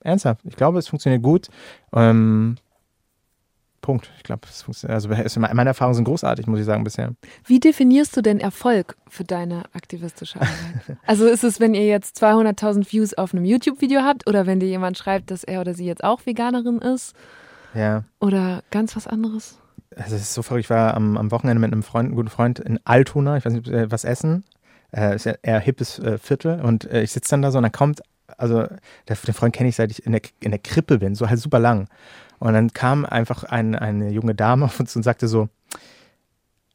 Ernsthaft. 0.00 0.40
Ich 0.44 0.56
glaube, 0.56 0.78
es 0.78 0.88
funktioniert 0.88 1.22
gut. 1.22 1.48
Ähm, 1.92 2.56
Punkt. 3.80 4.10
Ich 4.16 4.22
glaube, 4.22 4.42
es 4.48 4.62
funktioniert. 4.62 4.94
Also 4.94 5.40
meine 5.40 5.70
Erfahrungen 5.70 5.94
sind 5.94 6.04
großartig, 6.04 6.46
muss 6.46 6.58
ich 6.60 6.64
sagen, 6.66 6.84
bisher. 6.84 7.12
Wie 7.46 7.60
definierst 7.60 8.16
du 8.16 8.22
denn 8.22 8.40
Erfolg 8.40 8.96
für 9.08 9.24
deine 9.24 9.64
aktivistische 9.72 10.40
Arbeit? 10.40 10.98
Also 11.06 11.26
ist 11.26 11.44
es, 11.44 11.60
wenn 11.60 11.74
ihr 11.74 11.86
jetzt 11.86 12.22
200.000 12.22 12.92
Views 12.92 13.14
auf 13.14 13.32
einem 13.32 13.44
YouTube-Video 13.44 14.02
habt 14.02 14.28
oder 14.28 14.46
wenn 14.46 14.60
dir 14.60 14.68
jemand 14.68 14.98
schreibt, 14.98 15.30
dass 15.30 15.44
er 15.44 15.60
oder 15.60 15.74
sie 15.74 15.86
jetzt 15.86 16.04
auch 16.04 16.26
Veganerin 16.26 16.78
ist 16.78 17.14
Ja. 17.74 18.04
oder 18.20 18.62
ganz 18.70 18.96
was 18.96 19.06
anderes? 19.06 19.58
Also 19.96 20.16
es 20.16 20.22
ist 20.22 20.34
so 20.34 20.42
verrückt. 20.42 20.66
Ich 20.66 20.70
war 20.70 20.94
am, 20.94 21.16
am 21.16 21.30
Wochenende 21.30 21.60
mit 21.60 21.72
einem 21.72 21.82
Freund, 21.82 22.06
einem 22.08 22.16
guten 22.16 22.28
Freund 22.28 22.58
in 22.58 22.78
Altona, 22.84 23.36
ich 23.38 23.44
weiß 23.44 23.52
nicht, 23.54 23.70
was 23.72 24.04
essen. 24.04 24.44
Äh, 24.90 25.16
ist 25.16 25.24
ja 25.26 25.34
eher 25.42 25.60
hippes 25.60 25.98
äh, 25.98 26.18
Viertel 26.18 26.60
und 26.60 26.90
äh, 26.90 27.02
ich 27.02 27.12
sitze 27.12 27.30
dann 27.30 27.42
da 27.42 27.50
so 27.50 27.58
und 27.58 27.62
dann 27.62 27.72
kommt, 27.72 28.00
also 28.38 28.60
der, 29.08 29.16
den 29.16 29.34
Freund 29.34 29.54
kenne 29.54 29.68
ich 29.68 29.76
seit 29.76 29.90
ich 29.90 30.06
in 30.06 30.12
der, 30.12 30.22
in 30.40 30.50
der 30.50 30.60
Krippe 30.60 30.98
bin, 30.98 31.14
so 31.14 31.28
halt 31.28 31.38
super 31.40 31.58
lang. 31.58 31.88
Und 32.38 32.52
dann 32.54 32.72
kam 32.72 33.04
einfach 33.04 33.44
ein, 33.44 33.74
eine 33.74 34.10
junge 34.10 34.34
Dame 34.34 34.66
auf 34.66 34.78
uns 34.80 34.94
und 34.96 35.02
sagte 35.02 35.28
so, 35.28 35.48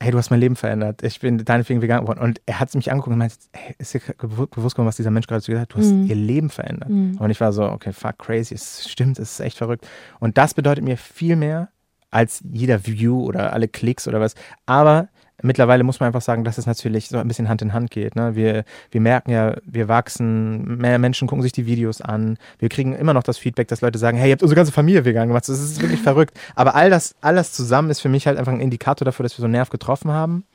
hey, 0.01 0.11
du 0.11 0.17
hast 0.17 0.31
mein 0.31 0.39
Leben 0.41 0.57
verändert. 0.57 1.01
Ich 1.01 1.21
bin 1.21 1.37
deinetwegen 1.45 1.81
vegan 1.81 2.01
geworden. 2.01 2.19
Und 2.19 2.41
er 2.45 2.59
hat 2.59 2.75
mich 2.75 2.91
angeguckt 2.91 3.13
und 3.13 3.19
meinte, 3.19 3.35
hey, 3.53 3.73
ist 3.77 3.93
dir 3.93 4.01
bewusst 4.17 4.75
geworden, 4.75 4.87
was 4.87 4.97
dieser 4.97 5.11
Mensch 5.11 5.27
gerade 5.27 5.41
zu 5.41 5.51
dir 5.51 5.55
gesagt 5.55 5.73
hat? 5.73 5.79
Du 5.79 5.81
hast 5.85 5.93
Mhm. 5.93 6.05
ihr 6.07 6.15
Leben 6.15 6.49
verändert. 6.49 6.89
Mhm. 6.89 7.17
Und 7.19 7.29
ich 7.29 7.39
war 7.39 7.53
so, 7.53 7.63
okay, 7.63 7.93
fuck, 7.93 8.17
crazy. 8.19 8.53
Es 8.53 8.89
stimmt, 8.89 9.17
es 9.19 9.31
ist 9.33 9.39
echt 9.39 9.57
verrückt. 9.57 9.87
Und 10.19 10.37
das 10.37 10.53
bedeutet 10.53 10.83
mir 10.83 10.97
viel 10.97 11.37
mehr 11.37 11.69
als 12.11 12.43
jeder 12.51 12.85
View 12.85 13.23
oder 13.23 13.53
alle 13.53 13.67
Klicks 13.69 14.07
oder 14.07 14.19
was. 14.19 14.35
Aber 14.65 15.07
mittlerweile 15.43 15.83
muss 15.83 15.99
man 15.99 16.07
einfach 16.07 16.21
sagen, 16.21 16.43
dass 16.43 16.57
es 16.57 16.65
natürlich 16.65 17.09
so 17.09 17.17
ein 17.17 17.27
bisschen 17.27 17.49
Hand 17.49 17.61
in 17.61 17.73
Hand 17.73 17.91
geht. 17.91 18.15
Ne? 18.15 18.35
Wir, 18.35 18.63
wir 18.91 19.01
merken 19.01 19.29
ja, 19.31 19.55
wir 19.65 19.87
wachsen, 19.87 20.77
mehr 20.77 20.97
Menschen 20.97 21.27
gucken 21.27 21.43
sich 21.43 21.51
die 21.51 21.65
Videos 21.65 22.01
an. 22.01 22.37
Wir 22.59 22.69
kriegen 22.69 22.95
immer 22.95 23.13
noch 23.13 23.23
das 23.23 23.37
Feedback, 23.37 23.67
dass 23.67 23.81
Leute 23.81 23.99
sagen, 23.99 24.17
hey, 24.17 24.29
ihr 24.29 24.33
habt 24.33 24.41
unsere 24.41 24.55
ganze 24.55 24.71
Familie 24.71 25.05
vegan 25.05 25.27
gemacht. 25.27 25.47
Das 25.47 25.59
ist 25.59 25.81
wirklich 25.81 26.01
verrückt. 26.03 26.39
Aber 26.55 26.75
all 26.75 26.89
das, 26.89 27.15
all 27.21 27.35
das 27.35 27.51
zusammen 27.51 27.89
ist 27.89 27.99
für 27.99 28.09
mich 28.09 28.25
halt 28.25 28.37
einfach 28.37 28.53
ein 28.53 28.61
Indikator 28.61 29.05
dafür, 29.05 29.23
dass 29.23 29.37
wir 29.37 29.41
so 29.41 29.45
einen 29.45 29.53
Nerv 29.53 29.69
getroffen 29.69 30.11
haben. 30.11 30.45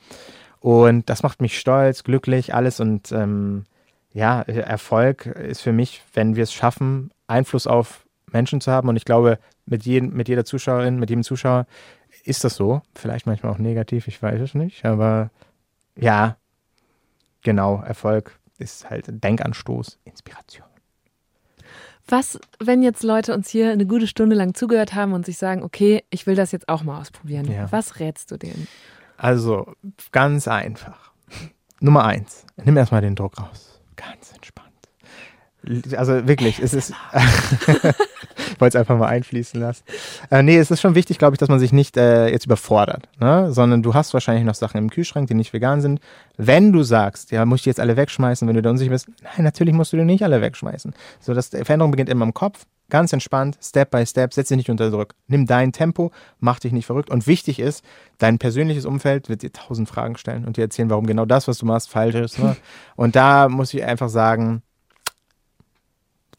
Und 0.59 1.09
das 1.09 1.23
macht 1.23 1.41
mich 1.41 1.57
stolz, 1.57 2.03
glücklich, 2.03 2.53
alles. 2.53 2.79
Und 2.79 3.11
ähm, 3.11 3.65
ja, 4.13 4.41
Erfolg 4.41 5.27
ist 5.27 5.61
für 5.61 5.71
mich, 5.71 6.01
wenn 6.13 6.35
wir 6.35 6.43
es 6.43 6.53
schaffen, 6.53 7.11
Einfluss 7.27 7.67
auf 7.67 8.05
Menschen 8.31 8.59
zu 8.59 8.71
haben. 8.71 8.89
Und 8.89 8.95
ich 8.95 9.05
glaube, 9.05 9.39
mit, 9.65 9.85
jedem, 9.85 10.13
mit 10.13 10.27
jeder 10.27 10.45
Zuschauerin, 10.45 10.99
mit 10.99 11.09
jedem 11.09 11.23
Zuschauer 11.23 11.65
ist 12.29 12.43
das 12.43 12.55
so. 12.55 12.81
Vielleicht 12.95 13.25
manchmal 13.25 13.51
auch 13.51 13.57
negativ, 13.57 14.07
ich 14.07 14.21
weiß 14.21 14.39
es 14.41 14.53
nicht. 14.53 14.85
Aber 14.85 15.31
ja, 15.97 16.37
genau, 17.41 17.81
Erfolg 17.81 18.39
ist 18.57 18.89
halt 18.89 19.05
Denkanstoß, 19.07 19.99
Inspiration. 20.05 20.67
Was, 22.07 22.39
wenn 22.59 22.81
jetzt 22.81 23.03
Leute 23.03 23.33
uns 23.35 23.49
hier 23.49 23.71
eine 23.71 23.85
gute 23.85 24.07
Stunde 24.07 24.35
lang 24.35 24.55
zugehört 24.55 24.95
haben 24.95 25.13
und 25.13 25.25
sich 25.25 25.37
sagen, 25.37 25.63
okay, 25.63 26.03
ich 26.09 26.25
will 26.25 26.35
das 26.35 26.51
jetzt 26.51 26.67
auch 26.67 26.83
mal 26.83 26.99
ausprobieren. 26.99 27.51
Ja. 27.51 27.71
Was 27.71 27.99
rätst 27.99 28.31
du 28.31 28.37
denen? 28.37 28.67
Also, 29.17 29.73
ganz 30.11 30.47
einfach. 30.47 31.11
Nummer 31.81 32.05
eins, 32.05 32.45
nimm 32.57 32.75
erstmal 32.77 33.01
den 33.01 33.15
Druck 33.15 33.39
raus. 33.39 33.79
Ganz 33.95 34.33
entspannt. 34.33 34.69
Also 35.95 36.27
wirklich, 36.27 36.59
es 36.59 36.73
ist. 36.73 36.93
ich 38.59 38.61
wollte 38.61 38.77
es 38.77 38.81
einfach 38.81 38.97
mal 38.97 39.07
einfließen 39.07 39.57
lassen. 39.57 39.85
Äh, 40.29 40.43
nee, 40.43 40.57
es 40.57 40.69
ist 40.69 40.81
schon 40.81 40.93
wichtig, 40.93 41.17
glaube 41.17 41.33
ich, 41.33 41.37
dass 41.37 41.47
man 41.47 41.59
sich 41.59 41.71
nicht 41.71 41.95
äh, 41.95 42.27
jetzt 42.27 42.45
überfordert, 42.45 43.07
ne? 43.17 43.53
sondern 43.53 43.81
du 43.81 43.93
hast 43.93 44.13
wahrscheinlich 44.13 44.43
noch 44.43 44.53
Sachen 44.53 44.77
im 44.77 44.89
Kühlschrank, 44.89 45.27
die 45.27 45.33
nicht 45.33 45.53
vegan 45.53 45.79
sind. 45.79 46.01
Wenn 46.35 46.73
du 46.73 46.83
sagst, 46.83 47.31
ja, 47.31 47.45
muss 47.45 47.61
ich 47.61 47.65
jetzt 47.67 47.79
alle 47.79 47.95
wegschmeißen, 47.95 48.45
wenn 48.49 48.55
du 48.55 48.61
da 48.61 48.69
unsicher 48.69 48.91
bist, 48.91 49.07
nein, 49.23 49.45
natürlich 49.45 49.73
musst 49.73 49.93
du 49.93 49.97
die 49.97 50.03
nicht 50.03 50.23
alle 50.23 50.41
wegschmeißen. 50.41 50.93
So, 51.21 51.33
das, 51.33 51.51
die 51.51 51.63
Veränderung 51.63 51.91
beginnt 51.91 52.09
immer 52.09 52.25
im 52.25 52.33
Kopf. 52.33 52.65
Ganz 52.89 53.13
entspannt, 53.13 53.57
Step 53.61 53.91
by 53.91 54.05
Step, 54.05 54.33
setz 54.33 54.49
dich 54.49 54.57
nicht 54.57 54.69
unter 54.69 54.89
Druck. 54.89 55.13
Nimm 55.27 55.45
dein 55.45 55.71
Tempo, 55.71 56.11
mach 56.39 56.59
dich 56.59 56.73
nicht 56.73 56.87
verrückt. 56.87 57.09
Und 57.09 57.27
wichtig 57.27 57.59
ist, 57.59 57.85
dein 58.17 58.39
persönliches 58.39 58.85
Umfeld 58.85 59.29
wird 59.29 59.43
dir 59.43 59.53
tausend 59.53 59.87
Fragen 59.87 60.17
stellen 60.17 60.43
und 60.43 60.57
dir 60.57 60.63
erzählen, 60.63 60.89
warum 60.89 61.05
genau 61.05 61.25
das, 61.25 61.47
was 61.47 61.59
du 61.59 61.65
machst, 61.65 61.89
falsch 61.89 62.15
ist. 62.15 62.39
Ne? 62.39 62.57
Und 62.97 63.15
da 63.15 63.47
muss 63.47 63.73
ich 63.73 63.83
einfach 63.85 64.09
sagen, 64.09 64.63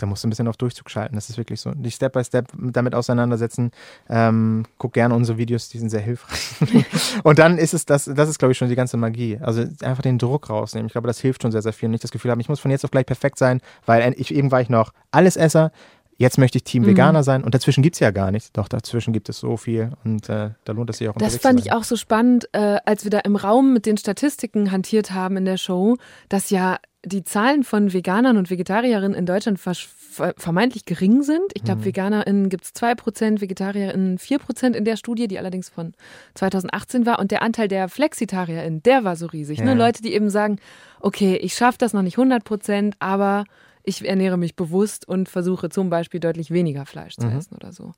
da 0.00 0.06
musst 0.06 0.24
du 0.24 0.28
ein 0.28 0.30
bisschen 0.30 0.48
auf 0.48 0.56
Durchzug 0.56 0.90
schalten. 0.90 1.14
Das 1.14 1.28
ist 1.28 1.36
wirklich 1.36 1.60
so. 1.60 1.72
Dich 1.72 1.94
Step 1.94 2.12
by 2.12 2.24
Step 2.24 2.48
damit 2.58 2.94
auseinandersetzen. 2.94 3.70
Ähm, 4.08 4.64
guck 4.78 4.94
gerne 4.94 5.14
unsere 5.14 5.38
Videos, 5.38 5.68
die 5.68 5.78
sind 5.78 5.90
sehr 5.90 6.00
hilfreich. 6.00 6.84
und 7.22 7.38
dann 7.38 7.58
ist 7.58 7.74
es 7.74 7.84
das, 7.84 8.06
das 8.06 8.28
ist, 8.28 8.38
glaube 8.38 8.52
ich, 8.52 8.58
schon 8.58 8.68
die 8.68 8.76
ganze 8.76 8.96
Magie. 8.96 9.38
Also 9.40 9.64
einfach 9.82 10.02
den 10.02 10.18
Druck 10.18 10.48
rausnehmen. 10.50 10.86
Ich 10.86 10.92
glaube, 10.92 11.06
das 11.06 11.20
hilft 11.20 11.42
schon 11.42 11.52
sehr, 11.52 11.62
sehr 11.62 11.72
viel. 11.72 11.86
Und 11.86 11.92
nicht 11.92 12.04
das 12.04 12.10
Gefühl 12.10 12.30
haben, 12.30 12.40
ich 12.40 12.48
muss 12.48 12.60
von 12.60 12.70
jetzt 12.70 12.84
auf 12.84 12.90
gleich 12.90 13.06
perfekt 13.06 13.38
sein, 13.38 13.60
weil 13.86 14.14
ich, 14.16 14.34
eben 14.34 14.50
war 14.50 14.60
ich 14.60 14.68
noch 14.70 14.92
Allesesser. 15.10 15.72
Jetzt 16.16 16.36
möchte 16.36 16.58
ich 16.58 16.64
Team 16.64 16.82
Mhm. 16.82 16.88
Veganer 16.88 17.22
sein 17.22 17.42
und 17.44 17.54
dazwischen 17.54 17.82
gibt 17.82 17.96
es 17.96 18.00
ja 18.00 18.10
gar 18.10 18.30
nichts. 18.30 18.52
Doch, 18.52 18.68
dazwischen 18.68 19.14
gibt 19.14 19.30
es 19.30 19.38
so 19.38 19.56
viel 19.56 19.92
und 20.04 20.28
äh, 20.28 20.50
da 20.64 20.72
lohnt 20.74 20.90
es 20.90 20.98
sich 20.98 21.08
auch 21.08 21.14
Das 21.14 21.38
fand 21.38 21.58
ich 21.60 21.72
auch 21.72 21.82
so 21.82 21.96
spannend, 21.96 22.46
äh, 22.52 22.76
als 22.84 23.04
wir 23.04 23.10
da 23.10 23.20
im 23.20 23.36
Raum 23.36 23.72
mit 23.72 23.86
den 23.86 23.96
Statistiken 23.96 24.70
hantiert 24.70 25.12
haben 25.12 25.38
in 25.38 25.46
der 25.46 25.56
Show, 25.56 25.96
dass 26.28 26.50
ja 26.50 26.76
die 27.04 27.24
Zahlen 27.24 27.64
von 27.64 27.92
Veganern 27.92 28.36
und 28.36 28.50
Vegetarierinnen 28.50 29.14
in 29.16 29.24
Deutschland 29.24 29.58
vermeintlich 29.58 30.84
gering 30.84 31.22
sind. 31.22 31.52
Ich 31.54 31.64
glaube, 31.64 31.80
Mhm. 31.80 31.84
VeganerInnen 31.86 32.48
gibt 32.50 32.64
es 32.64 32.72
2%, 32.74 33.40
VegetarierInnen 33.40 34.18
4% 34.18 34.76
in 34.76 34.84
der 34.84 34.96
Studie, 34.96 35.26
die 35.28 35.38
allerdings 35.38 35.70
von 35.70 35.94
2018 36.34 37.06
war. 37.06 37.18
Und 37.18 37.30
der 37.30 37.42
Anteil 37.42 37.68
der 37.68 37.88
FlexitarierInnen, 37.88 38.82
der 38.82 39.04
war 39.04 39.16
so 39.16 39.26
riesig. 39.26 39.60
Ja. 39.60 39.64
Ne? 39.64 39.74
Leute, 39.74 40.02
die 40.02 40.12
eben 40.12 40.28
sagen, 40.30 40.58
okay, 41.00 41.36
ich 41.36 41.54
schaffe 41.54 41.78
das 41.78 41.92
noch 41.94 42.02
nicht 42.02 42.18
100%, 42.18 42.94
aber 42.98 43.44
ich 43.82 44.06
ernähre 44.06 44.36
mich 44.36 44.54
bewusst 44.56 45.08
und 45.08 45.28
versuche 45.30 45.70
zum 45.70 45.88
Beispiel 45.88 46.20
deutlich 46.20 46.50
weniger 46.50 46.84
Fleisch 46.84 47.16
zu 47.16 47.26
Mhm. 47.26 47.38
essen 47.38 47.54
oder 47.54 47.72
so. 47.72 47.92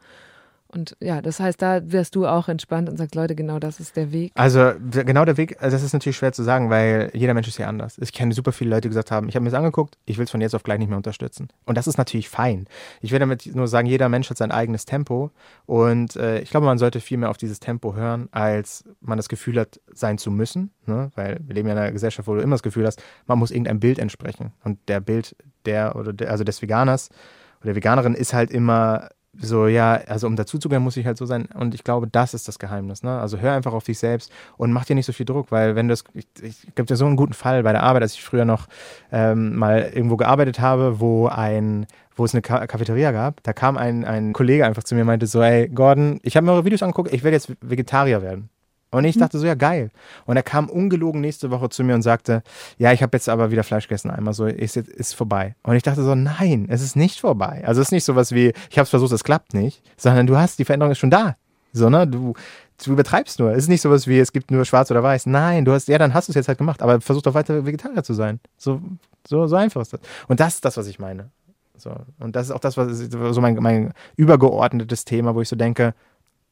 Und 0.75 0.97
ja, 1.01 1.21
das 1.21 1.39
heißt, 1.39 1.61
da 1.61 1.81
wärst 1.85 2.15
du 2.15 2.27
auch 2.27 2.49
entspannt 2.49 2.89
und 2.89 2.97
sagst, 2.97 3.15
Leute, 3.15 3.35
genau 3.35 3.59
das 3.59 3.79
ist 3.79 3.95
der 3.97 4.11
Weg. 4.11 4.33
Also 4.35 4.73
genau 4.91 5.27
der 5.27 5.37
Weg, 5.37 5.61
also 5.61 5.77
das 5.77 5.83
ist 5.83 5.93
natürlich 5.93 6.17
schwer 6.17 6.33
zu 6.33 6.43
sagen, 6.43 6.71
weil 6.71 7.11
jeder 7.13 7.35
Mensch 7.35 7.47
ist 7.47 7.59
ja 7.59 7.69
anders. 7.69 7.99
Ich 7.99 8.13
kenne 8.13 8.33
super 8.33 8.53
viele 8.53 8.71
Leute, 8.71 8.83
die 8.83 8.89
gesagt 8.89 9.11
haben, 9.11 9.29
ich 9.29 9.35
habe 9.35 9.45
mir 9.45 9.51
das 9.51 9.59
angeguckt, 9.59 9.99
ich 10.07 10.17
will 10.17 10.25
es 10.25 10.31
von 10.31 10.41
jetzt 10.41 10.55
auf 10.55 10.63
gleich 10.63 10.79
nicht 10.79 10.89
mehr 10.89 10.97
unterstützen. 10.97 11.49
Und 11.67 11.77
das 11.77 11.87
ist 11.87 11.99
natürlich 11.99 12.31
fein. 12.31 12.67
Ich 13.03 13.13
will 13.13 13.19
damit 13.19 13.55
nur 13.55 13.69
sagen, 13.69 13.87
jeder 13.87 14.09
Mensch 14.09 14.31
hat 14.31 14.39
sein 14.39 14.51
eigenes 14.51 14.87
Tempo 14.87 15.31
und 15.67 16.17
äh, 16.17 16.41
ich 16.41 16.51
glaube, 16.51 16.65
man 16.65 16.79
sollte 16.79 17.01
viel 17.01 17.19
mehr 17.19 17.29
auf 17.29 17.37
dieses 17.37 17.61
Tempo 17.61 17.95
hören, 17.95 18.29
als 18.33 18.85
man 19.01 19.19
das 19.19 19.29
Gefühl 19.29 19.61
hat, 19.61 19.79
sein 19.93 20.17
zu 20.17 20.31
müssen. 20.31 20.71
Ne? 20.87 21.11
Weil 21.15 21.39
wir 21.45 21.55
leben 21.55 21.69
ja 21.69 21.75
in 21.75 21.81
einer 21.81 21.93
Gesellschaft, 21.93 22.27
wo 22.27 22.35
du 22.35 22.41
immer 22.41 22.55
das 22.55 22.63
Gefühl 22.63 22.87
hast, 22.87 23.03
man 23.27 23.39
muss 23.39 23.51
irgendeinem 23.51 23.81
Bild 23.81 23.99
entsprechen. 23.99 24.53
Und 24.65 24.79
der 24.89 25.01
Bild 25.01 25.37
der 25.67 25.97
oder 25.97 26.15
der, 26.15 26.31
also 26.31 26.45
des 26.45 26.63
Veganers 26.63 27.11
oder 27.61 27.67
der 27.67 27.77
Veganerin 27.77 28.15
ist 28.15 28.33
halt 28.33 28.51
immer 28.51 29.11
so, 29.39 29.67
ja, 29.67 29.95
also 30.09 30.27
um 30.27 30.37
dazuzugehören, 30.37 30.85
muss 30.85 30.97
ich 30.97 31.07
halt 31.07 31.17
so 31.17 31.25
sein. 31.25 31.47
Und 31.55 31.75
ich 31.75 31.85
glaube, 31.85 32.07
das 32.07 32.35
ist 32.35 32.49
das 32.49 32.59
Geheimnis. 32.59 33.03
Ne? 33.03 33.19
Also 33.19 33.39
hör 33.39 33.55
einfach 33.55 33.73
auf 33.73 33.85
dich 33.85 33.99
selbst 33.99 34.31
und 34.59 34.73
mach 34.73 34.85
dir 34.85 34.95
nicht 34.95 35.07
so 35.07 35.13
viel 35.13 35.25
Druck, 35.25 35.51
weil 35.51 35.75
wenn 35.75 35.89
das, 35.89 36.05
ich, 36.13 36.27
ich 36.43 36.75
gibt 36.75 36.91
ja 36.91 36.97
so 36.97 37.07
einen 37.07 37.17
guten 37.17 37.33
Fall 37.33 37.63
bei 37.63 37.73
der 37.73 37.83
Arbeit, 37.83 38.03
als 38.03 38.15
ich 38.15 38.23
früher 38.23 38.45
noch 38.45 38.69
ähm, 39.11 39.57
mal 39.57 39.91
irgendwo 39.95 40.17
gearbeitet 40.17 40.61
habe, 40.61 41.01
wo 41.01 41.29
ein 41.29 41.87
wo 42.15 42.27
es 42.27 42.35
eine 42.35 42.43
Ka 42.43 42.67
Cafeteria 42.67 43.11
gab, 43.11 43.43
da 43.43 43.55
kam 43.55 43.79
ein, 43.79 44.05
ein 44.05 44.35
Kollege 44.35 44.67
einfach 44.67 44.83
zu 44.83 44.95
mir 44.95 45.01
und 45.01 45.07
meinte 45.07 45.27
so, 45.27 45.41
ey, 45.41 45.69
Gordon, 45.69 46.21
ich 46.23 46.37
habe 46.37 46.45
mir 46.45 46.53
eure 46.53 46.67
Videos 46.67 46.83
angeguckt, 46.83 47.11
ich 47.11 47.25
werde 47.25 47.37
jetzt 47.37 47.51
Vegetarier 47.63 48.21
werden. 48.21 48.51
Und 48.93 49.05
ich 49.05 49.17
dachte 49.17 49.39
so, 49.39 49.47
ja, 49.47 49.55
geil. 49.55 49.91
Und 50.27 50.37
er 50.37 50.43
kam 50.43 50.69
ungelogen 50.69 51.23
nächste 51.23 51.51
Woche 51.51 51.71
zu 51.71 51.83
mir 51.83 51.95
und 51.95 52.03
sagte, 52.03 52.43
ja, 52.77 52.93
ich 52.93 53.03
habe 53.03 53.17
jetzt 53.17 53.29
aber 53.29 53.51
wieder 53.51 53.65
Fleisch 53.65 53.89
gegessen 53.89 54.11
einmal, 54.11 54.35
so 54.35 54.47
ist 54.47 54.77
jetzt 54.77 54.91
ist 54.91 55.15
vorbei. 55.15 55.57
Und 55.63 55.77
ich 55.77 55.83
dachte 55.83 56.03
so, 56.03 56.15
nein, 56.15 56.67
es 56.69 56.83
ist 56.83 56.95
nicht 56.95 57.19
vorbei. 57.19 57.63
Also 57.67 57.81
es 57.81 57.89
ist 57.89 57.93
nicht 57.93 58.05
sowas 58.05 58.33
wie, 58.33 58.53
ich 58.71 58.79
habe 58.79 58.85
es 58.85 58.91
versucht, 58.91 59.13
es 59.13 59.25
klappt 59.25 59.55
nicht, 59.55 59.83
sondern 59.97 60.27
du 60.27 60.37
hast, 60.37 60.59
die 60.59 60.67
Veränderung 60.67 60.93
ist 60.93 60.99
schon 60.99 61.11
da. 61.11 61.37
So, 61.73 61.89
ne? 61.89 62.07
Du, 62.07 62.35
du 62.85 62.93
übertreibst 62.93 63.39
nur. 63.39 63.53
Es 63.53 63.65
ist 63.65 63.69
nicht 63.69 63.81
sowas 63.81 64.07
wie, 64.07 64.19
es 64.19 64.33
gibt 64.33 64.51
nur 64.51 64.67
schwarz 64.67 64.91
oder 64.91 65.03
weiß. 65.03 65.25
Nein, 65.25 65.65
du 65.65 65.73
hast, 65.73 65.89
ja, 65.89 65.97
dann 65.97 66.13
hast 66.13 66.29
du 66.29 66.33
es 66.33 66.37
jetzt 66.37 66.49
halt 66.49 66.59
gemacht, 66.59 66.83
aber 66.83 67.01
versuch 67.01 67.23
doch 67.23 67.33
weiter 67.33 67.65
Vegetarier 67.65 68.03
zu 68.03 68.13
sein. 68.13 68.41
So, 68.59 68.83
so, 69.27 69.47
so 69.47 69.57
einfach 69.57 69.81
ist 69.81 69.95
das. 69.95 70.01
Und 70.29 70.39
das 70.39 70.57
ist 70.57 70.65
das, 70.67 70.77
was 70.77 70.87
ich 70.87 70.99
meine. 70.99 71.31
So. 71.77 71.97
Und 72.21 72.37
das 72.37 72.47
ist 72.47 72.53
auch 72.53 72.61
das, 72.61 72.77
was 72.77 72.99
so 72.99 73.41
mein, 73.41 73.55
mein 73.57 73.93
übergeordnetes 74.17 75.07
Thema, 75.07 75.35
wo 75.35 75.41
ich 75.41 75.49
so 75.49 75.57
denke, 75.57 75.95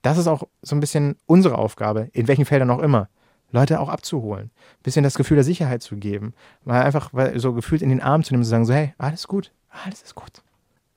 das 0.03 0.19
ist 0.19 0.27
auch 0.27 0.45
so 0.63 0.77
ein 0.77 0.81
bisschen 0.81 1.17
unsere 1.27 1.59
Aufgabe, 1.59 2.09
in 2.13 2.29
welchen 2.29 2.45
Feldern 2.45 2.71
auch 2.71 2.81
immer, 2.81 3.09
Leute 3.53 3.81
auch 3.81 3.89
abzuholen. 3.89 4.47
Ein 4.55 4.83
bisschen 4.83 5.03
das 5.03 5.17
Gefühl 5.17 5.37
der 5.37 5.45
Sicherheit 5.45 5.83
zu 5.83 5.97
geben. 5.97 6.35
Mal 6.65 6.83
einfach 6.83 7.11
so 7.37 7.53
gefühlt 7.53 7.83
in 7.83 7.89
den 7.89 8.01
Arm 8.01 8.23
zu 8.23 8.33
nehmen 8.33 8.41
und 8.41 8.45
zu 8.45 8.51
sagen, 8.51 8.65
so, 8.65 8.73
hey, 8.73 8.95
alles 8.99 9.27
gut, 9.27 9.53
alles 9.85 10.03
ist 10.03 10.15
gut. 10.15 10.43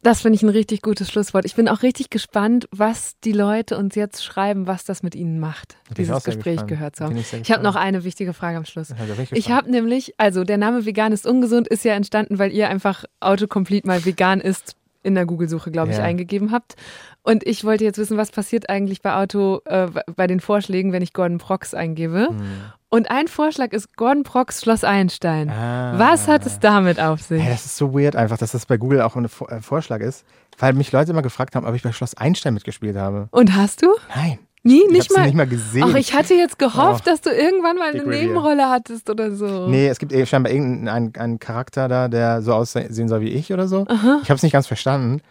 Das 0.04 0.22
finde 0.22 0.36
ich 0.36 0.44
ein 0.44 0.50
richtig 0.50 0.82
gutes 0.82 1.10
Schlusswort. 1.10 1.46
Ich 1.46 1.56
bin 1.56 1.70
auch 1.70 1.82
richtig 1.82 2.10
gespannt, 2.10 2.68
was 2.72 3.18
die 3.24 3.32
Leute 3.32 3.78
uns 3.78 3.96
jetzt 3.96 4.22
schreiben, 4.22 4.68
was 4.68 4.84
das 4.84 5.02
mit 5.02 5.16
ihnen 5.16 5.40
macht, 5.40 5.78
bin 5.88 5.96
dieses 5.96 6.26
Gespräch 6.26 6.56
gespannt. 6.56 6.68
gehört 6.68 6.96
zu 6.98 7.06
haben. 7.06 7.14
bin 7.14 7.22
ich 7.22 7.34
Ich 7.34 7.52
habe 7.54 7.64
noch 7.64 7.78
eine 7.78 8.04
wichtige 8.04 8.34
Frage 8.34 8.58
am 8.58 8.66
Schluss. 8.66 8.94
Ich 9.32 9.50
habe 9.50 9.72
nämlich, 9.72 10.14
also 10.18 10.44
der 10.44 10.58
Name 10.58 10.86
Vegan 10.86 11.14
ist 11.14 11.26
ungesund 11.26 11.70
ist 11.70 11.86
ja 11.86 11.94
entstanden, 11.94 12.38
weil 12.38 12.52
ihr 12.52 12.68
einfach 12.68 13.06
Autocomplete 13.22 13.88
mal 13.88 14.04
vegan 14.04 14.42
ist 14.42 14.76
in 15.04 15.16
der 15.16 15.26
Google-Suche, 15.26 15.70
glaube 15.72 15.92
ich, 15.92 15.98
Ja. 15.98 16.04
eingegeben 16.04 16.52
habt. 16.52 16.76
Und 17.22 17.46
ich 17.46 17.64
wollte 17.64 17.84
jetzt 17.84 17.98
wissen, 17.98 18.18
was 18.18 18.32
passiert 18.32 18.70
eigentlich 18.70 19.02
bei 19.02 19.16
Auto, 19.16 19.62
äh, 19.66 19.88
bei 20.16 20.28
den 20.28 20.40
Vorschlägen, 20.40 20.92
wenn 20.92 21.02
ich 21.04 21.14
Gordon 21.14 21.38
Prox 21.38 21.74
eingebe. 21.74 22.28
Hm. 22.30 22.42
Und 22.90 23.10
ein 23.10 23.28
Vorschlag 23.28 23.72
ist 23.72 23.96
Gordon 23.98 24.24
Prox 24.24 24.62
Schloss 24.62 24.84
Einstein. 24.84 25.50
Ah. 25.50 25.94
Was 25.98 26.28
hat 26.28 26.46
es 26.46 26.60
damit 26.60 27.00
auf 27.00 27.22
sich? 27.22 27.42
Hey, 27.42 27.52
das 27.52 27.66
ist 27.66 27.78
so 27.78 27.94
weird 27.94 28.16
einfach, 28.16 28.38
dass 28.38 28.52
das 28.52 28.66
bei 28.66 28.78
Google 28.78 29.02
auch 29.02 29.16
ein 29.16 29.26
äh, 29.26 29.62
Vorschlag 29.62 30.00
ist, 30.02 30.26
weil 30.60 30.74
mich 30.74 30.92
Leute 30.92 31.12
immer 31.12 31.22
gefragt 31.22 31.56
haben, 31.56 31.66
ob 31.66 31.74
ich 31.76 31.82
bei 31.84 31.92
Schloss 31.92 32.16
Einstein 32.16 32.54
mitgespielt 32.54 32.96
habe. 32.98 33.28
Und 33.32 33.56
hast 33.56 33.82
du? 33.82 33.88
Nein. 34.16 34.40
Nie, 34.66 34.82
Ich 34.88 34.92
nicht 34.92 35.12
mal. 35.14 35.26
nicht 35.26 35.36
mal 35.36 35.48
gesehen. 35.48 35.84
Ach, 35.86 35.96
ich 35.96 36.14
hatte 36.14 36.34
jetzt 36.36 36.58
gehofft, 36.58 37.04
Oh. 37.06 37.10
dass 37.10 37.20
du 37.22 37.30
irgendwann 37.30 37.76
mal 37.78 37.90
eine. 37.94 38.04
Nebenrolle 38.06 38.70
hattest 38.70 39.10
oder 39.10 39.32
so. 39.36 39.68
Nee, 39.68 39.88
es 39.90 40.00
gibt 40.00 40.14
eh 40.14 40.26
scheinbar 40.26 40.54
irgendeinen 40.54 41.14
einen 41.16 41.40
Charakter 41.40 41.88
da, 41.90 42.08
der 42.08 42.42
so 42.42 42.54
aussehen 42.54 43.08
soll 43.10 43.20
wie 43.22 43.30
ich 43.30 43.52
oder 43.52 43.68
so. 43.68 43.86
Aha. 43.88 44.20
Ich 44.24 44.30
habe 44.30 44.38
es 44.38 44.44
nicht 44.44 44.54
ganz 44.54 44.68
verstanden, 44.68 45.22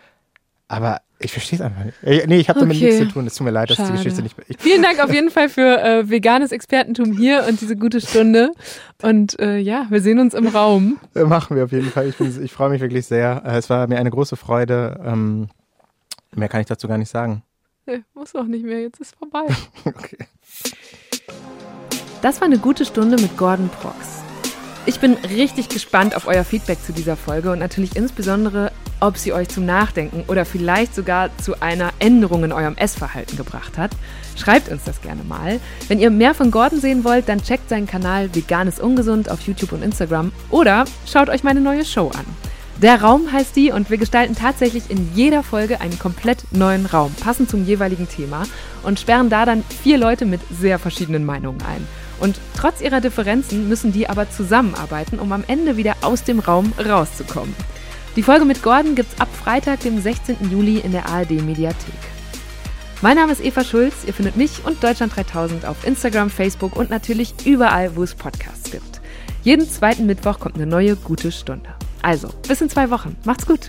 aber 0.69 1.01
ich 1.19 1.33
verstehe 1.33 1.59
es 1.59 1.65
einfach 1.65 1.85
nicht. 1.85 1.97
Äh, 2.03 2.27
Nee, 2.27 2.41
ich 2.41 2.49
habe 2.51 2.61
damit 2.61 2.77
Okay. 2.77 2.85
nichts 2.87 2.99
zu 3.01 3.09
tun. 3.09 3.27
Es 3.27 3.35
tut 3.37 3.45
mir 3.47 3.53
leid, 3.53 3.71
dass 3.71 3.77
die 3.79 3.85
Schade. 3.85 3.95
Geschichte 3.97 4.23
nicht. 4.23 4.37
Ich, 4.49 4.57
Vielen 4.59 4.83
Dank 4.83 5.03
auf 5.03 5.13
jeden 5.15 5.31
Fall 5.31 5.49
für 5.49 5.81
äh, 5.83 6.11
veganes 6.11 6.53
Expertentum 6.53 7.13
hier 7.13 7.47
und 7.49 7.59
diese 7.61 7.77
gute 7.77 8.01
Stunde. 8.03 8.51
Und 9.01 9.39
äh, 9.41 9.57
ja, 9.59 9.87
wir 9.89 10.03
sehen 10.03 10.19
uns 10.19 10.35
im 10.35 10.47
Raum. 10.49 10.99
Äh, 11.15 11.25
Machen 11.25 11.57
wir 11.57 11.65
auf 11.65 11.73
jeden 11.73 11.91
Fall. 11.91 12.09
Ich, 12.09 12.21
ich 12.21 12.53
freue 12.53 12.69
mich 12.71 12.81
wirklich 12.83 13.07
sehr. 13.07 13.43
Äh, 13.47 13.57
Es 13.57 13.71
war 13.71 13.87
mir 13.87 13.99
eine 13.99 14.11
große 14.11 14.37
Freude. 14.37 15.01
Ähm, 15.07 15.49
mehr 16.35 16.49
kann 16.51 16.61
ich 16.61 16.67
dazu 16.67 16.87
gar 16.89 16.99
nicht 16.99 17.11
sagen. 17.11 17.43
Nee, 17.87 18.03
muss 18.15 18.35
auch 18.35 18.45
nicht 18.45 18.65
mehr, 18.65 18.81
jetzt 18.81 19.01
ist 19.01 19.17
vorbei. 19.17 19.45
okay. 19.85 20.19
Das 22.21 22.41
war 22.41 22.47
eine 22.47 22.59
gute 22.59 22.85
Stunde 22.85 23.21
mit 23.21 23.37
Gordon 23.37 23.69
Prox. 23.69 24.23
Ich 24.87 25.01
bin 25.01 25.15
richtig 25.15 25.69
gespannt 25.69 26.15
auf 26.17 26.27
euer 26.27 26.45
Feedback 26.45 26.83
zu 26.83 26.93
dieser 26.93 27.17
Folge 27.17 27.51
und 27.53 27.59
natürlich 27.59 27.97
insbesondere 27.97 28.73
ob 29.03 29.17
sie 29.19 29.33
euch 29.33 29.49
zum 29.49 29.67
Nachdenken 29.67 30.25
oder 30.29 30.45
vielleicht 30.45 30.95
sogar 30.95 31.37
zu 31.39 31.61
einer 31.61 31.91
Änderung 31.99 32.45
in 32.45 32.53
eurem 32.53 32.77
Essverhalten 32.77 33.37
gebracht 33.37 33.77
hat. 33.77 33.91
Schreibt 34.37 34.69
uns 34.69 34.85
das 34.85 35.03
gerne 35.03 35.25
mal. 35.25 35.61
Wenn 35.89 35.99
ihr 35.99 36.11
mehr 36.11 36.35
von 36.35 36.53
Gordon 36.53 36.81
sehen 36.81 37.03
wollt, 37.03 37.29
dann 37.29 37.43
checkt 37.43 37.69
seinen 37.69 37.89
Kanal 37.89 38.33
Vegan 38.35 38.69
ist 38.69 38.81
ungesund 38.81 39.29
auf 39.29 39.41
YouTube 39.41 39.73
und 39.73 39.83
Instagram 39.83 40.31
oder 40.51 40.85
schaut 41.05 41.29
euch 41.29 41.43
meine 41.43 41.61
neue 41.61 41.85
Show 41.85 42.13
an. 42.15 42.25
Der 42.81 43.01
Raum 43.01 43.31
heißt 43.31 43.55
die 43.55 43.71
und 43.71 43.91
wir 43.91 43.99
gestalten 43.99 44.35
tatsächlich 44.35 44.91
in 44.91 45.15
jeder 45.15 45.43
Folge 45.43 45.81
einen 45.81 45.99
komplett 45.99 46.45
neuen 46.53 46.87
Raum, 46.87 47.15
passend 47.21 47.49
zum 47.51 47.65
jeweiligen 47.65 48.09
Thema 48.09 48.45
und 48.83 48.99
sperren 48.99 49.31
da 49.31 49.45
dann 49.45 49.63
vier 49.83 49.99
Leute 49.99 50.25
mit 50.25 50.41
sehr 50.51 50.79
verschiedenen 50.79 51.25
Meinungen 51.25 51.63
ein. 51.63 51.87
Und 52.19 52.41
trotz 52.57 52.81
ihrer 52.81 53.01
Differenzen 53.01 53.69
müssen 53.69 53.93
die 53.93 54.09
aber 54.09 54.31
zusammenarbeiten, 54.31 55.19
um 55.19 55.33
am 55.33 55.45
Ende 55.47 55.77
wieder 55.77 55.97
aus 56.03 56.25
dem 56.25 56.39
Raum 56.39 56.73
rauszukommen. 56.79 57.55
Die 58.17 58.23
Folge 58.23 58.45
mit 58.45 58.63
Gordon 58.63 58.95
gibt's 58.95 59.21
ab 59.21 59.29
Freitag, 59.33 59.81
dem 59.81 60.01
16. 60.01 60.51
Juli 60.51 60.79
in 60.79 60.93
der 60.93 61.09
ARD 61.09 61.43
Mediathek. 61.43 61.95
Mein 63.01 63.17
Name 63.17 63.33
ist 63.33 63.45
Eva 63.45 63.65
Schulz. 63.65 64.05
Ihr 64.07 64.15
findet 64.15 64.37
mich 64.37 64.65
und 64.65 64.83
Deutschland 64.85 65.17
3000 65.17 65.67
auf 65.67 65.85
Instagram, 65.85 66.31
Facebook 66.31 66.77
und 66.77 66.91
natürlich 66.91 67.35
überall, 67.45 67.97
wo 67.97 68.03
es 68.03 68.15
Podcasts 68.15 68.71
gibt. 68.71 69.01
Jeden 69.43 69.69
zweiten 69.69 70.07
Mittwoch 70.07 70.39
kommt 70.39 70.55
eine 70.55 70.67
neue 70.67 70.95
gute 70.95 71.33
Stunde. 71.33 71.71
Also, 72.03 72.29
bis 72.49 72.61
in 72.61 72.69
zwei 72.69 72.91
Wochen. 72.91 73.17
Macht's 73.25 73.47
gut. 73.47 73.69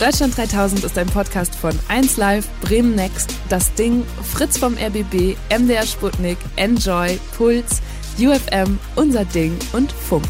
Deutschland 0.00 0.36
3000 0.36 0.84
ist 0.84 0.96
ein 0.96 1.06
Podcast 1.08 1.54
von 1.54 1.72
1Live, 1.88 2.44
Bremen 2.62 2.94
Next, 2.94 3.34
Das 3.48 3.72
Ding, 3.74 4.04
Fritz 4.22 4.56
vom 4.58 4.74
RBB, 4.74 5.36
MDR 5.50 5.86
Sputnik, 5.86 6.38
Enjoy, 6.56 7.18
Puls, 7.36 7.80
UFM, 8.18 8.78
Unser 8.96 9.24
Ding 9.24 9.56
und 9.72 9.92
Funk. 9.92 10.24